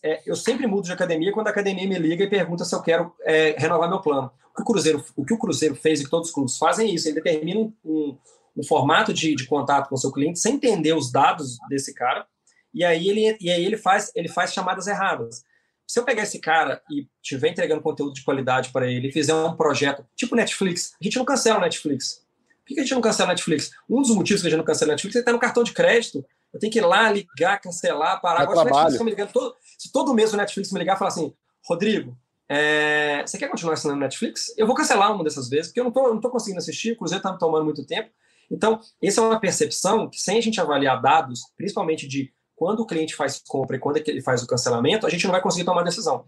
É, 0.03 0.23
eu 0.25 0.37
sempre 0.37 0.67
mudo 0.67 0.85
de 0.85 0.93
academia 0.93 1.33
quando 1.33 1.49
a 1.49 1.51
academia 1.51 1.89
me 1.89 1.99
liga 1.99 2.25
e 2.25 2.31
pergunta 2.31 2.65
se 2.65 2.75
eu 2.75 2.83
quero 2.83 3.13
é, 3.23 3.55
renovar 3.59 3.89
meu 3.89 4.01
plano. 4.01 4.31
O 4.53 4.57
que 4.57 4.63
o, 4.63 4.65
Cruzeiro, 4.65 5.05
o 5.17 5.25
que 5.25 5.35
o 5.35 5.39
Cruzeiro 5.39 5.75
fez 5.75 6.01
e 6.01 6.05
que 6.05 6.11
todos 6.11 6.29
os 6.29 6.35
clubes 6.35 6.57
fazem 6.57 6.89
é 6.89 6.95
isso, 6.95 7.09
ele 7.09 7.21
determina 7.21 7.61
um, 7.61 7.73
um, 7.85 8.19
um 8.57 8.65
formato 8.65 9.13
de, 9.13 9.35
de, 9.35 9.47
contato 9.47 9.89
com 9.89 9.95
o 9.95 9.99
seu 9.99 10.11
cliente 10.11 10.39
sem 10.39 10.55
entender 10.55 10.95
os 10.95 11.13
dados 11.13 11.59
desse 11.69 11.95
cara, 11.95 12.27
e 12.73 12.85
aí 12.85 13.09
ele, 13.09 13.37
e 13.41 13.51
aí 13.51 13.65
ele, 13.65 13.77
faz, 13.77 14.11
ele 14.15 14.29
faz 14.29 14.53
chamadas 14.53 14.87
erradas. 14.87 15.45
Se 15.91 15.99
eu 15.99 16.05
pegar 16.05 16.23
esse 16.23 16.39
cara 16.39 16.81
e 16.89 17.09
estiver 17.21 17.49
entregando 17.49 17.83
conteúdo 17.83 18.13
de 18.13 18.23
qualidade 18.23 18.71
para 18.71 18.89
ele 18.89 19.11
fizer 19.11 19.35
um 19.35 19.57
projeto 19.57 20.07
tipo 20.15 20.37
Netflix, 20.37 20.93
a 21.01 21.03
gente 21.03 21.17
não 21.17 21.25
cancela 21.25 21.59
o 21.59 21.63
Netflix. 21.63 22.25
Por 22.65 22.75
que 22.75 22.79
a 22.79 22.85
gente 22.85 22.95
não 22.95 23.01
cancela 23.01 23.31
a 23.31 23.33
Netflix? 23.33 23.73
Um 23.89 24.01
dos 24.01 24.15
motivos 24.15 24.41
que 24.41 24.47
a 24.47 24.51
gente 24.51 24.59
não 24.59 24.65
cancela 24.65 24.93
a 24.93 24.95
Netflix 24.95 25.17
é 25.17 25.19
que 25.19 25.23
está 25.23 25.33
no 25.33 25.41
cartão 25.41 25.65
de 25.65 25.73
crédito. 25.73 26.25
Eu 26.55 26.61
tenho 26.61 26.73
que 26.73 26.79
ir 26.79 26.87
lá, 26.87 27.11
ligar, 27.11 27.61
cancelar, 27.61 28.21
parar. 28.21 28.39
É 28.39 28.43
Agora, 28.45 28.69
se, 28.69 28.73
Netflix 28.73 29.03
me 29.03 29.11
ligando 29.11 29.33
todo, 29.33 29.57
se 29.77 29.91
todo 29.91 30.15
mês 30.15 30.33
o 30.33 30.37
Netflix 30.37 30.71
me 30.71 30.79
ligar 30.79 30.95
e 30.95 30.99
falar 31.01 31.09
assim, 31.09 31.35
Rodrigo, 31.67 32.17
é, 32.49 33.25
você 33.27 33.37
quer 33.37 33.49
continuar 33.49 33.75
assinando 33.75 33.99
Netflix? 33.99 34.55
Eu 34.57 34.69
vou 34.69 34.77
cancelar 34.77 35.13
uma 35.13 35.25
dessas 35.25 35.49
vezes, 35.49 35.73
porque 35.73 35.81
eu 35.81 35.93
não 35.93 36.15
estou 36.15 36.31
conseguindo 36.31 36.61
assistir, 36.61 36.93
o 36.93 36.99
Cruzeiro 36.99 37.19
está 37.19 37.33
me 37.33 37.39
tomando 37.41 37.65
muito 37.65 37.85
tempo. 37.85 38.11
Então, 38.49 38.79
essa 39.03 39.21
é 39.21 39.25
uma 39.25 39.41
percepção 39.41 40.09
que, 40.09 40.21
sem 40.21 40.39
a 40.39 40.41
gente 40.41 40.61
avaliar 40.61 41.03
dados, 41.03 41.41
principalmente 41.57 42.07
de 42.07 42.33
quando 42.61 42.81
o 42.81 42.87
cliente 42.87 43.17
faz 43.17 43.43
compra 43.49 43.77
e 43.77 43.79
quando 43.79 43.97
é 43.97 44.03
ele 44.07 44.21
faz 44.21 44.43
o 44.43 44.47
cancelamento, 44.47 45.07
a 45.07 45.09
gente 45.09 45.25
não 45.25 45.33
vai 45.33 45.41
conseguir 45.41 45.65
tomar 45.65 45.83
decisão. 45.83 46.27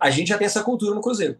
A 0.00 0.08
gente 0.08 0.28
já 0.28 0.38
tem 0.38 0.46
essa 0.46 0.62
cultura 0.62 0.94
no 0.94 1.02
Cruzeiro. 1.02 1.36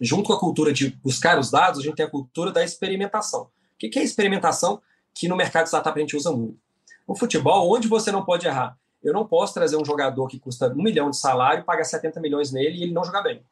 Junto 0.00 0.26
com 0.26 0.32
a 0.32 0.40
cultura 0.40 0.72
de 0.72 0.90
buscar 1.00 1.38
os 1.38 1.48
dados, 1.48 1.78
a 1.78 1.82
gente 1.84 1.94
tem 1.94 2.04
a 2.04 2.10
cultura 2.10 2.50
da 2.50 2.64
experimentação. 2.64 3.42
O 3.42 3.48
que 3.78 3.96
é 4.00 4.02
experimentação 4.02 4.82
que 5.14 5.28
no 5.28 5.36
mercado 5.36 5.62
de 5.62 5.68
startup 5.68 5.96
a 5.96 6.00
gente 6.00 6.16
usa 6.16 6.32
muito? 6.32 6.58
No 7.06 7.14
futebol, 7.14 7.72
onde 7.72 7.86
você 7.86 8.10
não 8.10 8.24
pode 8.24 8.48
errar? 8.48 8.76
Eu 9.00 9.12
não 9.12 9.24
posso 9.24 9.54
trazer 9.54 9.76
um 9.76 9.84
jogador 9.84 10.26
que 10.26 10.40
custa 10.40 10.66
um 10.72 10.82
milhão 10.82 11.08
de 11.08 11.16
salário, 11.16 11.64
pagar 11.64 11.84
70 11.84 12.20
milhões 12.20 12.50
nele 12.50 12.78
e 12.78 12.82
ele 12.82 12.92
não 12.92 13.04
jogar 13.04 13.22
bem. 13.22 13.44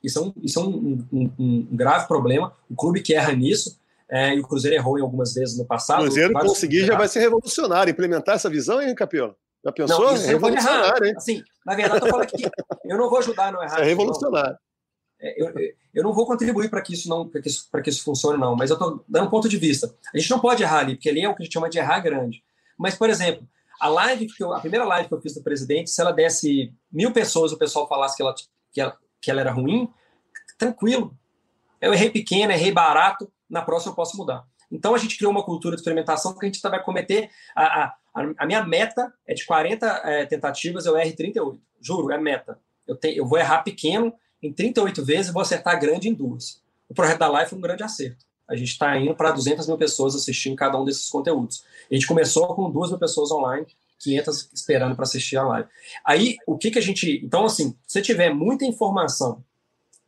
Isso 0.00 0.20
é 0.20 0.22
um, 0.22 0.32
isso 0.44 0.60
é 0.60 0.62
um, 0.62 1.04
um, 1.12 1.32
um 1.36 1.68
grave 1.72 2.06
problema. 2.06 2.52
O 2.70 2.76
clube 2.76 3.02
que 3.02 3.14
erra 3.14 3.32
nisso, 3.32 3.80
é, 4.08 4.32
e 4.32 4.38
o 4.38 4.46
Cruzeiro 4.46 4.76
errou 4.76 4.96
em 4.96 5.02
algumas 5.02 5.34
vezes 5.34 5.58
no 5.58 5.64
passado. 5.64 6.02
O 6.02 6.04
Cruzeiro 6.04 6.32
conseguir 6.34 6.84
já 6.84 6.96
vai 6.96 7.08
ser 7.08 7.18
revolucionário. 7.18 7.90
Implementar 7.90 8.36
essa 8.36 8.48
visão, 8.48 8.80
hein, 8.80 8.94
Capiola? 8.94 9.34
Já 9.66 9.72
pensou? 9.72 10.00
Não, 10.00 10.16
é 10.16 10.26
revolucionário, 10.26 11.06
hein? 11.06 11.14
Assim, 11.16 11.42
na 11.64 11.74
verdade, 11.74 12.06
eu 12.06 12.10
falo 12.10 12.24
que 12.24 12.48
eu 12.84 12.96
não 12.96 13.10
vou 13.10 13.18
ajudar 13.18 13.48
a 13.48 13.52
não 13.52 13.62
errar. 13.62 13.80
É 13.80 13.84
revolucionário. 13.84 14.56
É, 15.20 15.42
eu, 15.42 15.52
eu 15.92 16.04
não 16.04 16.12
vou 16.12 16.24
contribuir 16.24 16.70
para 16.70 16.80
que 16.80 16.92
isso 16.92 17.08
não 17.08 17.26
para 17.28 17.40
que 17.40 17.48
isso, 17.48 17.68
que 17.82 17.90
isso 17.90 18.04
funcione, 18.04 18.38
não, 18.38 18.54
mas 18.54 18.70
eu 18.70 18.74
estou 18.74 19.04
dando 19.08 19.26
um 19.26 19.30
ponto 19.30 19.48
de 19.48 19.56
vista. 19.56 19.92
A 20.14 20.18
gente 20.18 20.30
não 20.30 20.38
pode 20.38 20.62
errar 20.62 20.80
ali, 20.80 20.94
porque 20.94 21.08
ali 21.08 21.22
é 21.22 21.28
o 21.28 21.34
que 21.34 21.42
a 21.42 21.44
gente 21.44 21.52
chama 21.52 21.68
de 21.68 21.78
errar 21.78 21.98
grande. 21.98 22.44
Mas, 22.78 22.94
por 22.94 23.10
exemplo, 23.10 23.48
a 23.80 23.88
live 23.88 24.26
que 24.28 24.44
eu, 24.44 24.52
a 24.52 24.60
primeira 24.60 24.84
live 24.84 25.08
que 25.08 25.14
eu 25.14 25.20
fiz 25.20 25.34
do 25.34 25.42
presidente, 25.42 25.90
se 25.90 26.00
ela 26.00 26.12
desse 26.12 26.72
mil 26.92 27.12
pessoas, 27.12 27.50
o 27.50 27.58
pessoal 27.58 27.88
falasse 27.88 28.16
que 28.16 28.22
ela, 28.22 28.34
que 28.72 28.80
ela, 28.80 28.96
que 29.20 29.30
ela 29.30 29.40
era 29.40 29.50
ruim, 29.50 29.90
tranquilo. 30.56 31.12
Eu 31.80 31.92
errei 31.92 32.08
pequeno, 32.08 32.52
errei 32.52 32.70
barato, 32.70 33.28
na 33.50 33.62
próxima 33.62 33.90
eu 33.90 33.96
posso 33.96 34.16
mudar. 34.16 34.44
Então 34.70 34.94
a 34.94 34.98
gente 34.98 35.16
criou 35.16 35.32
uma 35.32 35.44
cultura 35.44 35.76
de 35.76 35.80
experimentação 35.80 36.36
que 36.36 36.44
a 36.44 36.48
gente 36.48 36.60
vai 36.60 36.82
cometer. 36.82 37.30
A, 37.54 37.84
a, 37.84 37.94
a 38.38 38.46
minha 38.46 38.64
meta 38.64 39.12
é 39.26 39.34
de 39.34 39.44
40 39.44 39.86
é, 39.86 40.26
tentativas, 40.26 40.86
eu 40.86 40.96
erro 40.96 41.16
38. 41.16 41.60
Juro, 41.80 42.12
é 42.12 42.18
meta. 42.18 42.58
Eu, 42.86 42.96
te, 42.96 43.16
eu 43.16 43.26
vou 43.26 43.38
errar 43.38 43.62
pequeno 43.62 44.12
em 44.42 44.52
38 44.52 45.04
vezes 45.04 45.28
e 45.28 45.32
vou 45.32 45.42
acertar 45.42 45.78
grande 45.80 46.08
em 46.08 46.14
duas. 46.14 46.62
O 46.88 46.94
projeto 46.94 47.18
da 47.18 47.28
Live 47.28 47.50
foi 47.50 47.58
um 47.58 47.62
grande 47.62 47.82
acerto. 47.82 48.24
A 48.48 48.54
gente 48.54 48.68
está 48.68 48.96
indo 48.96 49.14
para 49.14 49.32
200 49.32 49.66
mil 49.66 49.76
pessoas 49.76 50.14
assistindo 50.14 50.54
cada 50.54 50.80
um 50.80 50.84
desses 50.84 51.08
conteúdos. 51.08 51.64
A 51.90 51.94
gente 51.94 52.06
começou 52.06 52.54
com 52.54 52.70
2 52.70 52.90
mil 52.90 52.98
pessoas 52.98 53.30
online, 53.32 53.66
500 53.98 54.50
esperando 54.52 54.94
para 54.94 55.02
assistir 55.02 55.36
a 55.36 55.44
live. 55.44 55.68
Aí, 56.04 56.36
o 56.46 56.56
que, 56.56 56.70
que 56.70 56.78
a 56.78 56.82
gente. 56.82 57.20
Então, 57.24 57.44
assim, 57.44 57.76
se 57.86 58.00
tiver 58.02 58.32
muita 58.32 58.64
informação, 58.64 59.42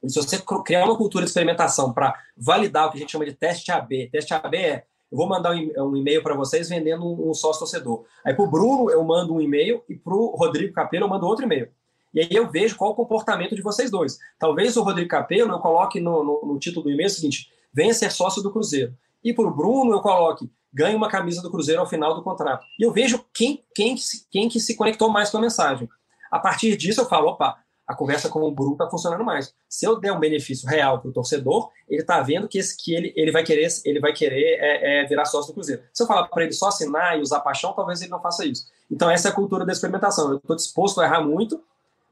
se 0.06 0.14
você 0.14 0.38
criar 0.64 0.84
uma 0.84 0.96
cultura 0.96 1.24
de 1.24 1.30
experimentação 1.30 1.92
para 1.92 2.14
validar 2.36 2.86
o 2.86 2.90
que 2.90 2.98
a 2.98 3.00
gente 3.00 3.12
chama 3.12 3.24
de 3.24 3.32
teste 3.32 3.72
AB, 3.72 4.08
teste 4.10 4.32
AB 4.34 4.56
é. 4.56 4.84
Eu 5.10 5.16
vou 5.16 5.26
mandar 5.26 5.54
um 5.54 5.96
e-mail 5.96 6.22
para 6.22 6.34
vocês 6.34 6.68
vendendo 6.68 7.06
um 7.06 7.32
sócio 7.32 7.60
torcedor. 7.60 8.04
Aí 8.24 8.34
para 8.34 8.44
o 8.44 8.50
Bruno 8.50 8.90
eu 8.90 9.02
mando 9.02 9.34
um 9.34 9.40
e-mail 9.40 9.82
e 9.88 9.94
para 9.94 10.14
o 10.14 10.36
Rodrigo 10.36 10.74
Capelo 10.74 11.06
eu 11.06 11.08
mando 11.08 11.26
outro 11.26 11.46
e-mail. 11.46 11.68
E 12.12 12.20
aí 12.20 12.28
eu 12.30 12.50
vejo 12.50 12.76
qual 12.76 12.90
o 12.90 12.94
comportamento 12.94 13.54
de 13.54 13.62
vocês 13.62 13.90
dois. 13.90 14.18
Talvez 14.38 14.76
o 14.76 14.82
Rodrigo 14.82 15.08
Capelo 15.08 15.52
eu 15.52 15.58
coloque 15.60 15.98
no, 15.98 16.22
no, 16.22 16.52
no 16.52 16.58
título 16.58 16.84
do 16.84 16.90
e-mail 16.90 17.06
o 17.06 17.10
seguinte: 17.10 17.50
venha 17.72 17.94
ser 17.94 18.12
sócio 18.12 18.42
do 18.42 18.52
Cruzeiro. 18.52 18.94
E 19.24 19.32
para 19.32 19.46
o 19.46 19.50
Bruno 19.50 19.92
eu 19.92 20.00
coloque 20.00 20.50
ganhe 20.72 20.94
uma 20.94 21.08
camisa 21.08 21.42
do 21.42 21.50
Cruzeiro 21.50 21.80
ao 21.80 21.86
final 21.86 22.14
do 22.14 22.22
contrato. 22.22 22.64
E 22.78 22.82
eu 22.82 22.92
vejo 22.92 23.24
quem, 23.32 23.64
quem, 23.74 23.96
quem 24.30 24.48
que 24.48 24.60
se 24.60 24.76
conectou 24.76 25.08
mais 25.08 25.30
com 25.30 25.38
a 25.38 25.40
mensagem. 25.40 25.88
A 26.30 26.38
partir 26.38 26.76
disso 26.76 27.00
eu 27.00 27.06
falo, 27.06 27.28
opa, 27.28 27.58
a 27.88 27.94
conversa 27.94 28.28
com 28.28 28.40
o 28.42 28.52
Bruno 28.52 28.72
está 28.72 28.88
funcionando 28.90 29.24
mais. 29.24 29.54
Se 29.66 29.86
eu 29.86 29.98
der 29.98 30.12
um 30.12 30.20
benefício 30.20 30.68
real 30.68 31.00
para 31.00 31.08
o 31.08 31.12
torcedor, 31.12 31.70
ele 31.88 32.02
está 32.02 32.20
vendo 32.20 32.46
que, 32.46 32.58
esse, 32.58 32.76
que 32.76 32.94
ele, 32.94 33.14
ele 33.16 33.32
vai 33.32 33.42
querer, 33.42 33.66
ele 33.82 33.98
vai 33.98 34.12
querer 34.12 34.58
é, 34.60 35.00
é, 35.00 35.06
virar 35.06 35.24
sócio 35.24 35.50
do 35.50 35.54
Cruzeiro. 35.54 35.82
Se 35.90 36.02
eu 36.02 36.06
falar 36.06 36.28
para 36.28 36.44
ele 36.44 36.52
só 36.52 36.68
assinar 36.68 37.18
e 37.18 37.22
usar 37.22 37.40
paixão, 37.40 37.72
talvez 37.72 38.02
ele 38.02 38.10
não 38.10 38.20
faça 38.20 38.44
isso. 38.44 38.66
Então 38.90 39.10
essa 39.10 39.28
é 39.28 39.30
a 39.30 39.34
cultura 39.34 39.64
da 39.64 39.72
experimentação. 39.72 40.30
Eu 40.30 40.36
estou 40.36 40.54
disposto 40.54 41.00
a 41.00 41.06
errar 41.06 41.22
muito, 41.22 41.64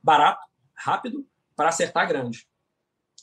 barato, 0.03 0.41
rápido, 0.75 1.27
para 1.55 1.69
acertar 1.69 2.09
grande. 2.09 2.47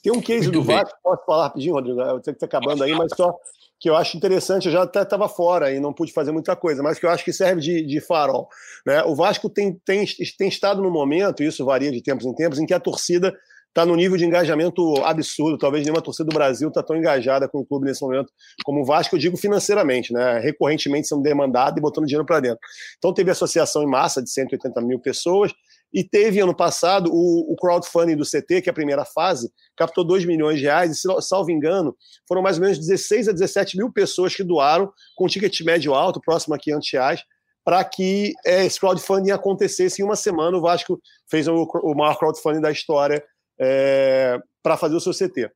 Tem 0.03 0.11
um 0.11 0.21
case 0.21 0.47
Muito 0.47 0.59
do 0.59 0.67
bem. 0.67 0.75
Vasco, 0.75 0.99
posso 1.01 1.25
falar 1.25 1.43
rapidinho, 1.45 1.73
Rodrigo? 1.73 2.01
Eu 2.01 2.21
sei 2.23 2.33
que 2.33 2.43
está 2.43 2.45
acabando 2.45 2.83
aí, 2.83 2.93
mas 2.93 3.11
só 3.15 3.35
que 3.83 3.89
eu 3.89 3.97
acho 3.97 4.15
interessante, 4.15 4.67
eu 4.67 4.71
já 4.71 4.83
até 4.83 5.01
estava 5.01 5.27
fora 5.27 5.69
e 5.69 5.77
não 5.77 5.91
pude 5.91 6.13
fazer 6.13 6.31
muita 6.31 6.55
coisa, 6.55 6.81
mas 6.81 6.97
que 6.97 7.05
eu 7.05 7.09
acho 7.09 7.21
que 7.21 7.33
serve 7.33 7.59
de, 7.59 7.85
de 7.85 7.99
farol. 7.99 8.47
Né? 8.85 9.03
O 9.03 9.13
Vasco 9.13 9.49
tem, 9.49 9.77
tem, 9.83 10.05
tem 10.37 10.47
estado 10.47 10.81
no 10.81 10.89
momento, 10.89 11.43
e 11.43 11.47
isso 11.47 11.65
varia 11.65 11.91
de 11.91 12.01
tempos 12.01 12.25
em 12.25 12.33
tempos, 12.33 12.59
em 12.59 12.65
que 12.65 12.73
a 12.73 12.79
torcida 12.79 13.37
está 13.67 13.85
no 13.85 13.93
nível 13.93 14.15
de 14.15 14.23
engajamento 14.23 14.93
absurdo. 15.03 15.57
Talvez 15.57 15.83
nenhuma 15.83 16.01
torcida 16.01 16.29
do 16.29 16.33
Brasil 16.33 16.69
está 16.69 16.81
tão 16.81 16.95
engajada 16.95 17.45
com 17.49 17.59
o 17.59 17.65
clube 17.65 17.85
nesse 17.85 18.01
momento 18.01 18.31
como 18.63 18.83
o 18.83 18.85
Vasco, 18.85 19.15
eu 19.15 19.19
digo 19.19 19.35
financeiramente, 19.35 20.13
né? 20.13 20.39
recorrentemente 20.39 21.09
sendo 21.09 21.21
demandado 21.21 21.77
e 21.77 21.81
botando 21.81 22.05
dinheiro 22.05 22.25
para 22.25 22.39
dentro. 22.39 22.59
Então 22.97 23.13
teve 23.13 23.31
associação 23.31 23.83
em 23.83 23.87
massa 23.87 24.23
de 24.23 24.29
180 24.29 24.79
mil 24.79 24.97
pessoas, 25.01 25.51
e 25.93 26.03
teve 26.03 26.39
ano 26.39 26.55
passado 26.55 27.11
o, 27.13 27.53
o 27.53 27.55
crowdfunding 27.55 28.15
do 28.15 28.25
CT, 28.25 28.63
que 28.63 28.69
é 28.69 28.71
a 28.71 28.73
primeira 28.73 29.05
fase, 29.05 29.51
captou 29.77 30.03
2 30.03 30.25
milhões 30.25 30.57
de 30.57 30.63
reais, 30.63 30.91
e, 30.91 31.21
salvo 31.21 31.51
engano, 31.51 31.95
foram 32.27 32.41
mais 32.41 32.57
ou 32.57 32.63
menos 32.63 32.79
16 32.79 33.27
a 33.27 33.31
17 33.31 33.77
mil 33.77 33.91
pessoas 33.91 34.35
que 34.35 34.43
doaram 34.43 34.91
com 35.15 35.27
ticket 35.27 35.61
médio 35.61 35.93
alto, 35.93 36.19
próximo 36.19 36.55
a 36.55 36.57
500 36.57 36.89
reais, 36.91 37.23
para 37.63 37.83
que 37.83 38.33
é, 38.45 38.65
esse 38.65 38.79
crowdfunding 38.79 39.31
acontecesse 39.31 40.01
em 40.01 40.05
uma 40.05 40.15
semana. 40.15 40.57
O 40.57 40.61
Vasco 40.61 40.99
fez 41.29 41.47
o, 41.47 41.63
o 41.83 41.95
maior 41.95 42.17
crowdfunding 42.17 42.59
da 42.59 42.71
história 42.71 43.23
é, 43.59 44.39
para 44.63 44.75
fazer 44.75 44.95
o 44.95 44.99
seu 44.99 45.13
CT. 45.13 45.49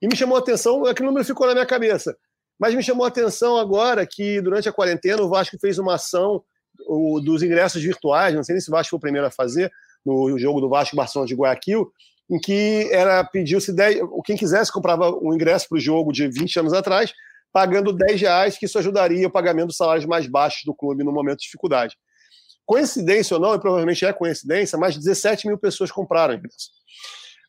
E 0.00 0.08
me 0.08 0.16
chamou 0.16 0.36
a 0.36 0.40
atenção, 0.40 0.84
aquele 0.86 1.06
número 1.06 1.24
ficou 1.24 1.46
na 1.46 1.52
minha 1.52 1.66
cabeça, 1.66 2.16
mas 2.58 2.74
me 2.74 2.82
chamou 2.82 3.04
a 3.04 3.08
atenção 3.08 3.56
agora 3.58 4.06
que 4.06 4.40
durante 4.40 4.68
a 4.68 4.72
quarentena 4.72 5.22
o 5.22 5.28
Vasco 5.28 5.58
fez 5.60 5.78
uma 5.78 5.94
ação 5.94 6.42
o, 6.86 7.20
dos 7.20 7.42
ingressos 7.42 7.82
virtuais, 7.82 8.34
não 8.34 8.42
sei 8.42 8.54
nem 8.54 8.60
se 8.60 8.68
o 8.68 8.72
Vasco 8.72 8.90
foi 8.90 8.96
o 8.96 9.00
primeiro 9.00 9.26
a 9.26 9.30
fazer, 9.30 9.70
no 10.04 10.38
jogo 10.38 10.60
do 10.60 10.68
Vasco 10.68 10.96
Barcelona 10.96 11.28
de 11.28 11.34
Guayaquil, 11.34 11.92
em 12.30 12.38
que 12.38 12.88
era 12.90 13.22
pediu-se 13.24 13.74
quem 14.24 14.36
quisesse 14.36 14.72
comprava 14.72 15.10
um 15.10 15.34
ingresso 15.34 15.68
para 15.68 15.76
o 15.76 15.80
jogo 15.80 16.12
de 16.12 16.28
20 16.28 16.60
anos 16.60 16.72
atrás, 16.72 17.12
pagando 17.52 17.92
10 17.92 18.20
reais, 18.20 18.58
que 18.58 18.66
isso 18.66 18.78
ajudaria 18.78 19.26
o 19.26 19.30
pagamento 19.30 19.68
dos 19.68 19.76
salários 19.76 20.06
mais 20.06 20.26
baixos 20.26 20.62
do 20.64 20.74
clube 20.74 21.04
no 21.04 21.12
momento 21.12 21.38
de 21.38 21.44
dificuldade. 21.44 21.96
Coincidência 22.64 23.36
ou 23.36 23.40
não, 23.40 23.54
e 23.54 23.60
provavelmente 23.60 24.04
é 24.04 24.12
coincidência, 24.12 24.78
mais 24.78 24.94
de 24.94 25.00
17 25.00 25.46
mil 25.46 25.58
pessoas 25.58 25.90
compraram 25.90 26.34
ingresso. 26.34 26.70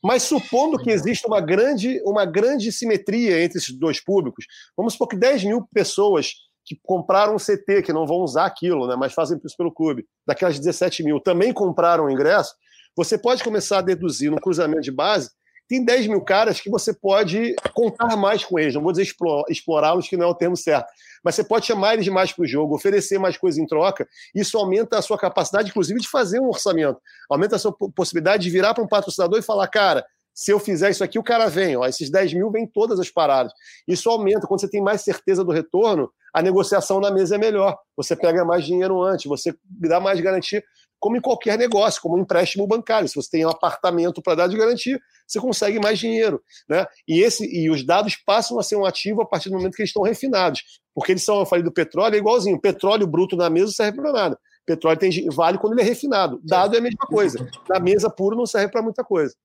Mas 0.03 0.23
supondo 0.23 0.77
que 0.77 0.91
exista 0.91 1.27
uma 1.27 1.39
grande, 1.39 2.01
uma 2.03 2.25
grande 2.25 2.71
simetria 2.73 3.41
entre 3.41 3.59
esses 3.59 3.73
dois 3.73 4.03
públicos, 4.03 4.45
vamos 4.75 4.93
supor 4.93 5.07
que 5.07 5.15
10 5.15 5.45
mil 5.45 5.65
pessoas 5.73 6.33
que 6.65 6.79
compraram 6.83 7.35
um 7.35 7.37
CT, 7.37 7.81
que 7.83 7.93
não 7.93 8.05
vão 8.05 8.17
usar 8.17 8.45
aquilo, 8.45 8.87
né, 8.87 8.95
mas 8.95 9.13
fazem 9.13 9.39
isso 9.43 9.57
pelo 9.57 9.71
clube, 9.71 10.05
daquelas 10.25 10.59
17 10.59 11.03
mil, 11.03 11.19
também 11.19 11.53
compraram 11.53 12.05
o 12.05 12.11
ingresso, 12.11 12.53
você 12.95 13.17
pode 13.17 13.43
começar 13.43 13.79
a 13.79 13.81
deduzir 13.81 14.31
no 14.31 14.39
cruzamento 14.39 14.81
de 14.81 14.91
base, 14.91 15.29
tem 15.67 15.83
10 15.83 16.07
mil 16.07 16.21
caras 16.21 16.59
que 16.59 16.69
você 16.69 16.93
pode 16.93 17.55
contar 17.73 18.15
mais 18.15 18.43
com 18.43 18.59
eles, 18.59 18.75
não 18.75 18.83
vou 18.83 18.91
dizer 18.91 19.07
explorá-los, 19.49 20.07
que 20.07 20.17
não 20.17 20.27
é 20.27 20.29
o 20.29 20.35
termo 20.35 20.55
certo, 20.55 20.87
mas 21.23 21.35
você 21.35 21.43
pode 21.43 21.65
chamar 21.65 21.93
eles 21.93 22.07
mais 22.09 22.31
para 22.31 22.43
o 22.43 22.47
jogo, 22.47 22.75
oferecer 22.75 23.17
mais 23.17 23.37
coisa 23.37 23.61
em 23.61 23.65
troca, 23.65 24.07
isso 24.35 24.57
aumenta 24.57 24.97
a 24.97 25.01
sua 25.01 25.17
capacidade, 25.17 25.69
inclusive, 25.69 25.99
de 25.99 26.09
fazer 26.09 26.39
um 26.39 26.47
orçamento, 26.47 26.99
aumenta 27.29 27.55
a 27.55 27.59
sua 27.59 27.73
possibilidade 27.95 28.43
de 28.43 28.49
virar 28.49 28.73
para 28.73 28.83
um 28.83 28.87
patrocinador 28.87 29.39
e 29.39 29.43
falar, 29.43 29.67
cara, 29.67 30.05
se 30.33 30.51
eu 30.51 30.59
fizer 30.59 30.89
isso 30.89 31.03
aqui, 31.03 31.19
o 31.19 31.23
cara 31.23 31.47
vem. 31.47 31.75
Ó, 31.75 31.85
esses 31.85 32.09
10 32.09 32.33
mil 32.33 32.51
vem 32.51 32.65
todas 32.65 32.99
as 32.99 33.09
paradas. 33.09 33.53
Isso 33.87 34.09
aumenta. 34.09 34.47
Quando 34.47 34.61
você 34.61 34.69
tem 34.69 34.81
mais 34.81 35.01
certeza 35.01 35.43
do 35.43 35.51
retorno, 35.51 36.11
a 36.33 36.41
negociação 36.41 36.99
na 36.99 37.11
mesa 37.11 37.35
é 37.35 37.37
melhor. 37.37 37.77
Você 37.95 38.15
pega 38.15 38.43
mais 38.43 38.65
dinheiro 38.65 39.01
antes, 39.01 39.25
você 39.25 39.53
dá 39.63 39.99
mais 39.99 40.19
garantia, 40.19 40.63
como 40.99 41.17
em 41.17 41.21
qualquer 41.21 41.57
negócio, 41.57 42.01
como 42.01 42.15
um 42.15 42.21
empréstimo 42.21 42.65
bancário. 42.65 43.07
Se 43.07 43.15
você 43.15 43.29
tem 43.29 43.45
um 43.45 43.49
apartamento 43.49 44.21
para 44.21 44.35
dar 44.35 44.47
de 44.47 44.57
garantia, 44.57 44.99
você 45.27 45.39
consegue 45.39 45.79
mais 45.79 45.99
dinheiro. 45.99 46.41
Né? 46.67 46.85
E, 47.07 47.21
esse, 47.21 47.45
e 47.45 47.69
os 47.69 47.85
dados 47.85 48.15
passam 48.15 48.57
a 48.57 48.63
ser 48.63 48.77
um 48.77 48.85
ativo 48.85 49.21
a 49.21 49.25
partir 49.25 49.49
do 49.49 49.57
momento 49.57 49.75
que 49.75 49.81
eles 49.81 49.89
estão 49.89 50.01
refinados. 50.01 50.63
Porque 50.95 51.11
eles 51.11 51.23
são, 51.23 51.39
eu 51.39 51.45
falei 51.45 51.63
do 51.63 51.71
petróleo, 51.71 52.15
é 52.15 52.17
igualzinho. 52.17 52.59
Petróleo 52.59 53.05
bruto 53.05 53.35
na 53.35 53.49
mesa 53.49 53.65
não 53.65 53.73
serve 53.73 54.01
para 54.01 54.11
nada. 54.11 54.39
Petróleo 54.65 54.97
tem, 54.97 55.29
vale 55.29 55.57
quando 55.57 55.73
ele 55.73 55.81
é 55.81 55.85
refinado. 55.85 56.39
Dado 56.43 56.75
é 56.75 56.79
a 56.79 56.81
mesma 56.81 57.05
coisa. 57.05 57.49
Na 57.69 57.79
mesa 57.79 58.09
puro 58.09 58.35
não 58.35 58.45
serve 58.45 58.71
para 58.71 58.81
muita 58.81 59.03
coisa. 59.03 59.35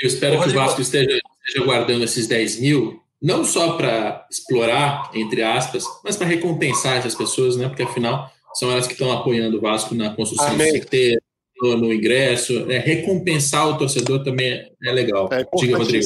Eu 0.00 0.08
espero 0.08 0.40
que 0.40 0.48
o 0.48 0.54
Vasco 0.54 0.80
esteja, 0.80 1.20
esteja 1.46 1.64
guardando 1.64 2.04
esses 2.04 2.26
10 2.26 2.60
mil, 2.60 3.02
não 3.20 3.44
só 3.44 3.76
para 3.76 4.26
explorar, 4.30 5.10
entre 5.14 5.42
aspas, 5.42 5.84
mas 6.04 6.16
para 6.16 6.26
recompensar 6.26 6.98
essas 6.98 7.14
pessoas, 7.14 7.56
né? 7.56 7.68
Porque 7.68 7.82
afinal 7.82 8.30
são 8.54 8.70
elas 8.70 8.86
que 8.86 8.92
estão 8.92 9.12
apoiando 9.12 9.58
o 9.58 9.60
Vasco 9.60 9.94
na 9.94 10.14
construção 10.14 10.48
Amém. 10.48 10.72
do 10.72 10.80
CT, 10.80 11.18
no, 11.60 11.76
no, 11.76 11.92
ingresso. 11.92 12.70
É, 12.70 12.78
recompensar 12.78 13.68
o 13.68 13.76
torcedor 13.76 14.22
também 14.22 14.70
é, 14.84 14.92
legal. 14.92 15.28
É 15.32 15.44
Diga, 15.56 15.78
Rodrigo. 15.78 16.04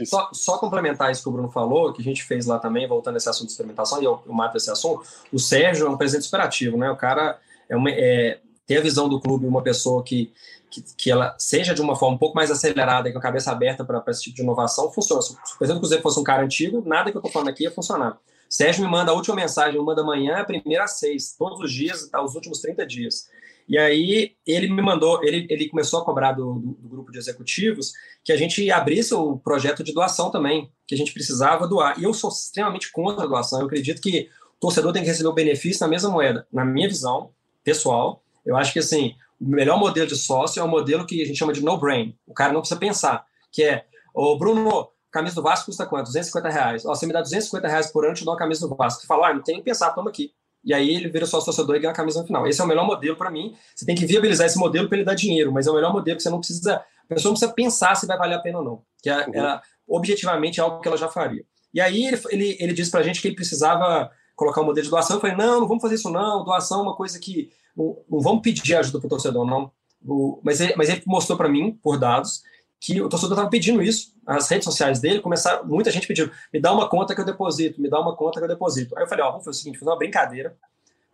É 0.00 0.04
só, 0.04 0.30
só, 0.32 0.58
complementar 0.58 1.12
isso 1.12 1.22
que 1.22 1.28
o 1.28 1.32
Bruno 1.32 1.50
falou, 1.50 1.92
que 1.92 2.00
a 2.00 2.04
gente 2.04 2.24
fez 2.24 2.46
lá 2.46 2.58
também, 2.58 2.88
voltando 2.88 3.14
a 3.14 3.18
esse 3.18 3.28
assunto 3.28 3.46
de 3.46 3.52
experimentação, 3.52 4.00
e 4.00 4.04
eu, 4.04 4.20
eu 4.26 4.32
mato 4.32 4.56
esse 4.56 4.70
assunto. 4.70 5.02
O 5.32 5.38
Sérgio 5.38 5.86
é 5.86 5.90
um 5.90 5.96
presidente 5.96 6.24
esperativo, 6.24 6.76
né? 6.76 6.90
O 6.90 6.96
cara 6.96 7.38
é, 7.68 7.76
uma, 7.76 7.90
é 7.90 8.38
tem 8.70 8.78
a 8.78 8.82
visão 8.82 9.08
do 9.08 9.18
clube, 9.18 9.48
uma 9.48 9.64
pessoa 9.64 10.00
que 10.04 10.32
que, 10.70 10.80
que 10.96 11.10
ela 11.10 11.34
seja 11.36 11.74
de 11.74 11.82
uma 11.82 11.96
forma 11.96 12.14
um 12.14 12.18
pouco 12.18 12.36
mais 12.36 12.48
acelerada 12.48 13.10
com 13.10 13.18
a 13.18 13.20
cabeça 13.20 13.50
aberta 13.50 13.84
para 13.84 14.04
esse 14.06 14.22
tipo 14.22 14.36
de 14.36 14.42
inovação, 14.42 14.88
funciona. 14.92 15.20
Se 15.20 15.32
o 15.32 15.78
Cruzeiro 15.78 16.00
fosse 16.00 16.20
um 16.20 16.22
cara 16.22 16.44
antigo, 16.44 16.80
nada 16.86 17.10
que 17.10 17.16
eu 17.16 17.18
estou 17.18 17.32
falando 17.32 17.48
aqui 17.48 17.64
ia 17.64 17.72
funcionar. 17.72 18.16
Sérgio 18.48 18.84
me 18.84 18.88
manda 18.88 19.10
a 19.10 19.14
última 19.14 19.34
mensagem, 19.34 19.80
uma 19.80 19.96
da 19.96 20.04
manhã, 20.04 20.36
a 20.36 20.44
primeira 20.44 20.84
às 20.84 21.00
seis, 21.00 21.34
todos 21.36 21.58
os 21.58 21.72
dias, 21.72 22.08
tá, 22.08 22.22
os 22.22 22.36
últimos 22.36 22.60
30 22.60 22.86
dias. 22.86 23.28
E 23.68 23.76
aí 23.76 24.36
ele 24.46 24.68
me 24.68 24.80
mandou, 24.80 25.20
ele, 25.24 25.44
ele 25.50 25.68
começou 25.68 26.00
a 26.00 26.04
cobrar 26.04 26.32
do, 26.34 26.54
do, 26.54 26.72
do, 26.74 26.88
grupo 26.88 27.10
de 27.10 27.18
executivos 27.18 27.92
que 28.22 28.32
a 28.32 28.36
gente 28.36 28.70
abrisse 28.70 29.12
o 29.12 29.38
projeto 29.38 29.82
de 29.82 29.92
doação 29.92 30.30
também, 30.30 30.70
que 30.86 30.94
a 30.94 30.98
gente 30.98 31.12
precisava 31.12 31.66
doar. 31.66 31.98
E 31.98 32.04
eu 32.04 32.14
sou 32.14 32.30
extremamente 32.30 32.92
contra 32.92 33.24
a 33.24 33.26
doação. 33.26 33.58
Eu 33.58 33.66
acredito 33.66 34.00
que 34.00 34.28
o 34.56 34.60
torcedor 34.60 34.92
tem 34.92 35.02
que 35.02 35.08
receber 35.08 35.28
o 35.28 35.32
benefício 35.32 35.80
na 35.80 35.88
mesma 35.88 36.10
moeda. 36.10 36.46
Na 36.52 36.64
minha 36.64 36.88
visão 36.88 37.30
pessoal, 37.62 38.22
eu 38.50 38.56
acho 38.56 38.72
que 38.72 38.80
assim, 38.80 39.14
o 39.40 39.48
melhor 39.48 39.78
modelo 39.78 40.08
de 40.08 40.16
sócio 40.16 40.60
é 40.60 40.64
o 40.64 40.68
modelo 40.68 41.06
que 41.06 41.22
a 41.22 41.24
gente 41.24 41.38
chama 41.38 41.52
de 41.52 41.62
no-brain. 41.62 42.16
O 42.26 42.34
cara 42.34 42.52
não 42.52 42.60
precisa 42.60 42.80
pensar, 42.80 43.24
que 43.52 43.62
é, 43.62 43.84
ô 44.12 44.36
Bruno, 44.36 44.88
camisa 45.08 45.36
do 45.36 45.42
Vasco 45.42 45.66
custa 45.66 45.86
quanto? 45.86 46.06
250 46.06 46.48
reais. 46.48 46.84
Ó, 46.84 46.92
você 46.92 47.06
me 47.06 47.12
dá 47.12 47.20
250 47.20 47.68
reais 47.68 47.92
por 47.92 48.04
ano, 48.04 48.12
eu 48.12 48.16
te 48.16 48.24
dou 48.24 48.32
uma 48.34 48.38
camisa 48.38 48.66
do 48.66 48.74
Vasco. 48.74 49.00
Você 49.00 49.06
fala, 49.06 49.28
ah, 49.28 49.34
não 49.34 49.42
tem 49.42 49.56
que 49.56 49.62
pensar, 49.62 49.90
toma 49.90 50.10
aqui. 50.10 50.32
E 50.64 50.74
aí 50.74 50.90
ele 50.90 51.08
vira 51.08 51.26
sócio 51.26 51.46
torcedor 51.46 51.76
e 51.76 51.78
ganha 51.78 51.92
a 51.92 51.96
camisa 51.96 52.20
no 52.20 52.26
final. 52.26 52.44
Esse 52.46 52.60
é 52.60 52.64
o 52.64 52.66
melhor 52.66 52.84
modelo 52.84 53.16
para 53.16 53.30
mim. 53.30 53.56
Você 53.72 53.86
tem 53.86 53.94
que 53.94 54.04
viabilizar 54.04 54.48
esse 54.48 54.58
modelo 54.58 54.88
para 54.88 54.98
ele 54.98 55.04
dar 55.04 55.14
dinheiro, 55.14 55.52
mas 55.52 55.68
é 55.68 55.70
o 55.70 55.74
melhor 55.74 55.92
modelo 55.92 56.16
que 56.16 56.22
você 56.24 56.28
não 56.28 56.38
precisa. 56.38 56.74
A 56.74 57.14
pessoa 57.14 57.30
não 57.30 57.38
precisa 57.38 57.52
pensar 57.52 57.94
se 57.94 58.06
vai 58.06 58.18
valer 58.18 58.34
a 58.34 58.40
pena 58.40 58.58
ou 58.58 58.64
não. 58.64 58.82
Que 59.00 59.08
é, 59.08 59.26
uhum. 59.26 59.60
objetivamente 59.96 60.58
é 60.58 60.62
algo 60.62 60.80
que 60.80 60.88
ela 60.88 60.96
já 60.96 61.08
faria. 61.08 61.44
E 61.72 61.80
aí 61.80 62.04
ele, 62.04 62.20
ele, 62.30 62.56
ele 62.60 62.72
disse 62.72 62.90
para 62.90 63.00
a 63.00 63.02
gente 63.02 63.22
que 63.22 63.28
ele 63.28 63.36
precisava 63.36 64.10
colocar 64.36 64.60
um 64.62 64.64
modelo 64.64 64.84
de 64.84 64.90
doação. 64.90 65.16
Eu 65.16 65.20
falei, 65.20 65.36
não, 65.36 65.60
não 65.60 65.68
vamos 65.68 65.82
fazer 65.82 65.94
isso 65.94 66.10
não. 66.10 66.44
Doação 66.44 66.80
é 66.80 66.82
uma 66.82 66.96
coisa 66.96 67.18
que 67.18 67.50
não, 67.76 67.96
vamos 68.08 68.42
pedir 68.42 68.74
ajuda 68.76 68.98
para 68.98 69.06
o 69.06 69.10
torcedor, 69.10 69.46
não. 69.46 69.70
O, 70.06 70.40
mas, 70.42 70.60
ele, 70.60 70.74
mas 70.76 70.88
ele 70.88 71.02
mostrou 71.06 71.36
para 71.36 71.48
mim, 71.48 71.78
por 71.82 71.98
dados, 71.98 72.42
que 72.80 73.00
o 73.00 73.08
torcedor 73.08 73.34
estava 73.34 73.50
pedindo 73.50 73.82
isso, 73.82 74.14
as 74.26 74.48
redes 74.48 74.64
sociais 74.64 75.00
dele 75.00 75.20
começaram, 75.20 75.66
muita 75.66 75.90
gente 75.90 76.06
pediu, 76.06 76.30
me 76.52 76.58
dá 76.58 76.72
uma 76.72 76.88
conta 76.88 77.14
que 77.14 77.20
eu 77.20 77.24
deposito, 77.26 77.80
me 77.80 77.90
dá 77.90 78.00
uma 78.00 78.16
conta 78.16 78.40
que 78.40 78.44
eu 78.44 78.48
deposito. 78.48 78.96
Aí 78.96 79.04
eu 79.04 79.08
falei, 79.08 79.22
ó, 79.22 79.30
vamos 79.30 79.44
fazer 79.44 79.58
o 79.58 79.60
seguinte, 79.60 79.78
fazer 79.78 79.90
uma 79.90 79.98
brincadeira, 79.98 80.56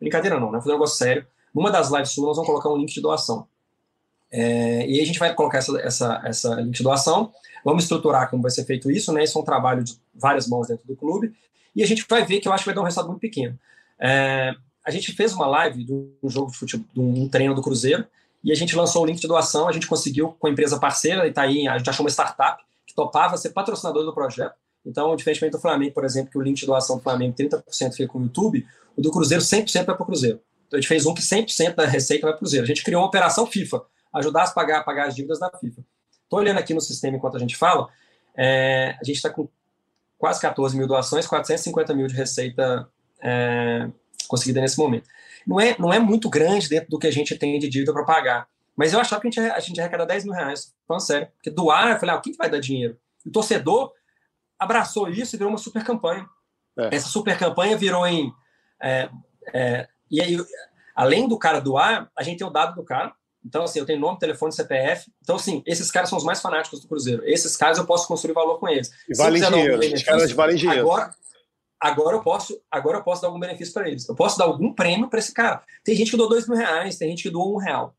brincadeira 0.00 0.38
não, 0.38 0.52
né, 0.52 0.58
fazer 0.58 0.70
um 0.70 0.74
negócio 0.74 0.96
sério, 0.96 1.26
numa 1.52 1.70
das 1.70 1.90
lives 1.90 2.10
suas 2.10 2.28
nós 2.28 2.36
vamos 2.36 2.48
colocar 2.48 2.70
um 2.70 2.76
link 2.76 2.92
de 2.92 3.00
doação. 3.00 3.48
É, 4.30 4.86
e 4.86 4.94
aí 4.94 5.00
a 5.00 5.06
gente 5.06 5.18
vai 5.18 5.34
colocar 5.34 5.58
essa, 5.58 5.80
essa, 5.80 6.22
essa 6.24 6.54
link 6.60 6.76
de 6.76 6.82
doação, 6.84 7.32
vamos 7.64 7.82
estruturar 7.82 8.30
como 8.30 8.42
vai 8.42 8.50
ser 8.50 8.64
feito 8.64 8.88
isso, 8.88 9.12
né, 9.12 9.24
isso 9.24 9.36
é 9.36 9.42
um 9.42 9.44
trabalho 9.44 9.82
de 9.82 9.98
várias 10.14 10.46
mãos 10.46 10.68
dentro 10.68 10.86
do 10.86 10.94
clube, 10.94 11.34
e 11.74 11.82
a 11.82 11.86
gente 11.86 12.06
vai 12.08 12.24
ver 12.24 12.38
que 12.38 12.46
eu 12.46 12.52
acho 12.52 12.62
que 12.62 12.68
vai 12.68 12.74
dar 12.74 12.82
um 12.82 12.84
resultado 12.84 13.08
muito 13.08 13.20
pequeno. 13.20 13.58
É, 13.98 14.54
a 14.86 14.90
gente 14.92 15.12
fez 15.12 15.32
uma 15.32 15.46
live 15.48 15.84
de 15.84 15.92
um 15.92 16.30
jogo 16.30 16.52
de 16.52 16.56
futebol, 16.56 16.86
de 16.94 17.00
um 17.00 17.28
treino 17.28 17.54
do 17.54 17.60
Cruzeiro, 17.60 18.06
e 18.44 18.52
a 18.52 18.54
gente 18.54 18.76
lançou 18.76 19.02
o 19.02 19.06
link 19.06 19.20
de 19.20 19.26
doação, 19.26 19.68
a 19.68 19.72
gente 19.72 19.88
conseguiu 19.88 20.28
com 20.38 20.46
a 20.46 20.50
empresa 20.50 20.78
parceira, 20.78 21.26
Itaí, 21.26 21.66
a 21.66 21.76
gente 21.76 21.90
achou 21.90 22.04
uma 22.04 22.10
startup 22.10 22.62
que 22.86 22.94
topava 22.94 23.36
ser 23.36 23.50
patrocinador 23.50 24.04
do 24.04 24.14
projeto. 24.14 24.54
Então, 24.86 25.16
diferentemente 25.16 25.56
do 25.56 25.60
Flamengo, 25.60 25.92
por 25.92 26.04
exemplo, 26.04 26.30
que 26.30 26.38
o 26.38 26.40
link 26.40 26.56
de 26.58 26.66
doação 26.66 26.98
do 26.98 27.02
Flamengo 27.02 27.34
30% 27.36 27.94
fica 27.94 28.06
com 28.06 28.20
o 28.20 28.22
YouTube, 28.22 28.64
o 28.96 29.02
do 29.02 29.10
Cruzeiro 29.10 29.42
100% 29.42 29.74
vai 29.74 29.96
para 29.96 30.02
o 30.02 30.06
Cruzeiro. 30.06 30.40
Então, 30.68 30.78
a 30.78 30.80
gente 30.80 30.88
fez 30.88 31.04
um 31.04 31.12
que 31.12 31.22
100% 31.22 31.74
da 31.74 31.86
receita 31.86 32.22
vai 32.22 32.32
para 32.32 32.36
o 32.36 32.38
Cruzeiro. 32.38 32.62
A 32.64 32.68
gente 32.68 32.84
criou 32.84 33.02
uma 33.02 33.08
operação 33.08 33.44
FIFA, 33.44 33.82
ajudar 34.14 34.44
a 34.44 34.50
pagar, 34.52 34.78
a 34.78 34.84
pagar 34.84 35.08
as 35.08 35.16
dívidas 35.16 35.40
da 35.40 35.50
FIFA. 35.50 35.84
Estou 36.22 36.38
olhando 36.38 36.58
aqui 36.58 36.72
no 36.72 36.80
sistema 36.80 37.16
enquanto 37.16 37.36
a 37.36 37.40
gente 37.40 37.56
fala, 37.56 37.88
é, 38.36 38.96
a 39.00 39.04
gente 39.04 39.16
está 39.16 39.30
com 39.30 39.48
quase 40.16 40.40
14 40.40 40.76
mil 40.76 40.86
doações, 40.86 41.26
450 41.26 41.92
mil 41.94 42.06
de 42.06 42.14
receita 42.14 42.88
é, 43.20 43.88
conseguida 44.26 44.60
nesse 44.60 44.78
momento 44.78 45.08
não 45.46 45.60
é, 45.60 45.76
não 45.78 45.92
é 45.92 45.98
muito 46.00 46.28
grande 46.28 46.68
dentro 46.68 46.90
do 46.90 46.98
que 46.98 47.06
a 47.06 47.12
gente 47.12 47.38
tem 47.38 47.58
de 47.58 47.68
dívida 47.68 47.92
para 47.92 48.04
pagar. 48.04 48.48
Mas 48.74 48.92
eu 48.92 49.00
achava 49.00 49.22
que 49.22 49.28
a 49.28 49.30
gente, 49.30 49.52
a 49.52 49.60
gente 49.60 49.80
arrecada 49.80 50.04
10 50.04 50.24
mil 50.24 50.34
reais. 50.34 50.74
Falando 50.86 51.02
sério. 51.02 51.28
Porque 51.36 51.50
doar, 51.50 51.92
eu 51.92 51.98
falei, 51.98 52.14
ah, 52.14 52.18
o 52.18 52.20
que, 52.20 52.36
vai 52.36 52.50
dar 52.50 52.58
dinheiro? 52.58 52.98
O 53.24 53.30
torcedor 53.30 53.92
abraçou 54.58 55.08
isso 55.08 55.34
e 55.34 55.38
virou 55.38 55.50
uma 55.50 55.58
super 55.58 55.84
campanha. 55.84 56.26
É. 56.76 56.96
Essa 56.96 57.08
super 57.08 57.38
campanha 57.38 57.76
virou 57.76 58.06
em. 58.06 58.30
É, 58.82 59.08
é, 59.54 59.88
e 60.10 60.20
aí, 60.20 60.36
além 60.94 61.26
do 61.26 61.38
cara 61.38 61.60
doar, 61.60 62.10
a 62.16 62.22
gente 62.22 62.38
tem 62.38 62.46
o 62.46 62.50
dado 62.50 62.74
do 62.74 62.84
cara. 62.84 63.14
Então, 63.42 63.62
assim, 63.62 63.78
eu 63.78 63.86
tenho 63.86 64.00
nome, 64.00 64.18
telefone, 64.18 64.52
CPF. 64.52 65.10
Então, 65.22 65.36
assim, 65.36 65.62
esses 65.64 65.90
caras 65.90 66.10
são 66.10 66.18
os 66.18 66.24
mais 66.24 66.42
fanáticos 66.42 66.80
do 66.80 66.88
Cruzeiro. 66.88 67.22
Esses 67.24 67.56
caras 67.56 67.78
eu 67.78 67.86
posso 67.86 68.08
construir 68.08 68.34
valor 68.34 68.58
com 68.58 68.68
eles. 68.68 68.90
E 69.08 69.16
valem 69.16 69.40
dinheiro. 69.40 69.78
Os 69.78 70.02
caras 70.02 70.32
valem 70.32 70.56
dinheiro. 70.56 70.80
Agora, 70.80 71.14
agora 71.86 72.16
eu 72.16 72.22
posso, 72.22 72.60
agora 72.70 72.98
eu 72.98 73.02
posso 73.02 73.22
dar 73.22 73.28
algum 73.28 73.40
benefício 73.40 73.72
para 73.72 73.88
eles. 73.88 74.08
Eu 74.08 74.14
posso 74.14 74.38
dar 74.38 74.44
algum 74.44 74.72
prêmio 74.72 75.08
para 75.08 75.18
esse 75.18 75.32
cara. 75.32 75.62
Tem 75.84 75.94
gente 75.94 76.10
que 76.10 76.16
doou 76.16 76.28
dois 76.28 76.48
mil 76.48 76.56
reais, 76.56 76.96
tem 76.96 77.08
gente 77.10 77.22
que 77.22 77.30
doou 77.30 77.54
um 77.54 77.58
real. 77.58 77.94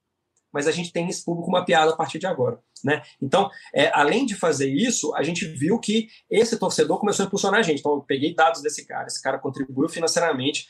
Mas 0.52 0.68
a 0.68 0.72
gente 0.72 0.92
tem 0.92 1.08
esse 1.10 1.24
público 1.24 1.52
mapeado 1.52 1.92
a 1.92 1.96
partir 1.96 2.20
de 2.20 2.26
agora. 2.26 2.60
Né? 2.84 3.02
Então, 3.22 3.50
é, 3.74 3.92
além 3.94 4.26
de 4.26 4.36
fazer 4.36 4.70
isso, 4.70 5.14
a 5.16 5.24
gente 5.24 5.46
viu 5.46 5.80
que 5.80 6.08
esse 6.30 6.58
torcedor 6.58 7.00
começou 7.00 7.24
a 7.24 7.28
impulsionar 7.28 7.60
a 7.60 7.64
gente. 7.64 7.80
Então, 7.80 7.94
eu 7.94 8.02
peguei 8.02 8.34
dados 8.34 8.62
desse 8.62 8.86
cara, 8.86 9.08
esse 9.08 9.22
cara 9.22 9.38
contribuiu 9.40 9.90
financeiramente. 9.90 10.68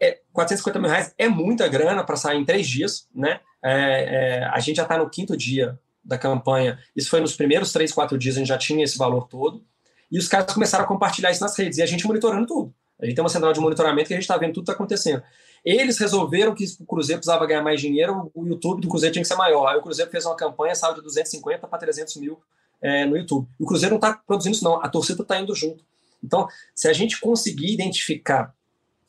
É, 0.00 0.20
450 0.32 0.78
mil 0.78 0.90
reais 0.90 1.14
é 1.16 1.28
muita 1.28 1.66
grana 1.68 2.04
para 2.04 2.16
sair 2.16 2.38
em 2.38 2.44
três 2.44 2.66
dias. 2.68 3.08
Né? 3.14 3.40
É, 3.62 3.70
é, 3.72 4.44
a 4.44 4.60
gente 4.60 4.76
já 4.76 4.84
está 4.84 4.98
no 4.98 5.10
quinto 5.10 5.36
dia 5.36 5.78
da 6.04 6.16
campanha. 6.16 6.78
Isso 6.94 7.10
foi 7.10 7.20
nos 7.20 7.34
primeiros 7.34 7.72
três, 7.72 7.92
quatro 7.92 8.16
dias, 8.16 8.36
a 8.36 8.38
gente 8.38 8.48
já 8.48 8.58
tinha 8.58 8.84
esse 8.84 8.96
valor 8.96 9.26
todo. 9.28 9.64
E 10.10 10.18
os 10.18 10.28
caras 10.28 10.52
começaram 10.52 10.84
a 10.84 10.86
compartilhar 10.86 11.30
isso 11.30 11.40
nas 11.40 11.56
redes, 11.56 11.78
e 11.78 11.82
a 11.82 11.86
gente 11.86 12.06
monitorando 12.06 12.46
tudo. 12.46 12.74
A 13.00 13.04
gente 13.04 13.14
tem 13.14 13.22
uma 13.22 13.28
central 13.28 13.52
de 13.52 13.60
monitoramento 13.60 14.08
que 14.08 14.14
a 14.14 14.16
gente 14.16 14.24
está 14.24 14.36
vendo 14.36 14.54
tudo 14.54 14.64
está 14.64 14.72
acontecendo. 14.72 15.22
Eles 15.64 15.98
resolveram 15.98 16.54
que 16.54 16.64
o 16.80 16.86
Cruzeiro 16.86 17.20
precisava 17.20 17.44
ganhar 17.46 17.62
mais 17.62 17.80
dinheiro, 17.80 18.30
o 18.34 18.46
YouTube 18.46 18.80
do 18.80 18.88
Cruzeiro 18.88 19.12
tinha 19.12 19.22
que 19.22 19.28
ser 19.28 19.34
maior. 19.34 19.66
Aí 19.66 19.76
o 19.76 19.82
Cruzeiro 19.82 20.10
fez 20.10 20.24
uma 20.24 20.36
campanha, 20.36 20.74
saiu 20.74 20.94
de 20.94 21.02
250 21.02 21.66
para 21.66 21.78
300 21.78 22.16
mil 22.16 22.40
é, 22.80 23.04
no 23.04 23.16
YouTube. 23.16 23.48
E 23.58 23.64
o 23.64 23.66
Cruzeiro 23.66 23.94
não 23.94 23.98
está 23.98 24.20
produzindo 24.26 24.54
isso, 24.54 24.64
não. 24.64 24.80
A 24.82 24.88
torcida 24.88 25.22
está 25.22 25.38
indo 25.40 25.54
junto. 25.54 25.84
Então, 26.22 26.48
se 26.74 26.88
a 26.88 26.92
gente 26.92 27.20
conseguir 27.20 27.72
identificar 27.72 28.54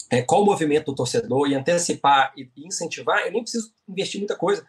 é, 0.10 0.22
qual 0.22 0.42
o 0.42 0.46
movimento 0.46 0.88
do 0.88 0.96
torcedor 0.96 1.48
e 1.48 1.56
antecipar 1.56 2.34
e 2.36 2.50
incentivar, 2.58 3.26
eu 3.26 3.32
nem 3.32 3.42
preciso 3.42 3.72
investir 3.88 4.20
muita 4.20 4.36
coisa. 4.36 4.66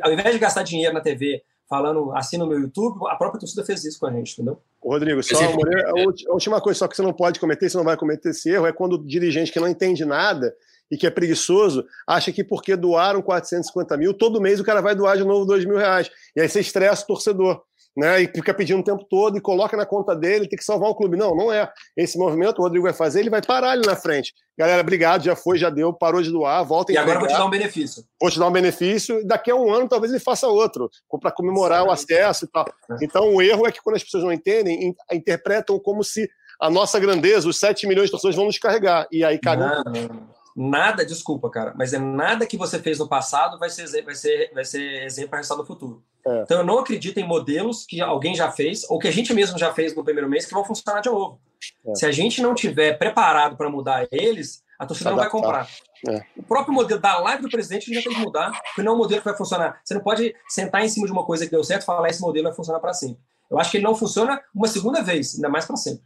Ao 0.00 0.12
invés 0.12 0.32
de 0.32 0.38
gastar 0.38 0.62
dinheiro 0.62 0.94
na 0.94 1.00
TV 1.00 1.42
falando 1.72 2.12
assim 2.14 2.36
no 2.36 2.46
meu 2.46 2.60
YouTube, 2.60 2.98
a 3.08 3.16
própria 3.16 3.40
torcida 3.40 3.64
fez 3.64 3.82
isso 3.82 3.98
com 3.98 4.04
a 4.04 4.12
gente, 4.12 4.34
entendeu? 4.34 4.60
Rodrigo, 4.84 5.22
só 5.22 5.36
a 5.42 6.34
última 6.34 6.60
coisa 6.60 6.80
só 6.80 6.86
que 6.86 6.94
você 6.94 7.00
não 7.00 7.14
pode 7.14 7.40
cometer, 7.40 7.70
você 7.70 7.78
não 7.78 7.84
vai 7.84 7.96
cometer 7.96 8.28
esse 8.28 8.50
erro, 8.50 8.66
é 8.66 8.72
quando 8.74 8.92
o 8.92 9.06
dirigente 9.06 9.50
que 9.50 9.58
não 9.58 9.66
entende 9.66 10.04
nada 10.04 10.54
e 10.90 10.98
que 10.98 11.06
é 11.06 11.10
preguiçoso, 11.10 11.86
acha 12.06 12.30
que 12.30 12.44
porque 12.44 12.76
doaram 12.76 13.22
450 13.22 13.96
mil, 13.96 14.12
todo 14.12 14.38
mês 14.38 14.60
o 14.60 14.64
cara 14.64 14.82
vai 14.82 14.94
doar 14.94 15.16
de 15.16 15.24
novo 15.24 15.46
2 15.46 15.64
mil 15.64 15.78
reais. 15.78 16.10
E 16.36 16.42
aí 16.42 16.46
você 16.46 16.60
estressa 16.60 17.04
o 17.04 17.06
torcedor 17.06 17.62
né, 17.96 18.22
e 18.22 18.26
fica 18.26 18.54
pedindo 18.54 18.80
o 18.80 18.84
tempo 18.84 19.04
todo 19.08 19.36
e 19.36 19.40
coloca 19.40 19.76
na 19.76 19.84
conta 19.84 20.16
dele, 20.16 20.48
tem 20.48 20.58
que 20.58 20.64
salvar 20.64 20.90
o 20.90 20.94
clube. 20.94 21.16
Não, 21.16 21.36
não 21.36 21.52
é. 21.52 21.70
Esse 21.96 22.18
movimento 22.18 22.58
o 22.58 22.62
Rodrigo 22.62 22.84
vai 22.84 22.92
fazer, 22.92 23.20
ele 23.20 23.30
vai 23.30 23.42
parar 23.42 23.70
ali 23.70 23.86
na 23.86 23.94
frente. 23.94 24.32
Galera, 24.56 24.80
obrigado, 24.80 25.24
já 25.24 25.36
foi, 25.36 25.58
já 25.58 25.70
deu, 25.70 25.92
parou 25.92 26.22
de 26.22 26.30
doar, 26.30 26.64
volta 26.64 26.92
E 26.92 26.96
agora 26.96 27.18
vou 27.18 27.28
te 27.28 27.34
dar 27.34 27.44
um 27.44 27.50
benefício. 27.50 28.04
Vou 28.20 28.30
te 28.30 28.38
dar 28.38 28.48
um 28.48 28.52
benefício, 28.52 29.20
e 29.20 29.26
daqui 29.26 29.50
a 29.50 29.54
um 29.54 29.72
ano 29.72 29.88
talvez 29.88 30.12
ele 30.12 30.20
faça 30.20 30.46
outro, 30.46 30.90
para 31.20 31.30
comemorar 31.30 31.82
Sim. 31.82 31.88
o 31.88 31.90
acesso 31.90 32.44
e 32.44 32.48
tal. 32.48 32.64
Então 33.00 33.34
o 33.34 33.42
erro 33.42 33.66
é 33.66 33.72
que 33.72 33.82
quando 33.82 33.96
as 33.96 34.04
pessoas 34.04 34.24
não 34.24 34.32
entendem, 34.32 34.94
interpretam 35.10 35.78
como 35.78 36.02
se 36.02 36.28
a 36.60 36.70
nossa 36.70 36.98
grandeza, 37.00 37.48
os 37.48 37.58
7 37.58 37.86
milhões 37.86 38.06
de 38.06 38.12
pessoas 38.12 38.36
vão 38.36 38.46
nos 38.46 38.58
carregar. 38.58 39.06
E 39.10 39.24
aí 39.24 39.38
cada 39.38 39.82
um 39.90 40.41
nada, 40.56 41.04
desculpa, 41.04 41.50
cara, 41.50 41.74
mas 41.76 41.92
é 41.92 41.98
nada 41.98 42.46
que 42.46 42.56
você 42.56 42.78
fez 42.78 42.98
no 42.98 43.08
passado 43.08 43.58
vai 43.58 43.70
ser, 43.70 43.86
vai 44.02 44.14
ser, 44.14 44.50
vai 44.52 44.64
ser 44.64 45.04
exemplo 45.04 45.30
para 45.30 45.38
resultado 45.38 45.58
no 45.58 45.66
futuro. 45.66 46.02
É. 46.26 46.42
Então 46.42 46.58
eu 46.58 46.64
não 46.64 46.78
acredito 46.78 47.18
em 47.18 47.26
modelos 47.26 47.84
que 47.84 48.00
alguém 48.00 48.34
já 48.34 48.50
fez 48.50 48.88
ou 48.88 48.98
que 48.98 49.08
a 49.08 49.12
gente 49.12 49.32
mesmo 49.34 49.58
já 49.58 49.72
fez 49.72 49.94
no 49.94 50.04
primeiro 50.04 50.28
mês 50.28 50.46
que 50.46 50.54
vão 50.54 50.64
funcionar 50.64 51.00
de 51.00 51.08
novo. 51.08 51.40
É. 51.86 51.94
Se 51.94 52.06
a 52.06 52.12
gente 52.12 52.40
não 52.40 52.54
tiver 52.54 52.98
preparado 52.98 53.56
para 53.56 53.70
mudar 53.70 54.06
eles, 54.10 54.62
a 54.78 54.86
torcida 54.86 55.10
não 55.10 55.16
vai 55.16 55.30
comprar. 55.30 55.68
É. 56.08 56.22
O 56.36 56.42
próprio 56.42 56.74
modelo 56.74 57.00
da 57.00 57.18
live 57.18 57.42
do 57.42 57.50
presidente 57.50 57.90
a 57.90 57.94
gente 57.94 58.02
já 58.02 58.10
tem 58.10 58.18
que 58.18 58.24
mudar, 58.24 58.50
porque 58.50 58.82
não 58.82 58.92
é 58.92 58.94
um 58.94 58.98
modelo 58.98 59.20
que 59.20 59.28
vai 59.28 59.36
funcionar. 59.36 59.80
Você 59.84 59.94
não 59.94 60.00
pode 60.00 60.34
sentar 60.48 60.84
em 60.84 60.88
cima 60.88 61.06
de 61.06 61.12
uma 61.12 61.24
coisa 61.24 61.44
que 61.44 61.50
deu 61.50 61.62
certo 61.62 61.82
e 61.82 61.86
falar 61.86 62.08
esse 62.08 62.20
modelo 62.20 62.48
vai 62.48 62.54
funcionar 62.54 62.80
para 62.80 62.92
sempre. 62.92 63.18
Eu 63.50 63.58
acho 63.58 63.70
que 63.70 63.76
ele 63.76 63.84
não 63.84 63.94
funciona 63.94 64.42
uma 64.54 64.66
segunda 64.66 65.02
vez, 65.02 65.34
ainda 65.36 65.48
mais 65.48 65.64
para 65.64 65.76
sempre. 65.76 66.02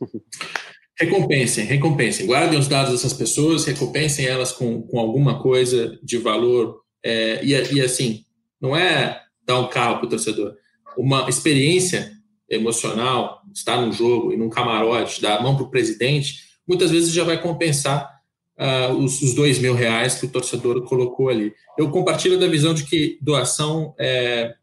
Recompensem, 1.00 1.64
recompensem. 1.64 2.26
Guardem 2.26 2.58
os 2.58 2.66
dados 2.66 2.92
dessas 2.92 3.12
pessoas, 3.12 3.64
recompensem 3.64 4.26
elas 4.26 4.50
com, 4.50 4.82
com 4.82 4.98
alguma 4.98 5.40
coisa 5.40 5.96
de 6.02 6.18
valor. 6.18 6.80
É, 7.04 7.44
e, 7.44 7.52
e, 7.74 7.80
assim, 7.80 8.24
não 8.60 8.76
é 8.76 9.22
dar 9.46 9.60
um 9.60 9.68
carro 9.68 9.98
para 9.98 10.06
o 10.06 10.08
torcedor. 10.10 10.56
Uma 10.96 11.28
experiência 11.28 12.12
emocional, 12.48 13.42
estar 13.54 13.80
num 13.80 13.92
jogo 13.92 14.32
e 14.32 14.36
num 14.36 14.48
camarote, 14.48 15.22
dar 15.22 15.38
a 15.38 15.42
mão 15.42 15.54
para 15.54 15.64
o 15.64 15.70
presidente, 15.70 16.48
muitas 16.66 16.90
vezes 16.90 17.12
já 17.12 17.22
vai 17.22 17.40
compensar 17.40 18.10
uh, 18.58 18.92
os, 18.94 19.22
os 19.22 19.34
dois 19.34 19.58
mil 19.58 19.74
reais 19.74 20.16
que 20.16 20.26
o 20.26 20.30
torcedor 20.30 20.82
colocou 20.82 21.28
ali. 21.28 21.52
Eu 21.78 21.90
compartilho 21.90 22.40
da 22.40 22.48
visão 22.48 22.74
de 22.74 22.84
que 22.84 23.18
doação 23.22 23.94
é, 23.98 24.54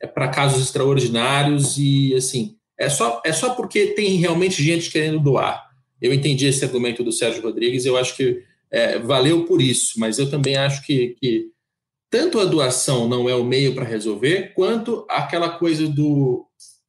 é 0.00 0.06
para 0.06 0.28
casos 0.28 0.62
extraordinários 0.62 1.76
e, 1.76 2.14
assim, 2.14 2.56
é 2.78 2.88
só, 2.88 3.20
é 3.24 3.32
só 3.32 3.54
porque 3.54 3.88
tem 3.88 4.16
realmente 4.16 4.62
gente 4.62 4.90
querendo 4.90 5.18
doar. 5.18 5.71
Eu 6.02 6.12
entendi 6.12 6.46
esse 6.46 6.64
argumento 6.64 7.04
do 7.04 7.12
Sérgio 7.12 7.42
Rodrigues, 7.42 7.86
eu 7.86 7.96
acho 7.96 8.16
que 8.16 8.42
é, 8.70 8.98
valeu 8.98 9.44
por 9.44 9.62
isso, 9.62 9.98
mas 10.00 10.18
eu 10.18 10.28
também 10.28 10.56
acho 10.56 10.84
que, 10.84 11.16
que 11.20 11.46
tanto 12.10 12.40
a 12.40 12.44
doação 12.44 13.08
não 13.08 13.28
é 13.28 13.34
o 13.34 13.44
meio 13.44 13.74
para 13.74 13.84
resolver, 13.84 14.52
quanto 14.54 15.06
aquela 15.08 15.50
coisa 15.50 15.86
do 15.86 16.46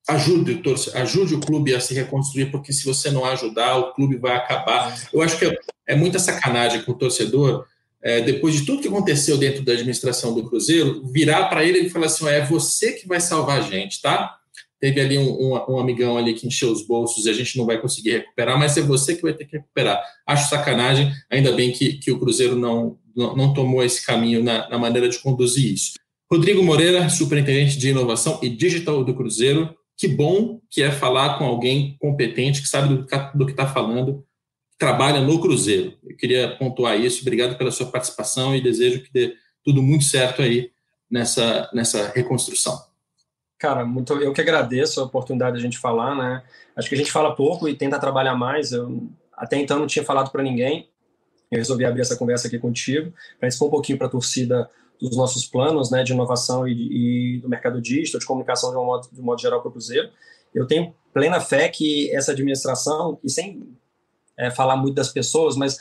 ajude, 0.08 0.62
ajude 0.96 1.36
o 1.36 1.40
clube 1.40 1.74
a 1.74 1.80
se 1.80 1.94
reconstruir, 1.94 2.52
porque 2.52 2.74
se 2.74 2.86
você 2.86 3.10
não 3.12 3.24
ajudar, 3.26 3.78
o 3.78 3.94
clube 3.94 4.18
vai 4.18 4.36
acabar. 4.36 4.94
Eu 5.14 5.22
acho 5.22 5.38
que 5.38 5.46
é, 5.46 5.58
é 5.88 5.96
muita 5.96 6.20
sacanagem 6.20 6.82
com 6.82 6.92
o 6.92 6.98
torcedor, 6.98 7.66
é, 8.02 8.20
depois 8.22 8.56
de 8.56 8.66
tudo 8.66 8.82
que 8.82 8.88
aconteceu 8.88 9.38
dentro 9.38 9.64
da 9.64 9.72
administração 9.72 10.34
do 10.34 10.48
Cruzeiro, 10.50 11.06
virar 11.06 11.46
para 11.46 11.64
ele 11.64 11.80
e 11.80 11.90
falar 11.90 12.08
assim: 12.08 12.28
é 12.28 12.46
você 12.46 12.92
que 12.92 13.08
vai 13.08 13.22
salvar 13.22 13.60
a 13.60 13.62
gente, 13.62 14.02
tá? 14.02 14.38
Teve 14.84 15.00
ali 15.00 15.18
um, 15.18 15.32
um, 15.32 15.76
um, 15.76 15.80
amigão 15.80 16.18
ali 16.18 16.34
que 16.34 16.46
encheu 16.46 16.70
os 16.70 16.86
bolsos 16.86 17.26
e 17.26 17.30
a 17.30 17.34
gente 17.34 17.58
não 17.58 17.66
vai 17.66 17.80
conseguir 17.80 18.18
recuperar, 18.18 18.60
mas 18.60 18.76
é 18.76 18.82
você 18.82 19.16
que 19.16 19.22
vai 19.22 19.34
ter 19.34 19.46
que 19.46 19.56
recuperar. 19.56 19.98
Acho 20.28 20.50
sacanagem, 20.50 21.10
ainda 21.32 21.54
bem 21.54 21.72
que, 21.72 21.94
que 21.94 22.12
o 22.12 22.20
Cruzeiro 22.20 22.58
não, 22.58 23.00
não, 23.16 23.34
não 23.34 23.54
tomou 23.54 23.82
esse 23.82 24.06
caminho 24.06 24.44
na, 24.44 24.68
na, 24.68 24.78
maneira 24.78 25.08
de 25.08 25.20
conduzir 25.20 25.72
isso. 25.72 25.94
Rodrigo 26.30 26.62
Moreira, 26.62 27.08
superintendente 27.08 27.78
de 27.78 27.92
inovação 27.92 28.38
e 28.44 28.50
digital 28.50 29.06
do 29.06 29.16
Cruzeiro, 29.16 29.74
que 29.98 30.06
bom 30.06 30.60
que 30.70 30.84
é 30.84 30.92
falar 30.92 31.38
com 31.38 31.46
alguém 31.46 31.96
competente, 31.98 32.62
que 32.62 32.68
sabe 32.68 32.94
do 33.34 33.46
que 33.46 33.52
está 33.52 33.66
falando, 33.66 34.26
que 34.70 34.78
trabalha 34.78 35.22
no 35.22 35.40
Cruzeiro. 35.40 35.94
Eu 36.04 36.18
queria 36.18 36.58
pontuar 36.58 37.00
isso, 37.00 37.22
obrigado 37.22 37.58
pela 37.58 37.72
sua 37.72 37.86
participação 37.86 38.54
e 38.54 38.60
desejo 38.60 39.02
que 39.02 39.14
dê 39.14 39.34
tudo 39.64 39.82
muito 39.82 40.04
certo 40.04 40.42
aí 40.42 40.72
nessa, 41.10 41.70
nessa 41.74 42.12
reconstrução. 42.14 42.92
Cara, 43.64 43.86
muito, 43.86 44.12
eu 44.16 44.34
que 44.34 44.42
agradeço 44.42 45.00
a 45.00 45.06
oportunidade 45.06 45.54
de 45.54 45.60
a 45.60 45.64
gente 45.64 45.78
falar, 45.78 46.14
né? 46.18 46.44
Acho 46.76 46.90
que 46.90 46.96
a 46.96 46.98
gente 46.98 47.14
fala 47.14 47.34
pouco 47.34 47.66
e 47.66 47.74
tenta 47.74 47.98
trabalhar 47.98 48.36
mais. 48.36 48.74
Eu 48.74 49.10
até 49.38 49.56
então 49.56 49.80
não 49.80 49.88
tinha 49.88 50.04
falado 50.04 50.32
para 50.32 50.44
ninguém. 50.44 50.90
Eu 51.50 51.60
resolvi 51.60 51.86
abrir 51.86 52.02
essa 52.02 52.18
conversa 52.18 52.48
aqui 52.50 52.60
contigo 52.60 53.14
para 53.40 53.48
expor 53.48 53.70
um 53.70 53.72
pouquinho 53.72 53.98
para 53.98 54.08
a 54.08 54.10
torcida 54.10 54.70
dos 55.00 55.16
nossos 55.16 55.46
planos 55.46 55.90
né, 55.90 56.04
de 56.04 56.12
inovação 56.12 56.68
e, 56.68 57.38
e 57.38 57.40
do 57.40 57.48
mercado 57.48 57.82
digital, 57.82 58.20
de 58.20 58.26
comunicação 58.26 58.70
de 58.70 58.76
um 58.76 58.84
modo, 58.84 59.08
de 59.10 59.22
um 59.22 59.24
modo 59.24 59.40
geral 59.40 59.62
para 59.62 59.70
o 59.70 59.72
Cruzeiro. 59.72 60.10
Eu 60.54 60.68
tenho 60.68 60.94
plena 61.14 61.40
fé 61.40 61.70
que 61.70 62.14
essa 62.14 62.34
administração, 62.34 63.18
e 63.24 63.30
sem 63.30 63.66
é, 64.38 64.52
falar 64.52 64.76
muito 64.76 64.96
das 64.96 65.08
pessoas, 65.08 65.56
mas 65.56 65.80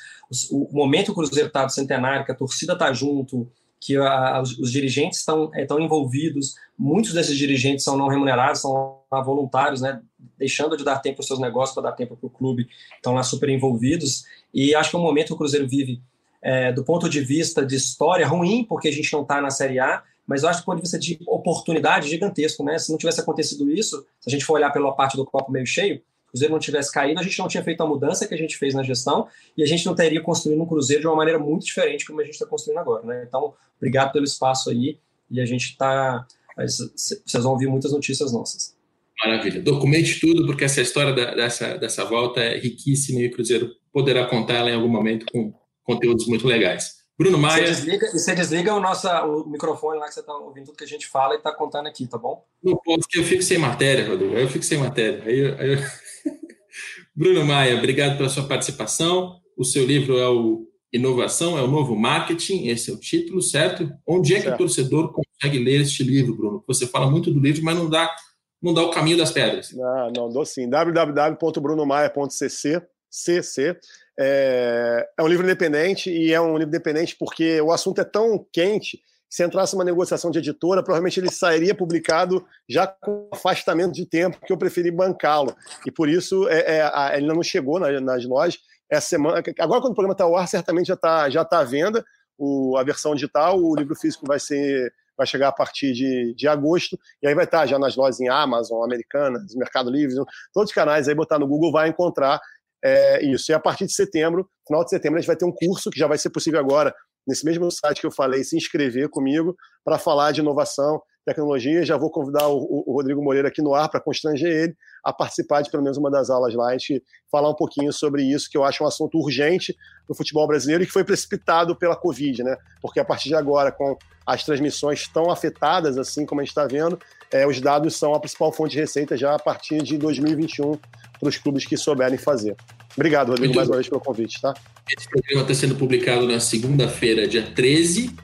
o, 0.52 0.68
o 0.70 0.72
momento 0.72 1.06
que 1.06 1.10
o 1.10 1.14
Cruzeiro 1.16 1.48
está 1.48 1.64
do 1.64 1.72
centenário, 1.72 2.24
que 2.24 2.30
a 2.30 2.36
torcida 2.36 2.74
está 2.74 2.92
junto, 2.92 3.50
que 3.82 3.96
a, 3.96 4.40
os, 4.40 4.56
os, 4.58 4.70
dirigentes 4.70 5.18
estão 5.18 5.50
é, 5.52 5.66
envolvidos, 5.80 6.54
muitos 6.82 7.12
desses 7.12 7.38
dirigentes 7.38 7.84
são 7.84 7.96
não 7.96 8.08
remunerados, 8.08 8.60
são 8.60 8.98
voluntários, 9.24 9.80
né, 9.80 10.00
deixando 10.36 10.76
de 10.76 10.84
dar 10.84 10.98
tempo 10.98 11.20
aos 11.20 11.26
seus 11.26 11.38
negócios 11.38 11.74
para 11.74 11.90
dar 11.90 11.92
tempo 11.92 12.16
para 12.16 12.26
o 12.26 12.30
clube, 12.30 12.68
estão 12.96 13.14
lá 13.14 13.22
super 13.22 13.48
envolvidos, 13.48 14.24
e 14.52 14.74
acho 14.74 14.90
que 14.90 14.96
é 14.96 14.98
um 14.98 15.02
momento 15.02 15.28
que 15.28 15.34
o 15.34 15.36
Cruzeiro 15.36 15.68
vive 15.68 16.02
é, 16.42 16.72
do 16.72 16.82
ponto 16.82 17.08
de 17.08 17.20
vista 17.20 17.64
de 17.64 17.76
história 17.76 18.26
ruim, 18.26 18.64
porque 18.64 18.88
a 18.88 18.92
gente 18.92 19.12
não 19.12 19.22
está 19.22 19.40
na 19.40 19.50
Série 19.50 19.78
A, 19.78 20.02
mas 20.26 20.42
eu 20.42 20.48
acho 20.48 20.58
que 20.58 20.64
do 20.64 20.66
ponto 20.66 20.76
de 20.76 20.82
vista 20.82 20.98
de 20.98 21.18
oportunidade 21.26 22.08
gigantesco, 22.08 22.64
né? 22.64 22.78
Se 22.78 22.90
não 22.90 22.98
tivesse 22.98 23.20
acontecido 23.20 23.70
isso, 23.70 24.04
se 24.20 24.28
a 24.28 24.30
gente 24.30 24.44
for 24.44 24.54
olhar 24.54 24.70
pela 24.70 24.92
parte 24.92 25.16
do 25.16 25.24
copo 25.24 25.50
meio 25.52 25.66
cheio, 25.66 25.96
o 26.26 26.30
Cruzeiro 26.30 26.52
não 26.52 26.60
tivesse 26.60 26.90
caído, 26.90 27.20
a 27.20 27.22
gente 27.22 27.38
não 27.38 27.48
tinha 27.48 27.62
feito 27.62 27.82
a 27.82 27.86
mudança 27.86 28.26
que 28.26 28.34
a 28.34 28.36
gente 28.36 28.56
fez 28.56 28.74
na 28.74 28.82
gestão 28.82 29.28
e 29.56 29.62
a 29.62 29.66
gente 29.66 29.84
não 29.84 29.94
teria 29.94 30.20
construído 30.20 30.60
um 30.62 30.66
Cruzeiro 30.66 31.02
de 31.02 31.06
uma 31.06 31.16
maneira 31.16 31.38
muito 31.38 31.64
diferente 31.64 32.06
como 32.06 32.20
a 32.20 32.24
gente 32.24 32.34
está 32.34 32.46
construindo 32.46 32.78
agora, 32.78 33.04
né? 33.04 33.24
Então, 33.26 33.54
obrigado 33.76 34.12
pelo 34.12 34.24
espaço 34.24 34.70
aí 34.70 34.98
e 35.30 35.40
a 35.40 35.44
gente 35.44 35.70
está... 35.70 36.26
Vocês 36.56 37.42
vão 37.42 37.52
ouvir 37.52 37.66
muitas 37.66 37.92
notícias 37.92 38.32
nossas. 38.32 38.76
Maravilha. 39.24 39.60
Documente 39.60 40.20
tudo, 40.20 40.46
porque 40.46 40.64
essa 40.64 40.80
história 40.80 41.12
da, 41.12 41.34
dessa, 41.34 41.76
dessa 41.76 42.04
volta 42.04 42.40
é 42.40 42.58
riquíssima 42.58 43.20
e 43.20 43.28
o 43.28 43.30
Cruzeiro 43.30 43.70
poderá 43.92 44.26
contá-la 44.26 44.70
em 44.70 44.74
algum 44.74 44.88
momento 44.88 45.26
com 45.30 45.54
conteúdos 45.84 46.26
muito 46.26 46.46
legais. 46.46 47.02
Bruno 47.16 47.38
Maia. 47.38 47.66
Você 47.66 47.72
desliga, 47.72 48.10
você 48.10 48.34
desliga 48.34 48.74
o, 48.74 48.80
nosso, 48.80 49.06
o 49.08 49.48
microfone 49.48 49.98
lá 49.98 50.08
que 50.08 50.14
você 50.14 50.20
está 50.20 50.34
ouvindo 50.34 50.66
tudo 50.66 50.76
que 50.76 50.84
a 50.84 50.88
gente 50.88 51.06
fala 51.06 51.34
e 51.34 51.36
está 51.36 51.54
contando 51.54 51.86
aqui, 51.86 52.06
tá 52.06 52.18
bom? 52.18 52.44
Não 52.62 52.76
posso, 52.76 53.00
porque 53.00 53.20
eu 53.20 53.24
fico 53.24 53.42
sem 53.42 53.58
matéria, 53.58 54.08
Rodrigo. 54.08 54.34
Eu 54.34 54.48
fico 54.48 54.64
sem 54.64 54.78
matéria. 54.78 55.22
Aí, 55.24 55.54
aí 55.58 55.72
eu... 55.74 55.78
Bruno 57.14 57.44
Maia, 57.44 57.76
obrigado 57.76 58.16
pela 58.16 58.28
sua 58.28 58.48
participação. 58.48 59.40
O 59.56 59.64
seu 59.64 59.84
livro 59.84 60.18
é 60.18 60.28
o 60.28 60.66
Inovação, 60.92 61.58
é 61.58 61.62
o 61.62 61.66
Novo 61.66 61.96
Marketing, 61.96 62.68
esse 62.68 62.90
é 62.90 62.94
o 62.94 62.98
título, 62.98 63.40
certo? 63.40 63.90
Onde 64.06 64.34
é 64.34 64.36
que 64.36 64.42
certo. 64.42 64.56
o 64.56 64.58
torcedor 64.58 65.10
consegue 65.12 65.58
ler 65.58 65.80
este 65.80 66.02
livro, 66.02 66.36
Bruno? 66.36 66.62
Você 66.66 66.86
fala 66.86 67.10
muito 67.10 67.32
do 67.32 67.40
livro, 67.40 67.64
mas 67.64 67.74
não 67.76 67.88
dá, 67.88 68.14
não 68.60 68.74
dá 68.74 68.82
o 68.82 68.90
caminho 68.90 69.16
das 69.16 69.30
pedras. 69.30 69.72
Não, 69.72 70.10
não 70.10 70.28
dou 70.28 70.44
sim. 70.44 70.68
www.brunomaia.cc 70.68 72.82
CC 73.10 73.78
é, 74.18 75.06
é 75.18 75.22
um 75.22 75.28
livro 75.28 75.44
independente 75.44 76.10
e 76.10 76.32
é 76.32 76.40
um 76.40 76.56
livro 76.56 76.68
independente 76.68 77.14
porque 77.18 77.60
o 77.60 77.70
assunto 77.70 78.00
é 78.00 78.04
tão 78.04 78.44
quente 78.50 79.00
se 79.28 79.42
entrasse 79.42 79.74
uma 79.74 79.84
negociação 79.84 80.30
de 80.30 80.38
editora, 80.38 80.82
provavelmente 80.82 81.18
ele 81.18 81.30
sairia 81.30 81.74
publicado 81.74 82.44
já 82.68 82.86
com 82.86 83.30
afastamento 83.32 83.94
de 83.94 84.04
tempo, 84.04 84.38
que 84.44 84.52
eu 84.52 84.58
preferi 84.58 84.90
bancá-lo. 84.90 85.56
E 85.86 85.90
por 85.90 86.06
isso 86.06 86.46
é, 86.50 86.76
é, 86.76 86.82
a, 86.82 87.12
ele 87.16 87.26
não 87.26 87.42
chegou 87.42 87.80
nas, 87.80 88.02
nas 88.02 88.26
lojas. 88.26 88.60
Essa 88.92 89.08
semana, 89.08 89.42
agora, 89.58 89.80
quando 89.80 89.92
o 89.92 89.94
programa 89.94 90.12
está 90.12 90.24
ao 90.24 90.36
ar, 90.36 90.46
certamente 90.46 90.88
já 90.88 90.94
está 90.94 91.30
já 91.30 91.44
tá 91.46 91.60
à 91.60 91.64
venda 91.64 92.04
o, 92.38 92.76
a 92.76 92.82
versão 92.82 93.14
digital, 93.14 93.58
o 93.58 93.74
livro 93.74 93.94
físico 93.94 94.26
vai 94.26 94.38
ser 94.38 94.92
vai 95.16 95.26
chegar 95.26 95.48
a 95.48 95.52
partir 95.52 95.92
de, 95.92 96.34
de 96.34 96.48
agosto, 96.48 96.98
e 97.22 97.28
aí 97.28 97.34
vai 97.34 97.44
estar 97.44 97.60
tá 97.60 97.66
já 97.66 97.78
nas 97.78 97.96
lojas 97.96 98.20
em 98.20 98.28
Amazon, 98.28 98.82
Americanas, 98.82 99.54
Mercado 99.54 99.90
Livre, 99.90 100.14
todos 100.52 100.70
os 100.70 100.74
canais 100.74 101.06
aí, 101.06 101.14
botar 101.14 101.38
no 101.38 101.46
Google, 101.46 101.70
vai 101.70 101.88
encontrar 101.88 102.40
é, 102.82 103.24
isso. 103.24 103.52
E 103.52 103.54
a 103.54 103.60
partir 103.60 103.86
de 103.86 103.92
setembro, 103.92 104.48
final 104.66 104.82
de 104.82 104.90
setembro, 104.90 105.18
a 105.18 105.20
gente 105.20 105.28
vai 105.28 105.36
ter 105.36 105.44
um 105.44 105.52
curso 105.52 105.90
que 105.90 105.98
já 105.98 106.06
vai 106.06 106.18
ser 106.18 106.30
possível 106.30 106.58
agora, 106.58 106.94
nesse 107.26 107.44
mesmo 107.44 107.70
site 107.70 108.00
que 108.00 108.06
eu 108.06 108.10
falei, 108.10 108.42
se 108.42 108.56
inscrever 108.56 109.08
comigo 109.08 109.54
para 109.84 109.98
falar 109.98 110.32
de 110.32 110.40
inovação, 110.40 111.00
tecnologia. 111.24 111.84
Já 111.84 111.96
vou 111.96 112.10
convidar 112.10 112.48
o, 112.48 112.84
o 112.86 112.94
Rodrigo 112.94 113.22
Moreira 113.22 113.48
aqui 113.48 113.62
no 113.62 113.74
ar 113.74 113.90
para 113.90 114.00
constranger 114.00 114.50
ele 114.50 114.76
a 115.02 115.12
participar 115.12 115.62
de 115.62 115.70
pelo 115.70 115.82
menos 115.82 115.98
uma 115.98 116.10
das 116.10 116.30
aulas 116.30 116.54
lá 116.54 116.74
e 116.74 117.02
falar 117.30 117.50
um 117.50 117.54
pouquinho 117.54 117.92
sobre 117.92 118.22
isso, 118.22 118.48
que 118.50 118.56
eu 118.56 118.64
acho 118.64 118.84
um 118.84 118.86
assunto 118.86 119.18
urgente 119.18 119.76
no 120.08 120.14
futebol 120.14 120.46
brasileiro 120.46 120.84
e 120.84 120.86
que 120.86 120.92
foi 120.92 121.04
precipitado 121.04 121.74
pela 121.74 121.96
Covid, 121.96 122.44
né? 122.44 122.56
Porque 122.80 123.00
a 123.00 123.04
partir 123.04 123.28
de 123.28 123.34
agora, 123.34 123.72
com 123.72 123.96
as 124.26 124.44
transmissões 124.44 125.08
tão 125.08 125.30
afetadas, 125.30 125.98
assim 125.98 126.24
como 126.24 126.40
a 126.40 126.44
gente 126.44 126.50
está 126.50 126.66
vendo, 126.66 126.98
é, 127.30 127.46
os 127.46 127.60
dados 127.60 127.96
são 127.96 128.14
a 128.14 128.20
principal 128.20 128.52
fonte 128.52 128.72
de 128.72 128.80
receita 128.80 129.16
já 129.16 129.34
a 129.34 129.38
partir 129.38 129.82
de 129.82 129.98
2021 129.98 130.78
para 131.18 131.28
os 131.28 131.36
clubes 131.36 131.64
que 131.64 131.76
souberem 131.76 132.18
fazer. 132.18 132.56
Obrigado, 132.94 133.28
Rodrigo, 133.28 133.46
Muito 133.46 133.56
mais 133.56 133.68
uma 133.68 133.76
vez 133.76 133.88
pelo 133.88 134.00
convite, 134.00 134.40
tá? 134.40 134.54
Esse 134.96 135.08
programa 135.08 135.42
está 135.42 135.54
sendo 135.54 135.74
publicado 135.74 136.26
na 136.28 136.38
segunda-feira, 136.38 137.26
dia 137.26 137.42
13, 137.42 138.14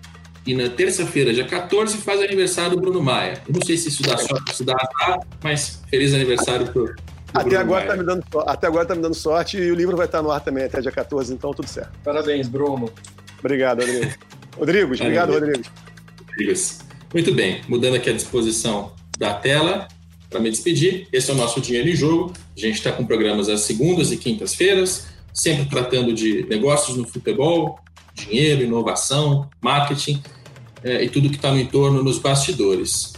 e 0.48 0.54
na 0.54 0.70
terça-feira, 0.70 1.30
dia 1.30 1.44
14, 1.44 1.98
faz 1.98 2.22
aniversário 2.22 2.70
do 2.70 2.80
Bruno 2.80 3.02
Maia. 3.02 3.34
Eu 3.46 3.52
não 3.52 3.60
sei 3.60 3.76
se 3.76 3.90
isso 3.90 4.02
dá 4.02 4.16
sorte, 4.16 4.56
se 4.56 4.64
dá 4.64 4.72
azar, 4.72 5.20
mas 5.44 5.82
feliz 5.90 6.14
aniversário 6.14 6.72
pro, 6.72 6.94
até 7.34 7.56
agora, 7.56 7.86
tá 7.86 7.94
me 7.94 8.02
dando, 8.02 8.24
até 8.46 8.66
agora 8.66 8.86
tá 8.86 8.94
me 8.94 9.02
dando 9.02 9.14
sorte 9.14 9.58
e 9.58 9.70
o 9.70 9.74
livro 9.74 9.94
vai 9.94 10.06
estar 10.06 10.22
no 10.22 10.30
ar 10.30 10.40
também 10.40 10.64
até 10.64 10.80
dia 10.80 10.90
14, 10.90 11.34
então 11.34 11.52
tudo 11.52 11.68
certo. 11.68 11.90
Parabéns, 12.02 12.48
Bruno. 12.48 12.90
Obrigado, 13.38 13.80
Rodrigo. 13.80 14.14
Rodrigo, 14.56 14.94
obrigado, 14.94 15.32
Rodrigo. 15.34 15.62
Rodrigues. 16.30 16.78
Muito 17.12 17.34
bem, 17.34 17.60
mudando 17.68 17.96
aqui 17.96 18.08
a 18.08 18.14
disposição 18.14 18.94
da 19.18 19.34
tela, 19.34 19.86
para 20.30 20.40
me 20.40 20.48
despedir, 20.48 21.08
esse 21.12 21.30
é 21.30 21.34
o 21.34 21.36
nosso 21.36 21.60
Dinheiro 21.60 21.90
em 21.90 21.94
Jogo. 21.94 22.32
A 22.56 22.60
gente 22.60 22.76
está 22.76 22.90
com 22.90 23.04
programas 23.04 23.50
às 23.50 23.60
segundas 23.60 24.10
e 24.12 24.16
quintas-feiras, 24.16 25.08
sempre 25.34 25.66
tratando 25.66 26.14
de 26.14 26.46
negócios 26.48 26.96
no 26.96 27.06
futebol, 27.06 27.78
dinheiro, 28.14 28.62
inovação, 28.62 29.48
marketing 29.60 30.22
é, 30.82 31.04
e 31.04 31.08
tudo 31.08 31.28
que 31.28 31.36
está 31.36 31.50
no 31.50 31.58
entorno 31.58 32.02
nos 32.02 32.18
bastidores. 32.18 33.12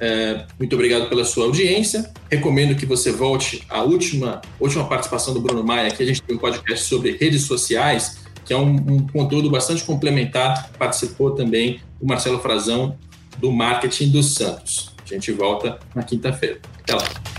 É, 0.00 0.46
muito 0.58 0.74
obrigado 0.74 1.08
pela 1.08 1.24
sua 1.24 1.44
audiência. 1.44 2.10
Recomendo 2.30 2.74
que 2.74 2.86
você 2.86 3.12
volte 3.12 3.62
à 3.68 3.82
última, 3.82 4.40
última 4.58 4.84
participação 4.84 5.34
do 5.34 5.40
Bruno 5.40 5.62
Maia, 5.62 5.90
que 5.90 6.02
a 6.02 6.06
gente 6.06 6.22
tem 6.22 6.36
um 6.36 6.38
podcast 6.38 6.86
sobre 6.86 7.12
redes 7.12 7.42
sociais, 7.42 8.20
que 8.46 8.52
é 8.52 8.56
um, 8.56 8.74
um 8.74 9.06
conteúdo 9.06 9.50
bastante 9.50 9.84
complementar. 9.84 10.70
Participou 10.78 11.32
também 11.32 11.80
o 12.00 12.06
Marcelo 12.06 12.40
Frazão, 12.40 12.96
do 13.38 13.52
Marketing 13.52 14.10
dos 14.10 14.34
Santos. 14.34 14.90
A 15.04 15.14
gente 15.14 15.32
volta 15.32 15.78
na 15.94 16.02
quinta-feira. 16.02 16.60
Até 16.82 16.94
lá. 16.94 17.29